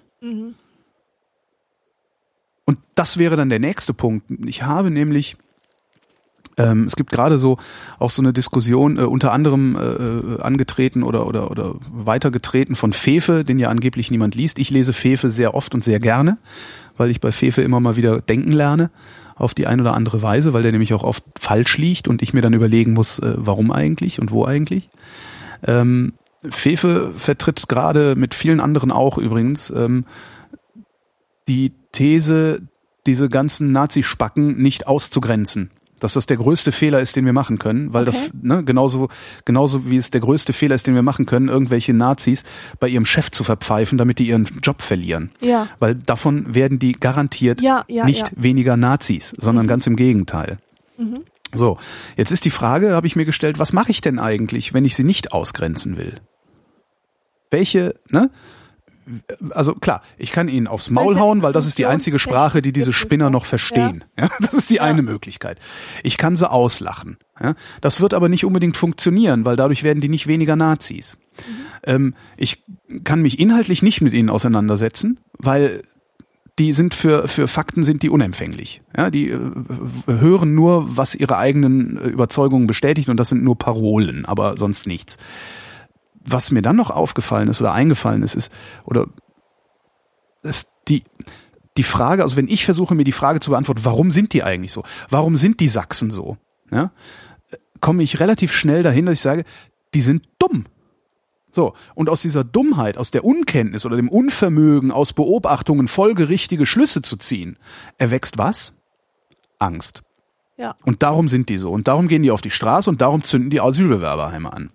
Und 2.65 2.79
das 2.95 3.19
wäre 3.19 3.37
dann 3.37 3.49
der 3.49 3.61
nächste 3.61 3.95
Punkt. 3.95 4.27
Ich 4.47 4.63
habe 4.63 4.91
nämlich, 4.91 5.37
ähm, 6.57 6.85
es 6.85 6.97
gibt 6.97 7.11
gerade 7.11 7.39
so 7.39 7.59
auch 7.99 8.11
so 8.11 8.23
eine 8.23 8.33
Diskussion, 8.33 8.99
äh, 8.99 9.03
unter 9.03 9.33
anderem 9.33 9.77
äh, 9.77 10.41
angetreten 10.41 11.03
oder, 11.03 11.27
oder, 11.27 11.51
oder 11.51 11.75
weitergetreten 11.91 12.75
von 12.75 12.93
Fefe, 12.93 13.45
den 13.45 13.59
ja 13.59 13.69
angeblich 13.69 14.11
niemand 14.11 14.35
liest. 14.35 14.59
Ich 14.59 14.71
lese 14.71 14.93
Fefe 14.93 15.31
sehr 15.31 15.55
oft 15.55 15.75
und 15.75 15.85
sehr 15.85 16.01
gerne, 16.01 16.39
weil 16.97 17.11
ich 17.11 17.21
bei 17.21 17.33
Fefe 17.33 17.63
immer 17.63 17.81
mal 17.81 17.97
wieder 17.97 18.21
denken 18.21 18.53
lerne 18.53 18.91
auf 19.37 19.53
die 19.53 19.67
eine 19.67 19.83
oder 19.83 19.95
andere 19.95 20.23
Weise, 20.23 20.53
weil 20.53 20.63
der 20.63 20.73
nämlich 20.73 20.95
auch 20.95 21.03
oft 21.03 21.25
falsch 21.39 21.77
liegt 21.79 22.09
und 22.09 22.23
ich 22.23 22.35
mir 22.35 22.41
dann 22.41 22.55
überlegen 22.55 22.93
muss, 22.93 23.19
äh, 23.19 23.35
warum 23.37 23.73
eigentlich 23.73 24.21
und 24.21 24.31
wo 24.31 24.45
eigentlich. 24.45 24.89
Ähm, 25.67 26.15
Fefe 26.51 27.13
vertritt 27.17 27.69
gerade 27.69 28.15
mit 28.17 28.35
vielen 28.35 28.61
anderen 28.61 28.93
auch 28.93 29.19
übrigens 29.19 29.71
ähm, 29.71 30.05
die 31.49 31.73
These, 31.95 32.61
diese 33.07 33.29
ganzen 33.31 33.73
Nazi-Spacken 33.73 34.59
nicht 34.61 34.87
auszugrenzen. 34.87 35.71
Dass 36.01 36.15
das 36.15 36.27
der 36.27 36.37
größte 36.37 36.71
Fehler 36.73 37.01
ist, 37.01 37.17
den 37.17 37.25
wir 37.25 37.33
machen 37.33 37.59
können, 37.59 37.95
weil 37.95 38.07
Okay. 38.07 38.19
das 38.19 38.31
ne, 38.43 38.63
genauso 38.65 39.09
genauso 39.47 39.89
wie 39.91 39.97
es 39.97 40.11
der 40.11 40.21
größte 40.21 40.53
Fehler 40.53 40.75
ist, 40.75 40.87
den 40.87 40.95
wir 40.95 41.03
machen 41.03 41.25
können, 41.25 41.49
irgendwelche 41.49 41.95
Nazis 41.95 42.45
bei 42.79 42.89
ihrem 42.89 43.07
Chef 43.07 43.31
zu 43.31 43.43
verpfeifen, 43.45 43.97
damit 43.97 44.19
die 44.19 44.27
ihren 44.27 44.45
Job 44.63 44.83
verlieren. 44.83 45.31
Ja. 45.41 45.69
Weil 45.79 45.95
davon 45.95 46.55
werden 46.55 46.79
die 46.79 46.93
garantiert 46.93 47.63
Ja, 47.63 47.85
ja, 47.89 48.05
nicht 48.05 48.29
ja. 48.29 48.33
weniger 48.37 48.77
Nazis, 48.77 49.33
sondern 49.39 49.67
ganz 49.67 49.87
im 49.87 49.97
Gegenteil. 49.97 50.59
So, 51.55 51.79
jetzt 52.17 52.33
ist 52.33 52.45
die 52.45 52.51
Frage, 52.51 52.95
habe 52.95 53.07
ich 53.07 53.17
mir 53.17 53.25
gestellt, 53.25 53.59
was 53.59 53.73
mache 53.73 53.93
ich 53.93 54.01
denn 54.01 54.19
eigentlich, 54.19 54.75
wenn 54.75 54.85
ich 54.85 54.97
sie 54.97 55.05
nicht 55.05 55.33
ausgrenzen 55.33 55.97
will? 55.97 56.17
Welche, 57.51 57.95
ne? 58.11 58.31
Also 59.51 59.75
klar, 59.75 60.03
ich 60.17 60.33
kann 60.33 60.49
ihnen 60.49 60.67
aufs 60.67 60.91
Maul 60.91 61.19
hauen, 61.19 61.43
weil 61.43 61.53
das 61.53 61.67
ist 61.67 61.79
die 61.79 61.87
einzige 61.87 62.19
Sprache, 62.19 62.63
die 62.63 62.73
diese 62.73 62.93
Spinner 62.93 63.31
noch 63.31 63.45
verstehen. 63.45 64.05
Ja. 64.19 64.29
das 64.41 64.55
ist 64.55 64.71
die 64.71 64.81
eine 64.81 65.03
Möglichkeit. 65.03 65.59
Ich 66.03 66.17
kann 66.17 66.37
sie 66.37 66.51
auslachen. 66.51 67.19
Ja. 67.41 67.55
Das 67.81 68.01
wird 68.01 68.15
aber 68.15 68.29
nicht 68.29 68.45
unbedingt 68.45 68.77
funktionieren, 68.77 69.45
weil 69.45 69.57
dadurch 69.57 69.83
werden 69.83 70.01
die 70.01 70.09
nicht 70.09 70.27
weniger 70.27 70.57
Nazis. 70.57 71.17
Ähm, 71.83 72.15
ich 72.37 72.63
kann 73.03 73.23
mich 73.23 73.39
inhaltlich 73.39 73.83
nicht 73.83 74.01
mit 74.01 74.15
ihnen 74.15 74.31
auseinandersetzen, 74.31 75.21
weil 75.39 75.83
die 76.59 76.73
sind 76.73 76.95
für, 76.95 77.27
für 77.27 77.49
Fakten 77.49 77.83
sind 77.83 78.03
die 78.03 78.11
unempfänglich. 78.11 78.83
Ja, 78.97 79.11
die 79.11 79.31
äh, 79.31 79.41
hören 80.07 80.55
nur, 80.55 80.97
was 80.97 81.15
ihre 81.15 81.37
eigenen 81.37 81.97
äh, 81.97 82.07
Überzeugungen 82.07 82.67
bestätigt 82.67 83.09
und 83.09 83.19
das 83.19 83.29
sind 83.29 83.43
nur 83.43 83.59
Parolen, 83.59 84.25
aber 84.25 84.57
sonst 84.57 84.87
nichts. 84.87 85.19
Was 86.27 86.51
mir 86.51 86.63
dann 86.63 86.77
noch 86.77 86.91
aufgefallen 86.91 87.49
ist 87.49 87.61
oder 87.61 87.73
eingefallen 87.73 88.23
ist, 88.23 88.35
ist, 88.35 88.53
oder 88.85 89.07
ist 90.43 90.73
die, 90.89 91.05
die 91.77 91.83
Frage, 91.83 92.23
also 92.23 92.37
wenn 92.37 92.49
ich 92.49 92.65
versuche, 92.65 92.95
mir 92.95 93.05
die 93.05 93.13
Frage 93.13 93.41
zu 93.41 93.51
beantworten, 93.51 93.85
warum 93.85 94.11
sind 94.11 94.33
die 94.33 94.43
eigentlich 94.43 94.73
so? 94.73 94.85
Warum 95.11 95.37
sind 95.37 95.61
die 95.61 95.69
Sachsen 95.69 96.11
so? 96.11 96.37
Ja, 96.71 96.93
komme 97.81 98.03
ich 98.03 98.21
relativ 98.21 98.53
schnell 98.53 98.83
dahin, 98.83 99.07
dass 99.07 99.15
ich 99.15 99.21
sage, 99.21 99.45
die 99.93 100.01
sind 100.01 100.27
dumm. 100.39 100.65
So, 101.51 101.75
und 101.95 102.09
aus 102.09 102.23
dieser 102.23 102.43
Dummheit, 102.43 102.99
aus 102.99 103.11
der 103.11 103.25
Unkenntnis 103.25 103.87
oder 103.87 103.97
dem 103.97 104.09
Unvermögen, 104.09 104.91
aus 104.91 105.13
Beobachtungen 105.13 105.87
folgerichtige 105.87 106.67
Schlüsse 106.67 107.03
zu 107.03 107.17
ziehen, 107.17 107.59
erwächst 107.99 108.39
was? 108.39 108.75
Angst. 109.59 110.03
Ja. 110.57 110.77
Und 110.85 111.03
darum 111.03 111.29
sind 111.29 111.49
die 111.49 111.59
so. 111.59 111.71
Und 111.71 111.87
darum 111.87 112.09
gehen 112.09 112.23
die 112.23 112.31
auf 112.31 112.41
die 112.41 112.51
Straße 112.51 112.91
und 112.91 113.01
darum 113.01 113.23
zünden 113.23 113.51
die 113.51 113.61
Asylbewerberheime 113.61 114.53
an. 114.53 114.71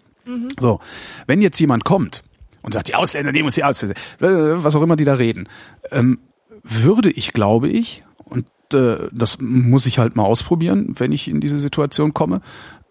So, 0.60 0.80
wenn 1.28 1.42
jetzt 1.42 1.60
jemand 1.60 1.86
kommt 1.86 2.24
und 2.62 2.74
sagt, 2.74 2.88
die 2.88 2.96
Ausländer 2.96 3.32
nehmen 3.32 3.46
uns 3.46 3.56
die 3.56 3.64
Ausländer, 3.64 3.96
was 4.20 4.76
auch 4.76 4.82
immer 4.82 4.96
die 4.96 5.06
da 5.06 5.16
reden, 5.16 5.48
ähm, 5.92 6.20
würde 6.64 7.10
ich, 7.12 7.34
glaube 7.34 7.70
ich, 7.70 8.04
und 8.26 8.48
äh, 8.74 9.08
das 9.12 9.40
muss 9.40 9.86
ich 9.86 10.00
halt 10.00 10.16
mal 10.16 10.24
ausprobieren, 10.24 10.94
wenn 10.98 11.12
ich 11.12 11.28
in 11.28 11.42
diese 11.42 11.60
Situation 11.60 12.14
komme, 12.14 12.42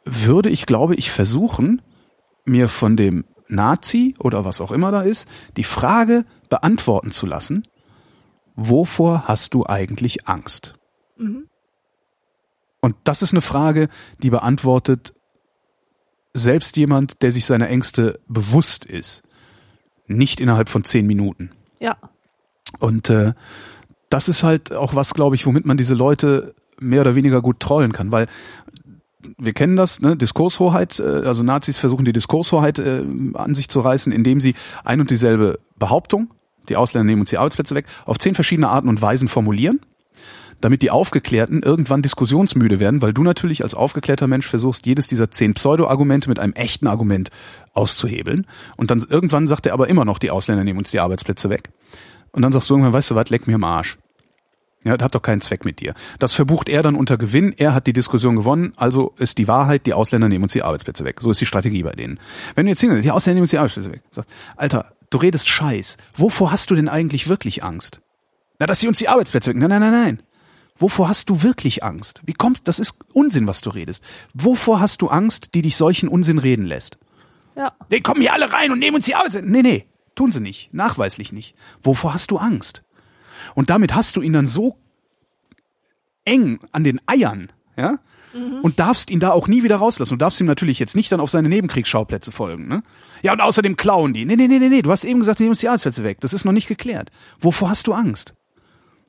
würde 0.04 0.48
ich, 0.48 0.66
glaube 0.66 0.94
ich, 0.94 1.10
versuchen, 1.10 1.82
mir 2.44 2.68
von 2.68 2.96
dem 2.96 3.24
Nazi 3.48 4.14
oder 4.18 4.44
was 4.44 4.60
auch 4.60 4.72
immer 4.72 4.90
da 4.90 5.02
ist, 5.02 5.28
die 5.56 5.64
Frage 5.64 6.24
beantworten 6.48 7.10
zu 7.10 7.26
lassen, 7.26 7.66
wovor 8.56 9.24
hast 9.28 9.54
du 9.54 9.66
eigentlich 9.66 10.26
Angst? 10.28 10.74
Und 12.80 12.96
das 13.04 13.22
ist 13.22 13.32
eine 13.32 13.40
Frage, 13.40 13.88
die 14.22 14.30
beantwortet 14.30 15.12
selbst 16.34 16.76
jemand, 16.76 17.22
der 17.22 17.32
sich 17.32 17.44
seiner 17.44 17.68
Ängste 17.68 18.20
bewusst 18.28 18.84
ist, 18.84 19.22
nicht 20.06 20.40
innerhalb 20.40 20.68
von 20.68 20.84
zehn 20.84 21.06
Minuten. 21.06 21.50
Ja. 21.80 21.96
Und 22.78 23.10
äh, 23.10 23.34
das 24.10 24.28
ist 24.28 24.42
halt 24.42 24.72
auch 24.72 24.94
was, 24.94 25.14
glaube 25.14 25.36
ich, 25.36 25.46
womit 25.46 25.66
man 25.66 25.76
diese 25.76 25.94
Leute 25.94 26.54
mehr 26.80 27.00
oder 27.00 27.14
weniger 27.14 27.42
gut 27.42 27.60
trollen 27.60 27.92
kann, 27.92 28.12
weil 28.12 28.26
wir 29.36 29.52
kennen 29.52 29.76
das, 29.76 30.00
ne? 30.00 30.16
Diskurshoheit, 30.16 31.00
äh, 31.00 31.02
also 31.02 31.42
Nazis 31.42 31.78
versuchen 31.78 32.04
die 32.04 32.12
Diskurshoheit 32.12 32.78
äh, 32.78 33.04
an 33.34 33.54
sich 33.54 33.68
zu 33.68 33.80
reißen, 33.80 34.12
indem 34.12 34.40
sie 34.40 34.54
ein 34.84 35.00
und 35.00 35.10
dieselbe 35.10 35.58
Behauptung, 35.76 36.32
die 36.68 36.76
Ausländer 36.76 37.04
nehmen 37.04 37.22
uns 37.22 37.30
die 37.30 37.38
Arbeitsplätze 37.38 37.74
weg, 37.74 37.86
auf 38.06 38.18
zehn 38.18 38.34
verschiedene 38.34 38.68
Arten 38.68 38.88
und 38.88 39.02
Weisen 39.02 39.28
formulieren, 39.28 39.80
damit 40.60 40.82
die 40.82 40.90
Aufgeklärten 40.90 41.62
irgendwann 41.62 42.02
diskussionsmüde 42.02 42.80
werden, 42.80 43.02
weil 43.02 43.12
du 43.12 43.22
natürlich 43.22 43.62
als 43.62 43.74
aufgeklärter 43.74 44.26
Mensch 44.26 44.46
versuchst, 44.46 44.86
jedes 44.86 45.06
dieser 45.06 45.30
zehn 45.30 45.54
Pseudo-Argumente 45.54 46.28
mit 46.28 46.38
einem 46.38 46.52
echten 46.54 46.86
Argument 46.86 47.30
auszuhebeln. 47.72 48.46
Und 48.76 48.90
dann 48.90 49.04
irgendwann 49.08 49.46
sagt 49.46 49.66
er 49.66 49.72
aber 49.72 49.88
immer 49.88 50.04
noch, 50.04 50.18
die 50.18 50.30
Ausländer 50.30 50.64
nehmen 50.64 50.78
uns 50.78 50.90
die 50.90 51.00
Arbeitsplätze 51.00 51.50
weg. 51.50 51.70
Und 52.32 52.42
dann 52.42 52.52
sagst 52.52 52.68
du 52.68 52.74
irgendwann, 52.74 52.92
weißt 52.92 53.10
du 53.10 53.14
was, 53.14 53.30
leck 53.30 53.46
mir 53.46 53.54
am 53.54 53.64
Arsch. 53.64 53.98
Ja, 54.84 54.96
das 54.96 55.04
hat 55.04 55.14
doch 55.14 55.22
keinen 55.22 55.40
Zweck 55.40 55.64
mit 55.64 55.80
dir. 55.80 55.94
Das 56.18 56.34
verbucht 56.34 56.68
er 56.68 56.82
dann 56.82 56.94
unter 56.94 57.18
Gewinn. 57.18 57.52
Er 57.56 57.74
hat 57.74 57.86
die 57.86 57.92
Diskussion 57.92 58.36
gewonnen, 58.36 58.72
also 58.76 59.12
ist 59.18 59.38
die 59.38 59.48
Wahrheit, 59.48 59.86
die 59.86 59.92
Ausländer 59.92 60.28
nehmen 60.28 60.44
uns 60.44 60.52
die 60.52 60.62
Arbeitsplätze 60.62 61.04
weg. 61.04 61.20
So 61.20 61.30
ist 61.30 61.40
die 61.40 61.46
Strategie 61.46 61.82
bei 61.82 61.92
denen. 61.92 62.20
Wenn 62.54 62.66
du 62.66 62.70
jetzt 62.70 62.80
hingehst, 62.80 63.04
die 63.04 63.10
Ausländer 63.10 63.34
nehmen 63.34 63.42
uns 63.42 63.50
die 63.50 63.58
Arbeitsplätze 63.58 63.92
weg. 63.92 64.02
Sagst, 64.12 64.30
Alter, 64.56 64.92
du 65.10 65.18
redest 65.18 65.48
Scheiß. 65.48 65.96
Wovor 66.14 66.52
hast 66.52 66.70
du 66.70 66.76
denn 66.76 66.88
eigentlich 66.88 67.28
wirklich 67.28 67.64
Angst? 67.64 68.00
Na, 68.60 68.66
dass 68.66 68.80
sie 68.80 68.88
uns 68.88 68.98
die 68.98 69.08
Arbeitsplätze 69.08 69.50
weg. 69.50 69.56
Nein, 69.56 69.70
nein, 69.70 69.80
nein, 69.80 69.92
nein. 69.92 70.22
Wovor 70.78 71.08
hast 71.08 71.28
du 71.28 71.42
wirklich 71.42 71.82
Angst? 71.82 72.22
Wie 72.24 72.32
kommt, 72.32 72.68
das 72.68 72.78
ist 72.78 72.94
Unsinn, 73.12 73.46
was 73.46 73.60
du 73.60 73.70
redest. 73.70 74.02
Wovor 74.32 74.80
hast 74.80 75.02
du 75.02 75.08
Angst, 75.08 75.54
die 75.54 75.62
dich 75.62 75.76
solchen 75.76 76.08
Unsinn 76.08 76.38
reden 76.38 76.64
lässt? 76.64 76.98
Ja. 77.56 77.72
Die 77.90 78.00
kommen 78.00 78.20
hier 78.20 78.32
alle 78.32 78.52
rein 78.52 78.70
und 78.70 78.78
nehmen 78.78 78.96
uns 78.96 79.06
die 79.06 79.16
Arbeitsplätze. 79.16 79.48
Nee, 79.48 79.62
nee, 79.62 79.86
tun 80.14 80.30
sie 80.30 80.40
nicht. 80.40 80.72
Nachweislich 80.72 81.32
nicht. 81.32 81.56
Wovor 81.82 82.14
hast 82.14 82.30
du 82.30 82.38
Angst? 82.38 82.84
Und 83.54 83.70
damit 83.70 83.94
hast 83.94 84.16
du 84.16 84.22
ihn 84.22 84.32
dann 84.32 84.46
so 84.46 84.78
eng 86.24 86.60
an 86.72 86.84
den 86.84 87.00
Eiern, 87.06 87.50
ja, 87.76 87.98
und 88.62 88.78
darfst 88.78 89.10
ihn 89.10 89.20
da 89.20 89.30
auch 89.30 89.48
nie 89.48 89.62
wieder 89.62 89.76
rauslassen. 89.76 90.14
Du 90.14 90.18
darfst 90.18 90.40
ihm 90.40 90.46
natürlich 90.46 90.78
jetzt 90.78 90.94
nicht 90.94 91.10
dann 91.10 91.20
auf 91.20 91.30
seine 91.30 91.48
Nebenkriegsschauplätze 91.48 92.30
folgen, 92.30 92.68
ne? 92.68 92.82
Ja, 93.22 93.32
und 93.32 93.40
außerdem 93.40 93.76
klauen 93.76 94.12
die. 94.12 94.24
Nee, 94.26 94.36
nee, 94.36 94.46
nee, 94.46 94.58
nee, 94.58 94.68
nee, 94.68 94.82
du 94.82 94.90
hast 94.90 95.04
eben 95.04 95.18
gesagt, 95.18 95.38
die 95.38 95.44
nehmen 95.44 95.52
uns 95.52 95.60
die 95.60 95.68
Arbeitsplätze 95.68 96.04
weg. 96.04 96.20
Das 96.20 96.34
ist 96.34 96.44
noch 96.44 96.52
nicht 96.52 96.68
geklärt. 96.68 97.10
Wovor 97.40 97.70
hast 97.70 97.86
du 97.86 97.94
Angst? 97.94 98.34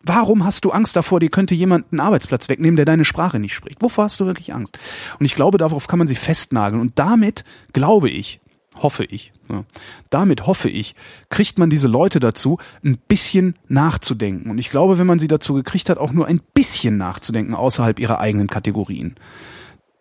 Warum 0.03 0.45
hast 0.45 0.63
du 0.63 0.71
Angst 0.71 0.95
davor, 0.95 1.19
dir 1.19 1.30
könnte 1.30 1.55
jemand 1.55 1.91
einen 1.91 1.99
Arbeitsplatz 1.99 2.47
wegnehmen, 2.47 2.77
der 2.77 2.85
deine 2.85 3.05
Sprache 3.05 3.39
nicht 3.39 3.53
spricht? 3.53 3.81
Wovor 3.81 4.05
hast 4.05 4.19
du 4.19 4.26
wirklich 4.26 4.53
Angst? 4.53 4.80
Und 5.19 5.26
ich 5.26 5.35
glaube, 5.35 5.57
darauf 5.57 5.88
kann 5.88 5.99
man 5.99 6.07
sie 6.07 6.15
festnageln. 6.15 6.81
Und 6.81 6.97
damit, 6.97 7.43
glaube 7.73 8.09
ich, 8.09 8.39
hoffe 8.77 9.03
ich, 9.03 9.34
ja, 9.49 9.65
damit 10.09 10.45
hoffe 10.47 10.69
ich, 10.69 10.95
kriegt 11.30 11.59
man 11.59 11.69
diese 11.69 11.88
Leute 11.88 12.19
dazu, 12.19 12.59
ein 12.84 12.97
bisschen 12.97 13.57
nachzudenken. 13.67 14.49
Und 14.49 14.57
ich 14.57 14.69
glaube, 14.69 14.97
wenn 14.97 15.07
man 15.07 15.19
sie 15.19 15.27
dazu 15.27 15.53
gekriegt 15.53 15.89
hat, 15.89 15.97
auch 15.97 16.11
nur 16.11 16.27
ein 16.27 16.41
bisschen 16.53 16.97
nachzudenken 16.97 17.55
außerhalb 17.55 17.99
ihrer 17.99 18.19
eigenen 18.19 18.47
Kategorien, 18.47 19.15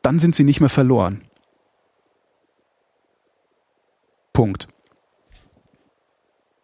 dann 0.03 0.21
sind 0.21 0.35
sie 0.35 0.45
nicht 0.45 0.61
mehr 0.61 0.71
verloren. 0.71 1.23
Punkt. 4.33 4.69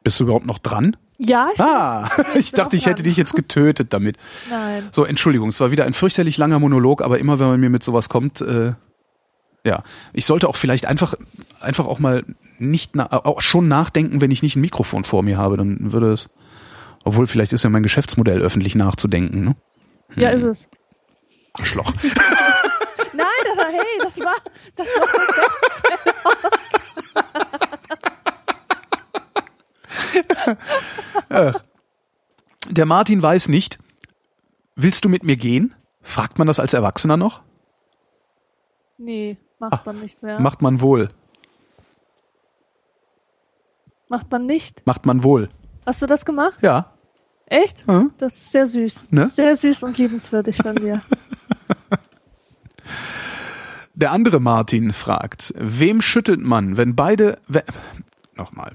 Bist 0.04 0.20
du 0.20 0.24
überhaupt 0.24 0.46
noch 0.46 0.58
dran? 0.58 0.96
Ja, 1.18 1.48
ich 1.52 1.60
Ah, 1.60 2.10
ich 2.34 2.50
bin 2.52 2.56
dachte, 2.56 2.76
ich 2.76 2.86
hätte 2.86 3.02
dich 3.02 3.16
jetzt 3.16 3.34
getötet 3.34 3.92
damit. 3.92 4.16
Nein. 4.50 4.88
So, 4.92 5.04
Entschuldigung, 5.04 5.48
es 5.48 5.60
war 5.60 5.70
wieder 5.70 5.84
ein 5.84 5.94
fürchterlich 5.94 6.38
langer 6.38 6.58
Monolog, 6.58 7.02
aber 7.02 7.18
immer 7.18 7.38
wenn 7.38 7.46
man 7.46 7.60
mir 7.60 7.70
mit 7.70 7.84
sowas 7.84 8.08
kommt, 8.08 8.40
äh, 8.40 8.72
ja, 9.64 9.82
ich 10.12 10.26
sollte 10.26 10.48
auch 10.48 10.56
vielleicht 10.56 10.86
einfach 10.86 11.14
einfach 11.60 11.86
auch 11.86 11.98
mal 11.98 12.24
nicht 12.58 12.94
na, 12.94 13.10
auch 13.10 13.40
schon 13.40 13.68
nachdenken, 13.68 14.20
wenn 14.20 14.30
ich 14.30 14.42
nicht 14.42 14.56
ein 14.56 14.60
Mikrofon 14.60 15.04
vor 15.04 15.22
mir 15.22 15.38
habe, 15.38 15.56
dann 15.56 15.92
würde 15.92 16.12
es 16.12 16.28
obwohl 17.04 17.26
vielleicht 17.26 17.52
ist 17.52 17.62
ja 17.64 17.70
mein 17.70 17.82
Geschäftsmodell 17.82 18.40
öffentlich 18.40 18.74
nachzudenken, 18.74 19.44
ne? 19.44 19.56
Ja, 20.16 20.30
ist 20.30 20.44
es. 20.44 20.68
Arschloch. 21.52 21.92
Nein, 23.12 23.26
aber 23.52 23.66
hey, 23.68 23.98
das 24.02 24.18
war, 24.20 24.36
das 24.76 24.86
war 24.86 25.08
Der 32.70 32.86
Martin 32.86 33.22
weiß 33.22 33.48
nicht, 33.48 33.78
willst 34.74 35.04
du 35.04 35.08
mit 35.08 35.22
mir 35.22 35.36
gehen? 35.36 35.74
Fragt 36.02 36.38
man 36.38 36.46
das 36.46 36.60
als 36.60 36.74
Erwachsener 36.74 37.16
noch? 37.16 37.42
Nee, 38.98 39.36
macht 39.58 39.84
man 39.84 40.00
nicht 40.00 40.22
mehr. 40.22 40.40
Macht 40.40 40.62
man 40.62 40.80
wohl. 40.80 41.10
Macht 44.08 44.30
man 44.30 44.46
nicht. 44.46 44.86
Macht 44.86 45.06
man 45.06 45.22
wohl. 45.22 45.48
Hast 45.86 46.02
du 46.02 46.06
das 46.06 46.24
gemacht? 46.24 46.58
Ja. 46.62 46.92
Echt? 47.46 47.86
Hm? 47.86 48.12
Das 48.18 48.34
ist 48.34 48.52
sehr 48.52 48.66
süß. 48.66 49.06
Ne? 49.10 49.26
Sehr 49.26 49.56
süß 49.56 49.82
und 49.82 49.98
liebenswürdig 49.98 50.56
von 50.56 50.76
dir. 50.76 51.02
Der 53.94 54.10
andere 54.10 54.40
Martin 54.40 54.92
fragt, 54.92 55.54
wem 55.56 56.00
schüttelt 56.00 56.40
man, 56.40 56.76
wenn 56.76 56.96
beide... 56.96 57.38
We 57.46 57.62
Nochmal. 58.34 58.72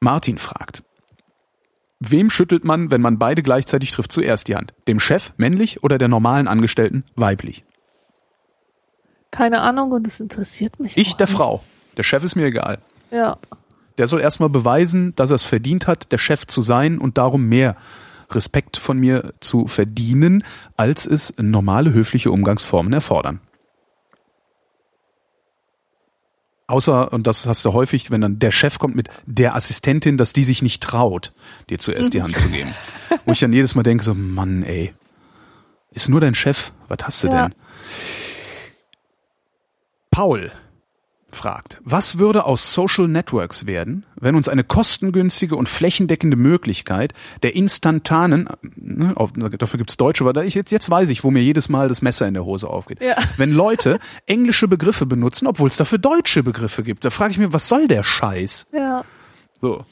Martin 0.00 0.38
fragt, 0.38 0.82
wem 2.00 2.30
schüttelt 2.30 2.64
man, 2.64 2.90
wenn 2.90 3.02
man 3.02 3.18
beide 3.18 3.42
gleichzeitig 3.42 3.90
trifft, 3.90 4.12
zuerst 4.12 4.48
die 4.48 4.56
Hand? 4.56 4.72
Dem 4.88 4.98
Chef, 4.98 5.32
männlich, 5.36 5.82
oder 5.82 5.98
der 5.98 6.08
normalen 6.08 6.48
Angestellten, 6.48 7.04
weiblich? 7.16 7.64
Keine 9.30 9.60
Ahnung 9.60 9.92
und 9.92 10.06
es 10.06 10.18
interessiert 10.18 10.80
mich. 10.80 10.96
Ich 10.96 11.16
der 11.16 11.26
nicht. 11.26 11.36
Frau. 11.36 11.62
Der 11.96 12.02
Chef 12.02 12.24
ist 12.24 12.34
mir 12.34 12.46
egal. 12.46 12.78
Ja. 13.10 13.36
Der 13.98 14.06
soll 14.06 14.20
erstmal 14.20 14.48
beweisen, 14.48 15.14
dass 15.16 15.30
er 15.30 15.36
es 15.36 15.44
verdient 15.44 15.86
hat, 15.86 16.10
der 16.10 16.18
Chef 16.18 16.46
zu 16.46 16.62
sein 16.62 16.98
und 16.98 17.18
darum 17.18 17.46
mehr 17.48 17.76
Respekt 18.30 18.78
von 18.78 18.98
mir 18.98 19.34
zu 19.40 19.66
verdienen, 19.66 20.44
als 20.76 21.06
es 21.06 21.34
normale 21.36 21.92
höfliche 21.92 22.30
Umgangsformen 22.30 22.92
erfordern. 22.92 23.40
Außer, 26.70 27.12
und 27.12 27.26
das 27.26 27.46
hast 27.46 27.64
du 27.64 27.72
häufig, 27.72 28.10
wenn 28.12 28.20
dann 28.20 28.38
der 28.38 28.52
Chef 28.52 28.78
kommt 28.78 28.94
mit 28.94 29.08
der 29.26 29.56
Assistentin, 29.56 30.16
dass 30.16 30.32
die 30.32 30.44
sich 30.44 30.62
nicht 30.62 30.80
traut, 30.82 31.32
dir 31.68 31.78
zuerst 31.80 32.14
die 32.14 32.22
Hand 32.22 32.36
zu 32.36 32.48
geben. 32.48 32.72
Wo 33.24 33.32
ich 33.32 33.40
dann 33.40 33.52
jedes 33.52 33.74
Mal 33.74 33.82
denke, 33.82 34.04
so, 34.04 34.14
Mann, 34.14 34.62
ey, 34.62 34.94
ist 35.90 36.08
nur 36.08 36.20
dein 36.20 36.34
Chef, 36.36 36.70
was 36.86 36.98
hast 37.02 37.24
du 37.24 37.28
Ja. 37.28 37.48
denn? 37.48 37.54
Paul 40.10 40.50
fragt, 41.36 41.80
was 41.84 42.18
würde 42.18 42.44
aus 42.44 42.72
Social 42.72 43.08
Networks 43.08 43.66
werden, 43.66 44.06
wenn 44.20 44.34
uns 44.34 44.48
eine 44.48 44.64
kostengünstige 44.64 45.56
und 45.56 45.68
flächendeckende 45.68 46.36
Möglichkeit 46.36 47.14
der 47.42 47.54
instantanen, 47.56 48.48
ne, 48.76 49.12
auf, 49.16 49.32
dafür 49.32 49.78
gibt's 49.78 49.96
deutsche 49.96 50.24
Wörter, 50.24 50.44
ich, 50.44 50.54
jetzt, 50.54 50.72
jetzt 50.72 50.90
weiß 50.90 51.10
ich, 51.10 51.24
wo 51.24 51.30
mir 51.30 51.42
jedes 51.42 51.68
Mal 51.68 51.88
das 51.88 52.02
Messer 52.02 52.28
in 52.28 52.34
der 52.34 52.44
Hose 52.44 52.68
aufgeht. 52.68 53.02
Ja. 53.02 53.16
Wenn 53.36 53.52
Leute 53.52 53.98
englische 54.26 54.68
Begriffe 54.68 55.06
benutzen, 55.06 55.46
obwohl 55.46 55.68
es 55.68 55.76
dafür 55.76 55.98
deutsche 55.98 56.42
Begriffe 56.42 56.82
gibt, 56.82 57.04
da 57.04 57.10
frage 57.10 57.32
ich 57.32 57.38
mir, 57.38 57.52
was 57.52 57.68
soll 57.68 57.88
der 57.88 58.02
Scheiß? 58.02 58.68
Ja. 58.72 59.04
So. 59.60 59.84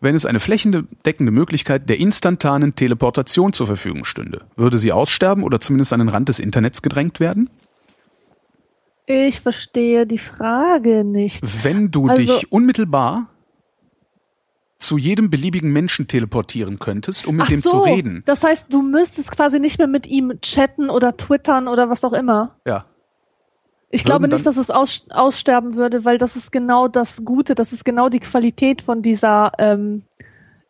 Wenn 0.00 0.14
es 0.14 0.26
eine 0.26 0.38
flächendeckende 0.38 1.32
Möglichkeit 1.32 1.88
der 1.88 1.98
instantanen 1.98 2.76
Teleportation 2.76 3.54
zur 3.54 3.66
Verfügung 3.66 4.04
stünde, 4.04 4.42
würde 4.54 4.78
sie 4.78 4.92
aussterben 4.92 5.42
oder 5.42 5.60
zumindest 5.60 5.94
an 5.94 6.00
den 6.00 6.10
Rand 6.10 6.28
des 6.28 6.40
Internets 6.40 6.82
gedrängt 6.82 7.20
werden? 7.20 7.48
Ich 9.06 9.40
verstehe 9.40 10.06
die 10.06 10.18
Frage 10.18 11.04
nicht. 11.04 11.42
Wenn 11.64 11.90
du 11.90 12.08
Also- 12.08 12.34
dich 12.34 12.50
unmittelbar 12.52 13.28
zu 14.78 14.98
jedem 14.98 15.30
beliebigen 15.30 15.72
Menschen 15.72 16.08
teleportieren 16.08 16.78
könntest, 16.78 17.26
um 17.26 17.36
mit 17.36 17.48
dem 17.48 17.60
so, 17.60 17.70
zu 17.70 17.80
reden. 17.80 18.22
das 18.26 18.44
heißt, 18.44 18.72
du 18.72 18.82
müsstest 18.82 19.30
quasi 19.30 19.58
nicht 19.58 19.78
mehr 19.78 19.86
mit 19.86 20.06
ihm 20.06 20.40
chatten 20.42 20.90
oder 20.90 21.16
twittern 21.16 21.68
oder 21.68 21.88
was 21.88 22.04
auch 22.04 22.12
immer. 22.12 22.56
Ja. 22.66 22.84
Ich 23.90 24.04
glaube 24.04 24.26
nicht, 24.26 24.44
dass 24.44 24.56
es 24.56 24.70
aus, 24.70 25.06
aussterben 25.10 25.76
würde, 25.76 26.04
weil 26.04 26.18
das 26.18 26.34
ist 26.34 26.50
genau 26.50 26.88
das 26.88 27.24
Gute, 27.24 27.54
das 27.54 27.72
ist 27.72 27.84
genau 27.84 28.08
die 28.08 28.18
Qualität 28.18 28.82
von 28.82 29.02
dieser 29.02 29.52
ähm, 29.58 30.02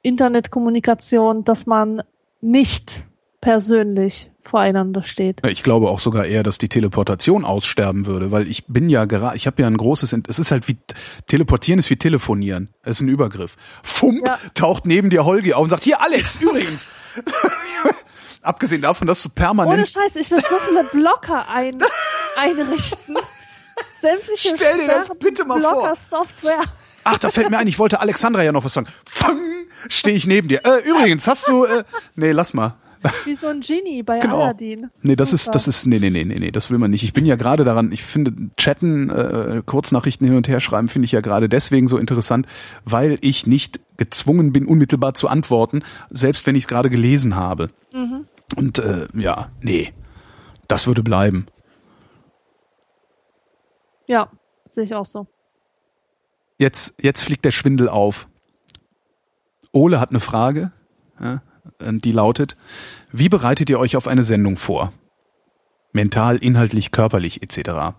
Internetkommunikation, 0.03 1.43
dass 1.43 1.67
man 1.67 2.03
nicht 2.43 3.07
persönlich 3.45 4.31
voreinander 4.41 5.03
steht. 5.03 5.41
Ich 5.47 5.63
glaube 5.63 5.89
auch 5.89 6.01
sogar 6.01 6.25
eher, 6.27 6.43
dass 6.43 6.59
die 6.59 6.69
Teleportation 6.69 7.45
aussterben 7.45 8.07
würde, 8.07 8.31
weil 8.31 8.49
ich 8.49 8.67
bin 8.67 8.89
ja 8.89 9.05
gerade, 9.05 9.37
ich 9.37 9.47
habe 9.47 9.63
ja 9.63 9.69
ein 9.69 9.77
großes, 9.77 10.17
es 10.29 10.39
ist 10.39 10.51
halt 10.51 10.67
wie, 10.67 10.79
teleportieren 11.27 11.79
ist 11.79 11.91
wie 11.91 11.97
telefonieren. 11.97 12.69
Es 12.83 12.97
ist 12.97 13.03
ein 13.03 13.09
Übergriff. 13.09 13.57
Fump, 13.83 14.27
ja. 14.27 14.39
taucht 14.55 14.87
neben 14.87 15.11
dir 15.11 15.25
Holgi 15.25 15.53
auf 15.53 15.63
und 15.63 15.71
sagt, 15.71 15.85
hier 15.85 16.01
Alex, 16.01 16.37
übrigens. 16.41 16.87
Abgesehen 18.43 18.83
davon, 18.83 19.07
dass 19.07 19.23
du 19.23 19.29
permanent... 19.29 19.75
Ohne 19.75 19.87
Scheiße, 19.87 20.21
ich 20.21 20.31
will 20.31 20.43
so 20.49 20.57
viele 20.69 20.85
Blocker 20.85 21.49
ein, 21.49 21.79
einrichten. 22.37 23.17
Sämtliche 23.91 24.55
Stell 24.57 24.79
dir 24.79 24.89
das 24.89 25.11
bitte 25.19 25.45
mal 25.45 25.59
Blocker 25.59 25.95
vor. 25.95 25.95
Software. 25.95 26.61
Ach, 27.05 27.19
da 27.19 27.29
fällt 27.29 27.51
mir 27.51 27.59
ein, 27.59 27.67
ich 27.67 27.79
wollte 27.79 28.01
Alexandra 28.01 28.43
ja 28.43 28.53
noch 28.53 28.65
was 28.65 28.73
sagen. 28.73 28.89
Fang, 29.07 29.39
stehe 29.89 30.17
ich 30.17 30.27
neben 30.27 30.49
dir. 30.49 30.65
Äh, 30.65 30.89
übrigens, 30.89 31.27
hast 31.27 31.49
du, 31.49 31.65
äh, 31.65 31.85
nee, 32.15 32.33
lass 32.33 32.55
mal. 32.55 32.77
Wie 33.25 33.35
so 33.35 33.49
ein 33.49 33.61
Genie 33.61 34.03
bei 34.03 34.21
genau. 34.21 34.41
Aladdin. 34.41 34.91
Nee, 35.03 35.17
das 35.17 35.33
ist, 35.33 35.55
das 35.55 35.69
ist, 35.69 35.87
nee, 35.87 35.99
nee, 35.99 36.11
nee, 36.11 36.25
nee, 36.25 36.39
nee, 36.39 36.51
das 36.51 36.71
will 36.71 36.79
man 36.79 36.91
nicht. 36.91 37.05
Ich 37.05 37.13
bin 37.13 37.27
ja 37.27 37.37
gerade 37.37 37.65
daran, 37.65 37.93
ich 37.93 38.03
finde, 38.03 38.33
chatten, 38.57 39.11
äh, 39.11 39.63
Kurznachrichten 39.65 40.27
hin 40.27 40.37
und 40.37 40.49
her 40.49 40.61
schreiben, 40.61 40.89
finde 40.89 41.07
ich 41.07 41.13
ja 41.13 41.21
gerade 41.21 41.49
deswegen 41.49 41.89
so 41.89 41.99
interessant, 41.99 42.47
weil 42.85 43.19
ich 43.21 43.47
nicht 43.47 43.81
gezwungen 43.97 44.53
bin, 44.53 44.67
unmittelbar 44.67 45.15
zu 45.15 45.29
antworten, 45.29 45.83
selbst 46.11 46.47
wenn 46.47 46.57
ich 46.57 46.65
es 46.65 46.69
gerade 46.69 46.91
gelesen 46.91 47.37
habe. 47.37 47.69
Mhm. 47.93 48.27
Und 48.57 48.79
äh, 48.79 49.07
ja, 49.15 49.51
nee, 49.61 49.93
das 50.69 50.87
würde 50.87 51.03
bleiben. 51.03 51.47
Ja, 54.07 54.31
sehe 54.69 54.85
ich 54.85 54.95
auch 54.95 55.07
so. 55.07 55.27
Jetzt, 56.59 56.95
jetzt 57.01 57.23
fliegt 57.23 57.45
der 57.45 57.51
Schwindel 57.51 57.89
auf. 57.89 58.29
Ole 59.73 60.01
hat 60.01 60.11
eine 60.11 60.21
Frage. 60.21 60.73
Ja, 61.21 61.43
die 61.81 62.13
lautet, 62.13 62.57
wie 63.13 63.29
bereitet 63.29 63.71
ihr 63.71 63.79
euch 63.79 63.97
auf 63.97 64.09
eine 64.09 64.25
Sendung 64.25 64.57
vor? 64.57 64.93
Mental, 65.93 66.37
inhaltlich, 66.37 66.91
körperlich 66.91 67.43
etc. 67.43 67.95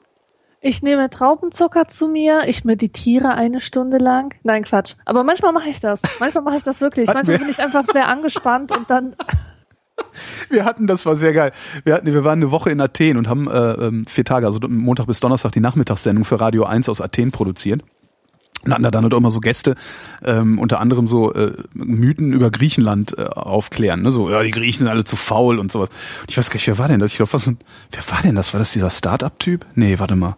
Ich 0.61 0.81
nehme 0.81 1.09
Traubenzucker 1.09 1.87
zu 1.87 2.07
mir, 2.07 2.41
ich 2.47 2.65
meditiere 2.65 3.35
eine 3.35 3.61
Stunde 3.61 3.99
lang. 3.99 4.33
Nein, 4.43 4.63
Quatsch. 4.63 4.95
Aber 5.05 5.23
manchmal 5.23 5.53
mache 5.53 5.69
ich 5.69 5.79
das. 5.79 6.01
Manchmal 6.19 6.43
mache 6.43 6.57
ich 6.57 6.63
das 6.63 6.81
wirklich. 6.81 7.07
Manchmal 7.13 7.37
bin 7.37 7.49
ich 7.49 7.59
einfach 7.59 7.85
sehr 7.85 8.07
angespannt 8.07 8.75
und 8.75 8.89
dann. 8.89 9.15
Wir 10.49 10.65
hatten, 10.65 10.87
das 10.87 11.05
war 11.05 11.15
sehr 11.15 11.33
geil. 11.33 11.51
Wir 11.83 11.93
hatten, 11.93 12.05
wir 12.07 12.23
waren 12.23 12.39
eine 12.39 12.51
Woche 12.51 12.69
in 12.69 12.81
Athen 12.81 13.15
und 13.15 13.29
haben 13.29 13.49
äh, 13.49 13.73
ähm, 13.73 14.05
vier 14.05 14.25
Tage, 14.25 14.45
also 14.45 14.59
Montag 14.67 15.07
bis 15.07 15.21
Donnerstag 15.21 15.53
die 15.53 15.61
Nachmittagssendung 15.61 16.25
für 16.25 16.39
Radio 16.39 16.65
1 16.65 16.89
aus 16.89 16.99
Athen 16.99 17.31
produziert. 17.31 17.81
Und 18.65 18.73
hatten 18.73 18.83
da 18.83 18.91
dann 18.91 19.03
halt 19.03 19.13
auch 19.13 19.19
immer 19.19 19.31
so 19.31 19.39
Gäste, 19.39 19.75
ähm, 20.23 20.59
unter 20.59 20.79
anderem 20.79 21.07
so 21.07 21.33
äh, 21.33 21.53
Mythen 21.73 22.33
über 22.33 22.49
Griechenland 22.49 23.17
äh, 23.17 23.25
aufklären. 23.25 24.01
Ne? 24.01 24.11
So, 24.11 24.29
ja, 24.29 24.41
die 24.43 24.51
Griechen 24.51 24.79
sind 24.79 24.87
alle 24.87 25.03
zu 25.03 25.15
faul 25.15 25.59
und 25.59 25.71
sowas. 25.71 25.89
Und 26.21 26.31
ich 26.31 26.37
weiß 26.37 26.49
gar 26.49 26.55
nicht, 26.55 26.67
wer 26.67 26.77
war 26.77 26.87
denn 26.87 26.99
das? 26.99 27.11
Ich 27.11 27.17
glaube, 27.17 27.33
was 27.33 27.47
ein, 27.47 27.59
wer 27.91 28.01
war 28.09 28.21
denn 28.21 28.35
das? 28.35 28.53
War 28.53 28.59
das 28.59 28.71
dieser 28.73 28.89
Start-up-Typ? 28.89 29.65
Nee, 29.75 29.99
warte 29.99 30.15
mal. 30.15 30.37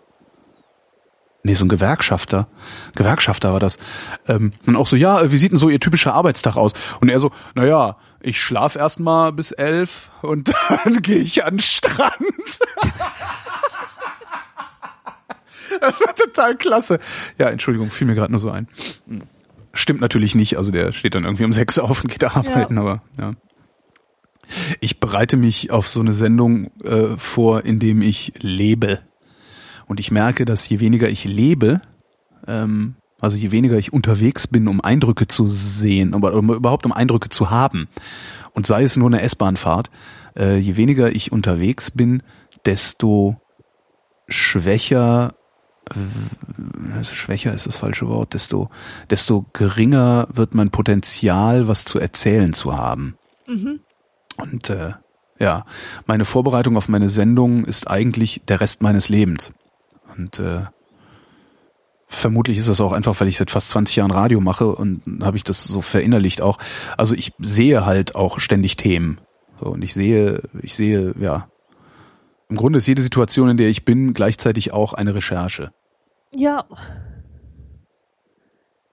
Nee, 1.44 1.54
so 1.54 1.64
ein 1.64 1.70
Gewerkschafter. 1.70 2.48
Gewerkschafter 2.96 3.54
war 3.54 3.62
das. 3.62 3.78
Ähm, 4.28 4.52
und 4.66 4.76
auch 4.76 4.86
so, 4.86 4.98
ja, 4.98 5.32
wie 5.32 5.38
sieht 5.38 5.52
denn 5.52 5.58
so 5.58 5.70
Ihr 5.70 5.80
typischer 5.80 6.14
Arbeitstag 6.14 6.58
aus? 6.58 6.74
Und 7.00 7.08
er 7.08 7.22
so, 7.22 7.32
na 7.56 7.66
ja, 7.66 7.96
ich 8.20 8.42
schlaf 8.42 8.76
erst 8.76 9.00
mal 9.00 9.32
bis 9.32 9.54
elf 9.54 10.10
und 10.22 10.54
dann 10.84 11.02
gehe 11.02 11.20
ich 11.20 11.46
an 11.46 11.56
den 11.56 11.60
Strand. 11.62 12.12
Das 15.82 16.02
war 16.02 16.16
total 16.16 16.56
klasse. 16.56 17.00
Ja, 17.38 17.50
Entschuldigung, 17.50 17.90
fiel 17.92 18.08
mir 18.08 18.16
gerade 18.16 18.32
nur 18.32 18.40
so 18.40 18.50
ein. 18.50 18.68
Stimmt 19.74 20.02
natürlich 20.02 20.36
nicht, 20.36 20.58
also 20.58 20.72
der 20.72 20.92
steht 20.92 21.16
dann 21.16 21.24
irgendwie 21.24 21.46
um 21.46 21.54
sechs 21.54 21.78
auf 21.80 22.04
und 22.04 22.10
geht 22.10 22.24
arbeiten, 22.24 22.76
ja. 22.76 22.82
aber 22.82 23.02
ja. 23.20 23.34
Ich 24.80 25.00
bereite 25.00 25.38
mich 25.38 25.72
auf 25.72 25.88
so 25.88 26.00
eine 26.00 26.14
Sendung 26.14 26.72
äh, 26.84 27.18
vor, 27.18 27.66
indem 27.66 28.02
ich 28.02 28.34
lebe. 28.40 29.00
Und 29.88 30.00
ich 30.00 30.10
merke, 30.12 30.46
dass 30.46 30.68
je 30.68 30.80
weniger 30.80 31.10
ich 31.10 31.26
lebe, 31.26 31.82
ähm, 32.48 32.96
also 33.20 33.36
je 33.38 33.52
weniger 33.52 33.78
ich 33.78 33.94
unterwegs 33.94 34.48
bin, 34.48 34.68
um 34.68 34.82
Eindrücke 34.82 35.28
zu 35.28 35.48
sehen, 35.48 36.14
aber 36.14 36.34
um, 36.34 36.54
überhaupt 36.54 36.86
um 36.86 36.92
Eindrücke 36.92 37.30
zu 37.30 37.50
haben, 37.50 37.88
und 38.54 38.66
sei 38.66 38.84
es 38.84 38.98
nur 38.98 39.08
eine 39.08 39.22
S-Bahnfahrt, 39.22 39.90
äh, 40.36 40.58
je 40.58 40.78
weniger 40.78 41.14
ich 41.14 41.32
unterwegs 41.32 41.92
bin, 41.92 42.24
desto 42.66 43.40
schwächer 44.28 45.36
also 46.94 47.14
schwächer 47.14 47.54
ist 47.54 47.68
das 47.68 47.78
falsche 47.78 48.08
Wort, 48.08 48.34
desto, 48.34 48.70
desto 49.10 49.46
geringer 49.54 50.28
wird 50.32 50.56
mein 50.56 50.72
Potenzial, 50.72 51.68
was 51.68 51.86
zu 51.86 52.00
erzählen 52.00 52.54
zu 52.54 52.78
haben. 52.78 53.18
Mhm. 53.48 53.80
Und 54.38 54.70
äh, 54.70 54.94
ja, 55.40 55.66
meine 56.06 56.26
Vorbereitung 56.26 56.78
auf 56.78 56.88
meine 56.88 57.10
Sendung 57.10 57.66
ist 57.66 57.88
eigentlich 57.88 58.42
der 58.48 58.62
Rest 58.62 58.82
meines 58.82 59.10
Lebens. 59.10 59.54
Und 60.16 60.40
äh, 60.40 60.62
vermutlich 62.08 62.58
ist 62.58 62.70
das 62.70 62.82
auch 62.82 62.94
einfach, 62.94 63.20
weil 63.20 63.28
ich 63.28 63.38
seit 63.38 63.52
fast 63.52 63.70
20 63.70 63.98
Jahren 63.98 64.12
Radio 64.12 64.40
mache 64.42 64.68
und 64.68 65.02
habe 65.22 65.38
ich 65.38 65.44
das 65.44 65.64
so 65.64 65.82
verinnerlicht 65.82 66.42
auch. 66.42 66.58
Also 66.98 67.16
ich 67.16 67.34
sehe 67.40 67.86
halt 67.86 68.16
auch 68.16 68.40
ständig 68.40 68.78
Themen. 68.78 69.20
So, 69.60 69.68
und 69.68 69.84
ich 69.84 69.94
sehe, 69.94 70.42
ich 70.62 70.76
sehe, 70.76 71.14
ja, 71.20 71.48
im 72.50 72.56
Grunde 72.56 72.78
ist 72.78 72.88
jede 72.88 73.04
Situation, 73.04 73.50
in 73.50 73.58
der 73.58 73.68
ich 73.68 73.84
bin, 73.84 74.14
gleichzeitig 74.14 74.72
auch 74.72 74.94
eine 74.94 75.14
Recherche. 75.16 75.72
Ja. 76.36 76.66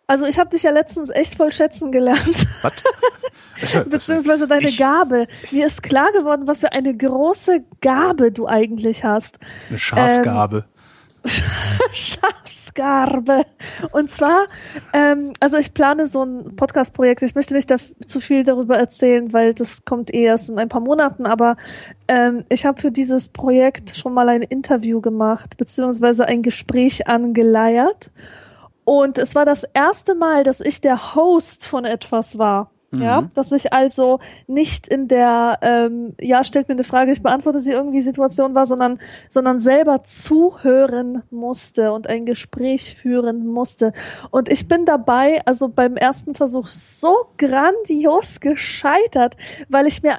Also 0.07 0.27
ich 0.27 0.39
habe 0.39 0.51
dich 0.51 0.63
ja 0.63 0.71
letztens 0.71 1.11
echt 1.11 1.37
voll 1.37 1.51
schätzen 1.51 1.91
gelernt. 1.91 2.47
Was? 2.63 3.85
Beziehungsweise 3.89 4.47
deine 4.47 4.71
Gabe. 4.73 5.27
Mir 5.51 5.67
ist 5.67 5.83
klar 5.83 6.13
geworden, 6.13 6.47
was 6.47 6.61
für 6.61 6.73
eine 6.73 6.95
große 6.97 7.65
Gabe 7.81 8.33
du 8.33 8.47
eigentlich 8.47 9.05
hast. 9.05 9.39
Eine 9.69 9.79
Schafgabe. 9.79 10.57
Ähm, 10.57 10.74
Schafsgarbe. 11.93 13.45
Und 13.93 14.11
zwar, 14.11 14.47
ähm, 14.93 15.33
also 15.41 15.57
ich 15.57 15.73
plane 15.73 16.07
so 16.07 16.25
ein 16.25 16.57
Podcast-Projekt. 16.57 17.23
Ich 17.23 17.35
möchte 17.35 17.55
nicht 17.55 17.73
zu 18.07 18.21
viel 18.21 18.45
darüber 18.45 18.77
erzählen, 18.77 19.33
weil 19.33 19.55
das 19.55 19.85
kommt 19.85 20.13
eh 20.13 20.25
erst 20.25 20.51
in 20.51 20.59
ein 20.59 20.69
paar 20.69 20.81
Monaten. 20.81 21.27
Aber 21.27 21.57
ähm, 22.09 22.45
ich 22.49 22.67
habe 22.67 22.81
für 22.81 22.91
dieses 22.91 23.29
Projekt 23.29 23.97
schon 23.97 24.13
mal 24.13 24.29
ein 24.29 24.43
Interview 24.43 25.01
gemacht, 25.01 25.57
beziehungsweise 25.57 26.27
ein 26.27 26.43
Gespräch 26.43 27.09
angeleiert. 27.09 28.11
Und 28.85 29.17
es 29.17 29.35
war 29.35 29.47
das 29.47 29.65
erste 29.73 30.15
Mal, 30.15 30.45
dass 30.45 30.61
ich 30.61 30.81
der 30.81 31.15
Host 31.15 31.67
von 31.67 31.87
etwas 31.87 32.39
war. 32.39 32.71
Ja, 33.03 33.23
mhm. 33.23 33.31
dass 33.35 33.53
ich 33.53 33.73
also 33.73 34.21
nicht 34.47 34.87
in 34.87 35.09
der, 35.09 35.59
ähm, 35.63 36.15
ja, 36.21 36.45
stellt 36.45 36.69
mir 36.69 36.75
eine 36.75 36.85
Frage, 36.85 37.13
ich 37.13 37.23
beantworte 37.23 37.61
sie 37.61 37.73
irgendwie 37.73 38.01
Situation 38.01 38.55
war, 38.55 38.67
sondern, 38.67 38.99
sondern 39.29 39.61
selber 39.61 40.03
zuhören 40.05 41.23
musste 41.31 41.93
und 41.93 42.09
ein 42.09 42.27
Gespräch 42.27 42.95
führen 42.95 43.47
musste. 43.47 43.93
Und 44.31 44.49
ich 44.49 44.69
bin 44.69 44.85
dabei, 44.85 45.41
also 45.45 45.69
beim 45.69 45.97
ersten 45.97 46.35
Versuch 46.35 46.69
so 46.69 47.15
grandios 47.39 48.41
gescheitert, 48.41 49.37
weil 49.69 49.87
ich 49.87 50.03
mir 50.03 50.19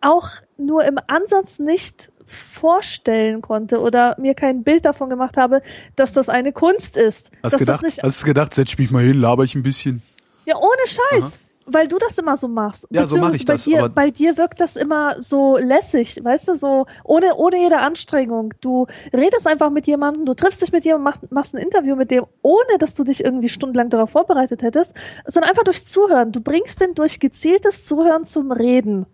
auch 0.00 0.30
nur 0.56 0.84
im 0.84 0.98
Ansatz 1.06 1.58
nicht 1.58 2.12
vorstellen 2.24 3.40
konnte 3.40 3.80
oder 3.80 4.16
mir 4.18 4.34
kein 4.34 4.64
Bild 4.64 4.84
davon 4.84 5.10
gemacht 5.10 5.36
habe, 5.36 5.62
dass 5.94 6.12
das 6.12 6.28
eine 6.28 6.52
Kunst 6.52 6.96
ist. 6.96 7.30
Hast, 7.42 7.58
gedacht, 7.58 7.84
hast 8.02 8.22
du 8.22 8.26
gedacht, 8.26 8.54
setz 8.54 8.70
ich 8.70 8.78
mich 8.78 8.90
mal 8.90 9.02
hin, 9.02 9.20
laber 9.20 9.44
ich 9.44 9.54
ein 9.54 9.62
bisschen? 9.62 10.02
Ja, 10.44 10.56
ohne 10.56 10.86
Scheiß. 10.86 11.34
Aha 11.34 11.45
weil 11.66 11.88
du 11.88 11.98
das 11.98 12.16
immer 12.18 12.36
so 12.36 12.48
machst. 12.48 12.86
Ja, 12.90 13.06
so 13.06 13.16
mache 13.18 13.36
ich 13.36 13.44
bei 13.44 13.54
das. 13.54 13.64
Dir, 13.64 13.88
bei 13.88 14.10
dir 14.10 14.36
wirkt 14.36 14.60
das 14.60 14.76
immer 14.76 15.20
so 15.20 15.58
lässig, 15.58 16.18
weißt 16.22 16.48
du, 16.48 16.54
so 16.54 16.86
ohne, 17.04 17.34
ohne 17.34 17.58
jede 17.58 17.78
Anstrengung. 17.78 18.54
Du 18.60 18.86
redest 19.12 19.46
einfach 19.46 19.70
mit 19.70 19.86
jemandem, 19.86 20.24
du 20.24 20.34
triffst 20.34 20.62
dich 20.62 20.72
mit 20.72 20.84
jemandem, 20.84 21.04
mach, 21.04 21.30
machst 21.30 21.54
ein 21.54 21.62
Interview 21.62 21.96
mit 21.96 22.10
dem, 22.10 22.24
ohne 22.42 22.78
dass 22.78 22.94
du 22.94 23.04
dich 23.04 23.24
irgendwie 23.24 23.48
stundenlang 23.48 23.90
darauf 23.90 24.10
vorbereitet 24.10 24.62
hättest, 24.62 24.94
sondern 25.26 25.50
einfach 25.50 25.64
durch 25.64 25.86
Zuhören. 25.86 26.32
Du 26.32 26.40
bringst 26.40 26.80
den 26.80 26.94
durch 26.94 27.20
gezieltes 27.20 27.84
Zuhören 27.84 28.24
zum 28.24 28.52
Reden. 28.52 29.06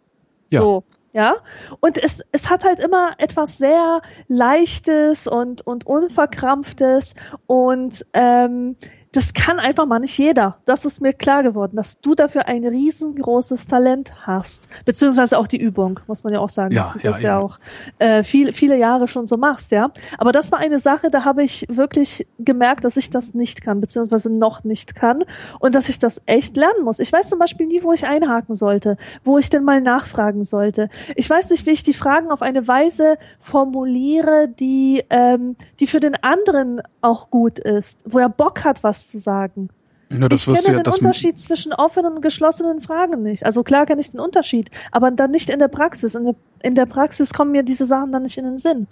So. 0.49 0.85
Ja, 1.15 1.37
und 1.81 2.03
es, 2.03 2.23
es 2.33 2.49
hat 2.49 2.65
halt 2.65 2.81
immer 2.81 3.13
etwas 3.19 3.59
sehr 3.59 4.01
Leichtes 4.29 5.27
und, 5.27 5.67
und 5.67 5.87
Unverkrampftes 5.87 7.15
und 7.47 8.07
ähm, 8.15 8.77
das 9.13 9.35
kann 9.35 9.61
einfach 9.61 9.85
mal 9.85 9.99
nicht 9.99 10.17
jeder. 10.17 10.57
Das 10.65 10.87
ist 10.87 11.03
mir 11.03 11.13
klar 11.13 11.43
geworden, 11.43 11.77
dass 11.77 12.01
du 12.01 12.15
dafür 12.15 12.49
ein 12.49 12.65
riesengroßes 12.67 13.67
Talent 13.67 14.13
hast. 14.27 14.65
Beziehungsweise 14.87 15.39
auch 15.39 15.47
die 15.47 15.59
Übung, 15.59 16.01
muss 16.07 16.25
man 16.25 16.33
ja 16.33 16.41
auch 16.41 16.49
sagen, 16.49 16.75
Ja, 16.75 16.83
dass 16.83 16.93
du 16.95 16.99
ja, 17.01 17.11
das 17.11 17.23
ja, 17.23 17.39
eben. 17.39 17.47
auch 17.47 17.59
äh, 17.99 18.23
viel, 18.23 18.55
viele 18.55 18.79
Jahre 18.79 19.09
schon 19.09 19.27
so 19.27 19.37
machst, 19.37 19.71
ja. 19.71 19.91
Aber 20.17 20.33
das 20.33 20.51
war 20.51 20.61
eine 20.61 20.79
Sache, 20.79 21.11
da 21.11 21.27
habe 21.27 21.43
ich 21.43 21.67
wirklich 21.69 22.27
gemerkt, 22.39 22.85
dass 22.85 22.97
ich 22.97 23.11
das 23.11 23.35
nicht 23.35 23.61
kann, 23.61 23.83
beziehungsweise 23.83 24.31
noch 24.31 24.65
nicht 24.65 24.95
kann 24.95 25.25
und 25.61 25.75
dass 25.75 25.91
ich 25.91 25.99
das 25.99 26.23
echt 26.25 26.57
lernen 26.57 26.83
muss. 26.83 26.99
Ich 26.99 27.13
weiß 27.13 27.29
zum 27.29 27.39
Beispiel 27.39 27.67
nie, 27.67 27.83
wo 27.83 27.93
ich 27.93 28.07
einhaken 28.07 28.55
sollte, 28.55 28.97
wo 29.25 29.37
ich 29.37 29.51
denn 29.51 29.65
mal 29.65 29.83
nachfragen 29.83 30.45
sollte. 30.45 30.89
Ich 31.17 31.29
weiß 31.29 31.51
nicht, 31.51 31.67
wie 31.67 31.73
ich 31.73 31.83
die 31.83 31.93
Fragen 31.95 32.31
auf 32.31 32.41
eine 32.41 32.67
Weise 32.67 33.19
formuliere, 33.39 34.49
die, 34.49 35.05
ähm, 35.11 35.57
die 35.81 35.87
für 35.87 36.01
den 36.01 36.15
anderen 36.23 36.81
auch 37.03 37.29
gut 37.29 37.59
ist, 37.59 38.01
wo 38.07 38.19
er 38.19 38.31
Bock 38.31 38.65
hat, 38.65 38.83
was 38.83 39.02
zu 39.07 39.19
sagen. 39.19 39.69
Ja, 40.11 40.29
das 40.29 40.47
ich 40.47 40.55
kenne 40.55 40.77
ja, 40.77 40.83
den 40.83 40.93
Unterschied 40.93 41.39
zwischen 41.39 41.73
offenen 41.73 42.15
und 42.15 42.23
geschlossenen 42.23 42.81
Fragen 42.81 43.23
nicht. 43.23 43.47
Also 43.47 43.63
klar 43.63 43.87
kenne 43.87 44.01
ich 44.01 44.11
den 44.11 44.21
Unterschied, 44.21 44.71
aber 44.91 45.11
dann 45.11 45.31
nicht 45.31 45.49
in 45.49 45.59
der 45.59 45.69
Praxis. 45.69 46.15
In 46.15 46.25
der, 46.25 46.35
in 46.63 46.75
der 46.75 46.87
Praxis 46.87 47.33
kommen 47.33 47.53
mir 47.53 47.63
diese 47.63 47.87
Sachen 47.87 48.13
dann 48.13 48.23
nicht 48.23 48.37
in 48.37 48.45
den 48.45 48.59
Sinn. 48.59 48.89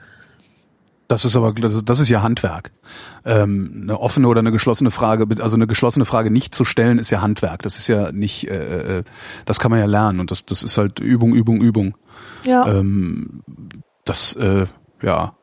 das 1.09 1.24
ist 1.24 1.37
aber, 1.37 1.53
das 1.53 1.99
ist 1.99 2.09
ja 2.09 2.23
Handwerk. 2.23 2.70
Ähm, 3.24 3.81
eine 3.82 4.01
offene 4.01 4.28
oder 4.28 4.39
eine 4.39 4.53
geschlossene 4.53 4.91
Frage, 4.91 5.27
also 5.43 5.57
eine 5.57 5.66
geschlossene 5.66 6.05
Frage 6.05 6.31
nicht 6.31 6.55
zu 6.55 6.65
stellen, 6.65 6.99
ist 6.99 7.11
ja 7.11 7.20
Handwerk. 7.20 7.62
Das 7.62 7.77
ist 7.77 7.89
ja 7.89 8.12
nicht, 8.12 8.49
äh, 8.49 8.99
äh, 8.99 9.05
das 9.45 9.59
kann 9.59 9.70
man 9.70 9.81
ja 9.81 9.87
lernen 9.87 10.20
und 10.20 10.31
das, 10.31 10.47
das 10.47 10.62
ist 10.62 10.78
halt 10.78 11.01
Übung, 11.01 11.35
Übung, 11.35 11.61
Übung. 11.61 11.97
Ja. 12.47 12.66
Ähm, 12.66 13.43
das, 14.05 14.35
äh, 14.37 14.66
ja. 15.03 15.35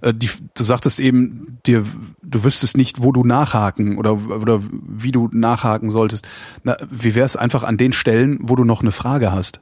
Äh, 0.00 0.14
Die, 0.14 0.30
du 0.54 0.62
sagtest 0.62 1.00
eben, 1.00 1.58
dir, 1.66 1.84
du 2.22 2.44
wüsstest 2.44 2.76
nicht, 2.76 3.02
wo 3.02 3.12
du 3.12 3.24
nachhaken 3.24 3.98
oder, 3.98 4.12
oder 4.12 4.60
wie 4.70 5.12
du 5.12 5.28
nachhaken 5.32 5.90
solltest. 5.90 6.26
Na, 6.64 6.76
wie 6.90 7.14
wäre 7.14 7.26
es 7.26 7.36
einfach 7.36 7.62
an 7.62 7.76
den 7.76 7.92
Stellen, 7.92 8.38
wo 8.42 8.56
du 8.56 8.64
noch 8.64 8.82
eine 8.82 8.92
Frage 8.92 9.32
hast? 9.32 9.60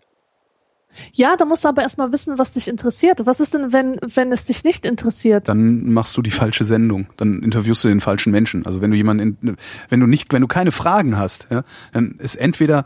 Ja, 1.12 1.36
da 1.36 1.44
musst 1.44 1.64
du 1.64 1.68
aber 1.68 1.82
erstmal 1.82 2.12
wissen, 2.12 2.38
was 2.38 2.52
dich 2.52 2.68
interessiert. 2.68 3.26
Was 3.26 3.40
ist 3.40 3.54
denn, 3.54 3.72
wenn, 3.72 3.98
wenn 4.14 4.32
es 4.32 4.44
dich 4.44 4.64
nicht 4.64 4.86
interessiert? 4.86 5.48
Dann 5.48 5.92
machst 5.92 6.16
du 6.16 6.22
die 6.22 6.30
falsche 6.30 6.64
Sendung. 6.64 7.06
Dann 7.16 7.42
interviewst 7.42 7.84
du 7.84 7.88
den 7.88 8.00
falschen 8.00 8.32
Menschen. 8.32 8.64
Also 8.66 8.80
wenn 8.80 8.90
du 8.90 8.96
jemanden, 8.96 9.36
in, 9.42 9.56
wenn 9.88 10.00
du 10.00 10.06
nicht, 10.06 10.32
wenn 10.32 10.40
du 10.40 10.48
keine 10.48 10.72
Fragen 10.72 11.18
hast, 11.18 11.48
ja, 11.50 11.64
dann 11.92 12.16
ist 12.18 12.36
entweder 12.36 12.84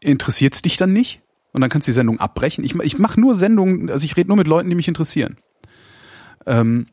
interessiert 0.00 0.54
es 0.54 0.62
dich 0.62 0.76
dann 0.76 0.92
nicht 0.92 1.20
und 1.52 1.60
dann 1.60 1.70
kannst 1.70 1.86
du 1.86 1.90
die 1.90 1.94
Sendung 1.94 2.18
abbrechen. 2.18 2.64
Ich, 2.64 2.74
ich 2.74 2.98
mache 2.98 3.20
nur 3.20 3.34
Sendungen, 3.34 3.90
also 3.90 4.04
ich 4.04 4.16
rede 4.16 4.28
nur 4.28 4.36
mit 4.36 4.46
Leuten, 4.46 4.68
die 4.68 4.76
mich 4.76 4.88
interessieren. 4.88 5.36
Ähm, 6.46 6.86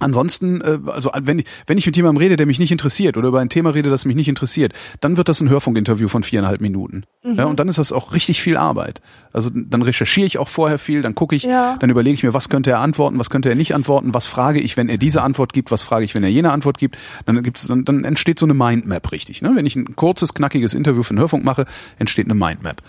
ansonsten, 0.00 0.60
äh, 0.62 0.78
also 0.86 1.10
wenn 1.20 1.38
ich, 1.40 1.46
wenn 1.66 1.78
ich 1.78 1.86
mit 1.86 1.96
jemandem 1.96 2.18
rede, 2.20 2.36
der 2.36 2.46
mich 2.46 2.58
nicht 2.58 2.72
interessiert 2.72 3.16
oder 3.16 3.28
über 3.28 3.40
ein 3.40 3.48
Thema 3.48 3.70
rede, 3.70 3.88
das 3.90 4.04
mich 4.04 4.16
nicht 4.16 4.28
interessiert, 4.28 4.72
dann 5.00 5.16
wird 5.16 5.28
das 5.28 5.40
ein 5.40 5.48
Hörfunkinterview 5.48 6.08
von 6.08 6.22
viereinhalb 6.24 6.60
Minuten. 6.60 7.04
Ja, 7.22 7.44
und 7.44 7.60
dann 7.60 7.68
ist 7.68 7.78
das 7.78 7.92
auch 7.92 8.12
richtig 8.12 8.42
viel 8.42 8.56
Arbeit. 8.56 9.00
Also 9.32 9.50
dann 9.54 9.82
recherchiere 9.82 10.26
ich 10.26 10.38
auch 10.38 10.48
vorher 10.48 10.78
viel, 10.78 11.02
dann 11.02 11.14
gucke 11.14 11.36
ich, 11.36 11.44
Ja. 11.44 11.76
dann 11.78 11.88
überlege 11.90 12.14
ich 12.14 12.22
mir, 12.24 12.34
was 12.34 12.48
könnte 12.48 12.70
er 12.70 12.80
antworten, 12.80 13.18
was 13.18 13.30
könnte 13.30 13.48
er 13.48 13.54
nicht 13.54 13.74
antworten, 13.74 14.12
was 14.12 14.26
frage 14.26 14.60
ich, 14.60 14.76
wenn 14.76 14.88
er 14.88 14.98
diese 14.98 15.22
Antwort 15.22 15.52
gibt, 15.52 15.70
was 15.70 15.84
frage 15.84 16.04
ich, 16.04 16.14
wenn 16.16 16.24
er 16.24 16.30
jene 16.30 16.50
Antwort 16.50 16.78
gibt. 16.78 16.96
Dann 17.26 17.40
gibt's, 17.42 17.66
dann, 17.68 17.84
dann 17.84 18.04
entsteht 18.04 18.38
so 18.40 18.46
eine 18.46 18.54
Mindmap 18.54 19.12
richtig. 19.12 19.40
Ne? 19.42 19.52
Wenn 19.54 19.66
ich 19.66 19.76
ein 19.76 19.94
kurzes, 19.94 20.34
knackiges 20.34 20.74
Interview 20.74 21.02
für 21.04 21.14
den 21.14 21.20
Hörfunk 21.20 21.44
mache, 21.44 21.64
entsteht 21.98 22.26
eine 22.26 22.34
Mindmap 22.34 22.82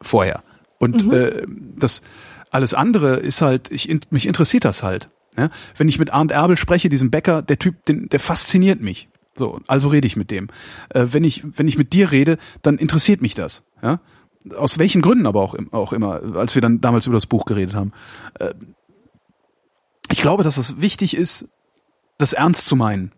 vorher. 0.00 0.42
Und 0.78 1.12
äh, 1.12 1.42
das 1.76 2.02
alles 2.50 2.74
andere 2.74 3.16
ist 3.16 3.40
halt, 3.42 3.70
ich, 3.72 3.88
mich 4.10 4.26
interessiert 4.26 4.64
das 4.64 4.82
halt. 4.82 5.08
Ja? 5.36 5.50
Wenn 5.76 5.88
ich 5.88 5.98
mit 5.98 6.12
Arndt 6.12 6.32
Erbel 6.32 6.56
spreche, 6.56 6.88
diesem 6.88 7.10
Bäcker, 7.10 7.42
der 7.42 7.58
Typ, 7.58 7.84
den, 7.86 8.08
der 8.08 8.20
fasziniert 8.20 8.80
mich. 8.80 9.08
So, 9.34 9.60
also 9.66 9.88
rede 9.88 10.06
ich 10.06 10.16
mit 10.16 10.30
dem. 10.30 10.48
Äh, 10.90 11.06
wenn 11.10 11.24
ich, 11.24 11.42
wenn 11.56 11.68
ich 11.68 11.78
mit 11.78 11.92
dir 11.92 12.10
rede, 12.10 12.38
dann 12.60 12.78
interessiert 12.78 13.22
mich 13.22 13.34
das. 13.34 13.64
Ja? 13.82 14.00
Aus 14.54 14.78
welchen 14.78 15.02
Gründen 15.02 15.26
aber 15.26 15.40
auch, 15.40 15.56
auch 15.70 15.92
immer, 15.92 16.36
als 16.36 16.54
wir 16.54 16.62
dann 16.62 16.80
damals 16.80 17.06
über 17.06 17.16
das 17.16 17.26
Buch 17.26 17.44
geredet 17.44 17.74
haben. 17.74 17.92
Äh, 18.38 18.54
ich 20.10 20.20
glaube, 20.20 20.44
dass 20.44 20.58
es 20.58 20.80
wichtig 20.80 21.16
ist, 21.16 21.48
das 22.18 22.34
ernst 22.34 22.66
zu 22.66 22.76
meinen. 22.76 23.12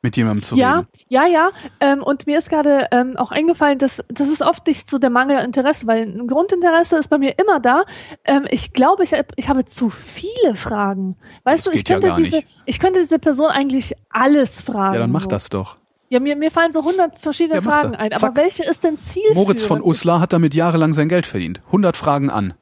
Mit 0.00 0.16
jemandem 0.16 0.44
zu 0.44 0.54
Ja, 0.54 0.76
reden. 0.76 0.88
ja, 1.08 1.26
ja. 1.26 1.50
Ähm, 1.80 2.02
und 2.04 2.26
mir 2.28 2.38
ist 2.38 2.50
gerade 2.50 2.86
ähm, 2.92 3.16
auch 3.16 3.32
eingefallen, 3.32 3.78
dass 3.78 4.04
das 4.08 4.28
ist 4.28 4.42
oft 4.42 4.64
nicht 4.68 4.88
so 4.88 4.98
der 4.98 5.10
Mangel 5.10 5.38
an 5.38 5.46
Interesse, 5.46 5.88
weil 5.88 6.02
ein 6.06 6.28
Grundinteresse 6.28 6.96
ist 6.98 7.08
bei 7.08 7.18
mir 7.18 7.36
immer 7.38 7.58
da. 7.58 7.82
Ähm, 8.24 8.46
ich 8.50 8.72
glaube, 8.72 9.02
ich, 9.02 9.12
hab, 9.12 9.32
ich 9.34 9.48
habe 9.48 9.64
zu 9.64 9.90
viele 9.90 10.54
Fragen. 10.54 11.16
Weißt 11.42 11.66
Das 11.66 11.72
du, 11.72 11.78
ich 11.78 11.88
ja 11.88 11.94
könnte 11.96 12.08
gar 12.08 12.16
diese, 12.16 12.36
nicht. 12.36 12.48
ich 12.64 12.78
könnte 12.78 13.00
diese 13.00 13.18
Person 13.18 13.48
eigentlich 13.48 13.94
alles 14.08 14.62
fragen. 14.62 14.94
Ja, 14.94 15.00
dann 15.00 15.10
mach 15.10 15.22
so. 15.22 15.28
das 15.28 15.48
doch. 15.48 15.76
Ja, 16.10 16.20
mir, 16.20 16.36
mir 16.36 16.50
fallen 16.52 16.70
so 16.72 16.84
hundert 16.84 17.18
verschiedene 17.18 17.56
Ja, 17.56 17.60
Fragen 17.60 17.94
ein. 17.96 18.12
Aber 18.12 18.36
welche 18.36 18.62
ist 18.62 18.84
denn 18.84 18.96
Ziel? 18.98 19.22
Moritz 19.34 19.64
von 19.64 19.82
Uslar 19.82 20.20
hat 20.20 20.32
damit 20.32 20.54
jahrelang 20.54 20.94
sein 20.94 21.08
Geld 21.08 21.26
verdient. 21.26 21.60
100 21.66 21.96
Fragen 21.96 22.30
an. 22.30 22.54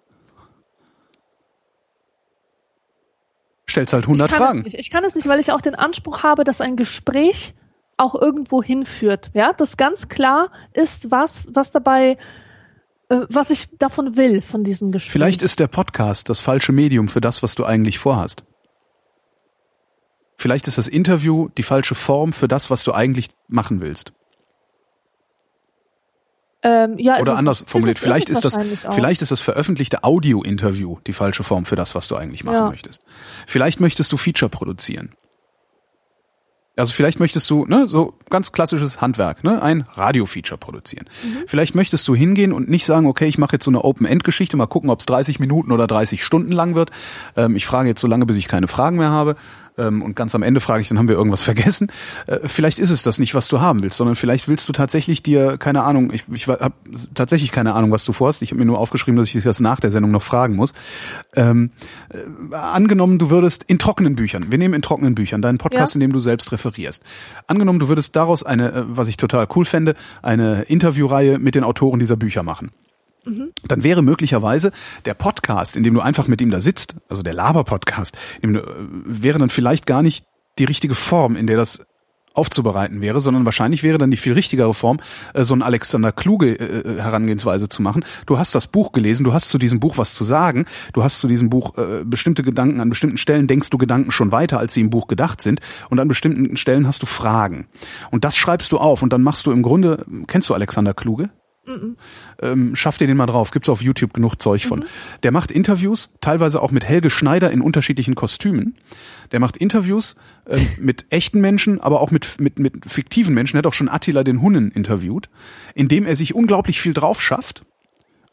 Stellst 3.77 3.93
halt 3.93 4.05
100 4.05 4.31
ich 4.31 4.35
kann 4.35 4.47
Fragen. 4.47 4.59
Es 4.61 4.65
nicht. 4.65 4.78
Ich 4.78 4.90
kann 4.90 5.05
es 5.05 5.15
nicht, 5.15 5.28
weil 5.28 5.39
ich 5.39 5.53
auch 5.53 5.61
den 5.61 5.74
Anspruch 5.74 6.23
habe, 6.23 6.44
dass 6.44 6.62
ein 6.62 6.77
Gespräch 6.77 7.53
auch 7.98 8.15
irgendwo 8.15 8.62
hinführt. 8.62 9.31
Ja, 9.35 9.53
das 9.53 9.77
ganz 9.77 10.09
klar 10.09 10.51
ist, 10.73 11.11
was, 11.11 11.48
was 11.53 11.73
dabei, 11.73 12.16
äh, 13.11 13.20
was 13.28 13.51
ich 13.51 13.69
davon 13.77 14.16
will, 14.16 14.40
von 14.40 14.65
diesem 14.65 14.93
Gespräch. 14.93 15.12
Vielleicht 15.12 15.43
ist 15.43 15.61
der 15.61 15.66
Podcast 15.66 16.31
das 16.31 16.40
falsche 16.40 16.73
Medium 16.73 17.09
für 17.09 17.20
das, 17.20 17.43
was 17.43 17.55
du 17.55 17.66
eigentlich 17.66 17.98
vorhast. 17.98 18.44
Vielleicht 20.39 20.69
ist 20.69 20.78
das 20.78 20.89
Interview 20.89 21.51
die 21.59 21.62
falsche 21.62 21.94
Form 21.94 22.32
für 22.32 22.48
das, 22.48 22.70
was 22.70 22.82
du 22.82 22.93
eigentlich 22.93 23.28
machen 23.47 23.82
willst. 23.82 24.15
Ähm, 26.66 26.98
ja, 26.98 27.14
ist 27.16 27.22
Oder 27.22 27.32
es- 27.32 27.38
anders 27.38 27.60
ist 27.60 27.70
formuliert, 27.70 27.97
es- 27.97 28.02
vielleicht 28.02 28.30
es 28.30 28.38
ist 28.38 28.44
das, 28.44 28.59
auch. 28.86 28.93
vielleicht 28.94 29.22
ist 29.22 29.30
das 29.30 29.40
veröffentlichte 29.40 30.02
Audio-Interview 30.05 30.98
die 31.06 31.12
falsche 31.12 31.44
Form 31.44 31.64
für 31.64 31.76
das, 31.76 31.94
was 31.94 32.09
du 32.09 32.16
eigentlich 32.16 32.44
machen 32.44 32.55
Ja. 32.56 32.68
möchtest. 32.70 33.02
Vielleicht 33.47 33.80
möchtest 33.80 34.12
du 34.12 34.16
Feature 34.16 34.48
produzieren. 34.51 35.10
Also 36.78 36.93
vielleicht 36.93 37.20
möchtest 37.20 37.48
du, 37.48 37.64
ne, 37.64 37.86
so 37.88 38.12
ganz 38.28 38.52
klassisches 38.52 39.01
Handwerk, 39.01 39.44
ne, 39.44 39.62
ein 39.62 39.86
Radio-Feature 39.94 40.59
produzieren. 40.59 41.06
Mhm. 41.24 41.44
Vielleicht 41.47 41.74
möchtest 41.74 42.06
du 42.06 42.14
hingehen 42.14 42.52
und 42.52 42.68
nicht 42.68 42.84
sagen, 42.84 43.06
okay, 43.06 43.26
ich 43.26 43.38
mache 43.38 43.55
jetzt 43.55 43.64
so 43.64 43.70
eine 43.70 43.82
Open-End-Geschichte, 43.82 44.59
mal 44.59 44.66
gucken, 44.66 44.90
ob 44.90 45.01
es 45.01 45.06
30 45.06 45.40
Minuten 45.40 45.72
oder 45.72 45.86
30 45.86 46.22
Stunden 46.22 46.52
lang 46.52 46.74
wird. 46.74 46.90
Ähm, 47.34 47.56
ich 47.56 47.64
frage 47.64 47.88
jetzt 47.88 48.02
so 48.02 48.06
lange, 48.06 48.26
bis 48.26 48.36
ich 48.36 48.47
keine 48.47 48.68
Fragen 48.68 48.98
mehr 48.98 49.09
habe. 49.10 49.36
Ähm, 49.78 50.03
und 50.03 50.16
ganz 50.16 50.35
am 50.35 50.43
Ende 50.43 50.61
frage 50.61 50.82
ich, 50.82 50.89
dann 50.89 50.98
haben 50.98 51.09
wir 51.09 51.16
irgendwas 51.16 51.43
vergessen. 51.51 51.90
Äh, 52.27 52.39
vielleicht 52.44 52.78
ist 52.78 52.90
es 52.90 53.03
das 53.03 53.19
nicht, 53.19 53.35
was 53.35 53.48
du 53.48 53.61
haben 53.61 53.82
willst, 53.82 53.97
sondern 53.97 54.16
vielleicht 54.16 54.48
willst 54.48 54.69
du 54.69 54.73
tatsächlich 54.73 55.23
dir, 55.23 55.59
keine 55.59 55.82
Ahnung, 55.85 56.11
ich, 56.12 56.24
ich 56.32 56.48
habe 56.48 56.73
tatsächlich 57.15 57.53
keine 57.53 57.74
Ahnung, 57.74 57.90
was 57.90 58.05
du 58.05 58.12
vorhast. 58.12 58.43
Ich 58.43 58.51
habe 58.51 58.59
mir 58.59 58.65
nur 58.66 58.78
aufgeschrieben, 58.78 59.16
dass 59.16 59.28
ich 59.28 59.35
dich 59.35 59.44
das 59.44 59.61
nach 59.61 59.81
der 59.81 59.90
Sendung 59.90 60.11
noch 60.12 60.23
fragen 60.23 60.57
muss. 60.57 60.73
Ähm, 61.35 61.70
äh, 62.11 62.55
angenommen, 62.55 63.19
du 63.19 63.31
würdest 63.31 63.65
in 63.65 63.78
trockenen 63.78 64.16
Büchern, 64.16 64.51
wir 64.51 64.59
nehmen 64.59 64.74
in 64.74 64.82
trockenen 64.82 65.15
Büchern 65.15 65.43
deinen 65.43 65.59
Podcast, 65.59 65.94
Ja. 65.94 65.97
in 65.97 66.01
dem 66.01 66.12
du 66.12 66.20
selbst 66.20 66.53
referierst. 66.53 67.03
Angenommen, 67.47 67.78
du 67.78 67.89
würdest 67.89 68.16
daraus 68.16 68.43
eine, 68.43 68.73
äh, 68.73 68.82
was 68.86 69.09
ich 69.09 69.16
total 69.16 69.47
cool 69.55 69.65
fände, 69.65 69.94
eine 70.23 70.62
Interviewreihe 70.62 71.39
mit 71.39 71.55
den 71.55 71.65
Autoren 71.65 71.98
dieser 72.01 72.16
Bücher 72.16 72.43
machen. 72.43 72.70
Dann 73.66 73.82
wäre 73.82 74.03
möglicherweise 74.03 74.73
der 75.05 75.15
Podcast, 75.15 75.77
in 75.77 75.82
dem 75.82 75.94
du 75.94 76.01
einfach 76.01 76.28
mit 76.28 76.40
ihm 76.40 76.51
da 76.51 76.61
sitzt, 76.61 76.94
also 77.09 77.23
der 77.23 77.35
Laber-Podcast, 77.35 78.16
äh, 78.43 78.48
wäre 79.05 79.39
dann 79.39 79.48
vielleicht 79.48 79.86
gar 79.86 80.03
nicht 80.03 80.24
die 80.59 80.65
richtige 80.65 80.94
Form, 80.94 81.36
in 81.36 81.47
der 81.47 81.57
das 81.57 81.85
aufzubereiten 82.35 83.01
wäre, 83.01 83.23
sondern 83.23 83.47
wahrscheinlich 83.47 83.82
wäre 83.82 83.97
dann 83.97 84.11
die 84.11 84.19
viel 84.19 84.35
richtigere 84.35 84.74
Form, 84.74 85.01
äh, 85.32 85.44
so 85.44 85.55
ein 85.55 85.62
Alexander 85.62 86.12
Kluge 86.12 86.59
äh, 86.59 87.01
Herangehensweise 87.01 87.69
zu 87.69 87.82
machen. 87.82 88.05
Du 88.27 88.39
hast 88.39 88.55
das 88.55 88.66
Buch 88.66 88.93
gelesen, 88.93 89.24
du 89.24 89.32
hast 89.32 89.48
zu 89.48 89.59
diesem 89.59 89.81
Buch 89.81 89.97
was 89.98 90.15
zu 90.15 90.23
sagen, 90.23 90.66
du 90.93 91.03
hast 91.03 91.20
zu 91.20 91.28
diesem 91.28 91.51
Buch 91.51 91.73
bestimmte 92.05 92.43
Gedanken, 92.43 92.81
an 92.81 92.90
bestimmten 92.90 93.16
Stellen 93.16 93.47
denkst 93.47 93.70
du 93.70 93.78
Gedanken 93.78 94.12
schon 94.12 94.32
weiter, 94.32 94.59
als 94.59 94.74
sie 94.74 94.82
im 94.82 94.90
Buch 94.90 95.09
gedacht 95.09 95.40
sind 95.40 95.61
und 95.89 95.98
an 95.98 96.09
bestimmten 96.09 96.57
Stellen 96.57 96.86
hast 96.86 97.03
du 97.03 97.07
Fragen. 97.07 97.66
Und 98.11 98.24
das 98.24 98.36
schreibst 98.36 98.70
du 98.73 98.78
auf 98.78 99.03
und 99.03 99.12
dann 99.12 99.23
machst 99.23 99.47
du 99.47 99.53
im 99.53 99.62
Grunde, 99.62 100.05
kennst 100.27 100.48
du 100.51 100.55
Alexander 100.55 100.94
Kluge? 100.94 101.31
Ähm, 102.40 102.76
schaff 102.76 102.98
dir 102.98 103.06
den 103.06 103.16
mal 103.16 103.26
drauf. 103.26 103.51
Gibt's 103.51 103.68
auf 103.68 103.82
YouTube 103.82 104.12
genug 104.12 104.36
Zeug 104.40 104.66
von. 104.66 104.84
Der 105.22 105.32
macht 105.32 105.51
Interviews, 105.51 106.10
teilweise 106.20 106.62
auch 106.62 106.70
mit 106.70 106.84
Helge 106.84 107.10
Schneider 107.10 107.51
in 107.51 107.60
unterschiedlichen 107.60 108.14
Kostümen. 108.14 108.76
Der 109.32 109.40
macht 109.40 109.56
Interviews 109.56 110.16
ähm, 110.48 110.66
mit 110.78 111.06
echten 111.10 111.40
Menschen, 111.40 111.80
aber 111.80 112.01
auch 112.01 112.10
mit, 112.10 112.40
mit, 112.40 112.59
mit 112.59 112.90
fiktiven 112.90 113.34
Menschen. 113.34 113.56
Er 113.56 113.59
hat 113.59 113.66
auch 113.66 113.74
schon 113.74 113.88
Attila 113.88 114.24
den 114.24 114.43
Hunnen 114.43 114.70
interviewt, 114.70 115.28
indem 115.74 116.06
er 116.06 116.16
sich 116.16 116.34
unglaublich 116.34 116.80
viel 116.80 116.94
drauf 116.94 117.20
schafft 117.20 117.64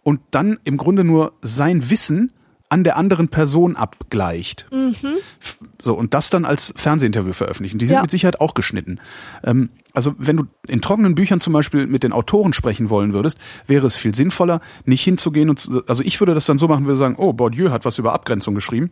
und 0.03 0.19
dann 0.31 0.60
im 0.64 0.77
Grunde 0.77 1.03
nur 1.03 1.34
sein 1.41 1.89
Wissen 1.89 2.31
an 2.74 2.84
der 2.84 2.98
anderen 2.98 3.28
Person 3.30 3.76
abgleicht. 3.78 4.66
F- 5.40 5.60
So, 5.82 5.94
und 5.95 6.14
das 6.14 6.30
dann 6.30 6.44
als 6.44 6.74
Fernsehinterview 6.76 7.34
veröffentlichen. 7.34 7.78
Die 7.78 7.86
sind 7.86 7.95
Ja. 7.95 8.02
mit 8.02 8.12
Sicherheit 8.12 8.41
auch 8.41 8.54
geschnitten. 8.56 9.00
Ähm, 9.44 9.70
also 9.94 10.16
wenn 10.18 10.38
du 10.38 10.44
in 10.68 10.82
trockenen 10.82 11.14
Büchern 11.16 11.40
zum 11.40 11.54
Beispiel 11.54 11.86
mit 11.88 12.04
den 12.04 12.12
Autoren 12.14 12.52
sprechen 12.54 12.90
wollen 12.90 13.14
würdest, 13.14 13.38
wäre 13.68 13.86
es 13.86 13.95
viel 13.95 14.16
sinnvoller, 14.16 14.60
nicht 14.86 15.04
hinzugehen 15.04 15.50
und 15.52 15.60
zu, 15.60 15.86
also 15.88 16.04
ich 16.04 16.20
würde 16.20 16.34
das 16.34 16.45
dann 16.48 16.58
so 16.58 16.68
machen, 16.68 16.86
würde 16.88 16.98
sagen, 16.98 17.16
oh, 17.18 17.32
Bourdieu 17.34 17.70
hat 17.70 17.86
was 17.86 18.00
über 18.00 18.12
Abgrenzung 18.14 18.56
geschrieben, 18.56 18.90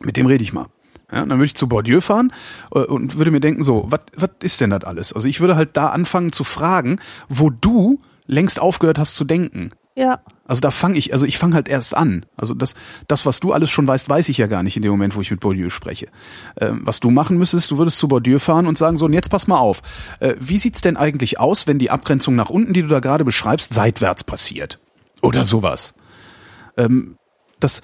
mit 0.00 0.16
dem 0.16 0.26
rede 0.26 0.44
ich 0.44 0.52
mal. 0.52 0.66
Ja, 1.12 1.20
dann 1.26 1.30
würde 1.38 1.46
ich 1.46 1.54
zu 1.56 1.68
Bourdieu 1.68 2.00
fahren 2.00 2.32
äh, 2.72 2.78
und 2.78 3.16
würde 3.18 3.32
mir 3.32 3.40
denken, 3.40 3.64
so, 3.64 3.86
was 3.88 4.00
was 4.14 4.30
ist 4.42 4.60
denn 4.60 4.70
das 4.70 4.84
alles? 4.84 5.12
Also 5.12 5.26
ich 5.26 5.40
würde 5.40 5.56
halt 5.56 5.70
da 5.76 5.88
anfangen 5.88 6.30
zu 6.32 6.44
fragen, 6.44 7.00
wo 7.28 7.50
du 7.50 8.00
längst 8.26 8.60
aufgehört 8.60 8.98
hast 9.00 9.16
zu 9.16 9.24
denken. 9.24 9.70
Ja. 9.96 10.20
Also 10.50 10.62
da 10.62 10.72
fange 10.72 10.98
ich, 10.98 11.12
also 11.12 11.26
ich 11.26 11.38
fange 11.38 11.54
halt 11.54 11.68
erst 11.68 11.96
an. 11.96 12.26
Also 12.36 12.54
das, 12.54 12.74
das, 13.06 13.24
was 13.24 13.38
du 13.38 13.52
alles 13.52 13.70
schon 13.70 13.86
weißt, 13.86 14.08
weiß 14.08 14.28
ich 14.30 14.38
ja 14.38 14.48
gar 14.48 14.64
nicht 14.64 14.76
in 14.76 14.82
dem 14.82 14.90
Moment, 14.90 15.14
wo 15.14 15.20
ich 15.20 15.30
mit 15.30 15.38
Bourdieu 15.38 15.68
spreche. 15.68 16.08
Ähm, 16.60 16.80
was 16.82 16.98
du 16.98 17.08
machen 17.10 17.38
müsstest, 17.38 17.70
du 17.70 17.78
würdest 17.78 18.00
zu 18.00 18.08
Bourdieu 18.08 18.40
fahren 18.40 18.66
und 18.66 18.76
sagen, 18.76 18.96
so, 18.96 19.04
und 19.04 19.12
jetzt 19.12 19.28
pass 19.28 19.46
mal 19.46 19.60
auf. 19.60 19.80
Äh, 20.18 20.34
wie 20.40 20.58
sieht's 20.58 20.80
denn 20.80 20.96
eigentlich 20.96 21.38
aus, 21.38 21.68
wenn 21.68 21.78
die 21.78 21.92
Abgrenzung 21.92 22.34
nach 22.34 22.50
unten, 22.50 22.72
die 22.72 22.82
du 22.82 22.88
da 22.88 22.98
gerade 22.98 23.24
beschreibst, 23.24 23.72
seitwärts 23.72 24.24
passiert? 24.24 24.80
Oder 25.22 25.44
sowas. 25.44 25.94
Ähm, 26.76 27.16
das, 27.60 27.82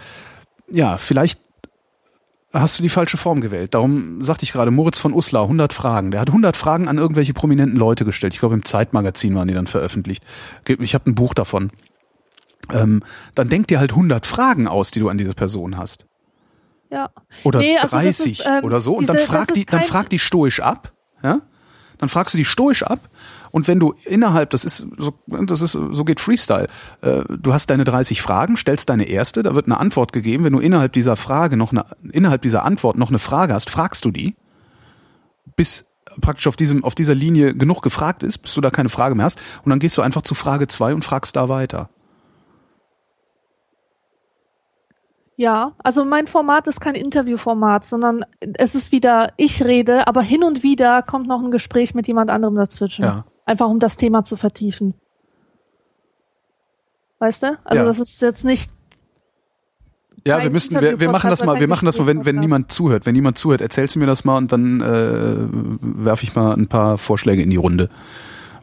ja, 0.68 0.98
vielleicht 0.98 1.38
hast 2.52 2.80
du 2.80 2.82
die 2.82 2.88
falsche 2.88 3.16
Form 3.16 3.40
gewählt. 3.40 3.74
Darum 3.74 4.24
sagte 4.24 4.42
ich 4.42 4.50
gerade, 4.50 4.72
Moritz 4.72 4.98
von 4.98 5.12
Uslar, 5.12 5.44
100 5.44 5.72
Fragen. 5.72 6.10
Der 6.10 6.18
hat 6.18 6.30
100 6.30 6.56
Fragen 6.56 6.88
an 6.88 6.98
irgendwelche 6.98 7.32
prominenten 7.32 7.78
Leute 7.78 8.04
gestellt. 8.04 8.34
Ich 8.34 8.40
glaube, 8.40 8.56
im 8.56 8.64
Zeitmagazin 8.64 9.36
waren 9.36 9.46
die 9.46 9.54
dann 9.54 9.68
veröffentlicht. 9.68 10.24
Ich 10.66 10.94
habe 10.94 11.08
ein 11.08 11.14
Buch 11.14 11.32
davon. 11.32 11.70
Ähm, 12.72 13.02
dann 13.34 13.48
denk 13.48 13.68
dir 13.68 13.78
halt 13.78 13.92
100 13.92 14.26
Fragen 14.26 14.66
aus, 14.68 14.90
die 14.90 15.00
du 15.00 15.08
an 15.08 15.18
diese 15.18 15.34
Person 15.34 15.76
hast. 15.76 16.06
Ja. 16.90 17.10
Oder 17.44 17.58
Nee, 17.60 17.76
also 17.76 17.82
das 17.82 17.90
30 17.92 18.40
ist, 18.40 18.46
ähm, 18.46 18.64
oder 18.64 18.80
so. 18.80 18.94
Und 18.96 19.08
dann 19.08 19.16
diese- 19.16 19.28
frag 19.28 19.52
die, 19.54 19.64
dann 19.66 19.82
frag 19.82 20.08
die 20.10 20.18
stoisch 20.18 20.60
ab. 20.60 20.92
Ja? 21.22 21.40
Dann 21.98 22.08
fragst 22.08 22.34
du 22.34 22.38
die 22.38 22.44
stoisch 22.44 22.82
ab. 22.82 23.08
Und 23.50 23.68
wenn 23.68 23.80
du 23.80 23.94
innerhalb, 24.04 24.50
das 24.50 24.64
ist 24.64 24.86
so, 24.98 25.14
das 25.26 25.62
ist, 25.62 25.72
so 25.72 26.04
geht 26.04 26.20
Freestyle. 26.20 26.66
Äh, 27.00 27.22
du 27.28 27.54
hast 27.54 27.70
deine 27.70 27.84
30 27.84 28.20
Fragen, 28.20 28.56
stellst 28.56 28.90
deine 28.90 29.04
erste, 29.04 29.42
da 29.42 29.54
wird 29.54 29.66
eine 29.66 29.78
Antwort 29.80 30.12
gegeben. 30.12 30.44
Wenn 30.44 30.52
du 30.52 30.58
innerhalb 30.60 30.92
dieser 30.92 31.16
Frage 31.16 31.56
noch 31.56 31.72
eine, 31.72 31.86
innerhalb 32.12 32.42
dieser 32.42 32.64
Antwort 32.64 32.98
noch 32.98 33.08
eine 33.08 33.18
Frage 33.18 33.54
hast, 33.54 33.70
fragst 33.70 34.04
du 34.04 34.10
die, 34.10 34.36
bis 35.56 35.88
praktisch 36.20 36.46
auf 36.46 36.56
diesem, 36.56 36.84
auf 36.84 36.94
dieser 36.94 37.14
Linie 37.14 37.54
genug 37.54 37.82
gefragt 37.82 38.22
ist, 38.22 38.38
bis 38.38 38.54
du 38.54 38.60
da 38.60 38.70
keine 38.70 38.88
Frage 38.88 39.14
mehr 39.14 39.24
hast. 39.24 39.38
Und 39.64 39.70
dann 39.70 39.78
gehst 39.78 39.96
du 39.98 40.02
einfach 40.02 40.22
zu 40.22 40.34
Frage 40.34 40.66
zwei 40.68 40.94
und 40.94 41.04
fragst 41.04 41.36
da 41.36 41.48
weiter. 41.48 41.88
Ja, 45.38 45.72
also 45.78 46.04
mein 46.06 46.26
Format 46.26 46.66
ist 46.66 46.80
kein 46.80 46.94
Interviewformat, 46.94 47.84
sondern 47.84 48.24
es 48.40 48.74
ist 48.74 48.90
wieder, 48.90 49.32
ich 49.36 49.62
rede, 49.62 50.06
aber 50.06 50.22
hin 50.22 50.42
und 50.42 50.62
wieder 50.62 51.02
kommt 51.02 51.28
noch 51.28 51.42
ein 51.42 51.50
Gespräch 51.50 51.94
mit 51.94 52.08
jemand 52.08 52.30
anderem 52.30 52.54
dazwischen. 52.56 53.04
Ja. 53.04 53.26
Einfach 53.44 53.68
um 53.68 53.78
das 53.78 53.96
Thema 53.98 54.24
zu 54.24 54.36
vertiefen. 54.36 54.94
Weißt 57.18 57.42
du? 57.42 57.58
Also 57.64 57.82
Ja. 57.82 57.86
das 57.86 57.98
ist 57.98 58.20
jetzt 58.22 58.44
nicht, 58.44 58.70
Ja, 60.26 60.42
wir 60.42 60.50
müssten, 60.50 60.80
wir, 60.80 60.98
wir 60.98 61.10
machen 61.10 61.30
das 61.30 61.44
mal, 61.44 61.60
wir 61.60 61.68
machen 61.68 61.86
das 61.86 61.98
mal, 61.98 62.06
wenn, 62.06 62.24
wenn 62.24 62.36
niemand 62.40 62.72
zuhört. 62.72 63.06
Wenn 63.06 63.14
niemand 63.14 63.38
zuhört, 63.38 63.60
erzählst 63.60 63.94
du 63.94 63.98
mir 64.00 64.06
das 64.06 64.24
mal 64.24 64.38
und 64.38 64.50
dann 64.50 64.80
äh, 64.80 65.46
werfe 65.80 66.24
ich 66.24 66.34
mal 66.34 66.54
ein 66.54 66.66
paar 66.66 66.98
Vorschläge 66.98 67.42
in 67.42 67.50
die 67.50 67.56
Runde, 67.56 67.90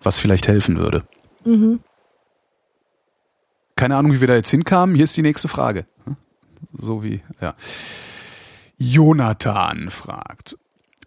was 0.02 0.18
vielleicht 0.20 0.48
helfen 0.48 0.78
würde. 0.78 1.04
mhm. 1.46 1.80
Keine 3.76 3.96
Ahnung, 3.96 4.14
wie 4.14 4.22
wir 4.22 4.28
da 4.28 4.36
jetzt 4.36 4.52
hinkamen. 4.52 4.96
Hier 4.96 5.04
ist 5.06 5.18
die 5.18 5.24
nächste 5.24 5.48
Frage. 5.48 5.86
So 6.72 7.04
wie, 7.04 7.22
ja. 7.42 7.56
Jonathan 8.78 9.90
fragt. 9.90 10.58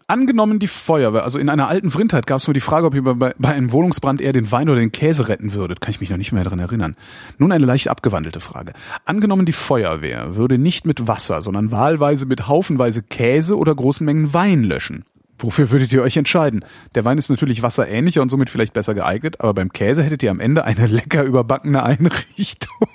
Angenommen 0.09 0.59
die 0.59 0.67
Feuerwehr, 0.67 1.23
also 1.23 1.37
in 1.37 1.49
einer 1.49 1.67
alten 1.67 1.91
Vrindheit 1.91 2.27
gab 2.27 2.37
es 2.37 2.47
nur 2.47 2.53
die 2.53 2.61
Frage, 2.61 2.87
ob 2.87 2.95
ihr 2.95 3.01
bei, 3.01 3.33
bei 3.37 3.49
einem 3.49 3.73
Wohnungsbrand 3.73 4.21
eher 4.21 4.31
den 4.31 4.49
Wein 4.53 4.69
oder 4.69 4.79
den 4.79 4.93
Käse 4.93 5.27
retten 5.27 5.51
würdet. 5.51 5.81
Kann 5.81 5.91
ich 5.91 5.99
mich 5.99 6.09
noch 6.09 6.15
nicht 6.15 6.31
mehr 6.31 6.45
daran 6.45 6.59
erinnern. 6.59 6.95
Nun 7.37 7.51
eine 7.51 7.65
leicht 7.65 7.89
abgewandelte 7.89 8.39
Frage. 8.39 8.71
Angenommen 9.03 9.45
die 9.45 9.51
Feuerwehr 9.51 10.37
würde 10.37 10.57
nicht 10.57 10.85
mit 10.85 11.07
Wasser, 11.07 11.41
sondern 11.41 11.71
wahlweise 11.71 12.25
mit 12.25 12.47
haufenweise 12.47 13.03
Käse 13.03 13.57
oder 13.57 13.75
großen 13.75 14.05
Mengen 14.05 14.33
Wein 14.33 14.63
löschen. 14.63 15.03
Wofür 15.39 15.71
würdet 15.71 15.91
ihr 15.91 16.01
euch 16.01 16.15
entscheiden? 16.15 16.63
Der 16.95 17.03
Wein 17.03 17.17
ist 17.17 17.29
natürlich 17.29 17.61
wasserähnlicher 17.61 18.21
und 18.21 18.29
somit 18.29 18.49
vielleicht 18.49 18.73
besser 18.73 18.95
geeignet, 18.95 19.41
aber 19.41 19.55
beim 19.55 19.73
Käse 19.73 20.03
hättet 20.03 20.23
ihr 20.23 20.31
am 20.31 20.39
Ende 20.39 20.63
eine 20.63 20.87
lecker 20.87 21.23
überbackene 21.23 21.83
Einrichtung. 21.83 22.87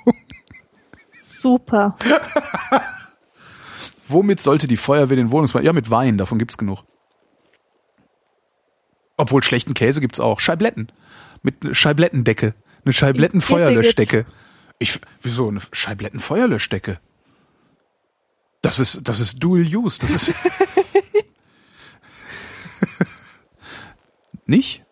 Super. 1.22 1.96
Womit 4.08 4.40
sollte 4.40 4.66
die 4.66 4.76
Feuerwehr 4.76 5.16
den 5.16 5.30
Wohnungsbrand? 5.30 5.64
Ja, 5.64 5.72
mit 5.72 5.90
Wein, 5.90 6.18
davon 6.18 6.38
gibt's 6.38 6.58
genug. 6.58 6.84
Obwohl 9.16 9.42
schlechten 9.42 9.74
Käse 9.74 10.00
gibt's 10.00 10.20
auch. 10.20 10.40
Scheibletten. 10.40 10.90
Mit 11.42 11.76
Scheiblettendecke. 11.76 12.54
Eine 12.84 12.92
Scheiblettenfeuerlöschdecke. 12.92 14.26
Ich, 14.78 14.98
wieso 15.20 15.48
eine 15.48 15.60
Scheiblettenfeuerlöschdecke? 15.70 16.98
Das 18.60 18.78
ist, 18.78 19.08
das 19.08 19.20
ist 19.20 19.38
Dual 19.38 19.62
Use. 19.62 20.00
Das 20.00 20.12
ist. 20.12 20.34
nicht? 24.46 24.84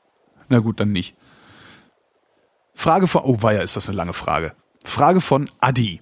Na 0.49 0.59
gut, 0.59 0.81
dann 0.81 0.93
nicht. 0.93 1.17
Frage 2.75 3.07
von, 3.07 3.23
oh 3.23 3.43
weia, 3.43 3.63
ist 3.63 3.77
das 3.77 3.89
eine 3.89 3.97
lange 3.97 4.15
Frage. 4.15 4.55
Frage 4.85 5.21
von 5.21 5.51
Adi. 5.61 6.01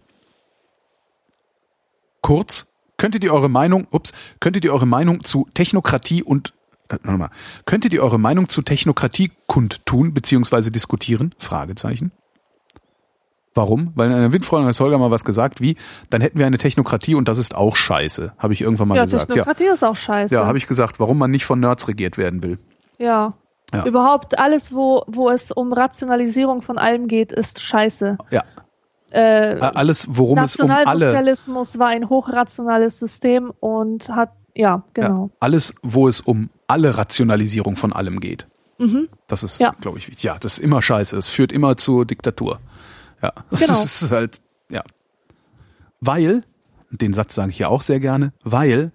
Kurz, 2.22 2.66
könntet 2.96 3.24
ihr 3.24 3.32
eure 3.32 3.48
Meinung, 3.48 3.86
ups, 3.90 4.12
könntet 4.40 4.64
ihr 4.64 4.72
eure 4.72 4.86
Meinung 4.86 5.24
zu 5.24 5.48
Technokratie 5.54 6.22
und 6.22 6.52
äh, 6.88 6.96
nochmal, 7.02 7.30
könntet 7.66 7.92
ihr 7.92 8.02
eure 8.02 8.18
Meinung 8.18 8.48
zu 8.48 8.62
Technokratie 8.62 9.30
kundtun 9.46 10.14
bzw. 10.14 10.70
diskutieren? 10.70 11.34
Fragezeichen. 11.38 12.12
Warum? 13.54 13.92
Weil 13.96 14.10
in 14.10 14.14
einer 14.16 14.32
Windfreundin 14.32 14.68
hat 14.68 14.78
Holger 14.78 14.98
mal 14.98 15.10
was 15.10 15.24
gesagt, 15.24 15.60
wie, 15.60 15.76
dann 16.10 16.20
hätten 16.20 16.38
wir 16.38 16.46
eine 16.46 16.58
Technokratie 16.58 17.14
und 17.14 17.26
das 17.28 17.38
ist 17.38 17.54
auch 17.54 17.74
scheiße, 17.76 18.32
habe 18.38 18.52
ich 18.52 18.60
irgendwann 18.60 18.88
mal 18.88 18.96
Ja, 18.96 19.04
gesagt. 19.04 19.22
Ja, 19.30 19.34
Technokratie 19.34 19.64
ist 19.64 19.82
auch 19.82 19.96
scheiße. 19.96 20.34
ja 20.34 20.46
habe 20.46 20.58
ich 20.58 20.66
gesagt, 20.66 21.00
warum 21.00 21.18
man 21.18 21.30
nicht 21.30 21.44
von 21.44 21.58
Nerds 21.58 21.88
regiert 21.88 22.18
werden 22.18 22.42
will. 22.42 22.58
Ja. 22.98 23.34
Ja. 23.72 23.84
Überhaupt 23.84 24.38
alles, 24.38 24.72
wo, 24.72 25.04
wo 25.08 25.28
es 25.28 25.50
um 25.50 25.72
Rationalisierung 25.74 26.62
von 26.62 26.78
allem 26.78 27.06
geht, 27.06 27.32
ist 27.32 27.60
scheiße. 27.60 28.16
Ja, 28.30 28.44
Äh, 29.10 29.56
alles, 29.60 30.06
worum 30.10 30.38
es 30.38 30.56
um 30.56 30.70
alle, 30.70 30.84
Nationalsozialismus 30.84 31.78
war 31.78 31.88
ein 31.88 32.08
hochrationales 32.08 32.98
System 32.98 33.52
und 33.60 34.08
hat, 34.10 34.32
ja, 34.54 34.82
genau. 34.94 35.30
ja, 35.32 35.36
alles, 35.40 35.74
wo 35.82 36.08
es 36.08 36.20
um 36.20 36.50
alle 36.66 36.96
Rationalisierung 36.98 37.76
von 37.76 37.92
allem 37.92 38.20
geht. 38.20 38.46
Das 39.26 39.42
ist, 39.42 39.58
Ja. 39.58 39.74
glaube 39.80 39.98
ich, 39.98 40.06
wichtig. 40.06 40.22
Ja, 40.22 40.38
das 40.38 40.54
ist 40.54 40.58
immer 40.60 40.80
scheiße. 40.82 41.16
Das 41.16 41.26
führt 41.28 41.50
immer 41.50 41.76
zur 41.76 42.06
Diktatur. 42.06 42.60
Ja, 43.20 43.32
Genau. 43.50 43.60
das 43.66 44.02
ist 44.02 44.10
halt, 44.12 44.40
ja. 44.70 44.84
Weil, 46.00 46.44
den 46.90 47.12
Satz 47.12 47.34
sage 47.34 47.50
ich 47.50 47.58
ja 47.58 47.68
auch 47.68 47.82
sehr 47.82 47.98
gerne, 47.98 48.32
weil 48.44 48.92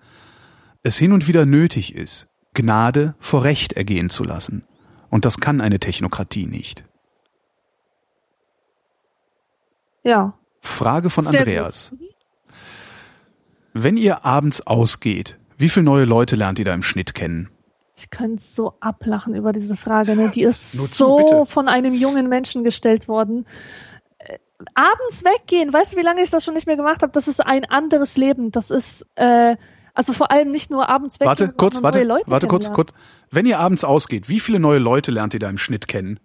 es 0.84 0.96
hin 0.98 1.12
und 1.12 1.28
wieder 1.28 1.46
nötig 1.46 1.96
ist, 1.96 2.28
Gnade 2.54 3.16
vor 3.20 3.44
Recht 3.44 3.74
ergehen 3.74 4.10
zu 4.10 4.24
lassen. 4.24 4.64
Und 5.10 5.26
das 5.26 5.40
kann 5.40 5.60
eine 5.60 5.80
Technokratie 5.80 6.46
nicht. 6.46 6.86
Ja. 10.04 10.34
Frage 10.62 11.10
von 11.10 11.24
Sehr 11.24 11.42
Andreas. 11.42 11.92
Wenn 13.74 13.98
ihr 13.98 14.24
abends 14.24 14.62
ausgeht, 14.62 15.38
wie 15.58 15.70
viele 15.70 15.86
neue 15.86 16.06
Leute 16.06 16.36
lernt 16.36 16.60
ihr 16.60 16.66
da 16.66 16.74
im 16.74 16.84
Schnitt 16.84 17.14
kennen? 17.14 17.50
Ich 17.96 18.10
könnte 18.10 18.42
so 18.42 18.74
ablachen 18.80 19.36
über 19.36 19.54
diese 19.54 19.76
Frage. 19.76 20.16
Ne? 20.16 20.32
Die 20.34 20.44
ist 20.44 20.72
zu, 20.78 20.86
so 20.86 21.18
bitte. 21.18 21.46
von 21.46 21.68
einem 21.68 21.94
jungen 21.94 22.28
Menschen 22.28 22.64
gestellt 22.64 23.08
worden. 23.08 23.46
Äh, 24.20 24.38
abends 24.74 25.24
weggehen, 25.24 25.72
weißt 25.72 25.94
du, 25.94 25.98
wie 25.98 26.04
lange 26.04 26.22
ich 26.22 26.30
das 26.30 26.44
schon 26.44 26.54
nicht 26.54 26.68
mehr 26.68 26.78
gemacht 26.78 27.02
habe? 27.02 27.12
Das 27.12 27.28
ist 27.28 27.46
ein 27.46 27.66
anderes 27.66 28.18
Leben. 28.18 28.52
Das 28.52 28.72
ist, 28.72 29.06
äh, 29.16 29.56
also 29.94 30.14
vor 30.14 30.32
allem 30.32 30.52
nicht 30.52 30.72
nur 30.72 30.90
abends 30.90 31.20
weggehen, 31.20 31.30
Warte, 31.30 31.44
sondern 31.44 31.58
kurz, 31.58 31.76
neue 31.76 31.84
warte, 31.84 32.04
Leute 32.04 32.32
warte 32.32 32.48
kurz, 32.48 32.72
kurz. 32.72 32.94
Wenn 33.32 33.46
ihr 33.46 33.60
abends 33.60 33.84
ausgeht, 33.84 34.28
wie 34.30 34.40
viele 34.40 34.60
neue 34.60 34.80
Leute 34.80 35.12
lernt 35.12 35.34
ihr 35.34 35.40
da 35.40 35.50
im 35.50 35.58
Schnitt 35.58 35.88
kennen? 35.88 36.20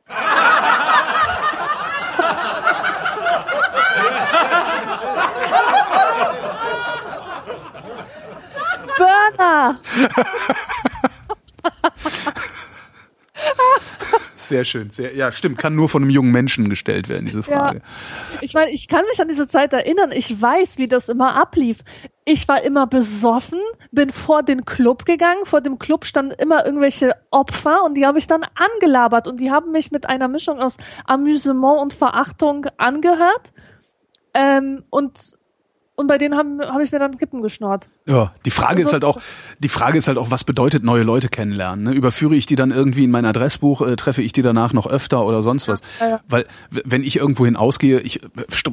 Sehr 14.37 14.65
schön, 14.65 14.89
sehr, 14.89 15.15
ja, 15.15 15.31
stimmt, 15.31 15.59
kann 15.59 15.75
nur 15.75 15.89
von 15.91 16.03
einem 16.03 16.11
jungen 16.11 16.33
Menschen 16.33 16.71
gestellt 16.71 17.09
werden, 17.09 17.27
diese 17.27 17.43
Frage. 17.43 17.83
Ich 18.41 18.55
meine, 18.55 18.71
ich 18.71 18.89
kann 18.89 19.05
mich 19.11 19.21
an 19.21 19.29
diese 19.29 19.47
Zeit 19.47 19.75
erinnern. 19.75 20.11
Ich 20.13 20.41
weiß, 20.41 20.79
wie 20.79 20.89
das 20.89 21.11
immer 21.11 21.35
ablief. 21.35 21.81
Ich 22.25 22.49
war 22.49 22.63
immer 22.63 22.87
besoffen, 22.87 23.59
bin 23.91 24.11
vor 24.11 24.43
den 24.43 24.65
Club 24.65 25.05
gegangen. 25.05 25.45
Vor 25.45 25.61
dem 25.61 25.79
Club 25.79 26.07
standen 26.07 26.33
immer 26.41 26.65
irgendwelche 26.65 27.13
Opfer 27.31 27.85
und 27.85 27.95
die 27.95 28.07
habe 28.07 28.19
ich 28.19 28.27
dann 28.27 28.47
angelabert 28.55 29.29
und 29.29 29.39
die 29.39 29.51
haben 29.51 29.71
mich 29.71 29.91
mit 29.91 30.09
einer 30.09 30.29
Mischung 30.29 30.59
aus 30.61 30.79
Amüsement 31.05 31.83
und 31.83 31.93
Verachtung 31.93 32.67
angehört. 32.79 33.53
Ähm, 34.33 34.85
und 34.89 35.38
und 35.99 36.07
bei 36.07 36.17
denen 36.17 36.37
habe 36.37 36.49
hab 36.73 36.81
ich 36.81 36.93
mir 36.93 37.01
dann 37.01 37.19
Kippen 37.19 37.43
geschnort. 37.43 37.89
Ja, 38.07 38.33
die 38.45 38.53
Frage 38.53 38.77
Also, 38.77 38.83
ist 38.83 38.93
halt 38.93 39.05
auch, 39.05 39.19
die 39.59 39.69
Frage 39.69 39.99
ist 39.99 40.07
halt 40.07 40.17
auch, 40.17 40.31
was 40.31 40.45
bedeutet 40.45 40.85
neue 40.85 41.03
Leute 41.03 41.29
kennenlernen? 41.29 41.87
Ne? 41.87 41.91
Überführe 41.93 42.37
ich 42.37 42.47
die 42.47 42.55
dann 42.55 42.71
irgendwie 42.71 43.03
in 43.03 43.11
mein 43.11 43.25
Adressbuch, 43.25 43.83
äh, 43.83 43.97
treffe 43.97 44.23
ich 44.23 44.33
die 44.33 44.43
danach 44.43 44.73
noch 44.73 44.87
öfter 44.87 45.27
oder 45.27 45.43
sonst 45.43 45.67
was? 45.67 45.81
ja, 45.99 46.09
ja. 46.09 46.21
Weil 46.29 46.47
wenn 46.71 47.03
ich 47.03 47.17
irgendwohin 47.17 47.57
ausgehe, 47.57 47.99
ich 47.99 48.21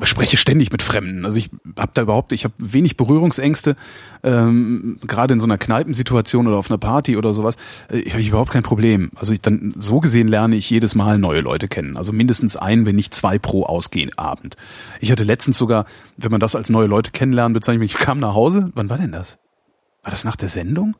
spreche 0.04 0.38
ständig 0.38 0.72
mit 0.72 0.84
Fremden. 0.84 1.26
Also 1.26 1.40
ich 1.40 1.50
habe 1.80 1.92
da 1.96 2.04
überhaupt, 2.04 2.32
ich 2.32 2.44
habe 2.44 2.54
wenig 2.60 2.96
Berührungsängste, 2.96 3.76
ähm, 4.22 5.00
gerade 5.02 5.34
in 5.34 5.40
so 5.40 5.48
einer 5.48 5.58
Kneipensituation 5.58 6.46
oder 6.46 6.58
auf 6.58 6.70
einer 6.70 6.78
Party 6.78 7.18
oder 7.18 7.34
sowas, 7.34 7.56
äh, 7.92 7.98
ich 7.98 8.12
habe 8.12 8.22
ich 8.22 8.28
überhaupt 8.28 8.52
kein 8.52 8.62
Problem. 8.62 9.10
Also 9.16 9.34
ich 9.34 9.42
dann 9.42 9.74
so 9.80 10.00
gesehen 10.00 10.28
lerne 10.28 10.56
ich 10.56 10.70
jedes 10.70 10.94
Mal 10.94 11.18
neue 11.18 11.42
Leute 11.42 11.68
kennen. 11.68 11.98
Also 11.98 12.14
mindestens 12.14 12.56
ein, 12.56 12.86
wenn 12.86 12.96
nicht 12.96 13.16
zwei 13.16 13.40
pro 13.40 13.64
Ausgehen 13.64 14.16
Abend. 14.16 14.58
Ich 15.02 15.12
hatte 15.12 15.24
letztens 15.24 15.58
sogar, 15.58 15.86
wenn 16.18 16.30
man 16.30 16.40
das 16.40 16.56
als 16.56 16.70
neue 16.70 16.86
Leute 16.86 17.15
kennenlernen 17.16 17.54
bezeichnet, 17.54 17.86
ich 17.86 17.98
kam 17.98 18.20
nach 18.20 18.36
Hause. 18.36 18.72
Wann 18.76 18.90
war 18.90 18.98
denn 18.98 19.12
das? 19.12 19.40
War 20.04 20.12
das 20.12 20.24
nach 20.24 20.36
der 20.36 20.50
Sendung? 20.50 20.96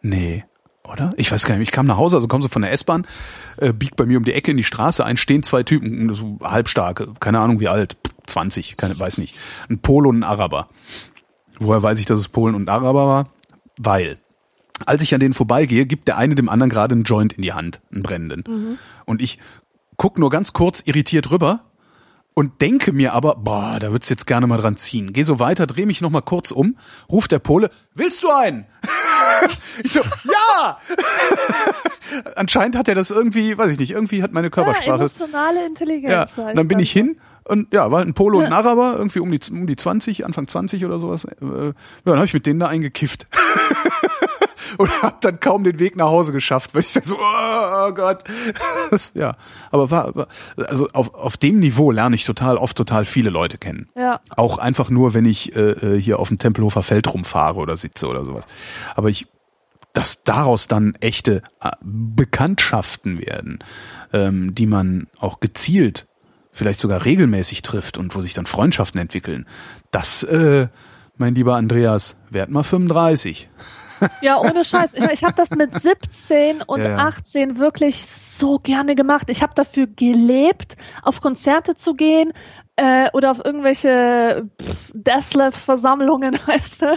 Nee, 0.00 0.44
oder? 0.90 1.10
Ich 1.16 1.30
weiß 1.30 1.44
gar 1.44 1.56
nicht. 1.56 1.68
Ich 1.68 1.72
kam 1.72 1.86
nach 1.86 1.98
Hause, 1.98 2.16
also 2.16 2.28
komm 2.28 2.40
so 2.40 2.48
von 2.48 2.62
der 2.62 2.72
S-Bahn, 2.72 3.06
äh, 3.58 3.72
biegt 3.72 3.96
bei 3.96 4.06
mir 4.06 4.16
um 4.16 4.24
die 4.24 4.32
Ecke 4.32 4.50
in 4.50 4.56
die 4.56 4.64
Straße 4.64 5.04
ein, 5.04 5.16
stehen 5.16 5.42
zwei 5.42 5.62
Typen, 5.62 6.12
so 6.14 6.38
halbstarke, 6.42 7.12
keine 7.20 7.40
Ahnung 7.40 7.60
wie 7.60 7.68
alt, 7.68 7.96
20, 8.26 8.76
keine, 8.76 8.98
weiß 8.98 9.18
nicht. 9.18 9.38
Ein 9.68 9.80
Pol 9.80 10.06
und 10.06 10.20
ein 10.20 10.24
Araber. 10.24 10.68
Woher 11.58 11.82
weiß 11.82 11.98
ich, 11.98 12.06
dass 12.06 12.20
es 12.20 12.28
Polen 12.28 12.54
und 12.54 12.68
Araber 12.70 13.06
war? 13.06 13.28
Weil, 13.78 14.18
als 14.86 15.02
ich 15.02 15.12
an 15.12 15.20
denen 15.20 15.34
vorbeigehe, 15.34 15.84
gibt 15.84 16.08
der 16.08 16.16
eine 16.16 16.34
dem 16.34 16.48
anderen 16.48 16.70
gerade 16.70 16.94
einen 16.94 17.04
Joint 17.04 17.34
in 17.34 17.42
die 17.42 17.52
Hand, 17.52 17.80
einen 17.92 18.02
brennenden. 18.02 18.78
Und 19.04 19.20
ich 19.20 19.38
guck 19.96 20.18
nur 20.18 20.30
ganz 20.30 20.54
kurz 20.54 20.80
irritiert 20.86 21.30
rüber 21.30 21.69
und 22.34 22.60
denke 22.62 22.92
mir 22.92 23.12
aber, 23.12 23.34
boah, 23.36 23.78
da 23.80 23.92
wird's 23.92 24.08
jetzt 24.08 24.26
gerne 24.26 24.46
mal 24.46 24.58
dran 24.58 24.76
ziehen. 24.76 25.12
Geh 25.12 25.24
so 25.24 25.38
weiter, 25.40 25.66
dreh 25.66 25.84
mich 25.86 26.00
noch 26.00 26.10
mal 26.10 26.20
kurz 26.22 26.50
um, 26.52 26.76
ruft 27.10 27.32
der 27.32 27.38
Pole, 27.38 27.70
willst 27.94 28.22
du 28.22 28.30
einen? 28.30 28.66
ich 29.84 29.92
so, 29.92 30.00
ja! 30.00 30.78
Anscheinend 32.36 32.76
hat 32.76 32.88
er 32.88 32.94
das 32.94 33.10
irgendwie, 33.10 33.56
weiß 33.56 33.72
ich 33.72 33.78
nicht, 33.78 33.90
irgendwie 33.92 34.22
hat 34.22 34.32
meine 34.32 34.46
Ja, 34.46 34.50
Körpersprache. 34.50 34.94
emotionale 35.00 35.66
Intelligenz. 35.66 36.36
Ja, 36.36 36.52
dann 36.54 36.66
bin 36.68 36.78
ich 36.78 36.90
hin 36.90 37.16
und 37.44 37.72
ja, 37.72 37.90
war 37.90 38.00
ein 38.00 38.14
Polo 38.14 38.38
und 38.38 38.46
ein 38.46 38.52
Araber, 38.52 38.94
irgendwie 38.98 39.20
um 39.20 39.30
die, 39.30 39.40
um 39.50 39.66
die 39.66 39.76
20, 39.76 40.24
Anfang 40.24 40.48
20 40.48 40.84
oder 40.84 40.98
sowas. 40.98 41.24
Äh, 41.24 41.34
Ja, 41.40 41.72
dann 42.04 42.16
habe 42.16 42.26
ich 42.26 42.34
mit 42.34 42.46
denen 42.46 42.60
da 42.60 42.66
eingekifft. 42.68 43.26
und 44.78 44.90
hab 45.02 45.20
dann 45.20 45.40
kaum 45.40 45.64
den 45.64 45.78
Weg 45.78 45.96
nach 45.96 46.06
Hause 46.06 46.32
geschafft, 46.32 46.74
weil 46.74 46.82
ich 46.82 46.92
so, 46.92 47.16
oh, 47.16 47.88
oh 47.88 47.92
Gott. 47.92 48.24
Das, 48.90 49.12
ja, 49.14 49.36
aber 49.70 49.90
war, 49.90 50.14
war 50.16 50.26
also 50.56 50.88
auf, 50.92 51.14
auf 51.14 51.36
dem 51.36 51.60
Niveau 51.60 51.92
lerne 51.92 52.16
ich 52.16 52.24
total 52.24 52.56
oft 52.56 52.76
total 52.76 53.04
viele 53.04 53.30
Leute 53.30 53.56
kennen. 53.58 53.88
Ja. 53.94 54.20
Auch 54.30 54.58
einfach 54.58 54.90
nur, 54.90 55.14
wenn 55.14 55.24
ich 55.24 55.54
äh, 55.54 55.70
äh, 55.70 56.00
hier 56.00 56.18
auf 56.18 56.28
dem 56.28 56.38
Tempelhofer 56.38 56.82
Feld 56.82 57.12
rumfahre 57.12 57.60
oder 57.60 57.76
sitze 57.76 58.08
oder 58.08 58.24
sowas. 58.24 58.46
Aber 58.96 59.08
ich, 59.08 59.26
dass 59.92 60.24
daraus 60.24 60.66
dann 60.66 60.94
echte 60.96 61.42
äh, 61.60 61.70
Bekanntschaften 61.82 63.20
werden, 63.20 63.60
ähm, 64.12 64.54
die 64.54 64.66
man 64.66 65.06
auch 65.18 65.40
gezielt, 65.40 66.06
vielleicht 66.52 66.80
sogar 66.80 67.04
regelmäßig 67.04 67.62
trifft 67.62 67.96
und 67.96 68.14
wo 68.14 68.20
sich 68.20 68.34
dann 68.34 68.46
Freundschaften 68.46 69.00
entwickeln, 69.00 69.46
das, 69.90 70.22
äh, 70.24 70.68
mein 71.20 71.34
lieber 71.34 71.54
Andreas, 71.54 72.16
werd 72.30 72.50
mal 72.50 72.62
35. 72.62 73.48
Ja, 74.22 74.38
ohne 74.38 74.64
Scheiß. 74.64 74.94
Ich, 74.94 75.04
ich 75.04 75.24
habe 75.24 75.34
das 75.34 75.50
mit 75.50 75.74
17 75.74 76.62
und 76.62 76.80
Ja, 76.80 76.90
ja. 76.90 76.96
18 76.96 77.58
wirklich 77.58 78.06
so 78.06 78.58
gerne 78.58 78.94
gemacht. 78.94 79.28
Ich 79.28 79.42
habe 79.42 79.52
dafür 79.54 79.86
gelebt, 79.86 80.76
auf 81.02 81.20
Konzerte 81.20 81.74
zu 81.74 81.92
gehen 81.94 82.32
äh, 82.76 83.10
oder 83.12 83.30
auf 83.30 83.44
irgendwelche 83.44 84.48
pff, 84.60 84.92
Deslef-Versammlungen, 84.94 86.38
weißt 86.46 86.80
du, 86.80 86.96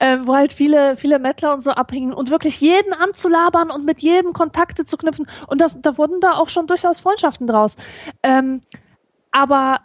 ähm, 0.00 0.26
wo 0.26 0.34
halt 0.34 0.52
viele, 0.52 0.96
viele 0.96 1.18
Mettler 1.18 1.52
und 1.52 1.62
so 1.62 1.72
abhingen 1.72 2.14
und 2.14 2.30
wirklich 2.30 2.62
jeden 2.62 2.94
anzulabern 2.94 3.70
und 3.70 3.84
mit 3.84 4.00
jedem 4.00 4.32
Kontakte 4.32 4.86
zu 4.86 4.96
knüpfen. 4.96 5.26
Und 5.46 5.60
das, 5.60 5.78
da 5.82 5.98
wurden 5.98 6.20
da 6.20 6.32
auch 6.32 6.48
schon 6.48 6.66
durchaus 6.66 7.00
Freundschaften 7.00 7.46
draus. 7.46 7.76
Ähm, 8.22 8.62
aber 9.30 9.80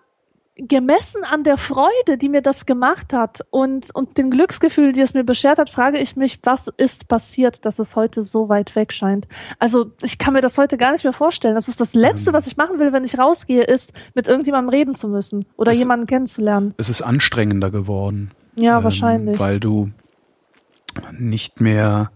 gemessen 0.68 1.24
an 1.24 1.44
der 1.44 1.58
Freude, 1.58 2.18
die 2.20 2.30
mir 2.30 2.42
das 2.42 2.66
gemacht 2.66 3.14
hat 3.14 3.42
und, 3.50 3.94
und 3.94 4.18
dem 4.18 4.32
Glücksgefühl, 4.32 4.92
die 4.92 5.02
es 5.02 5.14
mir 5.14 5.24
beschert 5.24 5.58
hat, 5.60 5.70
frage 5.70 5.98
ich 6.00 6.16
mich, 6.16 6.40
was 6.44 6.70
ist 6.78 7.08
passiert, 7.08 7.66
dass 7.66 7.80
es 7.80 7.96
heute 7.96 8.24
so 8.24 8.50
weit 8.50 8.76
weg 8.76 8.94
scheint. 8.94 9.28
Also 9.60 9.92
ich 10.02 10.18
kann 10.18 10.34
mir 10.34 10.42
das 10.42 10.58
heute 10.58 10.78
gar 10.78 10.92
nicht 10.92 11.04
mehr 11.04 11.14
vorstellen. 11.14 11.56
Das 11.56 11.68
ist 11.68 11.80
das 11.80 11.94
Letzte, 11.94 12.34
was 12.34 12.48
ich 12.48 12.58
machen 12.58 12.80
will, 12.80 12.94
wenn 12.94 13.04
ich 13.04 13.18
rausgehe, 13.20 13.64
ist, 13.64 13.94
mit 14.14 14.28
irgendjemandem 14.28 14.70
reden 14.70 14.96
zu 14.96 15.08
müssen 15.08 15.46
oder 15.58 15.72
Das- 15.72 15.80
jemanden 15.80 16.06
kennenzulernen. 16.06 16.74
Es 16.78 16.90
ist 16.90 17.02
anstrengender 17.02 17.72
geworden. 17.72 18.32
Ja, 18.56 18.78
ähm, 18.78 18.84
wahrscheinlich. 18.84 19.40
Weil 19.40 19.60
du 19.60 19.92
nicht 21.12 21.60
mehr 21.62 22.12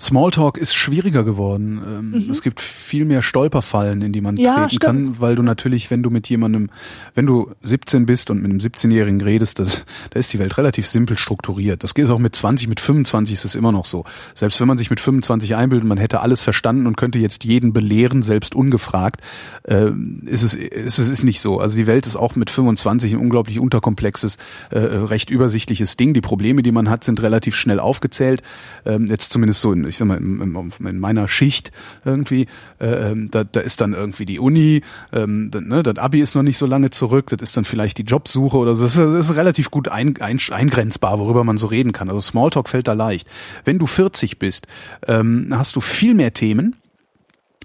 Smalltalk 0.00 0.58
ist 0.58 0.74
schwieriger 0.74 1.24
geworden. 1.24 1.80
Ähm, 1.86 2.28
Es 2.30 2.42
gibt 2.42 2.60
viel 2.60 3.04
mehr 3.04 3.22
Stolperfallen, 3.22 4.02
in 4.02 4.12
die 4.12 4.20
man 4.20 4.34
Mhm. 4.34 4.40
Ja, 4.44 4.54
treten 4.54 4.70
stimmt. 4.70 4.82
kann, 4.82 5.20
weil 5.20 5.34
du 5.36 5.42
natürlich, 5.42 5.90
wenn 5.90 6.02
du 6.02 6.10
mit 6.10 6.28
jemandem, 6.28 6.70
wenn 7.14 7.26
du 7.26 7.50
17 7.62 8.06
bist 8.06 8.30
und 8.30 8.40
mit 8.42 8.50
einem 8.50 8.60
17-Jährigen 8.60 9.20
redest, 9.20 9.58
das, 9.58 9.84
da 10.10 10.18
ist 10.18 10.32
die 10.32 10.38
Welt 10.38 10.56
relativ 10.58 10.86
simpel 10.86 11.16
strukturiert. 11.18 11.82
Das 11.82 11.94
geht 11.94 12.08
auch 12.10 12.18
mit 12.18 12.34
20, 12.34 12.68
mit 12.68 12.80
25 12.80 13.34
ist 13.34 13.44
es 13.44 13.54
immer 13.54 13.72
noch 13.72 13.84
so. 13.84 14.04
Selbst 14.34 14.60
wenn 14.60 14.68
man 14.68 14.78
sich 14.78 14.90
mit 14.90 15.00
25 15.00 15.54
einbildet, 15.54 15.86
man 15.88 15.98
hätte 15.98 16.20
alles 16.20 16.42
verstanden 16.42 16.86
und 16.86 16.96
könnte 16.96 17.18
jetzt 17.18 17.44
jeden 17.44 17.72
belehren, 17.72 18.22
selbst 18.22 18.54
ungefragt, 18.54 19.20
ähm, 19.66 20.22
ist 20.26 20.42
es, 20.42 20.54
ist 20.54 20.98
es 20.98 21.08
ist 21.10 21.22
nicht 21.24 21.40
so. 21.40 21.58
Also 21.60 21.76
die 21.76 21.86
Welt 21.86 22.06
ist 22.06 22.16
auch 22.16 22.36
mit 22.36 22.50
25 22.50 23.12
ein 23.14 23.18
unglaublich 23.18 23.58
unterkomplexes, 23.60 24.38
äh, 24.70 24.78
recht 24.78 25.30
übersichtliches 25.30 25.96
Ding. 25.96 26.14
Die 26.14 26.20
Probleme, 26.20 26.62
die 26.62 26.72
man 26.72 26.90
hat, 26.90 27.04
sind 27.04 27.22
relativ 27.22 27.54
schnell 27.56 27.80
aufgezählt. 27.80 28.42
Ähm, 28.84 29.06
jetzt 29.06 29.32
zumindest 29.32 29.60
so 29.62 29.72
in, 29.72 29.86
ich 29.86 29.96
sag 29.96 30.08
mal, 30.08 30.18
in, 30.18 30.40
in, 30.40 30.86
in 30.86 30.98
meiner 30.98 31.28
Schicht 31.28 31.72
irgendwie, 32.04 32.46
äh, 32.80 33.10
ähm, 33.10 33.30
da, 33.30 33.44
da 33.44 33.60
ist 33.60 33.80
dann 33.80 33.94
irgendwie 33.94 34.26
die 34.26 34.38
Uni, 34.38 34.82
ähm, 35.12 35.50
da, 35.50 35.60
ne, 35.60 35.82
das 35.82 35.96
Abi 35.96 36.20
ist 36.20 36.34
noch 36.34 36.42
nicht 36.42 36.58
so 36.58 36.66
lange 36.66 36.90
zurück, 36.90 37.30
das 37.30 37.40
ist 37.40 37.56
dann 37.56 37.64
vielleicht 37.64 37.98
die 37.98 38.02
Jobsuche 38.02 38.56
oder 38.56 38.74
so. 38.74 38.84
Das 38.84 38.96
ist, 38.96 38.98
das 38.98 39.30
ist 39.30 39.36
relativ 39.36 39.70
gut 39.70 39.88
ein, 39.88 40.20
ein, 40.20 40.38
eingrenzbar, 40.50 41.18
worüber 41.18 41.44
man 41.44 41.56
so 41.56 41.66
reden 41.66 41.92
kann. 41.92 42.08
Also 42.08 42.20
Smalltalk 42.20 42.68
fällt 42.68 42.88
da 42.88 42.92
leicht. 42.92 43.28
Wenn 43.64 43.78
du 43.78 43.86
40 43.86 44.38
bist, 44.38 44.66
ähm, 45.06 45.48
hast 45.50 45.76
du 45.76 45.80
viel 45.80 46.14
mehr 46.14 46.34
Themen 46.34 46.76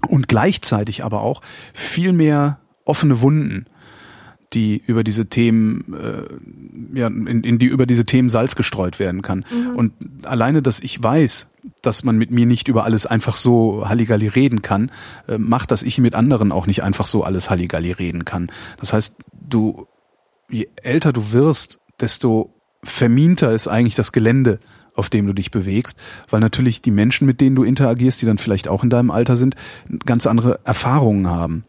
und 0.06 0.28
gleichzeitig 0.28 1.04
aber 1.04 1.22
auch 1.22 1.42
viel 1.74 2.12
mehr 2.12 2.60
offene 2.84 3.20
Wunden 3.20 3.66
die 4.52 4.82
über 4.86 5.04
diese 5.04 5.26
Themen, 5.26 5.94
äh, 5.94 6.98
ja, 6.98 7.06
in, 7.08 7.44
in 7.44 7.58
die 7.58 7.66
über 7.66 7.86
diese 7.86 8.06
Themen 8.06 8.30
Salz 8.30 8.56
gestreut 8.56 8.98
werden 8.98 9.22
kann. 9.22 9.44
Und 9.76 9.92
alleine, 10.22 10.62
dass 10.62 10.80
ich 10.80 11.02
weiß, 11.02 11.48
dass 11.82 12.02
man 12.02 12.16
mit 12.16 12.30
mir 12.30 12.46
nicht 12.46 12.68
über 12.68 12.84
alles 12.84 13.04
einfach 13.04 13.36
so 13.36 13.88
Halligalli 13.88 14.28
reden 14.28 14.62
kann, 14.62 14.90
äh, 15.26 15.38
macht, 15.38 15.70
dass 15.70 15.82
ich 15.82 15.98
mit 15.98 16.14
anderen 16.14 16.52
auch 16.52 16.66
nicht 16.66 16.82
einfach 16.82 17.06
so 17.06 17.24
alles 17.24 17.50
Halligalli 17.50 17.92
reden 17.92 18.24
kann. 18.24 18.50
Das 18.80 18.92
heißt, 18.92 19.16
du, 19.32 19.86
je 20.48 20.68
älter 20.82 21.12
du 21.12 21.32
wirst, 21.32 21.80
desto 22.00 22.54
verminter 22.82 23.52
ist 23.52 23.68
eigentlich 23.68 23.96
das 23.96 24.12
Gelände, 24.12 24.60
auf 24.94 25.10
dem 25.10 25.26
du 25.26 25.32
dich 25.32 25.50
bewegst, 25.50 25.98
weil 26.30 26.40
natürlich 26.40 26.80
die 26.80 26.90
Menschen, 26.90 27.26
mit 27.26 27.40
denen 27.40 27.54
du 27.54 27.64
interagierst, 27.64 28.22
die 28.22 28.26
dann 28.26 28.38
vielleicht 28.38 28.66
auch 28.66 28.82
in 28.82 28.90
deinem 28.90 29.10
Alter 29.10 29.36
sind, 29.36 29.56
ganz 30.06 30.26
andere 30.26 30.60
Erfahrungen 30.64 31.28
haben 31.28 31.64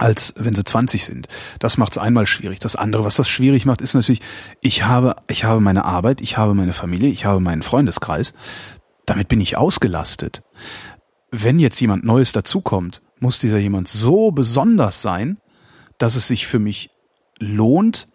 als 0.00 0.32
wenn 0.38 0.54
sie 0.54 0.64
20 0.64 1.04
sind. 1.04 1.28
Das 1.58 1.76
macht 1.76 1.92
es 1.92 1.98
einmal 1.98 2.26
schwierig. 2.26 2.58
Das 2.58 2.74
andere, 2.74 3.04
was 3.04 3.16
das 3.16 3.28
schwierig 3.28 3.66
macht, 3.66 3.82
ist 3.82 3.92
natürlich, 3.92 4.22
ich 4.62 4.84
habe, 4.84 5.16
ich 5.28 5.44
habe 5.44 5.60
meine 5.60 5.84
Arbeit, 5.84 6.22
ich 6.22 6.38
habe 6.38 6.54
meine 6.54 6.72
Familie, 6.72 7.10
ich 7.10 7.26
habe 7.26 7.38
meinen 7.38 7.60
Freundeskreis. 7.60 8.32
Damit 9.04 9.28
bin 9.28 9.42
ich 9.42 9.58
ausgelastet. 9.58 10.42
Wenn 11.30 11.58
jetzt 11.58 11.78
jemand 11.80 12.02
Neues 12.02 12.32
dazukommt, 12.32 13.02
muss 13.18 13.40
dieser 13.40 13.58
jemand 13.58 13.88
so 13.88 14.30
besonders 14.30 15.02
sein, 15.02 15.36
dass 15.98 16.16
es 16.16 16.26
sich 16.26 16.46
für 16.46 16.58
mich 16.58 16.90
lohnt, 17.38 18.08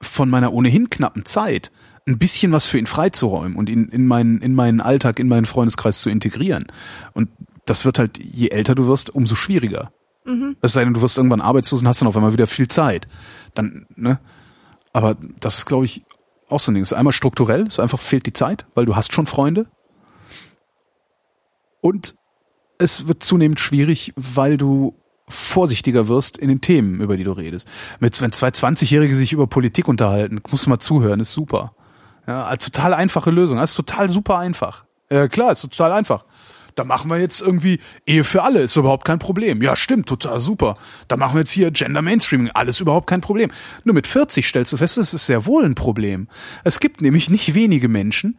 von 0.00 0.30
meiner 0.30 0.54
ohnehin 0.54 0.88
knappen 0.88 1.26
Zeit 1.26 1.72
ein 2.06 2.18
bisschen 2.18 2.52
was 2.52 2.64
für 2.64 2.78
ihn 2.78 2.86
freizuräumen 2.86 3.54
und 3.54 3.68
ihn 3.68 3.88
in 3.88 4.06
meinen, 4.06 4.40
in 4.40 4.54
meinen 4.54 4.80
Alltag, 4.80 5.18
in 5.18 5.28
meinen 5.28 5.44
Freundeskreis 5.44 6.00
zu 6.00 6.08
integrieren. 6.08 6.68
Und 7.12 7.28
das 7.66 7.84
wird 7.84 7.98
halt, 7.98 8.18
je 8.18 8.48
älter 8.48 8.74
du 8.74 8.86
wirst, 8.86 9.10
umso 9.10 9.34
schwieriger. 9.34 9.92
Es 10.60 10.72
sei 10.72 10.84
denn, 10.84 10.94
du 10.94 11.02
wirst 11.02 11.16
irgendwann 11.16 11.40
arbeitslos 11.40 11.80
und 11.80 11.88
hast 11.88 12.00
dann 12.00 12.08
auf 12.08 12.16
einmal 12.16 12.32
wieder 12.32 12.46
viel 12.46 12.68
Zeit. 12.68 13.08
Dann, 13.54 13.86
ne? 13.96 14.18
Aber 14.92 15.16
das 15.40 15.58
ist, 15.58 15.66
glaube 15.66 15.84
ich, 15.84 16.04
auch 16.48 16.60
so 16.60 16.70
ein 16.70 16.74
Ding. 16.74 16.82
Es 16.82 16.92
ist 16.92 16.98
einmal 16.98 17.12
strukturell, 17.12 17.66
es 17.66 17.78
einfach 17.78 17.98
fehlt 17.98 18.26
die 18.26 18.32
Zeit, 18.32 18.66
weil 18.74 18.86
du 18.86 18.96
hast 18.96 19.12
schon 19.12 19.26
Freunde. 19.26 19.66
Und 21.80 22.16
es 22.78 23.08
wird 23.08 23.22
zunehmend 23.22 23.60
schwierig, 23.60 24.12
weil 24.16 24.56
du 24.56 24.94
vorsichtiger 25.28 26.08
wirst 26.08 26.38
in 26.38 26.48
den 26.48 26.60
Themen, 26.60 27.00
über 27.00 27.16
die 27.16 27.24
du 27.24 27.32
redest. 27.32 27.68
Mit, 28.00 28.20
wenn 28.20 28.32
zwei 28.32 28.48
20-Jährige 28.48 29.14
sich 29.14 29.32
über 29.32 29.46
Politik 29.46 29.88
unterhalten, 29.88 30.40
musst 30.50 30.66
du 30.66 30.70
mal 30.70 30.78
zuhören, 30.78 31.20
ist 31.20 31.32
super. 31.32 31.74
Ja, 32.26 32.54
total 32.56 32.94
einfache 32.94 33.30
Lösung. 33.30 33.58
Das 33.58 33.70
ist 33.70 33.76
total 33.76 34.08
super 34.08 34.38
einfach. 34.38 34.84
Ja, 35.10 35.28
klar, 35.28 35.52
ist 35.52 35.62
total 35.62 35.92
einfach. 35.92 36.24
Da 36.78 36.84
machen 36.84 37.10
wir 37.10 37.18
jetzt 37.18 37.40
irgendwie 37.40 37.80
Ehe 38.06 38.24
für 38.24 38.42
alle, 38.42 38.60
ist 38.60 38.76
überhaupt 38.76 39.04
kein 39.04 39.18
Problem. 39.18 39.62
Ja, 39.62 39.74
stimmt, 39.76 40.08
total 40.08 40.40
super. 40.40 40.76
Da 41.08 41.16
machen 41.16 41.34
wir 41.34 41.40
jetzt 41.40 41.50
hier 41.50 41.70
Gender 41.70 42.02
Mainstreaming, 42.02 42.50
alles 42.54 42.80
überhaupt 42.80 43.08
kein 43.08 43.20
Problem. 43.20 43.50
Nur 43.84 43.94
mit 43.94 44.06
40 44.06 44.46
stellst 44.46 44.72
du 44.72 44.76
fest, 44.76 44.96
das 44.96 45.12
ist 45.12 45.26
sehr 45.26 45.46
wohl 45.46 45.64
ein 45.64 45.74
Problem. 45.74 46.28
Es 46.64 46.80
gibt 46.80 47.00
nämlich 47.00 47.30
nicht 47.30 47.54
wenige 47.54 47.88
Menschen, 47.88 48.38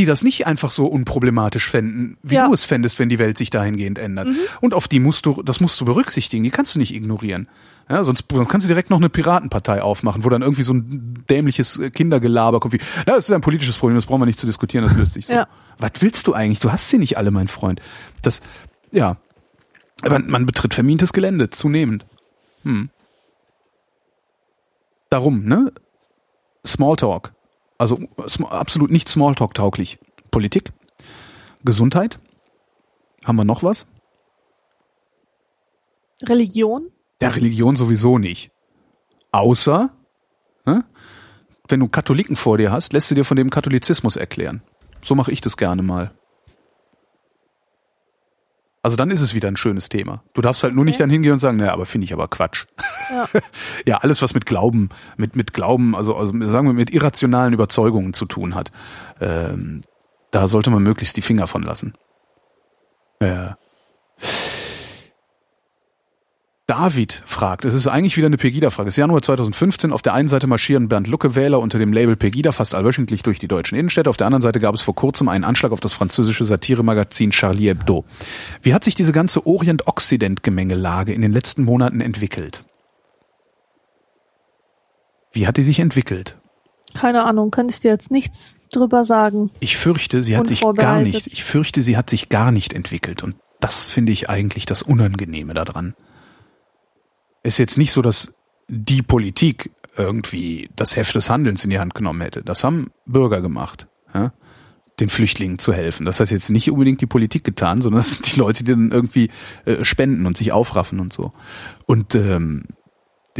die 0.00 0.06
das 0.06 0.24
nicht 0.24 0.46
einfach 0.46 0.70
so 0.70 0.86
unproblematisch 0.86 1.68
fänden, 1.70 2.16
wie 2.22 2.36
Ja. 2.36 2.46
du 2.46 2.54
es 2.54 2.64
fändest, 2.64 2.98
wenn 2.98 3.10
die 3.10 3.18
Welt 3.18 3.36
sich 3.36 3.50
dahingehend 3.50 3.98
ändert. 3.98 4.28
Und 4.62 4.72
auf 4.72 4.88
die 4.88 4.98
musst 4.98 5.26
du, 5.26 5.42
das 5.42 5.60
musst 5.60 5.78
du 5.78 5.84
berücksichtigen, 5.84 6.42
die 6.42 6.48
kannst 6.50 6.74
du 6.74 6.78
nicht 6.78 6.94
ignorieren. 6.94 7.48
Ja, 7.90 8.02
sonst, 8.02 8.24
sonst 8.32 8.48
kannst 8.48 8.64
du 8.66 8.68
direkt 8.68 8.88
noch 8.88 8.96
eine 8.96 9.10
Piratenpartei 9.10 9.82
aufmachen, 9.82 10.24
wo 10.24 10.30
dann 10.30 10.40
irgendwie 10.40 10.62
so 10.62 10.72
ein 10.72 11.22
dämliches 11.28 11.82
Kindergelaber 11.92 12.60
kommt 12.60 12.72
wie, 12.72 12.80
na, 13.06 13.14
das 13.16 13.26
ist 13.28 13.32
ein 13.34 13.42
politisches 13.42 13.76
Problem, 13.76 13.96
das 13.96 14.06
brauchen 14.06 14.22
wir 14.22 14.26
nicht 14.26 14.38
zu 14.40 14.46
diskutieren, 14.46 14.84
das 14.84 14.96
löst 14.96 15.12
sich 15.12 15.26
so. 15.26 15.34
Ja. 15.34 15.46
Was 15.78 15.90
willst 16.00 16.26
du 16.26 16.32
eigentlich? 16.32 16.60
Du 16.60 16.72
hast 16.72 16.88
sie 16.88 16.96
nicht 16.98 17.18
alle, 17.18 17.30
mein 17.30 17.48
Freund. 17.48 17.82
Das, 18.22 18.40
ja. 18.92 19.16
Aber 20.02 20.18
man 20.20 20.46
betritt 20.46 20.72
vermintes 20.72 21.12
Gelände, 21.12 21.50
zunehmend. 21.50 22.06
Hm. 22.64 22.88
Darum, 25.10 25.44
ne? 25.44 25.72
Smalltalk. 26.66 27.32
Also 27.80 27.98
absolut 28.50 28.90
nicht 28.90 29.08
Smalltalk-tauglich. 29.08 29.98
Politik, 30.30 30.70
Gesundheit. 31.64 32.20
Haben 33.24 33.36
wir 33.36 33.44
noch 33.44 33.62
was? 33.62 33.86
Religion? 36.22 36.90
Der 37.22 37.34
Religion 37.34 37.76
sowieso 37.76 38.18
nicht. 38.18 38.50
Außer, 39.32 39.96
ne? 40.66 40.84
wenn 41.68 41.80
du 41.80 41.88
Katholiken 41.88 42.36
vor 42.36 42.58
dir 42.58 42.70
hast, 42.70 42.92
lässt 42.92 43.10
du 43.10 43.14
dir 43.14 43.24
von 43.24 43.38
dem 43.38 43.48
Katholizismus 43.48 44.16
erklären. 44.16 44.60
So 45.02 45.14
mache 45.14 45.32
ich 45.32 45.40
das 45.40 45.56
gerne 45.56 45.82
mal. 45.82 46.10
Also 48.82 48.96
dann 48.96 49.10
ist 49.10 49.20
es 49.20 49.34
wieder 49.34 49.48
ein 49.48 49.56
schönes 49.56 49.90
Thema. 49.90 50.22
Du 50.32 50.40
darfst 50.40 50.62
halt 50.62 50.74
nur 50.74 50.86
nicht 50.86 50.98
dann 51.00 51.10
hingehen 51.10 51.32
und 51.32 51.38
sagen, 51.38 51.58
naja, 51.58 51.72
aber 51.72 51.84
finde 51.84 52.06
ich 52.06 52.14
aber 52.14 52.28
Quatsch. 52.28 52.64
Ja. 53.10 53.28
ja, 53.86 53.96
alles, 53.98 54.22
was 54.22 54.32
mit 54.32 54.46
Glauben, 54.46 54.88
mit, 55.16 55.36
mit 55.36 55.52
Glauben, 55.52 55.94
also, 55.94 56.16
also 56.16 56.32
sagen 56.48 56.66
wir 56.66 56.72
mit 56.72 56.90
irrationalen 56.90 57.52
Überzeugungen 57.52 58.14
zu 58.14 58.24
tun 58.24 58.54
hat, 58.54 58.72
ähm, 59.20 59.82
da 60.30 60.48
sollte 60.48 60.70
man 60.70 60.82
möglichst 60.82 61.16
die 61.16 61.22
Finger 61.22 61.46
von 61.46 61.62
lassen. 61.62 61.92
Ja. 63.20 63.58
David 66.70 67.24
fragt, 67.26 67.64
es 67.64 67.74
ist 67.74 67.88
eigentlich 67.88 68.16
wieder 68.16 68.26
eine 68.26 68.36
Pegida-Frage. 68.36 68.90
Es 68.90 68.94
ist 68.94 68.98
Januar 68.98 69.22
2015. 69.22 69.90
Auf 69.90 70.02
der 70.02 70.14
einen 70.14 70.28
Seite 70.28 70.46
marschieren 70.46 70.86
Bernd 70.86 71.08
Lucke-Wähler 71.08 71.58
unter 71.58 71.80
dem 71.80 71.92
Label 71.92 72.14
Pegida 72.14 72.52
fast 72.52 72.76
allwöchentlich 72.76 73.24
durch 73.24 73.40
die 73.40 73.48
deutschen 73.48 73.76
Innenstädte. 73.76 74.08
Auf 74.08 74.16
der 74.16 74.28
anderen 74.28 74.42
Seite 74.42 74.60
gab 74.60 74.72
es 74.76 74.80
vor 74.80 74.94
kurzem 74.94 75.28
einen 75.28 75.42
Anschlag 75.42 75.72
auf 75.72 75.80
das 75.80 75.94
französische 75.94 76.44
Satiremagazin 76.44 77.32
Charlie 77.32 77.70
Hebdo. 77.70 78.04
Wie 78.62 78.72
hat 78.72 78.84
sich 78.84 78.94
diese 78.94 79.10
ganze 79.10 79.44
Orient-Okzident-Gemengelage 79.48 81.12
in 81.12 81.22
den 81.22 81.32
letzten 81.32 81.64
Monaten 81.64 82.00
entwickelt? 82.00 82.62
Wie 85.32 85.48
hat 85.48 85.56
die 85.56 85.64
sich 85.64 85.80
entwickelt? 85.80 86.38
Keine 86.94 87.24
Ahnung, 87.24 87.50
könnte 87.50 87.74
ich 87.74 87.80
dir 87.80 87.90
jetzt 87.90 88.12
nichts 88.12 88.60
drüber 88.70 89.02
sagen. 89.02 89.50
Ich 89.58 89.76
fürchte, 89.76 90.22
sie 90.22 90.36
hat 90.36 90.46
sich 90.46 90.60
gar 90.76 91.00
nicht, 91.00 91.26
ich 91.26 91.42
fürchte, 91.42 91.82
sie 91.82 91.96
hat 91.96 92.08
sich 92.08 92.28
gar 92.28 92.52
nicht 92.52 92.74
entwickelt. 92.74 93.24
Und 93.24 93.34
das 93.58 93.90
finde 93.90 94.12
ich 94.12 94.30
eigentlich 94.30 94.66
das 94.66 94.82
Unangenehme 94.82 95.52
daran. 95.52 95.94
Ist 97.42 97.58
jetzt 97.58 97.78
nicht 97.78 97.92
so, 97.92 98.02
dass 98.02 98.34
die 98.68 99.02
Politik 99.02 99.70
irgendwie 99.96 100.70
das 100.76 100.96
Heft 100.96 101.14
des 101.14 101.30
Handelns 101.30 101.64
in 101.64 101.70
die 101.70 101.78
Hand 101.78 101.94
genommen 101.94 102.20
hätte. 102.20 102.42
Das 102.42 102.64
haben 102.64 102.90
Bürger 103.06 103.40
gemacht, 103.40 103.88
ja? 104.14 104.32
den 105.00 105.08
Flüchtlingen 105.08 105.58
zu 105.58 105.72
helfen. 105.72 106.06
Das 106.06 106.20
hat 106.20 106.30
jetzt 106.30 106.50
nicht 106.50 106.70
unbedingt 106.70 107.00
die 107.00 107.06
Politik 107.06 107.44
getan, 107.44 107.80
sondern 107.80 108.00
das 108.00 108.10
sind 108.10 108.34
die 108.34 108.38
Leute, 108.38 108.64
die 108.64 108.72
dann 108.72 108.92
irgendwie 108.92 109.30
äh, 109.64 109.84
spenden 109.84 110.26
und 110.26 110.36
sich 110.36 110.52
aufraffen 110.52 111.00
und 111.00 111.12
so. 111.12 111.32
Und 111.86 112.14
ähm, 112.14 112.64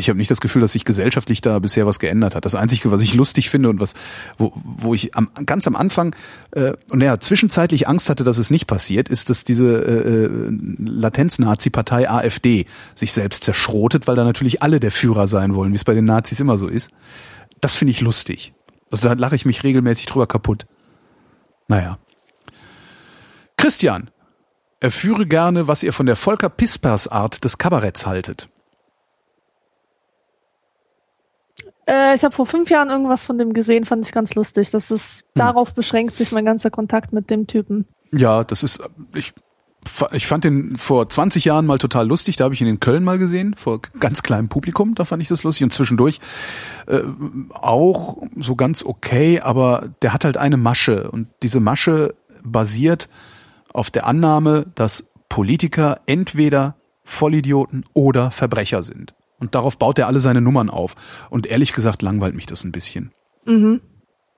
ich 0.00 0.08
habe 0.08 0.18
nicht 0.18 0.30
das 0.30 0.40
Gefühl, 0.40 0.60
dass 0.60 0.72
sich 0.72 0.84
gesellschaftlich 0.84 1.40
da 1.40 1.58
bisher 1.60 1.86
was 1.86 2.00
geändert 2.00 2.34
hat. 2.34 2.44
Das 2.44 2.54
Einzige, 2.54 2.90
was 2.90 3.00
ich 3.00 3.14
lustig 3.14 3.50
finde 3.50 3.68
und 3.68 3.78
was, 3.78 3.94
wo, 4.38 4.52
wo 4.54 4.94
ich 4.94 5.14
am, 5.14 5.30
ganz 5.46 5.66
am 5.66 5.76
Anfang 5.76 6.16
äh, 6.50 6.72
und 6.90 7.00
ja, 7.00 7.20
zwischenzeitlich 7.20 7.86
Angst 7.86 8.10
hatte, 8.10 8.24
dass 8.24 8.38
es 8.38 8.50
nicht 8.50 8.66
passiert, 8.66 9.08
ist, 9.08 9.30
dass 9.30 9.44
diese 9.44 9.66
äh, 9.66 10.24
äh, 10.24 10.58
Latenz-Nazi-Partei 10.78 12.10
AfD 12.10 12.66
sich 12.94 13.12
selbst 13.12 13.44
zerschrotet, 13.44 14.08
weil 14.08 14.16
da 14.16 14.24
natürlich 14.24 14.62
alle 14.62 14.80
der 14.80 14.90
Führer 14.90 15.28
sein 15.28 15.54
wollen, 15.54 15.72
wie 15.72 15.76
es 15.76 15.84
bei 15.84 15.94
den 15.94 16.06
Nazis 16.06 16.40
immer 16.40 16.58
so 16.58 16.66
ist. 16.66 16.90
Das 17.60 17.76
finde 17.76 17.92
ich 17.92 18.00
lustig. 18.00 18.54
Also 18.90 19.08
da 19.08 19.14
lache 19.14 19.36
ich 19.36 19.44
mich 19.44 19.62
regelmäßig 19.62 20.06
drüber 20.06 20.26
kaputt. 20.26 20.66
Naja. 21.68 21.98
Christian, 23.56 24.10
erführe 24.80 25.26
gerne, 25.26 25.68
was 25.68 25.82
ihr 25.82 25.92
von 25.92 26.06
der 26.06 26.16
Volker 26.16 26.48
Pispers 26.48 27.06
Art 27.06 27.44
des 27.44 27.58
Kabaretts 27.58 28.06
haltet. 28.06 28.48
Äh, 31.90 32.14
ich 32.14 32.22
habe 32.22 32.34
vor 32.34 32.46
fünf 32.46 32.70
Jahren 32.70 32.88
irgendwas 32.88 33.24
von 33.26 33.36
dem 33.36 33.52
gesehen, 33.52 33.84
fand 33.84 34.06
ich 34.06 34.12
ganz 34.12 34.34
lustig. 34.34 34.70
Das 34.70 34.90
ist, 34.90 35.26
darauf 35.34 35.74
beschränkt 35.74 36.14
sich 36.14 36.30
mein 36.30 36.44
ganzer 36.44 36.70
Kontakt 36.70 37.12
mit 37.12 37.30
dem 37.30 37.46
Typen. 37.48 37.86
Ja, 38.12 38.44
das 38.44 38.62
ist, 38.62 38.80
ich, 39.12 39.32
ich 40.12 40.26
fand 40.26 40.44
den 40.44 40.76
vor 40.76 41.08
20 41.08 41.44
Jahren 41.44 41.66
mal 41.66 41.78
total 41.78 42.06
lustig. 42.06 42.36
Da 42.36 42.44
habe 42.44 42.54
ich 42.54 42.60
ihn 42.60 42.68
in 42.68 42.78
Köln 42.78 43.02
mal 43.02 43.18
gesehen, 43.18 43.54
vor 43.56 43.80
ganz 43.98 44.22
kleinem 44.22 44.48
Publikum. 44.48 44.94
Da 44.94 45.04
fand 45.04 45.20
ich 45.20 45.28
das 45.28 45.42
lustig. 45.42 45.64
Und 45.64 45.74
zwischendurch 45.74 46.20
äh, 46.86 47.00
auch 47.50 48.18
so 48.36 48.54
ganz 48.54 48.84
okay, 48.84 49.40
aber 49.40 49.90
der 50.02 50.12
hat 50.12 50.24
halt 50.24 50.36
eine 50.36 50.56
Masche. 50.56 51.10
Und 51.10 51.26
diese 51.42 51.58
Masche 51.58 52.14
basiert 52.44 53.08
auf 53.72 53.90
der 53.90 54.06
Annahme, 54.06 54.66
dass 54.76 55.10
Politiker 55.28 56.00
entweder 56.06 56.76
Vollidioten 57.02 57.84
oder 57.94 58.30
Verbrecher 58.30 58.82
sind. 58.84 59.14
Und 59.40 59.54
darauf 59.54 59.78
baut 59.78 59.98
er 59.98 60.06
alle 60.06 60.20
seine 60.20 60.40
Nummern 60.40 60.70
auf. 60.70 60.94
Und 61.30 61.46
ehrlich 61.46 61.72
gesagt 61.72 62.02
langweilt 62.02 62.34
mich 62.34 62.46
das 62.46 62.62
ein 62.64 62.72
bisschen. 62.72 63.12
Mhm. 63.46 63.80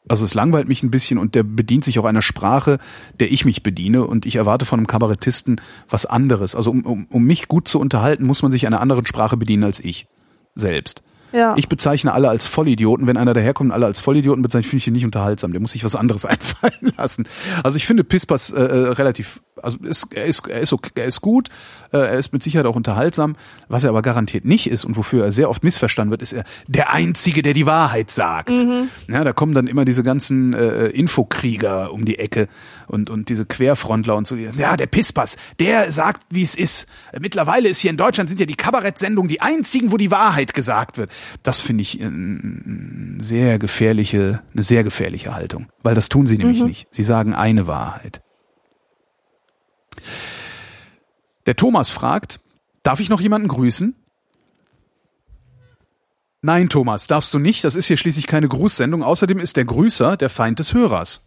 Also 0.09 0.25
es 0.25 0.35
langweilt 0.35 0.67
mich 0.67 0.83
ein 0.83 0.91
bisschen 0.91 1.19
und 1.19 1.35
der 1.35 1.45
bedient 1.45 1.85
sich 1.85 1.99
auch 1.99 2.05
einer 2.05 2.23
Sprache, 2.23 2.79
der 3.21 3.31
ich 3.31 3.45
mich 3.45 3.63
bediene 3.63 4.05
und 4.05 4.27
ich 4.27 4.37
erwarte 4.37 4.65
von 4.65 4.81
einem 4.81 4.89
Kabarettisten 4.89 5.61
was 5.89 6.07
anderes. 6.07 6.57
Also 6.57 6.73
um, 6.73 6.85
um, 6.85 7.07
um 7.09 7.25
mich 7.25 7.47
gut 7.47 7.69
zu 7.69 7.79
unterhalten, 7.79 8.25
muss 8.25 8.43
man 8.43 8.51
sich 8.51 8.67
einer 8.67 8.81
anderen 8.81 9.07
Sprache 9.07 9.37
bedienen 9.37 9.63
als 9.63 9.79
ich 9.79 10.07
selbst. 10.55 11.03
Ja. 11.33 11.55
Ich 11.57 11.69
bezeichne 11.69 12.13
alle 12.13 12.29
als 12.29 12.47
Vollidioten. 12.47 13.07
Wenn 13.07 13.17
einer 13.17 13.35
daherkommt 13.35 13.71
und 13.71 13.75
alle 13.75 13.87
als 13.87 14.01
Vollidioten 14.01 14.43
bezeichnet, 14.43 14.71
finde 14.71 14.81
ich 14.83 14.87
ihn 14.87 14.93
nicht 14.93 15.05
unterhaltsam. 15.05 15.53
Der 15.53 15.61
muss 15.61 15.73
sich 15.73 15.85
was 15.85 15.97
anderes 15.97 16.25
einfallen 16.27 16.93
lassen. 16.97 17.27
Also 17.63 17.77
ich 17.77 17.87
finde 17.87 18.05
Pispas 18.05 18.51
äh, 18.51 18.61
äh, 18.61 18.89
relativ, 18.91 19.43
also 19.61 19.79
ist, 19.83 20.15
er 20.15 20.27
ist 20.27 20.47
er 20.49 20.61
ist 20.61 20.73
okay, 20.73 20.91
er 20.95 21.07
ist 21.07 21.21
gut, 21.21 21.49
äh, 21.93 21.99
er 21.99 22.19
ist 22.19 22.33
mit 22.33 22.43
Sicherheit 22.43 22.67
auch 22.67 22.77
unterhaltsam. 22.77 23.37
Was 23.69 23.85
er 23.85 23.91
aber 23.91 24.03
garantiert 24.03 24.45
nicht 24.45 24.69
ist 24.69 24.85
und 24.85 24.97
wofür 24.97 25.25
er 25.25 25.33
sehr 25.33 25.49
oft 25.49 25.65
missverstanden 25.65 26.11
wird, 26.11 26.23
ist 26.23 26.33
er 26.33 26.45
der 26.67 26.93
einzige, 26.93 27.43
der 27.43 27.55
die 27.55 27.67
Wahrheit 27.67 28.11
sagt. 28.11 28.51
Ja, 29.09 29.25
da 29.25 29.33
kommen 29.33 29.55
dann 29.55 29.67
immer 29.67 29.85
diese 29.85 30.03
ganzen 30.03 30.53
äh, 30.53 30.87
Infokrieger 30.89 31.93
um 31.93 32.05
die 32.05 32.19
Ecke 32.19 32.49
und 32.87 33.11
und 33.11 33.29
diese 33.29 33.47
Querfrontler 33.47 34.17
und 34.17 34.27
so. 34.27 34.37
Ja, 34.37 34.77
der 34.77 34.87
Pispas, 34.87 35.37
der 35.59 35.93
sagt, 35.93 36.23
wie 36.31 36.43
es 36.43 36.55
ist. 36.55 36.87
Mittlerweile 37.19 37.69
ist 37.69 37.79
hier 37.79 37.91
in 37.91 37.97
Deutschland 37.97 38.29
sind 38.29 38.41
ja 38.41 38.47
die 38.47 38.55
Kabarettsendungen 38.55 39.29
die 39.29 39.41
einzigen, 39.41 39.93
wo 39.93 39.97
die 39.97 40.11
Wahrheit 40.11 40.55
gesagt 40.55 40.99
wird. 40.99 41.11
Das 41.43 41.61
finde 41.61 41.83
ich 41.83 42.01
äh, 42.01 42.05
eine 42.05 43.19
sehr 43.23 43.59
gefährliche, 43.59 44.43
eine 44.53 44.63
sehr 44.63 44.85
gefährliche 44.85 45.35
Haltung, 45.35 45.69
weil 45.83 45.95
das 45.95 46.09
tun 46.09 46.27
sie 46.27 46.39
nämlich 46.39 46.63
nicht. 46.63 46.89
Sie 46.91 47.03
sagen 47.03 47.35
eine 47.35 47.67
Wahrheit. 47.67 48.23
Der 51.47 51.57
Thomas 51.57 51.91
fragt, 51.91 52.41
darf 52.83 53.01
ich 53.01 53.09
noch 53.09 53.21
jemanden 53.21 53.49
grüßen? 53.49 53.95
Nein, 56.41 56.69
Thomas, 56.69 57.07
darfst 57.07 57.33
du 57.35 57.39
nicht. 57.39 57.63
Das 57.65 57.77
ist 57.77 57.87
hier 57.87 57.97
schließlich 57.97 58.27
keine 58.27 58.49
Grußsendung. 58.49 59.03
Außerdem 59.05 59.39
ist 59.39 59.57
der 59.57 59.65
Grüßer 59.65 60.17
der 60.17 60.29
Feind 60.29 60.59
des 60.59 60.75
Hörers. 60.75 61.25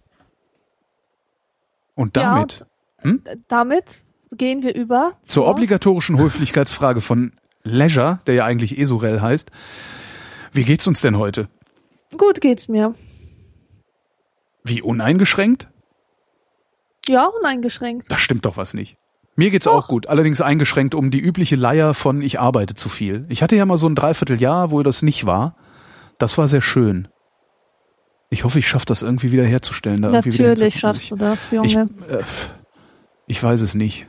Und 1.95 2.17
Ja, 2.17 2.35
damit 2.35 2.65
Äh, 2.97 3.37
Damit 3.47 4.01
gehen 4.31 4.63
wir 4.63 4.75
über 4.75 5.13
zur 5.23 5.47
obligatorischen 5.47 6.17
Höflichkeitsfrage 6.17 6.99
von 6.99 7.31
Leisure, 7.65 8.19
der 8.27 8.35
ja 8.35 8.45
eigentlich 8.45 8.77
Esurel 8.77 9.21
heißt. 9.21 9.51
Wie 10.53 10.63
geht's 10.63 10.87
uns 10.87 11.01
denn 11.01 11.17
heute? 11.17 11.49
Gut 12.17 12.39
geht's 12.39 12.69
mir. 12.69 12.93
Wie 14.63 14.81
uneingeschränkt? 14.81 15.67
Ja, 17.07 17.25
uneingeschränkt. 17.25 18.09
Da 18.11 18.17
stimmt 18.17 18.45
doch 18.45 18.57
was 18.57 18.73
nicht. 18.73 18.97
Mir 19.35 19.49
geht's 19.49 19.65
Doch. 19.65 19.73
auch 19.73 19.87
gut, 19.89 20.07
allerdings 20.07 20.39
eingeschränkt 20.39 20.95
um 20.95 21.11
die 21.11 21.19
übliche 21.19 21.57
Leier 21.57 21.93
von 21.93 22.21
ich 22.21 22.39
arbeite 22.39 22.73
zu 22.73 22.87
viel. 22.87 23.25
Ich 23.27 23.43
hatte 23.43 23.55
ja 23.57 23.65
mal 23.65 23.77
so 23.77 23.87
ein 23.87 23.95
Dreivierteljahr, 23.95 24.71
wo 24.71 24.81
das 24.81 25.01
nicht 25.01 25.25
war. 25.25 25.57
Das 26.17 26.37
war 26.37 26.47
sehr 26.47 26.61
schön. 26.61 27.09
Ich 28.29 28.43
hoffe, 28.45 28.59
ich 28.59 28.67
schaffe 28.67 28.85
das 28.85 29.01
irgendwie 29.01 29.31
wieder 29.33 29.43
herzustellen. 29.43 30.01
Da 30.01 30.09
irgendwie 30.11 30.39
wieder 30.39 30.49
Natürlich 30.49 30.79
schaffst 30.79 31.11
du 31.11 31.15
das, 31.17 31.51
Ich, 31.51 31.73
Junge. 31.73 31.89
äh, 32.07 32.23
ich 33.27 33.43
weiß 33.43 33.59
es 33.61 33.75
nicht. 33.75 34.07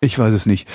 Ich 0.00 0.18
weiß 0.18 0.32
es 0.34 0.46
nicht. 0.46 0.68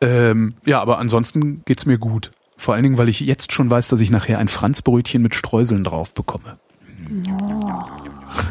Ähm, 0.00 0.54
ja, 0.66 0.80
aber 0.80 0.98
ansonsten 0.98 1.62
geht's 1.64 1.86
mir 1.86 1.98
gut. 1.98 2.30
Vor 2.56 2.74
allen 2.74 2.82
Dingen, 2.82 2.98
weil 2.98 3.08
ich 3.08 3.20
jetzt 3.20 3.52
schon 3.52 3.70
weiß, 3.70 3.88
dass 3.88 4.00
ich 4.00 4.10
nachher 4.10 4.38
ein 4.38 4.48
Franzbrötchen 4.48 5.22
mit 5.22 5.34
Streuseln 5.34 5.84
drauf 5.84 6.14
bekomme. 6.14 6.58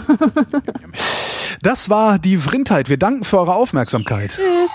Das 1.62 1.90
war 1.90 2.20
die 2.20 2.38
Vrindheit. 2.38 2.90
Wir 2.90 2.98
danken 2.98 3.24
für 3.24 3.40
eure 3.40 3.56
Aufmerksamkeit. 3.56 4.32
Tschüss. 4.32 4.72